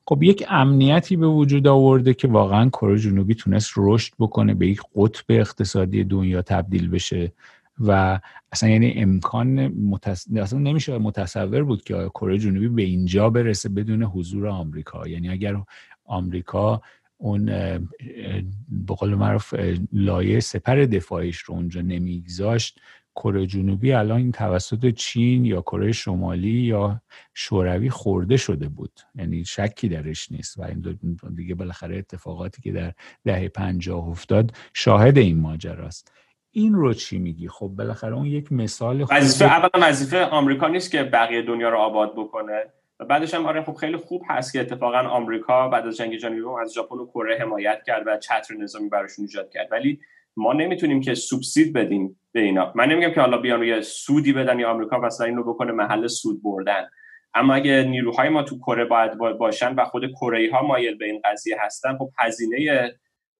خب 0.07 0.23
یک 0.23 0.45
امنیتی 0.49 1.15
به 1.15 1.27
وجود 1.27 1.67
آورده 1.67 2.13
که 2.13 2.27
واقعا 2.27 2.69
کره 2.69 2.97
جنوبی 2.97 3.35
تونست 3.35 3.71
رشد 3.77 4.13
بکنه 4.19 4.53
به 4.53 4.67
یک 4.67 4.81
قطب 4.95 5.25
اقتصادی 5.29 6.03
دنیا 6.03 6.41
تبدیل 6.41 6.89
بشه. 6.89 7.31
و 7.79 8.19
اصلا 8.51 8.69
یعنی 8.69 8.93
امکان 8.95 9.67
متص... 9.67 10.27
اصلا 10.35 10.59
نمیشه 10.59 10.97
متصور 10.97 11.63
بود 11.63 11.83
که 11.83 12.09
کره 12.09 12.37
جنوبی 12.37 12.67
به 12.67 12.81
اینجا 12.81 13.29
برسه 13.29 13.69
بدون 13.69 14.03
حضور 14.03 14.47
آمریکا. 14.47 15.07
یعنی 15.07 15.29
اگر 15.29 15.63
آمریکا 16.05 16.81
اون 17.17 17.45
به 18.69 18.93
قول 18.97 19.15
معروف 19.15 19.53
لایه 19.93 20.39
سپر 20.39 20.75
دفاعیش 20.75 21.37
رو 21.37 21.55
اونجا 21.55 21.81
نمیگذاشت 21.81 22.79
کره 23.15 23.47
جنوبی 23.47 23.93
الان 23.93 24.17
این 24.17 24.31
توسط 24.31 24.89
چین 24.89 25.45
یا 25.45 25.61
کره 25.61 25.91
شمالی 25.91 26.49
یا 26.49 27.01
شوروی 27.33 27.89
خورده 27.89 28.37
شده 28.37 28.69
بود. 28.69 28.99
یعنی 29.15 29.45
شکی 29.45 29.89
درش 29.89 30.31
نیست 30.31 30.59
و 30.59 30.63
این 30.63 30.99
دیگه 31.35 31.55
بالاخره 31.55 31.97
اتفاقاتی 31.97 32.61
که 32.61 32.71
در 32.71 32.93
دهه 33.25 33.47
پنجاه 33.47 34.07
افتاد 34.07 34.51
شاهد 34.73 35.17
این 35.17 35.39
ماجراست. 35.39 36.11
این 36.51 36.73
رو 36.73 36.93
چی 36.93 37.17
میگی؟ 37.17 37.47
خب 37.47 37.67
بالاخره 37.67 38.13
اون 38.13 38.25
یک 38.25 38.51
مثال 38.51 39.05
وظیفه 39.11 39.45
اولا 39.45 39.87
وظیفه 39.87 40.25
آمریکا 40.25 40.67
نیست 40.67 40.91
که 40.91 41.03
بقیه 41.03 41.41
دنیا 41.41 41.69
رو 41.69 41.77
آباد 41.77 42.13
بکنه. 42.15 42.63
و 42.99 43.05
بعدش 43.05 43.33
هم 43.33 43.45
آره 43.45 43.63
خب 43.63 43.73
خیلی 43.73 43.97
خوب 43.97 44.21
هست 44.29 44.53
که 44.53 44.59
اتفاقا 44.59 44.97
آمریکا 44.97 45.67
بعد 45.67 45.87
از 45.87 45.97
جنگ 45.97 46.15
جهانی 46.15 46.41
از 46.61 46.73
ژاپن 46.73 46.95
و 46.95 47.05
کره 47.05 47.37
حمایت 47.39 47.83
کرد 47.87 48.03
و 48.07 48.17
چتر 48.17 48.55
نظامی 48.55 48.89
براشون 48.89 49.25
ایجاد 49.25 49.49
کرد. 49.49 49.67
ولی 49.71 49.99
ما 50.37 50.53
نمی‌تونیم 50.53 51.01
که 51.01 51.13
سوبسید 51.13 51.73
بدیم 51.73 52.19
به 52.31 52.39
اینا. 52.39 52.71
من 52.75 52.89
نمیگم 52.89 53.13
که 53.13 53.21
حالا 53.21 53.37
بیان 53.37 53.63
یه 53.63 53.81
سودی 53.81 54.33
بدن 54.33 54.59
یا 54.59 54.69
آمریکا 54.69 54.97
مثلا 54.97 55.27
اینو 55.27 55.43
بکنه 55.43 55.71
محل 55.71 56.07
سود 56.07 56.43
بردن. 56.43 56.89
اما 57.33 57.53
اگه 57.53 57.83
نیروهای 57.83 58.29
ما 58.29 58.43
تو 58.43 58.57
کره 58.57 58.85
باید 58.85 59.17
باشن 59.17 59.75
و 59.75 59.85
خود 59.85 60.11
کره 60.11 60.51
ها 60.51 60.61
مایل 60.61 60.97
به 60.97 61.05
این 61.05 61.21
قضیه 61.25 61.57
هستن 61.59 61.97
خب 61.97 62.09
هزینه 62.19 62.91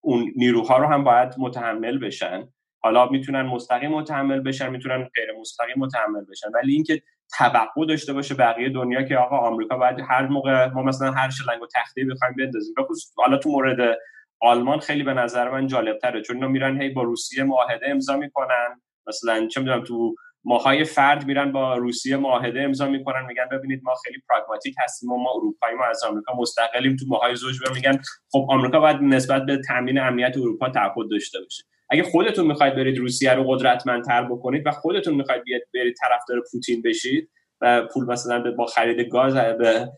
اون 0.01 0.34
نیروها 0.35 0.77
رو 0.77 0.88
هم 0.88 1.03
باید 1.03 1.34
متحمل 1.38 1.97
بشن. 1.97 2.47
حالا 2.81 3.09
می‌تونن 3.09 3.41
مستقیم 3.41 3.91
متحمل 3.91 4.39
بشن 4.39 4.69
می‌تونن 4.69 5.09
غیر 5.15 5.31
مستقیم 5.39 5.75
متحمل 5.77 6.25
بشن. 6.29 6.47
ولی 6.53 6.73
اینکه 6.73 7.01
توقع 7.37 7.85
داشته 7.85 8.13
باشه 8.13 8.35
بقیه 8.35 8.69
دنیا 8.69 9.03
که 9.03 9.17
آقا 9.17 9.37
آمریکا 9.37 9.77
باید 9.77 9.99
هر 10.09 10.27
موقع 10.27 10.67
ما 10.67 10.83
مثلا 10.83 11.11
هر 11.11 11.29
شلنگ 11.29 11.61
و 11.61 11.67
تخته 11.75 12.05
بخوایم 12.11 12.35
بندازیم. 12.37 12.73
بخصوص 12.77 13.13
حالا 13.17 13.37
تو 13.37 13.49
مورد 13.49 13.97
آلمان 14.41 14.79
خیلی 14.79 15.03
به 15.03 15.13
نظر 15.13 15.49
من 15.49 15.67
جالب 15.67 15.97
تره 15.97 16.21
چون 16.21 16.35
اینا 16.35 16.47
میرن 16.47 16.81
هی 16.81 16.89
با 16.89 17.03
روسیه 17.03 17.43
معاهده 17.43 17.89
امضا 17.89 18.17
می‌کنن. 18.17 18.81
مثلا 19.07 19.47
چه 19.47 19.59
می‌دونم 19.59 19.83
تو 19.83 20.15
ماهای 20.43 20.83
فرد 20.83 21.25
میرن 21.25 21.51
با 21.51 21.75
روسیه 21.75 22.17
معاهده 22.17 22.61
امضا 22.61 22.87
می‌کنن 22.87 23.25
میگن 23.25 23.47
ببینید 23.51 23.81
ما 23.83 23.93
خیلی 24.05 24.17
پراگماتیک 24.29 24.75
هستیم 24.83 25.11
و 25.11 25.17
ما 25.17 25.29
اروپایی 25.35 25.75
ما 25.75 25.85
از 25.85 26.03
آمریکا 26.03 26.33
مستقلیم. 26.37 26.95
تو 26.95 27.05
ماهای 27.07 27.35
زوج 27.35 27.55
میگن 27.75 28.01
خب 28.31 28.47
آمریکا 28.49 28.79
باید 28.79 28.97
نسبت 29.01 29.45
به 29.45 29.61
تامین 29.67 29.99
امنیت 29.99 30.37
اروپا 30.37 30.69
تعهد 30.69 31.09
داشته 31.11 31.39
باشه. 31.39 31.63
اگه 31.89 32.03
خودتون 32.03 32.47
می‌خواید 32.47 32.76
برید 32.76 32.97
روسیه 32.97 33.34
رو 33.34 33.43
قدرتمندتر 33.47 34.23
بکنید 34.23 34.68
و 34.68 34.72
خودتون 34.72 35.15
می‌خواید 35.15 35.43
برید 35.73 35.95
طرفدار 36.01 36.43
پوتین 36.51 36.81
بشید 36.81 37.30
و 37.61 37.88
پول 37.93 38.05
مثلا 38.05 38.51
با 38.51 38.65
خرید 38.65 38.99
گاز 38.99 39.35
به 39.35 39.89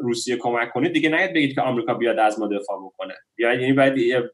روسیه 0.00 0.36
کمک 0.36 0.70
کنید 0.70 0.92
دیگه 0.92 1.08
نید 1.08 1.34
بگید 1.34 1.54
که 1.54 1.60
آمریکا 1.60 1.94
بیاد 1.94 2.18
از 2.18 2.38
ما 2.38 2.46
دفاع 2.46 2.78
بکنه. 2.84 3.14
یعنی 3.38 3.72
باید 3.72 4.24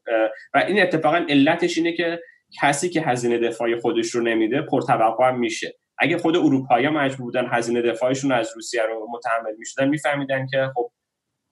و 0.53 0.57
این 0.67 0.81
اتفاقا 0.81 1.25
علتش 1.29 1.77
اینه 1.77 1.93
که 1.93 2.19
کسی 2.61 2.89
که 2.89 3.01
هزینه 3.01 3.37
دفاعی 3.37 3.75
خودش 3.75 4.09
رو 4.09 4.21
نمیده 4.21 4.61
پرتوقع 4.61 5.27
هم 5.27 5.39
میشه. 5.39 5.73
اگه 5.97 6.17
خود 6.17 6.37
اروپایی 6.37 6.89
مجبور 6.89 7.25
بودن 7.25 7.47
هزینه 7.49 7.81
دفاعشون 7.81 8.31
از 8.31 8.51
روسیه 8.55 8.83
رو 8.83 9.07
متحمل 9.11 9.55
می‌شدن 9.57 9.89
میفهمیدن 9.89 10.47
که 10.51 10.69
خب 10.75 10.91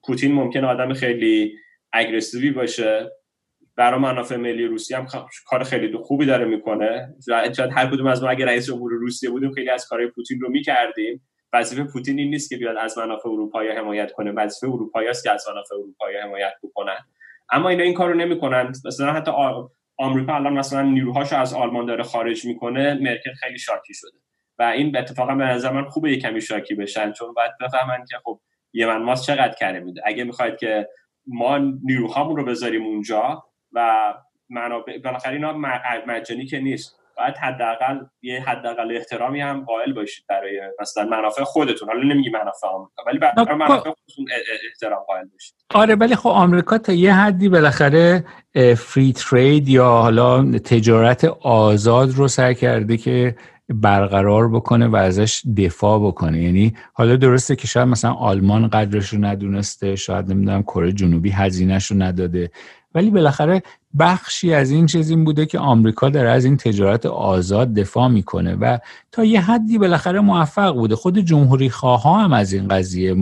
پوتین 0.06 0.32
ممکن 0.34 0.64
آدم 0.64 0.92
خیلی 0.92 1.54
اگریسیوی 1.92 2.50
باشه. 2.50 3.10
برای 3.80 4.00
منافع 4.00 4.36
ملی 4.36 4.66
روسیه 4.66 4.96
هم 4.96 5.06
کار 5.46 5.64
خیلی 5.64 5.96
خوبی 5.96 6.26
داره 6.26 6.44
می‌کنه. 6.44 7.14
شاید 7.56 7.72
هر 7.72 7.86
کدوم 7.86 8.06
از 8.06 8.22
ما 8.22 8.28
اگه 8.28 8.46
رئیس 8.46 8.66
جمهور 8.66 8.92
روسیه 8.92 9.30
بودیم 9.30 9.52
خیلی 9.52 9.70
از 9.70 9.86
کارهای 9.88 10.10
پوتین 10.10 10.40
رو 10.40 10.50
می‌کردیم. 10.50 11.26
وظیفه 11.52 11.84
پوتین 11.84 12.18
این 12.18 12.30
نیست 12.30 12.50
که 12.50 12.56
بیاد 12.56 12.76
از 12.76 12.98
منافع 12.98 13.28
اروپایی 13.28 13.70
حمایت 13.70 14.12
کنه. 14.12 14.32
وظیفه 14.32 14.66
اروپایی 14.66 15.08
است 15.08 15.24
که 15.24 15.30
از 15.30 15.44
منافع 15.48 15.74
اروپایی 15.74 16.16
حمایت 16.16 16.52
بکنن. 16.62 16.98
اما 17.52 17.68
اینا 17.68 17.82
این 17.82 17.94
کارو 17.94 18.14
نمی‌کنن. 18.14 18.72
مثلا 18.84 19.12
حتی 19.12 19.30
آمریکا 19.98 20.34
الان 20.34 20.52
مثلا 20.52 20.82
نیروهاشو 20.82 21.36
از 21.36 21.54
آلمان 21.54 21.86
داره 21.86 22.02
خارج 22.02 22.44
می‌کنه. 22.44 22.94
مرکل 22.94 23.32
خیلی 23.40 23.58
شاکی 23.58 23.94
شده. 23.94 24.18
و 24.58 24.62
این 24.62 24.96
اتفاقا 24.96 25.34
به 25.34 25.44
نظر 25.44 25.72
من 25.72 25.84
خوبه 25.84 26.16
کمی 26.16 26.40
شاکی 26.40 26.74
بشن. 26.74 27.12
چون 27.12 27.34
باید 27.34 27.52
بفهمن 27.60 28.04
که 28.10 28.16
خب 28.24 28.40
یمن 28.72 29.02
ماست 29.02 29.26
چقدر 29.26 29.54
کرده 29.60 29.80
میده. 29.80 30.02
اگه 30.04 30.24
می‌خواید 30.24 30.56
که 30.56 30.88
ما 31.26 31.58
نیروهامون 31.84 32.36
رو 32.36 32.44
بذاریم 32.44 32.86
اونجا 32.86 33.42
و 33.72 34.14
منابع 34.48 34.98
بالاخره 34.98 35.32
اینا 35.32 35.52
مجانی 36.06 36.46
که 36.46 36.60
نیست. 36.60 36.96
باید 37.16 37.36
حداقل 37.36 37.98
یه 38.22 38.40
حداقل 38.40 38.96
احترامی 38.96 39.40
هم 39.40 39.64
قائل 39.64 39.92
باشید 39.92 40.24
برای 40.28 40.60
مثلا 40.80 41.04
منافع 41.04 41.44
خودتون. 41.44 41.88
حالا 41.88 42.02
نمیگی 42.02 42.30
منافع 42.30 42.66
آمریکا 42.66 43.02
ولی 43.06 43.18
برای 43.18 43.54
منافع 43.54 43.90
خودتون 43.90 44.26
احترام 44.70 45.02
قائل 45.02 45.24
باشید. 45.32 45.54
آره 45.74 45.94
ولی 45.94 46.16
خب 46.16 46.28
آمریکا 46.28 46.78
تا 46.78 46.92
یه 46.92 47.14
حدی 47.14 47.48
بالاخره 47.48 48.24
فری 48.76 49.12
ترید 49.12 49.68
یا 49.68 49.88
حالا 49.88 50.58
تجارت 50.58 51.24
آزاد 51.40 52.10
رو 52.10 52.28
سعی 52.28 52.54
کرده 52.54 52.96
که 52.96 53.36
برقرار 53.68 54.48
بکنه 54.48 54.86
و 54.86 54.96
ازش 54.96 55.42
دفاع 55.56 55.98
بکنه. 55.98 56.42
یعنی 56.42 56.74
حالا 56.92 57.16
درسته 57.16 57.56
که 57.56 57.66
شاید 57.66 57.88
مثلا 57.88 58.12
آلمان 58.12 58.68
قدرش 58.68 59.08
رو 59.08 59.24
ندونسته 59.24 59.96
شاید 59.96 60.32
نمی‌دونم 60.32 60.62
کره 60.62 60.92
جنوبی 60.92 61.30
هزینهش 61.30 61.86
رو 61.86 62.02
نداده. 62.02 62.50
ولی 62.94 63.10
بالاخره 63.10 63.62
بخشی 63.98 64.54
از 64.54 64.70
این 64.70 64.86
چیز 64.86 65.10
این 65.10 65.24
بوده 65.24 65.46
که 65.46 65.58
آمریکا 65.58 66.08
داره 66.08 66.30
از 66.30 66.44
این 66.44 66.56
تجارت 66.56 67.06
آزاد 67.06 67.74
دفاع 67.74 68.08
می‌کنه 68.08 68.54
و 68.54 68.78
تا 69.12 69.24
یه 69.24 69.40
حدی 69.40 69.78
بالاخره 69.78 70.20
موفق 70.20 70.74
بوده. 70.74 70.96
خود 70.96 71.18
جمهوری 71.18 71.70
خواه 71.70 72.22
هم 72.22 72.32
از 72.32 72.52
این 72.52 72.68
قضیه 72.68 73.14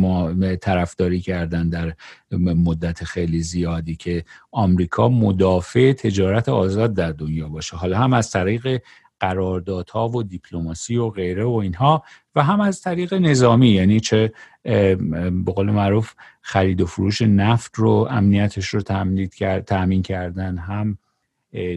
طرفداری 0.56 1.20
کردن 1.20 1.68
در 1.68 1.92
مدت 2.40 3.04
خیلی 3.04 3.42
زیادی 3.42 3.96
که 3.96 4.24
آمریکا 4.52 5.08
مدافع 5.08 5.92
تجارت 5.92 6.48
آزاد 6.48 6.94
در 6.94 7.12
دنیا 7.12 7.48
باشه. 7.48 7.76
حالا 7.76 7.98
هم 7.98 8.12
از 8.12 8.30
طریق 8.30 8.82
قراردادها 9.20 10.08
و 10.08 10.22
دیپلماسی 10.22 10.96
و 10.96 11.10
غیره 11.10 11.44
و 11.44 11.52
اینها 11.52 12.02
و 12.34 12.42
هم 12.42 12.60
از 12.60 12.80
طریق 12.80 13.14
نظامی 13.14 13.68
یعنی 13.68 14.00
چه 14.00 14.32
به 14.62 15.52
قول 15.54 15.70
معروف 15.70 16.14
خرید 16.48 16.80
و 16.80 16.86
فروش 16.86 17.22
نفت 17.22 17.74
رو 17.74 18.08
امنیتش 18.10 18.68
رو 18.68 18.80
تامین 19.66 20.02
کردن 20.02 20.58
هم 20.58 20.98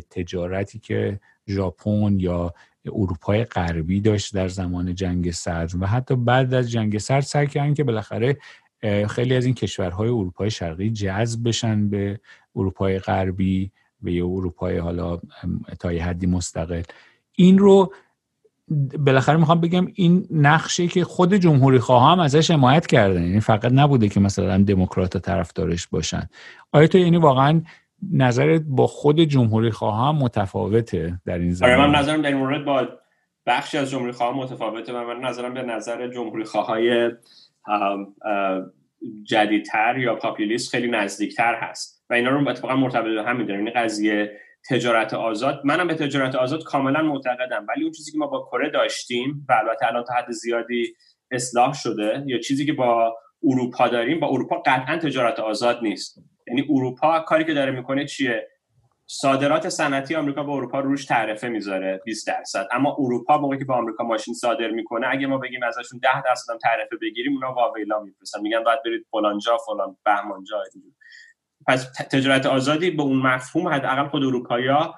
تجارتی 0.09 0.79
که 0.79 1.19
ژاپن 1.47 2.19
یا 2.19 2.53
اروپای 2.85 3.43
غربی 3.43 4.01
داشت 4.01 4.35
در 4.35 4.47
زمان 4.47 4.95
جنگ 4.95 5.31
سرد 5.31 5.81
و 5.81 5.85
حتی 5.85 6.15
بعد 6.15 6.53
از 6.53 6.71
جنگ 6.71 6.97
سرد 6.97 7.23
سعی 7.23 7.47
کردن 7.47 7.73
که 7.73 7.83
بالاخره 7.83 8.37
خیلی 9.09 9.35
از 9.35 9.45
این 9.45 9.53
کشورهای 9.53 10.09
اروپای 10.09 10.51
شرقی 10.51 10.89
جذب 10.89 11.47
بشن 11.47 11.89
به 11.89 12.19
اروپای 12.55 12.99
غربی 12.99 13.71
به 14.01 14.13
یه 14.13 14.25
اروپای 14.25 14.77
حالا 14.77 15.19
تا 15.79 15.89
حدی 15.89 16.27
مستقل. 16.27 16.83
این 17.35 17.57
رو 17.57 17.93
بالاخره 18.99 19.37
می‌خوام 19.37 19.61
بگم 19.61 19.87
این 19.93 20.27
نقشه 20.31 20.87
که 20.87 21.03
خود 21.03 21.33
جمهوری 21.33 21.79
خواه 21.79 22.11
هم 22.11 22.19
ازش 22.19 22.51
حمایت 22.51 22.87
کردن. 22.87 23.23
یعنی 23.23 23.39
فقط 23.39 23.71
نبوده 23.71 24.09
که 24.09 24.19
مثلا 24.19 24.63
دموکرات 24.63 25.17
طرفدارش 25.17 25.87
باشن. 25.87 26.29
آیا 26.71 26.87
تو 26.87 26.97
یعنی 26.97 27.17
واقعا 27.17 27.61
نظرت 28.13 28.61
با 28.61 28.87
خود 28.87 29.19
جمهوری 29.19 29.71
خواه 29.71 30.07
هم 30.07 30.15
متفاوته 30.15 31.19
در 31.25 31.37
این 31.37 31.51
زمینه؟ 31.51 31.75
آره 31.75 31.87
من 31.87 31.99
نظرم 31.99 32.21
در 32.21 32.29
این 32.29 32.37
مورد 32.37 32.65
با 32.65 32.87
بخشی 33.45 33.77
از 33.77 33.91
جمهوری 33.91 34.11
خواه 34.11 34.37
متفاوته 34.37 34.93
و 34.93 35.03
من 35.13 35.29
نظرم 35.29 35.53
به 35.53 35.61
نظر 35.61 36.07
جمهوری 36.07 36.43
های 36.43 37.11
جدیدتر 39.23 39.97
یا 39.97 40.15
پاپولیست 40.15 40.71
خیلی 40.71 40.91
نزدیکتر 40.91 41.55
هست. 41.55 42.05
و 42.09 42.13
اینا 42.13 42.29
رو 42.29 42.49
اتفاقا 42.49 42.75
مرتبط 42.75 43.03
به 43.03 43.23
هم 43.23 43.37
می‌دونم 43.37 43.65
این 43.65 43.73
قضیه 43.75 44.31
تجارت 44.69 45.13
آزاد. 45.13 45.61
منم 45.63 45.87
به 45.87 45.95
تجارت 45.95 46.35
آزاد 46.35 46.63
کاملا 46.63 47.01
معتقدم. 47.01 47.65
ولی 47.69 47.83
اون 47.83 47.91
چیزی 47.91 48.11
که 48.11 48.17
ما 48.17 48.27
با 48.27 48.49
کره 48.51 48.69
داشتیم 48.69 49.45
و 49.49 49.53
البته 49.53 49.87
الان 49.87 50.03
تا 50.03 50.13
حد 50.13 50.31
زیادی 50.31 50.95
اصلاح 51.31 51.73
شده 51.73 52.23
یا 52.25 52.39
چیزی 52.39 52.65
که 52.65 52.73
با 52.73 53.17
اروپا 53.43 53.87
داریم 53.87 54.19
با 54.19 54.27
اروپا 54.27 54.63
قطعا 54.65 54.97
تجارت 54.97 55.39
آزاد 55.39 55.79
نیست. 55.81 56.17
یعنی 56.47 56.67
اروپا 56.69 57.19
کاری 57.19 57.45
که 57.45 57.53
داره 57.53 57.71
می‌کنه 57.71 58.05
چیه؟ 58.05 58.47
صادرات 59.07 59.69
صنعتی 59.69 60.15
آمریکا 60.15 60.43
به 60.43 60.51
اروپا 60.51 60.79
روش 60.79 61.05
تعرفه 61.05 61.47
می‌ذاره 61.47 62.01
20 62.05 62.27
درصد. 62.27 62.67
اما 62.71 62.95
اروپا 62.99 63.37
موقعی 63.37 63.59
که 63.59 63.65
به 63.65 63.73
آمریکا 63.73 64.03
ماشین 64.03 64.33
صادر 64.33 64.71
می‌کنه 64.71 65.07
اگه 65.09 65.27
ما 65.27 65.37
بگیم 65.37 65.63
ازشون 65.63 65.99
10 65.99 66.21
درصد 66.21 66.51
هم 66.51 66.57
تعرفه 66.57 66.95
بگیریم 67.01 67.33
اونا 67.33 67.53
واویلا 67.53 67.99
میفرستن. 67.99 68.41
میگن 68.41 68.63
باید 68.63 68.79
برید 68.85 69.05
فلان 69.11 69.37
جا 69.39 69.57
فلان 69.57 69.97
بهمان 70.05 70.43
جا 70.43 70.63
پس 71.67 71.91
تجارت 72.11 72.45
آزادی 72.45 72.91
به 72.91 73.03
اون 73.03 73.17
مفهوم 73.17 73.67
حداقل 73.67 74.07
خود 74.07 74.23
اروپایا 74.23 74.95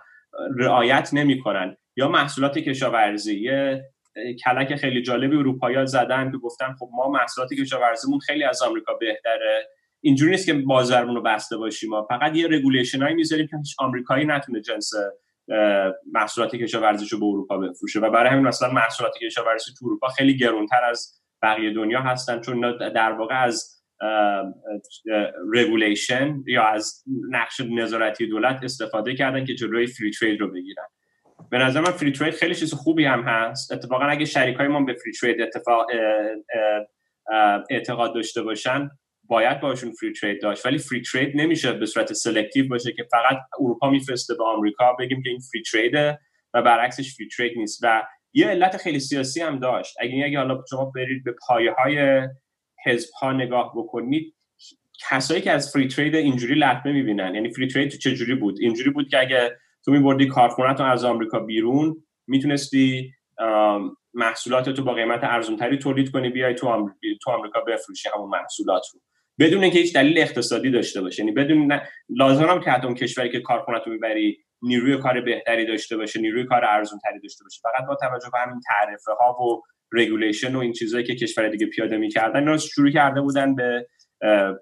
رعایت 0.57 1.09
نمی‌کنن. 1.13 1.77
یا 1.95 2.07
محصولات 2.07 2.57
کشاورزی 2.57 3.39
یه 3.39 3.83
کلک 4.45 4.75
خیلی 4.75 5.01
جالبی 5.01 5.37
اروپایا 5.37 5.85
زدن 5.85 6.31
که 6.31 6.37
گفتن 6.37 6.73
خب 6.79 6.89
ما 6.93 7.09
محصولات 7.09 7.53
کشاورزیمون 7.53 8.19
خیلی 8.19 8.43
از 8.43 8.61
آمریکا 8.61 8.93
بهتره. 8.93 9.67
اینجوری 10.01 10.31
نیست 10.31 10.45
که 10.45 10.53
بازارمون 10.53 11.15
رو 11.15 11.21
بسته 11.21 11.57
باشیم 11.57 11.89
ما. 11.89 12.07
فقط 12.09 12.35
یه 12.35 12.47
regulation 12.47 13.01
هایی 13.01 13.15
می‌ذاریم 13.15 13.47
که 13.47 13.57
هیچ 13.57 13.75
آمریکایی 13.79 14.25
نتونه 14.25 14.61
جنس 14.61 14.91
محصولات 16.11 16.55
کشاورزیشو 16.55 17.19
به 17.19 17.25
اروپا 17.25 17.57
بفروشه. 17.57 17.99
و 17.99 18.09
برای 18.09 18.29
همین 18.29 18.47
مثلا 18.47 18.69
محصولات 18.69 19.13
کشاورزی 19.17 19.71
تو 19.79 19.85
اروپا 19.85 20.07
خیلی 20.07 20.37
گرونتر 20.37 20.83
از 20.83 21.21
بقیه 21.41 21.73
دنیا 21.73 22.01
هستن 22.01 22.41
چون 22.41 22.77
در 22.77 23.11
واقع 23.11 23.43
از 23.43 23.72
regulation 25.53 26.43
یا 26.47 26.63
از 26.63 27.03
نقش 27.29 27.61
نظارتی 27.69 28.27
دولت 28.27 28.59
استفاده 28.63 29.15
کردن 29.15 29.45
که 29.45 29.55
جلوی 29.55 29.87
free 29.87 30.11
trade 30.11 30.41
رو 30.41 30.51
بگیرن. 30.51 30.85
به 31.49 31.57
نظر 31.57 31.81
من 31.81 31.91
free 31.91 32.11
trade 32.11 32.33
خیلی 32.33 32.55
چیز 32.55 32.73
خوبی 32.73 33.05
هم 33.05 33.21
هست. 33.21 33.71
اتفاقا 33.71 34.05
اگه 34.05 34.25
شریک 34.25 34.57
های 34.57 34.67
ما 34.67 34.81
به 34.81 34.93
free 34.93 35.11
trade 35.21 35.41
اتفاق 35.41 35.87
اعتقاد 37.69 38.15
داشته 38.15 38.41
باشن 38.41 38.89
باید 39.23 39.59
باشون 39.59 39.91
free 39.91 40.13
trade 40.13 40.41
داشت. 40.41 40.65
ولی 40.65 40.77
free 40.77 41.01
trade 41.01 41.31
نمیشه 41.35 41.71
به 41.71 41.85
صورت 41.85 42.13
selective 42.13 42.67
باشه 42.67 42.93
که 42.93 43.03
فقط 43.11 43.37
اروپا 43.59 43.89
میفرسته 43.89 44.33
به 44.37 44.43
آمریکا 44.43 44.93
بگیم 44.99 45.23
که 45.23 45.29
این 45.29 45.39
free 45.39 45.61
trade 45.71 46.11
ه 46.11 46.19
و 46.53 46.61
برعکسش 46.61 47.15
free 47.17 47.27
trade 47.37 47.57
نیست. 47.57 47.79
و 47.83 48.03
یه 48.33 48.47
علت 48.47 48.77
خیلی 48.77 48.99
سیاسی 48.99 49.41
هم 49.41 49.59
داشت. 49.59 49.95
اگه 49.99 50.23
اگه 50.25 50.37
حالا 50.37 50.63
شما 50.69 50.91
برید 50.95 51.23
به 51.23 51.35
پایه 51.47 51.71
های 51.71 52.27
حزب 52.85 53.09
ها 53.21 53.31
نگاه 53.31 53.73
بکنید 53.75 54.35
کسایی 55.09 55.41
که 55.41 55.51
از 55.51 55.71
فری 55.71 55.87
ترید 55.87 56.15
اینجوری 56.15 56.55
لطمه 56.55 56.91
می‌بینن. 56.91 57.35
یعنی 57.35 57.53
فری 57.53 57.67
ترید 57.67 57.89
چه 57.89 58.15
جوری 58.15 58.35
بود؟ 58.35 58.59
اینجوری 58.59 58.89
بود 58.89 59.07
که 59.09 59.19
اگه 59.19 59.57
تو 59.85 59.91
میبردی 59.91 60.27
کارخونت 60.27 60.81
از 60.81 61.05
آمریکا 61.05 61.39
بیرون 61.39 62.03
می‌تونستی 62.27 63.11
محصولات 64.13 64.69
تو 64.69 64.83
با 64.83 64.93
قیمت 64.93 65.19
ارزونتری 65.23 65.77
تولید 65.77 66.11
کنی 66.11 66.29
بیای 66.29 66.55
تو 66.55 66.67
آمریکا, 66.67 66.99
تو 67.23 67.31
آمریکا 67.31 67.59
بفروشی 67.61 68.09
همون 68.15 68.29
محصولات 68.29 68.83
رو. 68.93 68.99
بدون 69.39 69.63
اینکه 69.63 69.79
هیچ 69.79 69.95
دلیل 69.95 70.17
اقتصادی 70.17 70.71
داشته 70.71 71.01
باشه. 71.01 71.23
یعنی 71.23 71.31
بدون 71.31 71.79
لازم 72.09 72.45
هم 72.45 72.59
که 72.59 72.85
اون 72.85 72.95
کشوری 72.95 73.29
که 73.29 73.39
کارخونت 73.39 73.81
رو 73.85 73.93
می‌بری 73.93 74.37
نیروی 74.61 74.97
کار 74.97 75.21
بهتری 75.21 75.65
داشته 75.65 75.97
باشه 75.97 76.21
نیروی 76.21 76.45
کار 76.45 76.65
ارزونتری 76.65 77.19
داشته 77.19 77.43
باشه. 77.43 77.61
فقط 77.63 77.87
با 77.87 77.95
توجه 77.95 78.29
به 78.33 78.39
همین 78.39 78.59
تعرفه 78.67 79.11
ها 79.11 79.43
و 79.43 79.61
regulation 79.93 80.55
و 80.55 80.59
این 80.59 80.73
چیزهایی 80.73 81.05
که 81.05 81.15
کشور 81.15 81.49
دیگه 81.49 81.65
پیاده 81.65 81.97
می‌کردن 81.97 82.39
اینا 82.39 82.57
شروع 82.57 82.91
کرده 82.91 83.21
بودن 83.21 83.55
به 83.55 83.87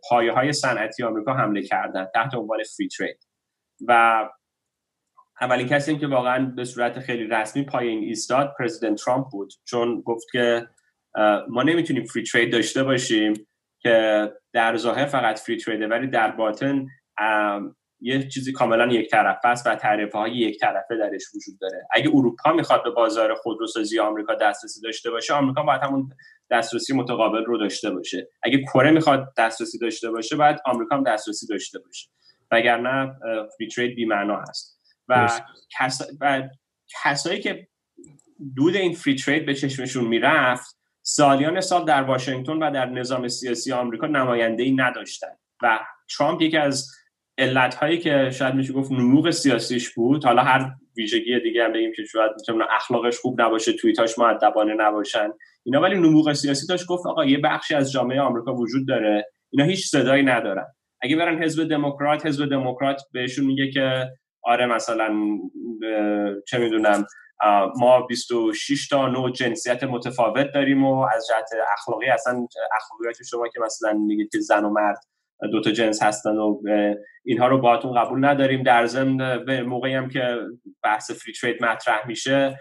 پایه 0.09 0.31
های 0.31 0.53
صنعتی 0.53 1.03
آمریکا 1.03 1.33
حمله 1.33 1.61
کردن 1.61 2.07
تحت 2.13 2.35
عنوان 2.35 2.59
free 2.63 2.87
trade 2.87 3.19
و 3.87 4.23
اولین 5.41 5.67
کسی 5.67 5.97
که 5.97 6.07
واقعا 6.07 6.45
به 6.55 6.65
صورت 6.65 6.99
خیلی 6.99 7.23
رسمی 7.23 7.63
پای 7.63 7.87
این 7.87 7.99
ایستاد 7.99 8.53
President 8.59 9.03
ترامپ 9.03 9.25
بود. 9.31 9.53
چون 9.65 10.01
گفت 10.01 10.27
که 10.31 10.67
ما 11.49 11.63
نمی‌تونیم 11.63 12.05
free 12.05 12.23
trade 12.23 12.51
داشته 12.51 12.83
باشیم 12.83 13.33
که 13.79 14.27
در 14.53 14.77
ظاهر 14.77 15.05
فقط 15.05 15.39
free 15.39 15.57
trade 15.57 15.82
ه 15.82 15.87
ولی 15.87 16.07
در 16.07 16.31
باطن 16.31 16.87
یه 18.01 18.27
چیزی 18.27 18.51
کاملا 18.51 18.93
یک 18.93 19.11
طرفه 19.11 19.47
است 19.47 19.67
و 19.67 19.75
تعرفه 19.75 20.17
های 20.17 20.31
یک 20.31 20.59
طرفه 20.59 20.97
درش 20.97 21.21
وجود 21.35 21.59
داره. 21.61 21.87
اگه 21.91 22.09
اروپا 22.13 22.53
می‌خواد 22.53 22.83
به 22.83 22.89
بازار 22.89 23.33
خودروسازی 23.33 23.99
آمریکا 23.99 24.35
دسترسی 24.35 24.81
داشته 24.81 25.09
باشه 25.11 25.33
آمریکا 25.33 25.63
باید 25.63 25.81
همون 25.81 26.09
دسترسی 26.51 26.93
متقابل 26.93 27.45
رو 27.45 27.57
داشته 27.57 27.89
باشه. 27.89 28.29
اگه 28.43 28.63
کره 28.63 28.91
می‌خواد 28.91 29.33
دسترسی 29.37 29.79
داشته 29.79 30.11
باشه 30.11 30.35
باید 30.35 30.57
آمریکا 30.65 30.95
هم 30.95 31.03
دسترسی 31.03 31.47
داشته 31.47 31.79
باشه. 31.79 32.09
وگرنه 32.51 33.13
فری 33.57 33.67
ترید 33.67 33.95
بی 33.95 34.05
معنا 34.05 34.39
هست. 34.49 34.81
و, 35.07 35.29
و 36.21 36.49
کسایی 37.03 37.39
که 37.39 37.67
دود 38.55 38.75
این 38.75 38.93
فری 38.93 39.15
ترید 39.15 39.45
به 39.45 39.53
چشمشون 39.53 40.07
می‌رفت 40.07 40.77
سالیان 41.01 41.61
سال 41.61 41.85
در 41.85 42.03
واشنگتن 42.03 42.63
و 42.63 42.71
در 42.71 42.85
نظام 42.85 43.27
سیاسی 43.27 43.71
آمریکا 43.71 44.07
نماینده 44.07 44.63
ای 44.63 44.71
نداشتن. 44.71 45.35
و 45.61 45.79
ترامپ 46.17 46.41
یکی 46.41 46.57
از 46.57 46.87
علت 47.41 47.75
هایی 47.75 47.97
که 47.97 48.29
شاید 48.29 48.55
میشه 48.55 48.73
گفت 48.73 48.91
نموغ 48.91 49.31
سیاسیش 49.31 49.89
بود. 49.89 50.25
حالا 50.25 50.43
هر 50.43 50.71
ویژگی 50.97 51.39
دیگه 51.39 51.63
هم 51.63 51.73
بگیم 51.73 51.91
که 51.95 52.03
شاید 52.03 52.31
می‌تونه 52.37 52.65
اخلاقش 52.69 53.17
خوب 53.17 53.41
نباشه 53.41 53.73
توییتاش 53.73 54.19
معدبانه 54.19 54.73
نباشن. 54.73 55.29
اینا 55.63 55.81
ولی 55.81 55.95
نموغ 55.95 56.33
سیاسی 56.33 56.67
داشت 56.67 56.85
گفت 56.85 57.05
آقا 57.05 57.25
یه 57.25 57.37
بخشی 57.37 57.75
از 57.75 57.91
جامعه 57.91 58.21
آمریکا 58.21 58.53
وجود 58.53 58.87
داره 58.87 59.25
اینا 59.51 59.65
هیچ 59.65 59.87
صدایی 59.87 60.23
ندارن. 60.23 60.65
اگه 61.01 61.15
برن 61.15 61.43
حزب 61.43 61.69
دموکرات 61.69 62.25
حزب 62.25 62.49
دموکرات 62.49 63.01
بهشون 63.13 63.45
میگه 63.45 63.71
که 63.71 64.09
آره 64.43 64.65
مثلا 64.65 65.15
چه 66.47 66.57
می‌دونم 66.57 67.05
ما 67.79 68.01
26 68.01 68.87
تا 68.87 69.07
نوع 69.07 69.31
جنسیت 69.31 69.83
متفاوت 69.83 70.51
داریم 70.53 70.83
و 70.83 71.07
از 71.15 71.27
جهت 71.29 71.49
اخلاقی 71.73 72.09
اصلا 72.09 72.47
اخلاقیات 72.75 73.23
شما 73.29 73.47
که 73.47 73.59
مثلا 73.59 73.93
میگید 73.93 74.29
که 74.31 74.39
زن 74.39 74.65
و 74.65 74.69
مرد 74.69 74.97
دو 75.51 75.61
تا 75.61 75.71
جنس 75.71 76.03
هستن 76.03 76.37
و 76.37 76.61
اینها 77.25 77.47
رو 77.47 77.57
باهاتون 77.57 77.93
قبول 77.93 78.25
نداریم. 78.25 78.63
در 78.63 78.85
ضمن 78.85 79.45
به 79.45 79.63
موقعی 79.63 79.93
هم 79.93 80.09
که 80.09 80.37
بحث 80.83 81.11
فری 81.11 81.33
ترید 81.33 81.63
مطرح 81.63 82.07
میشه 82.07 82.59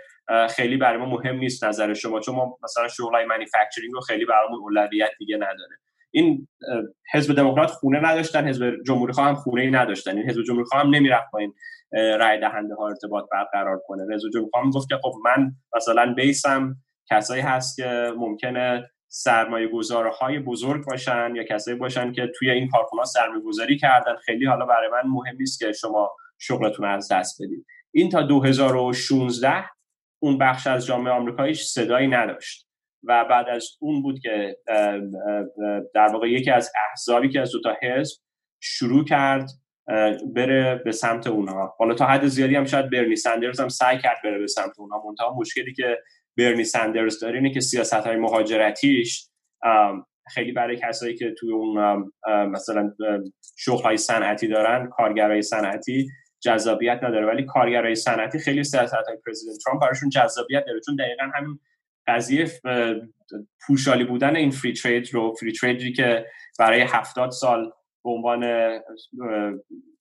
خیلی 0.51 0.77
برای 0.77 0.99
ما 0.99 1.07
مهم 1.07 1.37
نیست 1.37 1.65
نظر 1.65 1.95
شما 1.95 2.21
چون 2.21 2.35
ما 2.35 2.59
مثلا 2.63 2.89
شغلای 2.89 3.25
مانیفکتچرینگ 3.25 3.93
رو 3.93 4.01
خیلی 4.01 4.25
برامون 4.25 4.59
اولویت 4.61 5.11
دیگه 5.19 5.37
نداره. 5.37 5.77
این 6.11 6.49
حزب 7.13 7.37
دموکرات 7.37 7.71
خونه 7.71 8.01
نداشتن 8.01 8.49
حزب 8.49 8.73
جمهوری 8.87 9.13
خواهم 9.13 9.35
خونه 9.35 9.63
ای 9.63 9.71
نداشتن. 9.71 10.17
این 10.17 10.31
حزب 10.31 10.43
جمهوری 10.43 10.65
خواهم 10.65 10.95
نمی‌رفت 10.95 11.31
با 11.33 11.39
این 11.39 11.55
رای 11.93 12.41
دهنده 12.41 12.75
ها 12.75 12.89
ارتباط 12.89 13.25
برقرار 13.33 13.81
کنه. 13.85 14.15
حزب 14.15 14.29
جمهوری 14.33 14.51
خواهم 14.51 14.71
گفت 14.71 14.89
که 14.89 14.97
خب 15.03 15.13
من 15.25 15.53
مثلا 15.77 16.15
بیسم 16.15 16.77
کسایی 17.11 17.43
هست 17.43 17.77
که 17.77 18.13
ممکنه 18.17 18.91
سرمایه 19.13 19.71
های 20.21 20.39
بزرگ 20.39 20.85
باشن 20.85 21.33
یا 21.37 21.45
کسایی 21.45 21.77
باشن 21.77 22.13
که 22.13 22.33
توی 22.39 22.51
این 22.51 22.69
کارخونه 22.69 23.05
سرمایه 23.05 23.41
گذاری 23.41 23.79
کردن. 23.79 24.17
خیلی 24.17 24.47
حالا 24.47 24.67
برای 24.67 24.89
من 24.91 25.11
مهم 25.11 25.37
نیست 25.41 25.59
که 25.59 25.73
شما 25.73 26.17
شغلتون 26.39 26.87
از 26.87 27.13
دست 27.13 27.43
بدید. 27.43 27.67
این 27.93 28.11
تا 28.11 28.23
2016 28.23 29.65
اون 30.23 30.39
بخش 30.39 30.67
از 30.67 30.87
جامعه 30.87 31.13
آمریکاییش 31.13 31.63
صدایی 31.63 32.09
نداشت 32.09 32.67
و 33.05 33.25
بعد 33.25 33.49
از 33.49 33.69
اون 33.81 34.03
بود 34.03 34.19
که 34.19 34.57
در 35.95 36.09
واقع 36.13 36.31
یکی 36.31 36.51
از 36.51 36.73
احزابی 36.91 37.29
که 37.29 37.41
از 37.41 37.53
دو 37.53 37.61
تا 37.61 37.77
حزب 37.83 38.21
شروع 38.61 39.05
کرد 39.05 39.51
بره 40.35 40.83
به 40.85 40.93
سمت 40.93 41.27
اونها 41.27 41.75
حالا 41.79 41.95
تا 41.95 42.07
حد 42.07 42.27
زیادی 42.27 42.57
هم 42.57 42.65
شاید 42.65 42.91
برنی 42.91 43.17
سندرز 43.17 43.61
هم 43.61 43.69
سعی 43.69 43.99
کرد 43.99 44.17
بره 44.25 44.39
به 44.39 44.47
سمت 44.47 44.79
اونها 44.79 45.03
منتها 45.07 45.35
مشکلی 45.35 45.75
که 45.75 45.99
برنی 46.41 46.65
سندرز 46.65 47.21
داره 47.21 47.35
اینه 47.35 47.51
که 47.51 47.61
سیاست 47.61 47.95
های 47.95 48.17
مهاجرتیش 48.17 49.29
خیلی 50.35 50.53
برای 50.53 50.77
کسایی 50.77 51.15
که 51.15 51.35
توی 51.39 51.53
اون 51.53 52.05
مثلا 52.27 52.93
شغل 53.59 53.83
های 53.83 53.97
صنعتی 53.97 54.49
دارن 54.49 54.89
کارگرای 54.89 55.43
صنعتی 55.43 56.09
جذابیت 56.41 57.01
نداره. 57.03 57.27
ولی 57.27 57.45
کارگرای 57.45 57.95
صنعتی 57.95 58.39
خیلی 58.39 58.65
سیاست 58.65 58.95
های 58.95 59.17
President 59.27 59.57
ترامپ 59.67 59.83
براشون 59.83 60.09
جذابیت 60.09 60.65
داره. 60.67 60.81
چون 60.87 60.97
دقیقا 60.97 61.31
همین 61.35 61.59
قضیه 62.07 62.47
پوشالی 63.67 64.05
بودن 64.05 64.37
این 64.37 64.51
free 64.51 64.73
trade 64.73 65.15
رو 65.15 65.35
free 65.35 65.53
trade 65.53 65.86
ی 65.86 65.93
که 65.93 66.27
برای 66.59 66.81
هفتاد 66.81 67.31
سال 67.31 67.73
به 68.05 68.11
عنوان 68.11 68.71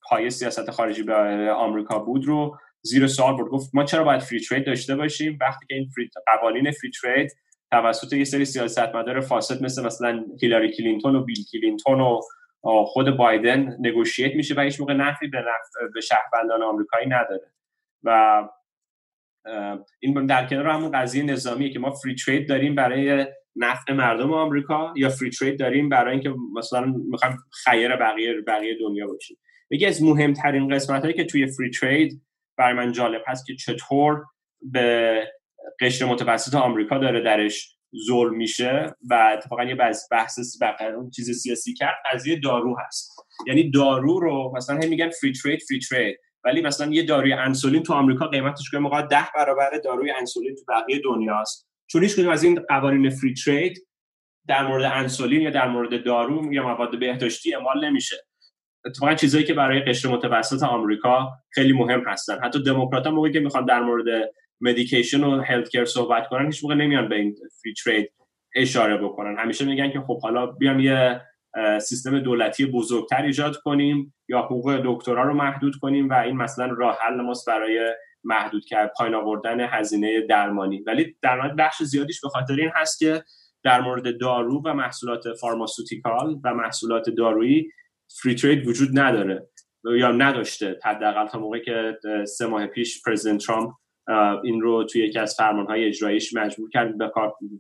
پای 0.10 0.30
سیاست 0.30 0.72
خارجی 0.72 1.04
به 1.04 1.52
آمریکا 1.52 2.00
بود 2.00 2.26
رو 2.26 2.58
زیر 2.82 3.08
سوال 3.08 3.38
برد 3.38 3.50
گفت 3.50 3.70
ما 3.74 3.84
چرا 3.84 4.04
باید 4.04 4.22
free 4.22 4.40
trade 4.40 4.66
داشته 4.66 4.96
باشیم 4.96 5.38
وقتی 5.42 5.66
که 5.66 5.76
این 5.76 5.90
free 5.90 6.10
قوانین 6.28 6.72
free 6.72 6.92
trade 7.02 7.32
توسط 7.72 8.14
یه 8.14 8.24
سری 8.24 8.46
سیاستمدار 8.46 9.20
فاسد 9.20 9.64
مثل 9.64 9.86
مثلا 9.86 10.26
هیلاری 10.42 10.72
کلینتون 10.72 11.16
و 11.16 11.24
بیل 11.24 11.38
کلینتون 11.52 12.02
و 12.02 12.20
خود 12.62 13.18
بایدن 13.18 13.78
نگوشیت 13.80 14.36
میشه 14.36 14.56
و 14.58 14.60
هیچ 14.60 14.80
موقع 14.80 14.94
نفعی 14.94 15.28
به, 15.28 15.38
نفع 15.38 15.92
به 15.94 16.02
شهروندان 16.02 16.64
آمریکایی 16.64 17.08
نداره. 17.08 17.52
و 18.04 18.44
این 20.00 20.26
در 20.26 20.48
کنار 20.48 20.68
همون 20.68 20.92
قضیه 20.92 21.24
نظامیه 21.24 21.70
که 21.70 21.80
ما 21.80 21.92
فری 21.92 22.16
ترید 22.16 22.50
داریم 22.50 22.76
برای 22.76 23.28
نفع 23.56 23.94
مردم 23.94 24.34
آمریکا 24.34 24.94
یا 24.96 25.10
فری 25.10 25.30
ترید 25.30 25.60
داریم 25.60 25.90
برای 25.90 26.14
اینکه 26.14 26.34
مثلا 26.56 26.94
می‌خوایم 27.10 27.38
خیر 27.64 27.96
بقیه 27.96 28.42
بقیه 28.48 28.78
دنیا 28.80 29.08
باشیم. 29.08 29.38
یکی 29.72 29.86
از 29.86 30.04
مهمترین 30.04 30.76
قسمت 30.76 31.02
هایی 31.02 31.14
که 31.14 31.26
توی 31.26 31.48
فری 31.48 31.70
ترید 31.70 32.22
برای 32.60 32.74
من 32.74 32.92
جالب 32.92 33.22
هست 33.28 33.46
که 33.46 33.56
چطور 33.56 34.26
به 34.62 35.24
قشر 35.82 36.06
متوسط 36.06 36.56
آمریکا 36.56 36.98
داره 36.98 37.22
درش 37.22 37.78
ظلم 38.08 38.36
میشه 38.36 38.96
و 39.10 39.34
اتفاقا 39.38 39.64
یه 39.64 39.76
بحث 39.76 40.12
بحث 40.12 40.40
چیز 41.16 41.42
سیاسی 41.42 41.74
کرد 41.74 41.96
قضیه 42.14 42.40
دارو 42.40 42.78
هست. 42.80 43.12
یعنی 43.48 43.72
دارو 43.72 44.20
رو 44.20 44.54
مثلا 44.56 44.76
هم 44.76 44.90
میگن 44.90 45.10
فری 45.10 45.34
ترید 45.34 45.62
فری 45.70 45.80
ترید 45.80 46.20
ولی 46.44 46.62
مثلا 46.62 46.94
یه 46.94 47.04
داروی 47.04 47.34
انسولین 47.34 47.84
تو 47.84 47.94
آمریکا 47.94 48.28
قیمتش 48.28 48.72
که 48.72 48.78
موقع 48.78 49.02
ده 49.02 49.28
برابر 49.36 49.70
داروی 49.84 50.12
انسولین 50.12 50.56
تو 50.56 50.64
بقیه 50.68 51.02
دنیاست. 51.04 51.70
چون 51.88 52.04
هیچ 52.04 52.20
از 52.20 52.44
این 52.44 52.60
قوانین 52.70 53.10
فری 53.10 53.34
ترید 53.34 53.88
در 54.48 54.68
مورد 54.68 54.84
انسولین 54.84 55.42
یا 55.42 55.50
در 55.50 55.68
مورد 55.68 56.04
دارو 56.04 56.54
یا 56.54 56.64
مواد 56.64 57.00
بهداشتی 57.00 57.56
اعمال 57.56 57.86
نمیشه. 57.86 58.16
اتفاقا 58.86 59.14
چیزایی 59.14 59.44
که 59.44 59.54
برای 59.54 59.80
قشر 59.80 60.10
متوسط 60.10 60.64
آمریکا 60.64 61.32
خیلی 61.50 61.74
مهم 61.74 62.04
هستن. 62.08 62.40
حتی 62.44 62.64
دموکرات 62.64 63.06
ها 63.08 63.12
موقعی 63.12 63.34
که 63.34 63.40
می‌خوان 63.40 63.66
در 63.66 63.80
مورد 63.80 64.32
مدیکیشن 64.62 65.24
و 65.24 65.42
هلت 65.42 65.70
کیر 65.70 65.86
صحبت 65.86 66.28
کنن 66.28 66.46
هیچ 66.46 66.64
موقع 66.64 66.76
نمیان 66.76 67.10
به 67.10 67.16
این 67.16 67.36
فری 67.64 67.74
ترید 67.74 68.12
اشاره 68.56 68.98
بکنن. 68.98 69.38
همیشه 69.38 69.66
میگن 69.66 69.92
که 69.92 70.00
خب 70.00 70.22
حالا 70.22 70.46
بیام 70.46 70.80
یه 70.80 71.22
سیستم 71.82 72.20
دولتی 72.20 72.66
بزرگتر 72.66 73.22
ایجاد 73.22 73.56
کنیم 73.58 74.16
یا 74.28 74.40
حقوق 74.40 74.82
دکترا 74.86 75.24
رو 75.24 75.34
محدود 75.34 75.76
کنیم 75.76 76.10
و 76.10 76.14
این 76.14 76.38
مثلا 76.38 76.66
راه 76.78 76.98
حل 77.02 77.22
ماست 77.22 77.48
برای 77.48 77.94
محدود 78.24 78.66
کرد 78.66 78.94
پایین 78.98 79.16
آوردن 79.16 79.60
هزینه 79.60 80.22
درمانی. 80.22 80.84
ولی 80.88 81.16
در 81.22 81.48
بخش 81.48 81.84
زیادیش 81.84 82.22
به 82.22 82.30
خاطر 82.30 82.56
این 82.56 82.72
هست 82.76 83.00
که 83.00 83.24
در 83.64 83.82
مورد 83.82 84.20
دارو 84.20 84.62
و 84.66 84.74
محصولات 84.74 85.24
فارماسوتیکال 85.42 86.40
و 86.44 86.54
محصولات 86.54 87.10
دارویی 87.10 87.70
فری 88.22 88.36
ترید 88.36 88.68
وجود 88.68 89.00
نداره. 89.00 89.50
یا 89.84 90.12
نداشته 90.12 90.80
حداقل 90.84 91.28
تا 91.28 91.40
موقعی 91.40 91.62
که 91.62 91.98
سه 92.28 92.48
ماه 92.48 92.68
پیش 92.68 93.04
پرزیدنت 93.04 93.46
ترامپ 93.46 93.72
این 94.44 94.62
رو 94.62 94.84
توی 94.84 95.02
یکی 95.02 95.20
از 95.20 95.36
فرمانهای 95.38 95.86
اجراییش 95.86 96.34
مجبور 96.34 96.70
کرد 96.70 96.94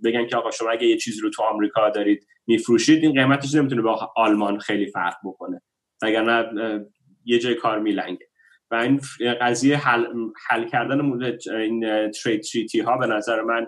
بگن 0.03 0.27
که 0.27 0.35
آقا 0.35 0.51
شما 0.51 0.69
اگه 0.69 0.87
یه 0.87 0.97
چیزی 0.97 1.21
رو 1.21 1.29
تو 1.29 1.43
آمریکا 1.43 1.89
دارید 1.89 2.27
میفروشید 2.47 3.03
این 3.03 3.13
قیمتش 3.13 3.55
نمی‌تونه 3.55 3.81
با 3.81 4.11
آلمان 4.15 4.59
خیلی 4.59 4.87
فرق 4.87 5.15
بکنه. 5.25 5.61
نه 6.03 6.85
یه 7.25 7.39
جای 7.39 7.55
کار 7.55 7.79
میلنگه. 7.79 8.29
و 8.71 8.75
این 8.75 9.01
قضیه 9.41 9.77
حل, 9.77 10.05
حل 10.47 10.69
کردن 10.69 11.23
این 11.49 12.11
ترید 12.11 12.41
تریتی 12.41 12.79
ها 12.79 12.97
به 12.97 13.07
نظر 13.07 13.41
من 13.41 13.67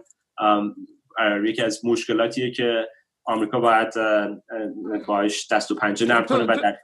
یکی 1.46 1.62
از 1.62 1.86
مشکلاتیه 1.86 2.52
که 2.52 2.88
آمریکا 3.26 3.60
باید 3.60 3.94
باش 5.08 5.52
دست 5.52 5.72
و 5.72 5.76
پنجه 5.76 6.06
نرم 6.06 6.26
کنه 6.26 6.44
و 6.44 6.58
در 6.64 6.78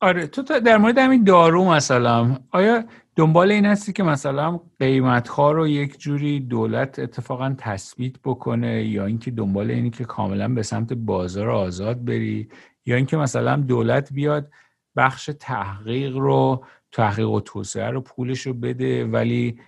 آره 0.00 0.26
تو 0.26 0.42
در 0.42 0.76
مورد 0.76 0.98
همین 0.98 1.24
دارو 1.24 1.64
مثلا 1.64 2.38
آیا 2.50 2.84
دنبال 3.16 3.52
این 3.52 3.66
هستی 3.66 3.92
که 3.92 4.02
مثلا 4.02 4.60
قیمت 4.78 5.28
ها 5.28 5.52
رو 5.52 5.68
یک 5.68 5.98
جوری 5.98 6.40
دولت 6.40 6.98
اتفاقا 6.98 7.54
تثبیت 7.58 8.16
بکنه 8.24 8.84
یا 8.84 9.06
اینکه 9.06 9.30
دنبال 9.30 9.70
اینی 9.70 9.90
که 9.90 10.04
کاملا 10.04 10.48
به 10.48 10.62
سمت 10.62 10.92
بازار 10.92 11.50
آزاد 11.50 12.04
بری 12.04 12.48
یا 12.86 12.96
اینکه 12.96 13.16
مثلا 13.16 13.56
دولت 13.56 14.12
بیاد 14.12 14.50
بخش 14.96 15.30
تحقیق 15.40 16.16
رو 16.16 16.64
تحقیق 16.92 17.28
و 17.28 17.40
توسعه 17.40 17.90
رو 17.90 18.00
پولش 18.00 18.40
رو 18.40 18.54
بده 18.54 19.04
ولی 19.04 19.60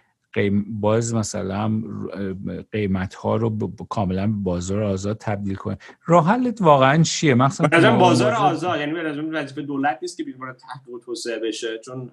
باز 0.67 1.15
مثلا 1.15 1.83
قیمت 2.73 3.15
ها 3.15 3.37
رو 3.37 3.73
کاملا 3.91 4.33
بازار 4.43 4.83
آزاد 4.83 5.17
تبدیل 5.17 5.55
کنه. 5.55 5.79
راه 6.07 6.27
حلت 6.29 6.63
واقعا 6.63 7.03
چیه؟ 7.03 7.35
مثلا 7.35 7.97
بازار 7.99 8.33
آزاد 8.33 8.81
یعنی 8.81 8.93
به 8.93 9.13
وظیفه 9.13 9.63
دولت 9.63 9.99
نیست 10.03 10.17
که 10.17 10.25
بیمار 10.25 10.53
تحقیق 10.53 11.05
توسعه 11.05 11.39
بشه 11.39 11.79
چون 11.79 12.11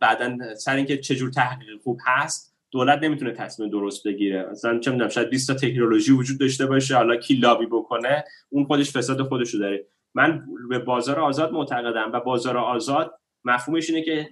بعدا 0.00 0.54
سر 0.54 0.76
اینکه 0.76 0.98
چجور 0.98 1.30
تحقیق 1.30 1.80
خوب 1.82 2.00
هست 2.06 2.56
دولت 2.70 3.02
نمی‌تونه 3.02 3.32
تصمیم 3.32 3.70
درست 3.70 4.06
بگیره. 4.06 4.48
مثلا 4.50 4.78
چه 4.78 4.90
می‌دونم 4.90 5.08
شاید 5.08 5.30
20 5.30 5.48
تا 5.48 5.54
تکنولوژی 5.54 6.12
وجود 6.12 6.40
داشته 6.40 6.66
باشه 6.66 6.96
حالا 6.96 7.16
کی 7.16 7.34
لابی 7.34 7.66
بکنه 7.66 8.24
اون 8.48 8.64
خودش 8.64 8.90
فساد 8.90 9.22
خودش 9.22 9.54
رو 9.54 9.60
داره. 9.60 9.86
من 10.14 10.42
به 10.68 10.78
بازار 10.78 11.20
آزاد 11.20 11.52
معتقدم 11.52 12.10
و 12.12 12.20
بازار 12.20 12.58
آزاد 12.58 13.14
مفهومش 13.44 13.90
اینه 13.90 14.02
که 14.02 14.28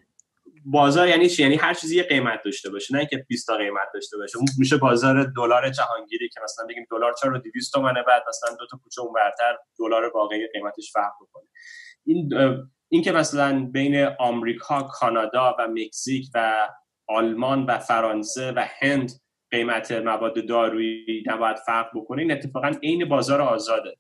بازار 0.65 1.09
یعنی 1.09 1.28
چی؟ 1.28 1.43
یعنی 1.43 1.57
هر 1.57 1.74
چیزی 1.74 1.97
یه 1.97 2.03
قیمت 2.03 2.41
داشته 2.45 2.70
باشه 2.70 2.95
نه 2.95 2.99
اینکه 2.99 3.27
20 3.28 3.47
تا 3.47 3.57
قیمت 3.57 3.89
داشته 3.95 4.16
باشه. 4.19 4.39
اون 4.39 4.47
میشه 4.59 4.77
بازار 4.77 5.32
دلار 5.36 5.70
جهانگیری 5.70 6.28
که 6.28 6.41
مثلا 6.45 6.66
بگیم 6.66 6.86
دلار 6.91 7.15
چرا 7.23 7.39
200 7.39 7.73
تومنه 7.73 8.03
بعد 8.03 8.23
مثلا 8.28 8.57
دو 8.57 8.66
تا 8.66 8.77
کوچه 8.77 9.03
اون 9.03 9.12
برتر 9.12 9.59
دلار 9.78 10.11
واقعی 10.15 10.49
قیمتش 10.53 10.93
فرق 10.93 11.12
بکنه. 11.20 11.45
این 12.07 12.31
این 12.89 13.03
که 13.03 13.12
مثلا 13.12 13.69
بین 13.73 14.05
آمریکا، 14.19 14.82
کانادا 14.82 15.57
و 15.59 15.69
مکزیک 15.69 16.31
و 16.35 16.69
آلمان 17.09 17.66
و 17.66 17.78
فرانسه 17.78 18.53
و 18.53 18.66
هند 18.81 19.12
قیمت 19.51 19.93
مواد 19.93 20.47
دارویی 20.47 21.23
نباید 21.27 21.57
فرق 21.57 21.91
بکنه 21.95 22.23
این 22.23 22.32
اتفاقا 22.32 22.73
عین 22.82 23.09
بازار 23.09 23.41
آزاده. 23.41 23.97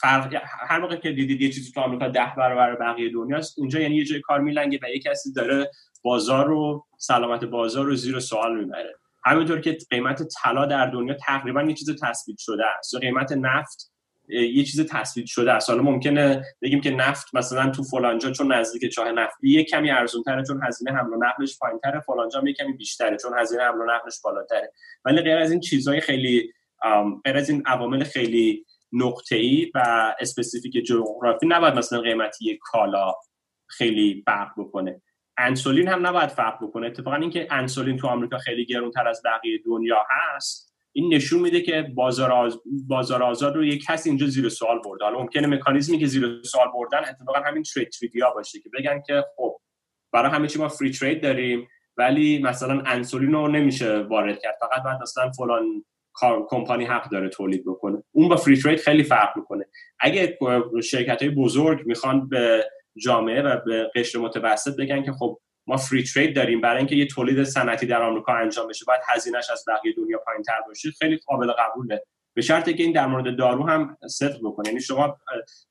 فرق 0.00 0.42
هر 0.68 0.78
موقع 0.78 0.96
که 0.96 1.12
دیدید 1.12 1.40
یه 1.40 1.50
چیزی 1.50 1.72
تو 1.72 1.80
آمریکا 1.80 2.08
ده 2.08 2.32
برابر 2.36 2.76
بقیه 2.76 3.12
دنیاست 3.12 3.58
اونجا 3.58 3.80
یعنی 3.80 3.96
یه 3.96 4.04
جای 4.04 4.20
کار 4.20 4.40
میلنگه 4.40 4.78
و 4.82 4.88
یه 4.88 4.98
کسی 4.98 5.32
داره 5.32 5.70
بازار 6.02 6.46
رو 6.46 6.86
سلامت 6.98 7.44
بازار 7.44 7.86
رو 7.86 7.94
زیر 7.94 8.20
سوال 8.20 8.60
می‌بره. 8.60 8.94
همینطور 9.24 9.60
که 9.60 9.78
قیمت 9.90 10.22
طلا 10.42 10.66
در 10.66 10.86
دنیا 10.86 11.14
تقریبا 11.14 11.62
یه 11.62 11.74
چیز 11.74 11.90
تثبیت 12.02 12.38
شده 12.38 12.66
است. 12.66 12.96
قیمت 12.96 13.32
نفت 13.32 13.92
یه 14.28 14.64
چیز 14.64 14.86
تثبیت 14.86 15.26
شده 15.26 15.52
است. 15.52 15.70
حالا 15.70 15.82
ممکنه 15.82 16.44
بگیم 16.62 16.80
که 16.80 16.90
نفت 16.90 17.34
مثلا 17.34 17.70
تو 17.70 17.82
فلانجا 17.82 18.30
چون 18.30 18.52
نزدیک 18.52 18.92
چاه 18.92 19.12
نفتی 19.12 19.48
یه 19.48 19.64
کمی 19.64 19.90
ارزون 19.90 20.22
تره 20.22 20.44
چون 20.44 20.60
هزینه 20.62 20.92
حمل 20.92 21.12
و 21.12 21.16
نقلش 21.16 21.58
پایینتره 21.58 22.00
فلانجا 22.00 22.42
یه 22.46 22.52
کمی 22.52 22.72
بیشتره 22.72 23.16
چون 23.16 23.38
هزینه 23.38 23.62
حمل 23.62 23.80
و 23.80 23.84
نقلش 23.84 24.20
بالاتره. 24.24 24.72
ولی 25.04 25.22
غیر 25.22 25.38
از 25.38 25.50
این 25.50 25.60
چیزهای 25.60 26.00
خیلی 26.00 26.52
غیر 27.24 27.36
از 27.36 27.50
این 27.50 27.62
عوامل 27.66 28.04
خیلی 28.04 28.64
ای 29.32 29.70
و 29.74 30.14
specific 30.20 30.84
جغرافی 30.86 31.46
نباید 31.46 31.74
مثلا 31.74 32.00
قیمتی 32.00 32.58
کالا 32.62 33.14
خیلی 33.66 34.22
فرق 34.26 34.50
بکنه. 34.58 35.02
انسولین 35.38 35.88
هم 35.88 36.06
نباید 36.06 36.28
فرق 36.30 36.64
بکنه. 36.64 36.86
اتفاقا 36.86 37.16
اینکه 37.16 37.48
انسولین 37.50 37.96
تو 37.96 38.06
آمریکا 38.06 38.38
خیلی 38.38 38.66
گرونتر 38.66 39.08
از 39.08 39.22
بقیه 39.24 39.58
دنیا 39.66 39.98
هست 40.10 40.70
این 40.92 41.14
نشون 41.14 41.40
میده 41.40 41.60
که 41.60 41.82
بازار, 41.94 42.32
آز... 42.32 42.60
بازار 42.88 43.22
آزاد 43.22 43.56
رو 43.56 43.64
یک 43.64 43.84
کسی 43.84 44.08
اینجا 44.08 44.26
زیر 44.26 44.48
سوال 44.48 44.80
برده. 44.84 45.04
حالا 45.04 45.18
ممکنه 45.18 45.46
مکانیزمی 45.46 45.98
که 45.98 46.06
زیر 46.06 46.42
سوال 46.42 46.68
بردن 46.74 46.98
اتفاقا 47.08 47.38
همین 47.40 47.62
ترید 47.62 47.88
تریدیا 47.88 48.30
باشه 48.30 48.60
که 48.60 48.70
بگن 48.78 49.02
که 49.06 49.24
خب 49.36 49.60
برای 50.12 50.30
همه 50.30 50.48
چی 50.48 50.58
ما 50.58 50.68
فری 50.68 50.90
ترید 50.90 51.22
داریم 51.22 51.68
ولی 51.96 52.42
مثلا 52.42 52.82
انسولین 52.86 53.32
رو 53.32 53.48
نمیشه 53.48 53.98
وارد 53.98 54.40
کرد. 54.42 54.56
فقط 54.60 54.82
بعد 54.82 55.02
مثلا 55.02 55.30
فلان 55.30 55.84
کمپانی 56.48 56.84
حق 56.84 57.10
داره 57.10 57.28
تولید 57.28 57.64
بکنه. 57.64 58.02
اون 58.12 58.28
با 58.28 58.36
فری 58.36 58.56
ترید 58.56 58.80
خیلی 58.80 59.02
فرق 59.02 59.36
می‌کنه. 59.36 59.64
اگه 60.00 60.38
شرکت 60.82 61.22
های 61.22 61.30
بزرگ 61.30 61.86
می‌خوان 61.86 62.28
به 62.28 62.70
جامعه 62.96 63.42
و 63.42 63.60
به 63.66 63.90
قشر 63.94 64.18
متوسط 64.18 64.76
بگن 64.76 65.02
که 65.02 65.12
خب 65.12 65.40
ما 65.66 65.76
فری 65.76 66.02
ترید 66.02 66.36
داریم 66.36 66.60
برای 66.60 66.78
اینکه 66.78 66.96
یه 66.96 67.06
تولید 67.06 67.44
صنعتی 67.44 67.86
در 67.86 68.02
آمریکا 68.02 68.32
انجام 68.32 68.68
بشه 68.68 68.84
باید 68.88 69.00
هزینهش 69.08 69.50
از 69.50 69.64
بقیه 69.68 69.92
دنیا 69.96 70.18
پایین 70.26 70.42
تر 70.42 70.60
باشه 70.66 70.90
خیلی 70.90 71.16
قابل 71.26 71.52
قبوله. 71.52 72.02
به 72.34 72.42
شرطی 72.42 72.74
که 72.74 72.82
این 72.82 72.92
در 72.92 73.06
مورد 73.06 73.36
دارو 73.36 73.68
هم 73.68 73.96
صدق 74.08 74.38
بکنه. 74.44 74.68
یعنی 74.68 74.80
شما 74.80 75.18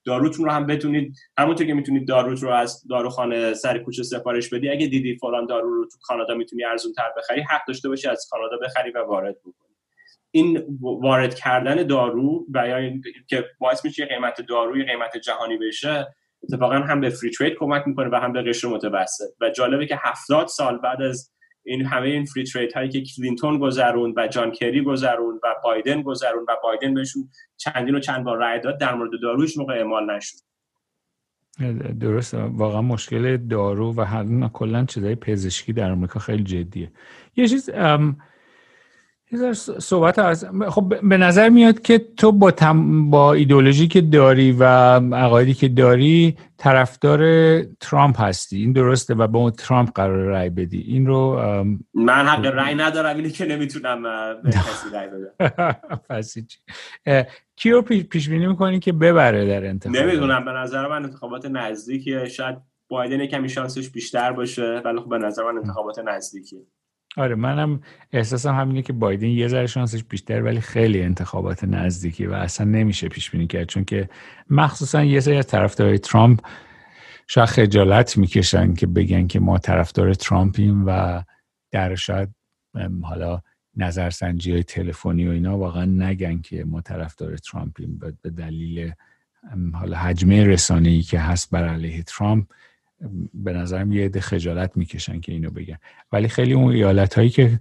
داروتون 0.06 0.46
رو 0.46 0.52
هم 0.52 0.66
بتونید 0.66 1.16
همونطور 1.38 1.68
که 1.68 1.74
می‌تونید 1.74 2.08
داروت 2.08 2.44
رو 2.44 2.50
از 2.50 2.88
داروخانه 2.90 3.54
سر 3.54 3.78
کوچه 3.78 4.04
سفارش 4.04 4.50
بدی 4.50 4.70
اگه 4.70 4.88
دیدی 4.88 5.18
فلان 5.18 5.46
دارو 5.46 5.74
رو 5.74 5.86
تو 5.86 5.98
کانادا 6.02 6.34
می‌تونی 6.34 6.64
ارزون 6.64 6.94
تر 6.94 7.10
بخری 7.18 7.42
حق 7.42 7.62
داشته 7.68 7.90
باشی 7.90 8.08
از 8.08 8.28
کانادا 8.32 8.58
بخری 8.58 8.92
و 8.92 9.00
وارد 9.00 9.40
بکنی 9.40 9.69
این 10.32 10.80
وارد 10.82 11.36
کردن 11.36 11.84
دارو 11.84 12.46
و 12.54 12.68
یا 12.68 12.92
که 13.28 13.46
باعث 13.60 13.86
میشه 13.86 14.06
قیمت 14.06 14.42
داروی 14.42 14.86
قیمت 14.86 15.18
جهانی 15.18 15.58
بشه 15.58 16.08
اتفاقا 16.44 16.76
هم 16.76 17.02
به 17.02 17.10
فری 17.10 17.30
ترید 17.32 17.54
کمک 17.60 17.88
می‌کنه 17.88 18.10
و 18.12 18.16
هم 18.16 18.34
به 18.34 18.42
قشر 18.42 18.68
متوسط. 18.68 19.26
و 19.42 19.50
جالبه 19.50 19.86
که 19.86 20.00
هفتاد 20.00 20.48
سال 20.48 20.78
بعد 20.78 21.02
از 21.02 21.32
این 21.64 21.86
همه 21.86 22.08
این 22.08 22.26
فری 22.26 22.44
ترید 22.44 22.74
هایی 22.74 22.90
که 22.90 23.02
کلینتون 23.02 23.60
گذرون 23.60 24.14
و 24.18 24.28
جان 24.28 24.52
کری 24.52 24.84
گذرون 24.84 25.40
و 25.44 25.56
بایدن 25.64 26.02
گذرون 26.02 26.46
و 26.50 26.56
بایدن 26.64 26.94
بهشون 26.94 27.30
چندین 27.58 27.96
و 27.96 28.00
چند 28.00 28.24
بار 28.24 28.38
رای 28.38 28.60
داد 28.60 28.80
در 28.80 28.96
مورد 28.96 29.12
داروش 29.22 29.58
موقع 29.58 29.74
اعمال 29.74 30.16
نشد. 30.16 30.38
درست 32.00 32.34
واقعا 32.34 32.82
مشکل 32.82 33.38
دارو 33.38 33.94
و 33.98 34.02
هر 34.02 34.48
کلا 34.54 34.86
چیزای 34.86 35.16
پزشکی 35.16 35.74
در 35.74 35.92
آمریکا 35.92 36.20
خیلی 36.20 36.44
جدیه. 36.44 36.92
یه 37.36 37.48
چیز 37.48 37.70
صحبت 39.80 40.20
از 40.20 40.46
خب 40.70 40.94
به 41.04 41.18
نظر 41.18 41.50
میاد 41.50 41.82
که 41.82 42.06
تو 42.18 42.32
با, 42.32 42.52
تم... 42.52 43.10
با 43.10 43.34
ایدولوژی 43.34 43.88
که 43.88 44.02
داری 44.02 44.52
و 44.52 44.64
عقایدی 45.16 45.54
که 45.54 45.68
داری 45.68 46.38
طرفدار 46.58 47.22
ترامپ 47.64 48.22
هستی. 48.22 48.58
این 48.58 48.72
درسته 48.72 49.14
و 49.14 49.28
با 49.28 49.52
ترامپ 49.52 49.90
قرار 49.96 50.18
رای 50.18 50.50
بدی. 50.50 50.84
این 50.88 51.08
رو 51.08 51.36
من 51.94 52.26
حق 52.26 52.46
رای 52.46 52.76
ندارم 52.76 53.16
اینی 53.16 53.30
که 53.30 53.46
نمی‌تونم 53.46 54.04
به 54.44 54.50
کسی 54.50 54.90
رای 54.94 55.08
بدم. 55.08 55.66
کی 57.56 57.72
رو 57.72 57.82
پیش 57.82 58.30
بینی 58.30 58.48
می‌کنی 58.48 58.80
که 58.80 58.94
ببره 58.94 59.48
در 59.48 59.66
انتخابات؟ 59.66 60.02
نمی‌دونم 60.02 60.46
به 60.46 60.52
نظر 60.52 60.88
من 60.88 61.04
انتخابات 61.04 61.46
نزدیکیه. 61.46 62.26
شاید 62.26 62.58
بایدن 62.88 63.26
کمی 63.26 63.50
شانسش 63.50 63.90
بیشتر 63.90 64.32
باشه 64.32 64.82
ولی 64.86 65.00
خب 65.00 65.10
به 65.10 65.18
نظر 65.18 65.44
من 65.44 65.58
انتخابات 65.58 66.00
نزدیکیه. 66.00 66.62
آره 67.20 67.36
منم 67.36 67.82
احساسم 68.12 68.56
همینه 68.56 68.82
که 68.82 68.94
بایدن 68.94 69.28
یه 69.28 69.48
ذره 69.48 69.68
شانسش 69.68 70.04
بیشتر 70.04 70.42
ولی 70.42 70.62
خیلی 70.62 71.02
انتخابات 71.02 71.64
نزدیکی 71.64 72.26
و 72.26 72.34
اصلا 72.34 72.68
نمیشه 72.68 73.10
پیش 73.10 73.32
بینی 73.32 73.48
کرد. 73.48 73.68
چون 73.68 73.86
که 73.86 74.10
مخصوصا 74.50 75.04
یه 75.04 75.20
سری 75.20 75.38
از 75.38 75.48
طرفدارای 75.48 76.00
ترامپ 76.00 76.40
شاید 77.28 77.50
خجالت 77.50 78.18
می‌کشن 78.18 78.74
که 78.74 78.88
بگن 78.88 79.28
که 79.28 79.40
ما 79.40 79.58
طرفدار 79.58 80.14
ترامپیم 80.14 80.84
و 80.86 81.24
در 81.72 81.96
شاید 81.96 82.30
حالا 83.04 83.42
نظرسنجی 83.76 84.52
های 84.52 84.64
تلفنی 84.64 85.28
و 85.28 85.32
اینا 85.32 85.58
واقعا 85.58 85.86
نگن 85.86 86.42
که 86.42 86.64
ما 86.66 86.82
طرفدار 86.82 87.38
ترامپیم. 87.38 88.00
به 88.22 88.30
دلیل 88.30 88.92
حالا 89.74 89.98
حجمه 89.98 90.44
رسانه 90.44 90.90
ای 90.90 91.02
که 91.02 91.20
هست 91.20 91.52
بر 91.52 91.68
علیه 91.68 92.04
ترامپ 92.04 92.46
به 93.34 93.54
نظرم 93.54 93.92
یه 93.92 94.06
عده 94.06 94.22
خجالت 94.22 94.78
می‌کشن 94.78 95.20
که 95.20 95.32
اینو 95.32 95.50
بگن. 95.50 95.78
ولی 96.12 96.28
خیلی 96.28 96.54
اون 96.54 96.72
ایالت 96.72 97.14
هایی 97.14 97.30
که 97.30 97.60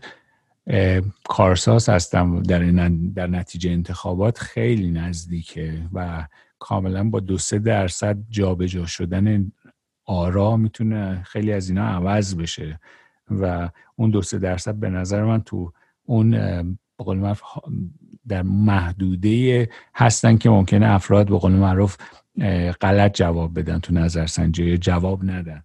کارساز 1.25 1.89
هستن 1.89 2.43
در, 2.43 2.89
در 3.15 3.27
نتیجه 3.27 3.71
انتخابات 3.71 4.39
خیلی 4.39 4.91
نزدیکه 4.91 5.83
و 5.93 6.27
کاملا 6.59 7.05
با 7.05 7.21
دو 7.21 7.39
سه 7.39 7.59
درصد 7.59 8.17
جابجا 8.31 8.87
شدن 8.87 9.53
آرا 10.05 10.57
می‌تونه 10.57 11.23
خیلی 11.23 11.53
از 11.53 11.69
اینا 11.69 11.85
عوض 11.85 12.35
بشه. 12.35 12.81
و 13.31 13.71
اون 13.97 14.11
دو 14.11 14.23
سه 14.23 14.39
درصد 14.39 14.75
به 14.75 14.91
نظر 14.91 15.25
من 15.25 15.43
تو 15.43 15.73
اون 16.05 16.79
بقول 16.99 17.35
در 18.29 18.43
محدوده 18.43 19.69
هستن 19.95 20.37
که 20.37 20.51
ممکنه 20.51 20.87
افراد 20.87 21.29
به 21.29 21.39
قول 21.39 21.53
معروف 21.53 21.97
غلط 22.81 23.15
جواب 23.15 23.59
بدن 23.59 23.79
تو 23.79 23.95
نظرسنجی 23.95 24.79
جواب 24.79 25.25
ندن. 25.25 25.63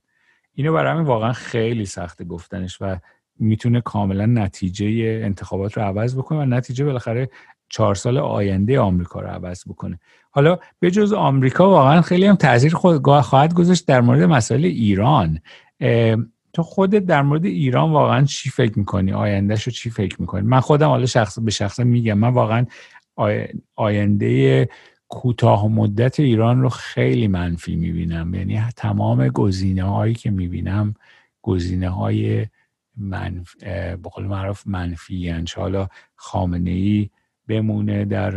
اینو 0.53 0.73
برای 0.73 0.91
همین 0.91 1.05
واقعا 1.05 1.33
خیلی 1.33 1.85
سخته 1.85 2.23
گفتنش 2.23 2.77
و 2.81 2.97
می‌تونه 3.39 3.81
کاملا 3.81 4.25
نتیجه 4.25 5.19
انتخابات 5.23 5.77
رو 5.77 5.83
عوض 5.83 6.15
بکنه 6.15 6.39
و 6.39 6.45
نتیجه 6.45 6.85
بالاخره 6.85 7.29
چهار 7.69 7.95
سال 7.95 8.17
آینده 8.17 8.79
آمریکا 8.79 9.21
رو 9.21 9.27
عوض 9.27 9.63
بکنه. 9.67 9.99
حالا 10.31 10.57
به 10.79 10.91
جز 10.91 11.13
آمریکا 11.13 11.69
واقعا 11.69 12.01
خیلی 12.01 12.25
هم 12.25 12.35
تاثیر 12.35 12.75
خود 12.75 13.21
خواهد 13.21 13.53
گذاشت 13.53 13.87
در 13.87 14.01
مورد 14.01 14.21
مسائل 14.21 14.65
ایران. 14.65 15.39
تو 16.53 16.63
خودت 16.63 17.05
در 17.05 17.21
مورد 17.21 17.45
ایران 17.45 17.91
واقعا 17.91 18.25
چی 18.25 18.49
فکر 18.49 18.79
می‌کنی؟ 18.79 19.13
آیندهش 19.13 19.63
رو 19.63 19.71
چی 19.71 19.89
فکر 19.89 20.21
می‌کنی؟ 20.21 20.47
من 20.47 20.59
خودم 20.59 20.87
حالا 20.89 21.05
شخص 21.05 21.39
به 21.39 21.51
شخص 21.51 21.79
میگم 21.79 22.17
من 22.17 22.29
واقعا 22.29 22.65
آینده 23.75 24.69
کوتاه 25.07 25.67
مدت 25.67 26.19
ایران 26.19 26.61
رو 26.61 26.69
خیلی 26.69 27.27
منفی 27.27 27.75
می‌بینم. 27.75 28.33
یعنی 28.33 28.61
تمام 28.75 29.27
گزینه 29.27 29.83
هایی 29.83 30.13
که 30.13 30.31
می‌بینم 30.31 30.93
گزینه 31.41 31.89
های 31.89 32.47
منف... 32.97 33.63
بقول 34.03 34.25
معروف 34.25 34.67
منفی 34.67 35.15
یعنی 35.15 35.45
حالا 35.55 35.87
خامنه 36.15 36.71
ای 36.71 37.09
بمونه 37.47 38.05
در 38.05 38.31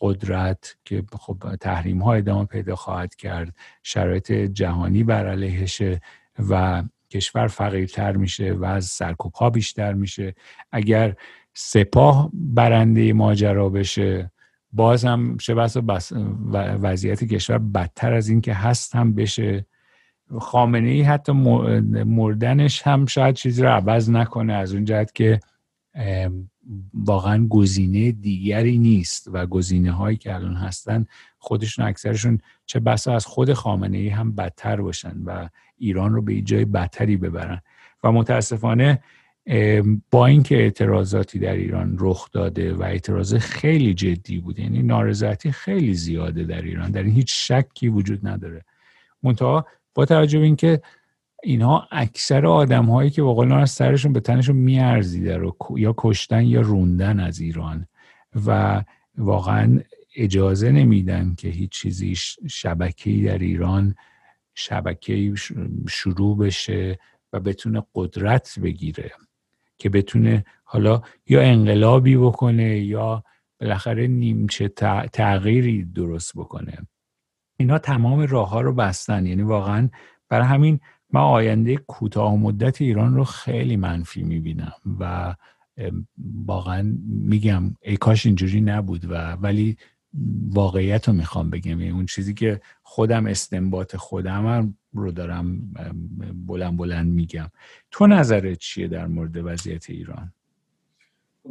قدرت 0.00 0.76
که 0.84 1.04
خب 1.18 1.56
تحریم 1.60 2.02
ها 2.02 2.14
ادامه 2.14 2.44
پیدا 2.44 2.76
خواهد 2.76 3.14
کرد 3.14 3.54
شرایط 3.82 4.32
جهانی 4.32 5.04
بر 5.04 5.26
علیهشه 5.28 6.00
و 6.50 6.82
کشور 7.10 7.46
فقیرتر 7.46 8.16
میشه 8.16 8.52
و 8.52 8.64
از 8.64 8.84
سرکوب 8.84 9.54
بیشتر 9.54 9.92
میشه. 9.92 10.34
اگر 10.72 11.14
سپاه 11.54 12.30
برنده 12.32 13.12
ماجرا 13.12 13.68
بشه 13.68 14.30
باز 14.72 15.04
هم 15.04 15.36
چه 15.36 15.54
بس 15.54 16.12
وضعیت 16.82 17.24
کشور 17.24 17.58
بدتر 17.58 18.12
از 18.12 18.28
این 18.28 18.40
که 18.40 18.54
هست 18.54 18.96
هم 18.96 19.14
بشه. 19.14 19.66
خامنه 20.38 20.88
ای 20.88 21.02
حتی 21.02 21.32
مردنش 21.32 22.82
هم 22.82 23.06
شاید 23.06 23.34
چیزی 23.34 23.62
رو 23.62 23.68
عوض 23.68 24.10
نکنه 24.10 24.52
از 24.52 24.74
اون 24.74 24.84
جهت 24.84 25.14
که 25.14 25.40
واقعا 26.94 27.46
گزینه 27.46 28.12
دیگری 28.12 28.78
نیست 28.78 29.28
و 29.32 29.46
گزینه 29.46 29.92
هایی 29.92 30.16
که 30.16 30.34
الان 30.34 30.54
هستن 30.54 31.06
خودشون 31.38 31.84
اکثرشون 31.84 32.38
چه 32.66 32.80
بسا 32.80 33.14
از 33.14 33.26
خود 33.26 33.52
خامنه 33.52 33.98
ای 33.98 34.08
هم 34.08 34.34
بدتر 34.34 34.80
باشن 34.80 35.22
و 35.24 35.48
ایران 35.78 36.14
رو 36.14 36.22
به 36.22 36.40
جای 36.40 36.64
بدتری 36.64 37.16
ببرن. 37.16 37.60
و 38.04 38.12
متاسفانه 38.12 39.02
با 40.10 40.26
اینکه 40.26 40.56
اعتراضاتی 40.56 41.38
در 41.38 41.52
ایران 41.52 41.96
رخ 42.00 42.30
داده 42.32 42.74
و 42.74 42.82
اعتراض 42.82 43.34
خیلی 43.34 43.94
جدی 43.94 44.38
بود 44.38 44.58
یعنی 44.58 44.82
نارضایتی 44.82 45.52
خیلی 45.52 45.94
زیاده 45.94 46.44
در 46.44 46.62
ایران 46.62 46.90
در 46.90 47.02
این 47.02 47.12
هیچ 47.12 47.52
شکی 47.52 47.88
وجود 47.88 48.26
نداره. 48.26 48.64
منتها 49.22 49.66
با 49.94 50.04
توجه 50.04 50.38
به 50.38 50.44
اینکه 50.44 50.80
اینها 51.46 51.88
اکثر 51.90 52.46
آدم 52.46 52.84
هایی 52.84 53.10
که 53.10 53.22
بقول 53.22 53.52
از 53.52 53.70
سرشون 53.70 54.12
به 54.12 54.20
تنشون 54.20 54.56
میارزیده 54.56 55.36
رو 55.36 55.56
یا 55.76 55.94
کشتن 55.98 56.44
یا 56.44 56.60
روندن 56.60 57.20
از 57.20 57.40
ایران. 57.40 57.86
و 58.46 58.82
واقعا 59.18 59.80
اجازه 60.16 60.70
نمیدن 60.70 61.34
که 61.34 61.48
هیچ 61.48 61.70
چیزی 61.70 62.14
شبکه‌ای 62.48 63.22
در 63.22 63.38
ایران 63.38 63.94
شبکه 64.54 65.34
شروع 65.88 66.38
بشه 66.38 66.98
و 67.32 67.40
بتونه 67.40 67.82
قدرت 67.94 68.58
بگیره 68.62 69.10
که 69.78 69.88
بتونه 69.90 70.44
حالا 70.64 71.02
یا 71.26 71.40
انقلابی 71.40 72.16
بکنه 72.16 72.78
یا 72.78 73.24
بالاخره 73.60 74.06
نیمچه 74.06 74.68
تغییری 75.12 75.84
درست 75.84 76.32
بکنه. 76.36 76.78
اینا 77.56 77.78
تمام 77.78 78.20
راه 78.20 78.48
ها 78.48 78.60
رو 78.60 78.72
بستن. 78.72 79.26
یعنی 79.26 79.42
واقعا 79.42 79.88
برای 80.28 80.46
همین 80.46 80.80
من 81.12 81.20
آینده 81.20 81.76
کوتاه 81.76 82.36
مدت 82.36 82.82
ایران 82.82 83.14
رو 83.14 83.24
خیلی 83.24 83.76
منفی 83.76 84.22
می‌بینم 84.22 84.72
و 85.00 85.34
واقعا 86.46 86.94
میگم 87.06 87.76
ای 87.80 87.96
کاش 87.96 88.26
اینجوری 88.26 88.60
نبود 88.60 89.10
و 89.10 89.32
ولی 89.32 89.76
واقعیت 90.48 91.08
رو 91.08 91.14
می‌خوام 91.14 91.50
بگم. 91.50 91.80
یعنی 91.80 91.90
اون 91.90 92.06
چیزی 92.06 92.34
که 92.34 92.60
خودم 92.82 93.26
استنباط 93.26 93.96
خودم 93.96 94.74
رو 94.92 95.12
دارم 95.12 95.74
بلند 96.46 96.76
بلند 96.76 97.12
میگم. 97.12 97.50
تو 97.90 98.06
نظرت 98.06 98.58
چیه 98.58 98.88
در 98.88 99.06
مورد 99.06 99.36
وضعیت 99.36 99.90
ایران؟ 99.90 100.32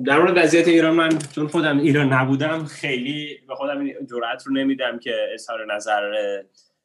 در 0.06 0.20
مورد 0.20 0.38
وضعیت 0.38 0.68
ایران 0.68 0.96
من 0.96 1.10
چون 1.36 1.48
خودم 1.48 1.80
ایران 1.80 2.14
نبودم 2.14 2.66
خیلی 2.66 3.38
به 3.48 3.56
خودم 3.56 3.88
جرأت 3.88 4.48
رو 4.48 4.54
نمیدم 4.54 5.00
که 5.00 5.12
اظهار 5.34 5.76
نظر 5.76 6.02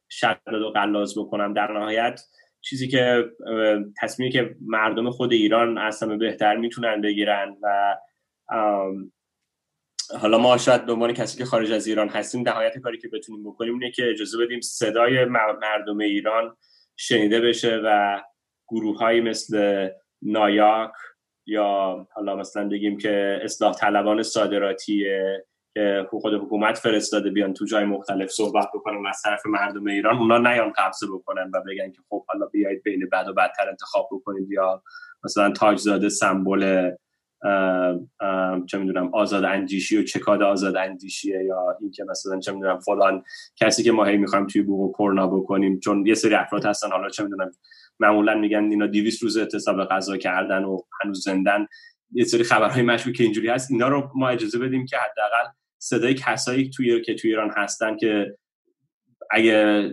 شدد 0.09 0.53
و 0.53 0.71
قلاز 0.71 1.17
بکنم. 1.17 1.53
در 1.53 1.71
نهایت 1.71 2.21
چیزی 2.61 2.87
که 2.87 3.25
تصمیمی 4.01 4.31
که 4.31 4.55
مردم 4.61 5.09
خود 5.09 5.31
ایران 5.31 5.77
اصلا 5.77 6.17
بهتر 6.17 6.57
می‌تونن 6.57 7.01
بگیرن 7.01 7.57
و 7.61 7.97
حالا 10.19 10.37
ما 10.37 10.57
شاید 10.57 10.85
به 10.85 10.93
عنوان 10.93 11.13
کسی 11.13 11.37
که 11.37 11.45
خارج 11.45 11.71
از 11.71 11.87
ایران 11.87 12.09
هستیم 12.09 12.41
نهایت 12.49 12.77
کاری 12.77 12.97
که 12.97 13.07
بتونیم 13.07 13.43
بکنیم 13.43 13.73
اینه 13.73 13.91
که 13.91 14.09
اجازه 14.09 14.45
بدیم 14.45 14.61
صدای 14.61 15.25
مردم 15.25 15.97
ایران 15.97 16.57
شنیده 16.95 17.41
بشه 17.41 17.81
و 17.85 18.21
گروه 18.67 19.13
مثل 19.13 19.89
نایاک 20.21 20.91
یا 21.45 22.07
حالا 22.11 22.35
مثلا 22.35 22.69
بگیم 22.69 22.97
که 22.97 23.39
اصلاح 23.43 23.73
طلبان 23.73 24.23
صادراتی 24.23 25.05
که 25.73 26.07
خود 26.09 26.33
حکومت 26.33 26.77
فرستاده 26.77 27.29
بیان 27.29 27.53
تو 27.53 27.65
جای 27.65 27.85
مختلف 27.85 28.29
صحبت 28.29 28.67
بکنن 28.73 29.05
از 29.09 29.21
طرف 29.23 29.45
مردم 29.45 29.87
ایران 29.87 30.17
اونا 30.17 30.37
نیان 30.37 30.73
قبضه 30.77 31.07
بکنن 31.13 31.51
و 31.53 31.61
بگن 31.67 31.91
که 31.91 32.01
خب 32.09 32.25
حالا 32.27 32.45
بیایید 32.45 32.83
بین 32.83 33.09
بد 33.11 33.27
و 33.27 33.33
بدتر 33.33 33.69
انتخاب 33.69 34.09
بکنید 34.11 34.51
یا 34.51 34.83
مثلا 35.23 35.51
تاجزاده 35.51 36.09
سمبل 36.09 36.91
چه 38.67 38.77
می‌دونم 38.77 39.13
آزاد 39.13 39.43
اندیشی 39.43 39.97
و 39.97 40.03
چکاد 40.03 40.41
آزاد 40.41 40.75
اندیشیه 40.75 41.43
یا 41.43 41.77
اینکه 41.81 42.03
مثلا 42.03 42.39
چه 42.39 42.51
می‌دونم 42.51 42.79
فلان 42.79 43.23
کسی 43.55 43.83
که 43.83 43.91
ما 43.91 44.05
هی 44.05 44.17
می‌خوایم 44.17 44.47
توی 44.47 44.61
بوق 44.61 44.95
کرنا 44.99 45.27
بکنیم 45.27 45.79
چون 45.79 46.05
یه 46.05 46.13
سری 46.13 46.35
افراد 46.35 46.65
هستن. 46.65 46.91
حالا 46.91 47.09
چه 47.09 47.23
می‌دونم 47.23 47.51
معمولا 47.99 48.35
میگن 48.35 48.63
اینا 48.63 48.87
200 48.87 49.23
روز 49.23 49.37
اعتصاب 49.37 49.85
غذا 49.85 50.17
کردن 50.17 50.63
و 50.63 50.77
هنوز 51.01 51.23
زندن. 51.23 51.67
یه 52.11 52.23
سری 52.23 52.43
خبرهای 52.43 52.81
مشکوک 52.81 53.13
که 53.13 53.23
اینجوری 53.23 53.49
هست 53.49 53.71
اینا 53.71 53.87
رو 53.87 54.11
ما 54.15 54.29
اجازه 54.29 54.59
بدیم 54.59 54.85
که 54.85 54.97
حداقل 54.97 55.51
صدای 55.81 56.13
کسایی 56.13 56.69
توی 56.69 57.01
که 57.01 57.15
توی 57.15 57.29
ایران 57.29 57.53
هستن 57.57 57.97
که 57.97 58.37
اگه 59.31 59.89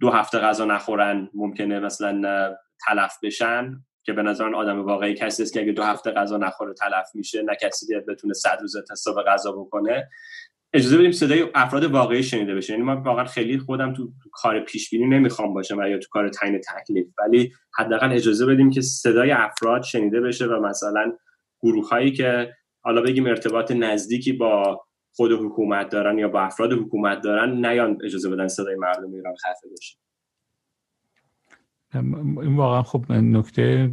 دو 0.00 0.10
هفته 0.10 0.38
غذا 0.38 0.64
نخورن 0.64 1.30
ممکنه 1.34 1.80
مثلا 1.80 2.54
تلف 2.86 3.12
بشن 3.22 3.84
که 4.02 4.12
به 4.12 4.22
نظر 4.22 4.54
آدم 4.54 4.84
واقعی 4.84 5.14
کسی 5.14 5.42
است 5.42 5.52
که 5.52 5.60
اگه 5.60 5.72
دو 5.72 5.82
هفته 5.82 6.10
غذا 6.10 6.36
نخوره 6.36 6.74
تلف 6.74 7.06
میشه 7.14 7.42
نه 7.42 7.56
کسی 7.62 7.86
که 7.86 8.04
بتونه 8.08 8.34
صد 8.34 8.58
روز 8.60 8.76
اعتصاب 8.76 9.22
غذا 9.26 9.52
بکنه. 9.52 10.08
اجازه 10.72 10.98
بدیم 10.98 11.12
صدای 11.12 11.46
افراد 11.54 11.84
واقعی 11.84 12.22
شنیده 12.22 12.54
بشه. 12.54 12.72
یعنی 12.72 12.84
من 12.84 13.02
واقعا 13.02 13.24
خیلی 13.24 13.58
خودم 13.58 13.92
تو, 13.92 14.12
کار 14.32 14.60
پیش 14.60 14.90
بینی 14.90 15.06
نمی‌خوام 15.06 15.54
باشم 15.54 15.80
یا 15.80 15.98
تو 15.98 16.08
کار 16.10 16.28
تعیین 16.28 16.60
تکلیف 16.60 17.06
ولی 17.18 17.52
حداقل 17.78 18.12
اجازه 18.12 18.46
بدیم 18.46 18.70
که 18.70 18.80
صدای 18.80 19.30
افراد 19.30 19.82
شنیده 19.82 20.20
بشه 20.20 20.46
و 20.46 20.60
مثلا 20.60 21.12
گروه 21.62 21.88
هایی 21.88 22.12
که 22.12 22.52
حالا 22.84 23.02
بگیم 23.02 23.26
ارتباط 23.26 23.72
نزدیکی 23.72 24.32
با 24.32 24.87
خود 25.18 25.32
حکومت 25.32 25.88
دارن 25.88 26.18
یا 26.18 26.28
با 26.28 26.40
افراد 26.40 26.72
حکومت 26.72 27.20
دارن 27.20 27.66
نیان 27.66 27.98
اجازه 28.04 28.30
بدن 28.30 28.48
صدای 28.48 28.76
مردم 28.76 29.12
ایران 29.12 29.34
خفه 29.34 29.68
بشه؟ 29.72 29.96
این 32.42 32.56
واقعا 32.56 32.82
خب 32.82 33.12
نکته 33.12 33.90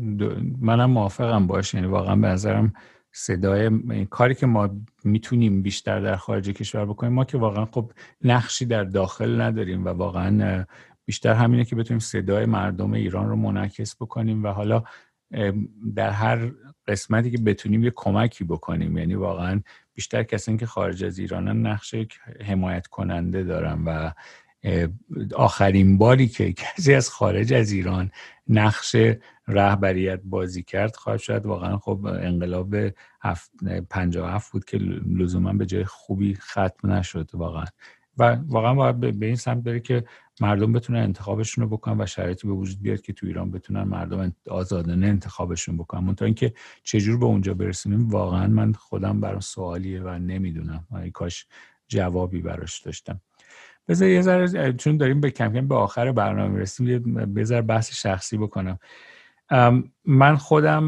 منم 0.61 0.91
موافقم 0.91 1.47
باشه. 1.47 1.77
یعنی 1.77 1.89
واقعا 1.89 2.15
به 2.15 2.27
نظرم 2.27 2.73
صدای 3.11 3.69
کاری 4.09 4.35
که 4.35 4.45
ما 4.45 4.69
می‌تونیم 5.03 5.61
بیشتر 5.61 5.99
در 5.99 6.15
خارج 6.15 6.49
کشور 6.49 6.85
بکنیم 6.85 7.13
ما 7.13 7.25
که 7.25 7.37
واقعا 7.37 7.65
خب 7.65 7.91
نقشی 8.23 8.65
در 8.65 8.83
داخل 8.83 9.41
نداریم 9.41 9.85
و 9.85 9.89
واقعا 9.89 10.65
بیشتر 11.05 11.33
همینه 11.33 11.65
که 11.65 11.75
بتونیم 11.75 11.99
صدای 11.99 12.45
مردم 12.45 12.93
ایران 12.93 13.29
رو 13.29 13.35
منعکس 13.35 13.95
بکنیم. 13.95 14.43
و 14.43 14.47
حالا 14.47 14.83
در 15.95 16.09
هر 16.09 16.51
قسمتی 16.87 17.31
که 17.31 17.37
بتونیم 17.37 17.83
یه 17.83 17.91
کمکی 17.95 18.43
بکنیم. 18.43 18.97
یعنی 18.97 19.15
واقعا 19.15 19.61
بیشتر 19.93 20.23
کسانی 20.23 20.57
که 20.57 20.65
خارج 20.65 21.03
از 21.03 21.19
ایرانن 21.19 21.67
نقش 21.67 21.95
حمایت 22.45 22.87
کننده 22.87 23.43
دارن 23.43 23.83
و 23.85 24.11
آخرین 25.35 25.97
باری 25.97 26.27
که 26.27 26.53
کسی 26.77 26.93
از 26.93 27.09
خارج 27.09 27.53
از 27.53 27.71
ایران 27.71 28.11
نقش 28.47 28.95
رهبریت 29.47 30.21
بازی 30.23 30.63
کرد 30.63 30.95
خواهد 30.95 31.19
شد. 31.19 31.45
واقعا 31.45 31.77
خب 31.77 32.05
انقلاب 32.05 32.75
هفت 33.21 34.51
بود 34.51 34.65
که 34.65 34.77
لزوما 35.17 35.53
به 35.53 35.65
جای 35.65 35.83
خوبی 35.83 36.35
ختم 36.35 36.91
نشد. 36.91 37.29
واقعا 37.33 37.65
و 38.17 38.37
واقعا 38.47 38.73
باید 38.73 39.19
به 39.19 39.25
این 39.25 39.35
سمت 39.35 39.63
بره 39.63 39.79
که 39.79 40.03
مردم 40.41 40.73
بتونن 40.73 40.99
انتخابشون 40.99 41.63
رو 41.63 41.69
بکنن 41.69 42.01
و 42.01 42.05
شرایطی 42.05 42.47
به 42.47 42.53
وجود 42.53 42.81
بیاد 42.81 43.01
که 43.01 43.13
تو 43.13 43.27
ایران 43.27 43.51
بتونن 43.51 43.83
مردم 43.83 44.33
آزادانه 44.49 45.07
انتخابشون 45.07 45.77
بکنن. 45.77 46.03
منتها 46.03 46.25
اینکه 46.25 46.53
چجور 46.83 47.17
به 47.17 47.25
اونجا 47.25 47.53
برسونیم 47.53 48.09
واقعا 48.09 48.47
من 48.47 48.73
خودم 48.73 49.19
برام 49.19 49.39
سوالیه 49.39 50.01
و 50.01 50.09
نمی‌دونم. 50.09 50.87
کاش 51.13 51.47
جوابی 51.87 52.41
براش 52.41 52.79
داشتم. 52.79 53.21
بذار 53.87 54.07
یه 54.07 54.21
ذره 54.21 54.73
چون 54.73 54.97
داریم 54.97 55.21
به 55.21 55.31
کم 55.31 55.53
کم 55.53 55.67
به 55.67 55.75
آخر 55.75 56.11
برنامه 56.11 56.59
رسیم 56.59 57.43
ذره 57.43 57.61
بحث 57.61 57.93
شخصی 57.93 58.37
بکنم. 58.37 58.79
من 60.05 60.35
خودم 60.35 60.87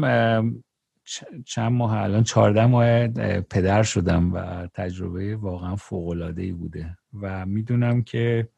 چند 1.44 1.72
ماه 1.72 1.92
الان 1.92 2.22
چهارده 2.22 2.66
ماه 2.66 3.08
پدر 3.40 3.82
شدم 3.82 4.32
و 4.34 4.66
تجربه 4.66 5.36
واقعا 5.36 5.76
فوق 5.76 6.08
العاده 6.08 6.42
ای 6.42 6.52
بوده. 6.52 6.98
و 7.22 7.46
می‌دونم 7.46 8.02
که 8.02 8.48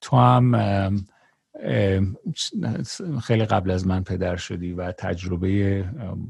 تو 0.00 0.16
هم 0.16 1.04
خیلی 3.22 3.44
قبل 3.44 3.70
از 3.70 3.86
من 3.86 4.02
پدر 4.04 4.36
شدی 4.36 4.72
و 4.72 4.92
تجربه 4.92 5.84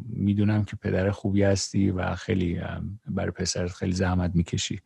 می‌دونم 0.09 0.65
که 0.65 0.77
پدر 0.77 1.11
خوبی 1.11 1.43
هستی 1.43 1.91
و 1.91 2.15
خیلی 2.15 2.61
برای 3.07 3.31
پسرت 3.31 3.73
خیلی 3.73 3.93
زحمت 3.93 4.31
می‌کشی. 4.35 4.81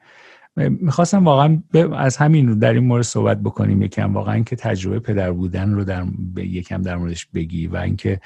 می‌خواستم 0.56 1.24
واقعا 1.24 1.62
از 1.96 2.16
همین 2.16 2.58
در 2.58 2.72
این 2.72 2.84
مورد 2.84 3.02
صحبت 3.02 3.40
بکنیم. 3.40 3.82
یکم 3.82 4.14
واقعا 4.14 4.40
که 4.40 4.56
تجربه 4.56 4.98
پدر 4.98 5.32
بودن 5.32 5.72
رو 5.74 5.84
در 5.84 6.06
یکم 6.36 6.82
در 6.82 6.96
موردش 6.96 7.26
بگی 7.26 7.66
و 7.66 7.76
اینکه 7.76 8.20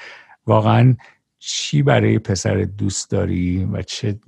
واقعا 0.45 0.95
چی 1.39 1.83
برای 1.83 2.19
پسر 2.19 2.63
دوست 2.77 3.11
داری 3.11 3.65
و 3.65 3.81
چه 3.81 4.19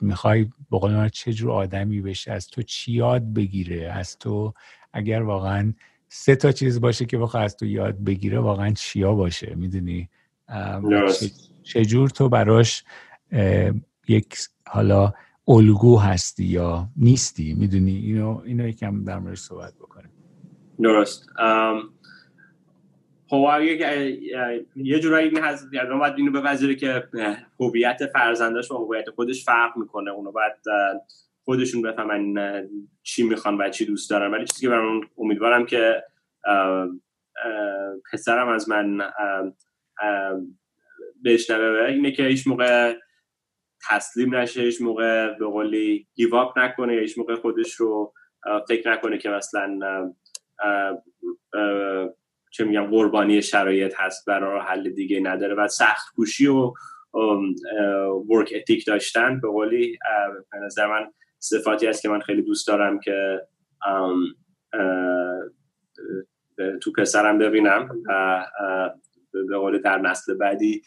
می‌خوای 0.00 0.46
بقول 0.72 1.08
چه 1.08 1.32
جور 1.32 1.50
آدمی 1.50 2.00
بشه 2.00 2.32
از 2.32 2.48
تو 2.48 2.62
چی 2.62 2.92
یاد 2.92 3.32
بگیره؟ 3.32 3.92
از 3.92 4.18
تو 4.18 4.54
اگر 4.92 5.22
واقعا 5.22 5.74
سه 6.08 6.36
تا 6.36 6.52
چیز 6.52 6.80
باشه 6.80 7.04
که 7.04 7.18
بخواه 7.18 7.42
از 7.42 7.56
تو 7.56 7.66
یاد 7.66 8.04
بگیره 8.04 8.38
واقعا 8.38 8.70
چیا 8.70 9.14
باشه؟ 9.14 9.54
می‌دونی؟ 9.54 10.08
چجور 11.62 12.10
تو 12.10 12.28
براش 12.28 12.84
یک 14.08 14.38
حالا 14.66 15.12
الگو 15.48 15.98
هستی 15.98 16.44
یا 16.44 16.88
نیستی؟ 16.96 17.54
می‌دونی؟ 17.54 17.96
اینو 17.96 18.42
اینو 18.44 18.68
یکم 18.68 19.04
در 19.04 19.18
مورد 19.18 19.34
صحبت 19.34 19.74
بکنیم. 19.74 20.10
درست. 20.82 21.26
خب 23.30 23.60
یه 24.76 25.00
جورایی 25.00 25.28
این 25.28 25.38
هست 25.38 25.68
یعنی 25.72 25.98
باید 25.98 26.14
اینو 26.16 26.40
بپذیره 26.40 26.74
که 26.74 27.08
هویت 27.60 28.06
فرزندش 28.12 28.70
و 28.70 28.76
هویت 28.76 29.10
خودش 29.10 29.44
فرق 29.44 29.76
می‌کنه. 29.76 30.10
اونو 30.10 30.32
باید 30.32 30.52
خودشون 31.44 31.82
بفهمن 31.82 32.34
چی 33.02 33.22
می‌خوان 33.22 33.58
و 33.58 33.68
چی 33.70 33.84
دوست 33.84 34.10
دارن. 34.10 34.30
ولی 34.30 34.44
چیزی 34.44 34.60
که 34.60 34.68
برام 34.68 35.00
امیدوارم 35.18 35.66
که 35.66 36.02
پسرم 38.12 38.48
از 38.48 38.68
من 38.68 39.10
بشنوه 41.24 41.84
اینه 41.84 42.12
که 42.12 42.22
هیچ 42.22 42.46
موقع 42.46 42.94
تسلیم 43.88 44.34
نشه 44.34 44.60
هیچ 44.60 44.82
موقع 44.82 45.38
به 45.38 45.46
قولی 45.46 46.06
گیواپ 46.14 46.58
نکنه 46.58 46.92
هیچ 46.92 47.18
موقع 47.18 47.34
خودش 47.34 47.74
رو 47.74 48.12
فکر 48.68 48.92
نکنه 48.92 49.18
که 49.18 49.28
مثلا 49.28 49.78
چه 52.50 52.64
میگم 52.64 52.86
قربانی 52.86 53.42
شرایط 53.42 53.94
هست 53.96 54.26
برای 54.26 54.60
حل 54.60 54.90
دیگه 54.90 55.20
نداره 55.20 55.54
و 55.54 55.68
سخت 55.68 56.14
کوشی 56.14 56.46
و 56.46 56.72
ورک 58.28 58.52
اتیک 58.56 58.86
داشتن 58.86 59.40
به 59.40 59.48
قولی 59.48 59.98
به 60.52 60.58
نظر 60.58 60.86
من 60.86 61.12
صفاتی 61.38 61.86
هست 61.86 62.02
که 62.02 62.08
من 62.08 62.20
خیلی 62.20 62.42
دوست 62.42 62.68
دارم 62.68 63.00
که 63.00 63.40
تو 66.82 66.92
پسرم 66.98 67.38
ببینم 67.38 67.88
و 68.08 68.46
به 69.32 69.58
قول 69.58 69.78
در 69.78 69.98
نسل 69.98 70.34
بعدی 70.34 70.82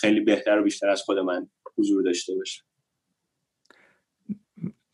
خیلی 0.00 0.20
بهتر 0.20 0.58
و 0.58 0.62
بیشتر 0.62 0.88
از 0.88 1.02
خود 1.02 1.18
من 1.18 1.48
حضور 1.78 2.02
داشته 2.02 2.34
باشه. 2.34 2.62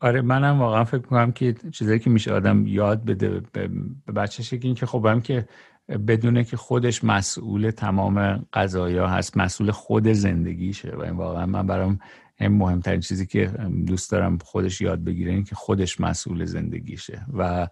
آره 0.00 0.22
منم 0.22 0.60
واقعا 0.60 0.84
فکر 0.84 0.96
می‌کنم 0.96 1.32
که 1.32 1.54
چیزایی 1.72 1.98
که 1.98 2.10
میشه 2.10 2.32
آدم 2.32 2.66
یاد 2.66 3.04
بده 3.04 3.42
به 3.52 3.70
بچهش 4.12 4.52
این 4.52 4.74
که 4.74 4.86
خب 4.86 5.06
هم 5.06 5.20
که 5.20 5.48
بدونه 5.88 6.44
که 6.44 6.56
خودش 6.56 7.04
مسئول 7.04 7.70
تمام 7.70 8.46
قضایا 8.52 9.08
هست 9.08 9.36
مسئول 9.36 9.70
خود 9.70 10.08
زندگیشه. 10.08 10.96
و 10.96 11.00
این 11.00 11.16
واقعا 11.16 11.46
من 11.46 11.66
برام 11.66 11.98
هم 12.38 12.52
مهمترین 12.52 13.00
چیزی 13.00 13.26
که 13.26 13.46
دوست 13.86 14.10
دارم 14.10 14.38
خودش 14.38 14.80
یاد 14.80 15.04
بگیره 15.04 15.32
این 15.32 15.44
که 15.44 15.54
خودش 15.54 16.00
مسئول 16.00 16.44
زندگیشه. 16.44 17.26
و 17.32 17.68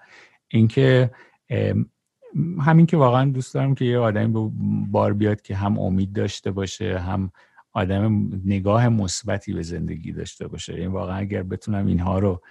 اینکه 0.49 1.11
همین 2.61 2.87
که 2.87 2.97
واقعا 2.97 3.31
دوست 3.31 3.55
دارم 3.55 3.75
که 3.75 3.85
یه 3.85 3.99
آدمی 3.99 4.33
به 4.33 4.51
بار 4.91 5.13
بیاد 5.15 5.43
که 5.43 5.57
هم 5.57 5.79
امید 5.79 6.13
داشته 6.13 6.51
باشه 6.51 6.99
هم 6.99 7.31
آدم 7.73 8.31
نگاه 8.45 8.89
مثبتی 8.89 9.53
به 9.53 9.63
زندگی 9.63 10.13
داشته 10.13 10.49
باشه. 10.49 10.75
این 10.75 10.91
واقعا 10.91 11.17
اگر 11.17 11.43
بتونم 11.43 11.87
اینها 11.87 12.19
رو 12.19 12.43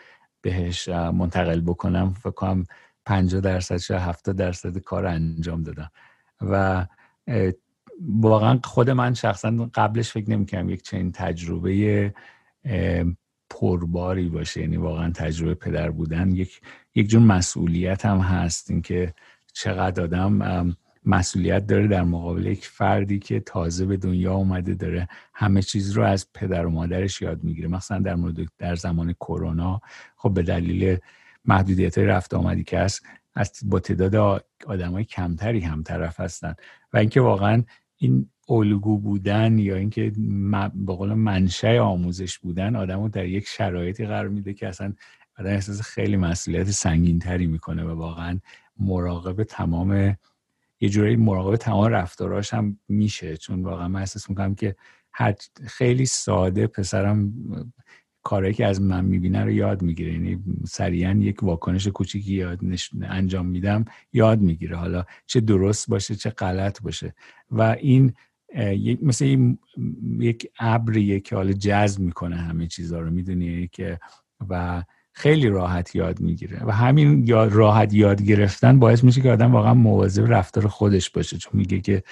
بهش 0.42 0.90
منتقل 0.90 1.62
بکنم 1.62 2.14
فکر 2.14 2.32
کنم 2.32 2.66
50 3.06 3.42
درصد 3.42 3.92
یا 3.92 4.00
70 4.00 4.36
درصد 4.36 4.78
کار 4.78 5.06
انجام 5.06 5.64
دادم. 5.64 5.92
و 6.42 6.86
واقعا 8.02 8.60
خود 8.64 8.90
من 8.90 9.14
شخصا 9.14 9.70
قبلش 9.74 10.12
فکر 10.12 10.30
نمی‌کنم 10.30 10.70
یک 10.70 10.82
چنین 10.82 11.12
تجربه 11.12 12.14
پرباری 13.50 14.30
باشه. 14.30 14.62
یعنی 14.62 14.78
واقعا 14.78 15.12
تجربه 15.12 15.54
پدر 15.54 15.92
بودن 15.92 16.32
یک 16.32 16.62
یک 16.96 17.10
جور 17.10 17.22
مسئولیت 17.22 18.06
هم 18.06 18.18
هست. 18.18 18.72
اینکه 18.72 19.14
چقدر 19.54 20.04
آدم 20.04 20.76
مسئولیت 21.06 21.68
داره 21.68 21.88
در 21.88 22.04
مقابل 22.04 22.46
یک 22.46 22.66
فردی 22.66 23.20
که 23.20 23.40
تازه 23.40 23.86
به 23.86 23.98
دنیا 23.98 24.34
اومده 24.34 24.74
داره 24.74 25.08
همه 25.34 25.62
چیز 25.62 25.92
رو 25.92 26.04
از 26.04 26.34
پدر 26.34 26.66
و 26.66 26.70
مادرش 26.70 27.22
یاد 27.22 27.44
می‌گیره. 27.44 27.68
مثلا 27.68 28.00
در 28.00 28.16
مورد 28.16 28.38
در 28.58 28.76
زمان 28.76 29.14
کرونا. 29.14 29.82
خب 30.16 30.34
به 30.34 30.42
دلیل 30.44 30.98
محدودیت 31.46 31.98
رفت 31.98 32.34
آمدی 32.34 32.64
که 32.64 32.80
هست 32.80 33.06
از 33.36 33.52
با 33.64 33.80
تعداد 33.80 34.44
های 34.68 35.04
کمتری 35.04 35.60
هم 35.60 35.84
طرف 35.84 36.20
هستن. 36.20 36.56
و 36.94 36.98
اینکه 36.98 37.22
واقعا 37.22 37.64
این 37.98 38.30
الگو 38.50 38.98
بودن 38.98 39.60
یا 39.60 39.76
اینکه 39.76 40.12
به 40.74 40.94
قول 40.94 41.14
منشأ 41.14 41.80
آموزش 41.80 42.40
بودن 42.40 42.76
آدم 42.76 43.02
رو 43.02 43.10
در 43.10 43.26
یک 43.26 43.48
شرایطی 43.48 44.06
قرار 44.06 44.28
میده 44.28 44.54
که 44.54 44.68
اصلا 44.68 44.94
آدم 45.40 45.50
احساس 45.50 45.82
خیلی 45.82 46.18
مسئولیت 46.18 46.72
سنگین 46.72 47.20
تری 47.20 47.48
می‌کنه 47.48 47.84
و 47.84 47.90
واقعا 47.90 48.40
مراقب 48.80 49.44
تمام 49.44 50.18
یه 50.80 50.90
جوری 50.90 51.16
مراقب 51.16 51.56
تمام 51.56 51.86
رفتاراش 51.86 52.54
هم 52.54 52.80
میشه. 52.88 53.38
چون 53.38 53.64
واقعا 53.64 53.88
من 53.88 54.00
احساس 54.00 54.30
می‌کنم 54.30 54.56
که 54.56 54.76
خیلی 55.68 56.06
ساده 56.06 56.68
پسرم 56.68 57.34
کارهایی 58.24 58.54
که 58.54 58.66
از 58.66 58.82
من 58.82 59.06
می‌بینه 59.06 59.44
رو 59.44 59.52
یاد 59.52 59.82
می‌گیره. 59.82 60.14
یعنی 60.14 60.44
سریعا 60.66 61.12
یک 61.12 61.44
واکنش 61.44 61.88
کوچیکی 61.88 62.34
یاد 62.34 62.60
انجام 63.02 63.46
میدم 63.46 63.86
یاد 64.14 64.42
می‌گیره. 64.42 64.78
حالا 64.78 65.06
چه 65.26 65.40
درست 65.40 65.90
باشه 65.90 66.16
چه 66.16 66.30
غلط 66.30 66.82
باشه. 66.82 67.14
و 67.52 67.62
این 67.62 68.14
مثل 69.02 69.56
یک 70.20 70.48
ابریه 70.60 71.20
که 71.20 71.36
حالا 71.36 71.52
جذب 71.52 72.02
می‌کنه 72.02 72.36
همه 72.36 72.68
چیزها 72.68 73.00
رو 73.00 73.12
می‌دونی؟ 73.12 73.68
که 73.68 74.00
و 74.50 74.84
خیلی 75.14 75.48
راحت 75.48 75.96
یاد 75.96 76.20
می‌گیره. 76.20 76.66
و 76.66 76.72
همین 76.72 77.28
یاد 77.28 77.54
راحت 77.54 77.94
یاد 77.94 78.22
گرفتن 78.22 78.80
باعث 78.80 79.04
میشه 79.04 79.22
که 79.22 79.32
آدم 79.32 79.52
واقعا 79.52 79.74
مواظب 79.74 80.34
رفتار 80.34 80.68
خودش 80.68 81.10
باشه. 81.10 81.38
چون 81.38 81.52
میگه 81.54 81.80
که 81.80 82.04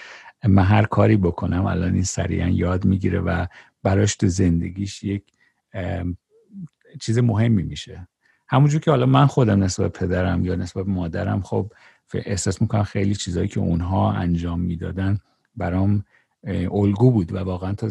من 0.47 0.63
هر 0.63 0.83
کاری 0.83 1.17
بکنم 1.17 1.65
الان 1.65 1.93
این 1.93 2.03
سریعا 2.03 2.49
یاد 2.49 2.85
می‌گیره 2.85 3.19
و 3.19 3.45
براش 3.83 4.15
تو 4.15 4.27
زندگیش 4.27 5.03
یک 5.03 5.23
چیز 7.01 7.19
مهمی 7.19 7.63
میشه. 7.63 8.07
همونجور 8.47 8.81
که 8.81 8.91
حالا 8.91 9.05
من 9.05 9.25
خودم 9.25 9.63
نسبت 9.63 9.91
پدرم 9.91 10.45
یا 10.45 10.55
نسبت 10.55 10.87
مادرم 10.87 11.41
خب 11.41 11.71
احساس 12.13 12.61
می‌کنم 12.61 12.83
خیلی 12.83 13.15
چیزایی 13.15 13.47
که 13.47 13.59
اونها 13.59 14.11
انجام 14.11 14.59
می‌دادن 14.59 15.17
برام 15.55 16.03
الگو 16.71 17.11
بود 17.11 17.33
و 17.33 17.37
واقعا 17.37 17.73
تا 17.73 17.89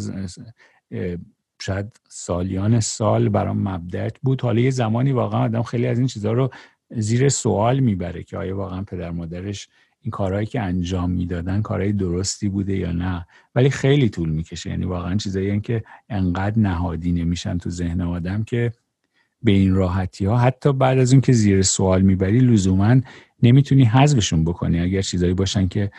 شاید 1.60 2.00
سالیان 2.08 2.80
سال 2.80 3.28
برام 3.28 3.68
مبدعت 3.68 4.18
بود. 4.22 4.40
حالا 4.40 4.60
یه 4.60 4.70
زمانی 4.70 5.12
واقعا 5.12 5.44
آدم 5.44 5.62
خیلی 5.62 5.86
از 5.86 5.98
این 5.98 6.06
چیزها 6.06 6.32
رو 6.32 6.50
زیر 6.90 7.28
سوال 7.28 7.80
می‌بره 7.80 8.22
که 8.22 8.38
آیا 8.38 8.56
واقعا 8.56 8.82
پدر 8.82 9.10
مادرش 9.10 9.68
این 10.00 10.10
کارهایی 10.10 10.46
که 10.46 10.60
انجام 10.60 11.10
می‌دادن 11.10 11.62
کارهای 11.62 11.92
درستی 11.92 12.48
بوده 12.48 12.76
یا 12.76 12.92
نه؟ 12.92 13.26
ولی 13.54 13.70
خیلی 13.70 14.08
طول 14.08 14.28
می‌کشه. 14.28 14.70
یعنی 14.70 14.84
واقعا 14.84 15.16
چیزایی 15.16 15.60
که 15.60 15.84
انقدر 16.08 16.58
نهادی 16.58 17.12
نمیشن 17.12 17.58
تو 17.58 17.70
ذهن 17.70 18.00
آدم 18.00 18.44
که 18.44 18.72
به 19.42 19.52
این 19.52 19.74
راحتی 19.74 20.24
ها 20.24 20.38
حتی 20.38 20.72
بعد 20.72 20.98
از 20.98 21.12
اون 21.12 21.20
که 21.20 21.32
زیر 21.32 21.62
سوال 21.62 22.02
می‌بری 22.02 22.38
لزوما 22.38 23.00
نمی‌تونی 23.42 23.84
حذفشون 23.84 24.44
بکنی. 24.44 24.80
اگر 24.80 25.02
چیزایی 25.02 25.34
باشن 25.34 25.68
که 25.68 25.90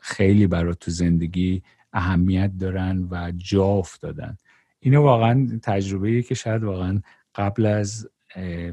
خیلی 0.00 0.46
برات 0.46 0.78
تو 0.78 0.90
زندگی 0.90 1.62
اهمیت 1.92 2.52
دارن 2.60 3.08
و 3.10 3.32
جا 3.36 3.64
افتادن. 3.64 4.36
اینو 4.80 5.02
واقعا 5.02 5.60
تجربه 5.62 6.22
که 6.22 6.34
شاید 6.34 6.64
واقعا 6.64 7.00
قبل 7.34 7.66
از 7.66 8.08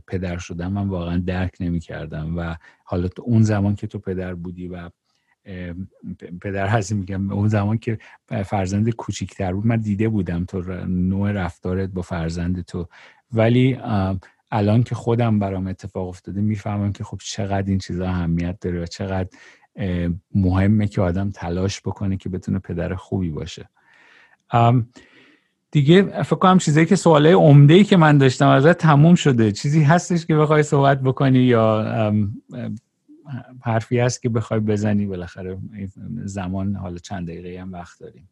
پدر 0.07 0.38
شدن 0.38 0.68
من 0.68 0.88
واقعا 0.88 1.18
درک 1.18 1.56
نمی 1.60 1.80
کردم 1.80 2.38
و 2.38 2.56
حالا 2.84 3.07
تو 3.07 3.23
اون 3.26 3.41
زمان 3.41 3.76
که 3.76 3.88
تو 3.88 3.99
پدر 3.99 4.36
بودی 4.36 4.68
و 4.68 4.90
پدر 6.41 6.68
هستی 6.68 6.95
میگم 6.95 7.31
اون 7.31 7.48
زمان 7.48 7.77
که 7.77 7.98
فرزند 8.45 8.90
کوچیکتر 8.90 9.53
بود 9.53 9.65
من 9.65 9.77
دیده 9.77 10.10
بودم 10.10 10.45
تو 10.45 10.61
نوع 10.86 11.31
رفتارت 11.31 11.90
با 11.90 12.02
فرزند 12.02 12.61
تو. 12.61 12.88
ولی 13.31 13.77
الان 14.52 14.84
که 14.84 14.95
خودم 14.95 15.40
برام 15.40 15.68
اتفاق 15.68 16.07
افتاده 16.07 16.41
می‌فهمم 16.41 16.91
که 16.91 17.03
خب 17.03 17.19
چقدر 17.23 17.69
این 17.69 17.77
چیزا 17.77 18.07
اهمیت 18.07 18.60
داره 18.61 18.84
و 18.84 18.86
چقدر 18.86 19.30
مهمه 20.36 20.88
که 20.88 21.02
آدم 21.02 21.30
تلاش 21.30 21.81
بکنه 21.81 22.18
که 22.18 22.30
بتونه 22.30 22.60
پدر 22.60 22.95
خوبی 22.95 23.30
باشه. 23.30 23.69
دیگه 25.71 26.23
فکر 26.23 26.35
کنم 26.35 26.57
چیزایی 26.57 26.85
که 26.85 26.95
سواله 26.95 27.35
عمده 27.35 27.73
ای 27.73 27.83
که 27.83 27.97
من 27.97 28.17
داشتم 28.17 28.47
ازت 28.47 28.77
تموم 28.77 29.15
شده. 29.15 29.51
چیزی 29.51 29.83
هستش 29.83 30.25
که 30.25 30.35
بخوای 30.35 30.63
صحبت 30.63 31.01
بکنی 31.01 31.39
یا 31.39 31.85
حرفی 33.61 33.99
هست 33.99 34.21
که 34.21 34.29
بخوای 34.29 34.59
بزنی؟ 34.59 35.05
بالاخره 35.05 35.57
زمان 36.23 36.75
حالا 36.75 36.97
چند 36.97 37.27
دقیقه 37.27 37.61
هم 37.61 37.73
وقت 37.73 37.99
داریم. 37.99 38.29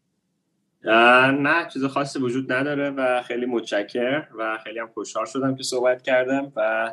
نه 1.42 1.68
چیز 1.72 1.84
خاصی 1.84 2.18
وجود 2.18 2.52
نداره 2.52 2.90
و 2.90 3.22
خیلی 3.22 3.46
متشکر 3.46 4.26
و 4.38 4.58
خیلی 4.64 4.78
هم 4.78 4.88
خوشحال 4.94 5.26
شدم 5.26 5.56
که 5.56 5.62
صحبت 5.62 6.02
کردم 6.02 6.52
و 6.56 6.90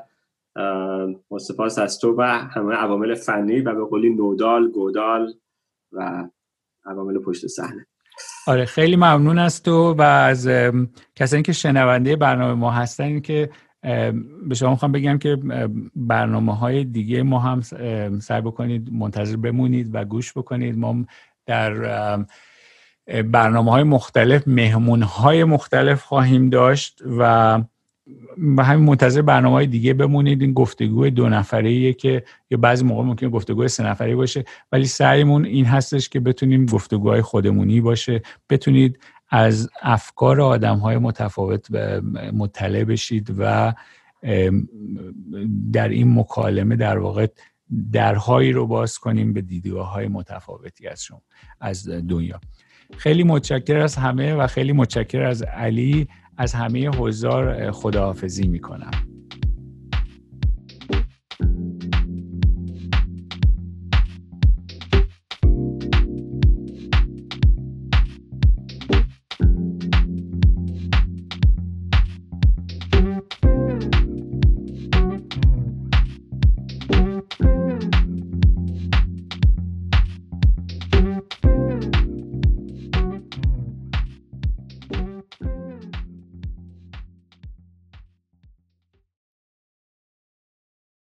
سپاس 1.40 1.80
از 1.80 2.00
تو 2.00 2.16
و 2.18 2.22
همه 2.24 2.76
عوامل 2.76 3.16
فنی 3.16 3.60
و 3.60 3.76
به 3.76 3.86
قولی 3.86 4.10
نودال 4.10 4.72
گودال 4.72 5.34
و 5.92 6.28
عوامل 6.86 7.20
پشت 7.20 7.48
صحنه. 7.48 7.88
آره 8.48 8.66
خیلی 8.66 8.96
ممنون 8.96 9.40
از 9.40 9.64
تو 9.64 9.94
و 9.94 10.02
از 10.02 10.50
کسانی 11.16 11.44
که 11.44 11.54
شنونده 11.54 12.16
برنامه 12.16 12.54
ما 12.54 12.72
هستن 12.72 13.20
که 13.20 13.50
به 14.48 14.56
شما 14.56 14.70
می‌خوام 14.70 14.92
بگم 14.92 15.18
که 15.18 15.38
برنامه 15.96 16.58
های 16.58 16.84
دیگه 16.84 17.24
ما 17.24 17.40
هم 17.40 17.62
سعی 18.20 18.42
بکنید 18.42 18.94
منتظر 18.94 19.36
بمونید 19.36 19.90
و 19.96 20.06
گوش 20.06 20.38
بکنید. 20.38 20.78
ما 20.78 21.06
در 21.46 22.26
برنامه 23.26 23.72
های 23.72 23.84
مختلف 23.84 24.48
مهمون 24.48 25.02
های 25.02 25.44
مختلف 25.44 26.04
خواهیم 26.04 26.50
داشت 26.50 27.02
و 27.20 27.62
و 28.58 28.64
همین 28.64 28.86
منتظر 28.86 29.22
برنامه 29.22 29.56
های 29.56 29.68
دیگه 29.68 29.94
بمونید. 29.94 30.42
این 30.42 30.54
گفتگو 30.54 31.10
دو 31.10 31.30
نفره 31.30 31.94
که 31.94 32.24
یا 32.50 32.58
بعضی 32.58 32.86
موقع 32.86 33.04
ممکن 33.04 33.30
گفتگو 33.30 33.68
سه 33.68 33.84
نفره 33.84 34.16
باشه. 34.16 34.44
ولی 34.72 34.86
سعیمون 34.86 35.46
این 35.46 35.66
هستش 35.66 36.10
که 36.10 36.20
بتونیم 36.20 36.66
گفتگوهای 36.66 37.22
خودمونی 37.22 37.82
باشه. 37.82 38.22
بتونید 38.50 39.00
از 39.30 39.70
افکار 39.82 40.42
آدم 40.42 40.78
های 40.78 40.98
متفاوت 40.98 41.72
مطلع 42.34 42.84
بشید 42.84 43.36
و 43.38 43.74
در 45.74 45.90
این 45.90 46.20
مکالمه 46.20 46.76
در 46.76 46.98
واقع 46.98 47.28
درهایی 47.92 48.52
رو 48.52 48.68
باز 48.68 48.98
کنیم 48.98 49.34
به 49.34 49.42
دیدگاه 49.42 49.92
های 49.92 50.08
متفاوتی 50.08 50.88
از 50.88 51.04
شما 51.04 51.22
از 51.62 51.90
دنیا. 51.90 52.40
خیلی 52.98 53.24
متشکر 53.24 53.78
از 53.78 53.96
همه 53.96 54.34
و 54.34 54.48
خیلی 54.48 54.72
متشکر 54.72 55.22
از 55.22 55.42
علی. 55.42 56.08
از 56.38 56.54
همه 56.54 56.90
حضار 56.90 57.72
خداحافظی 57.72 58.48
می‌کنم. 58.48 58.92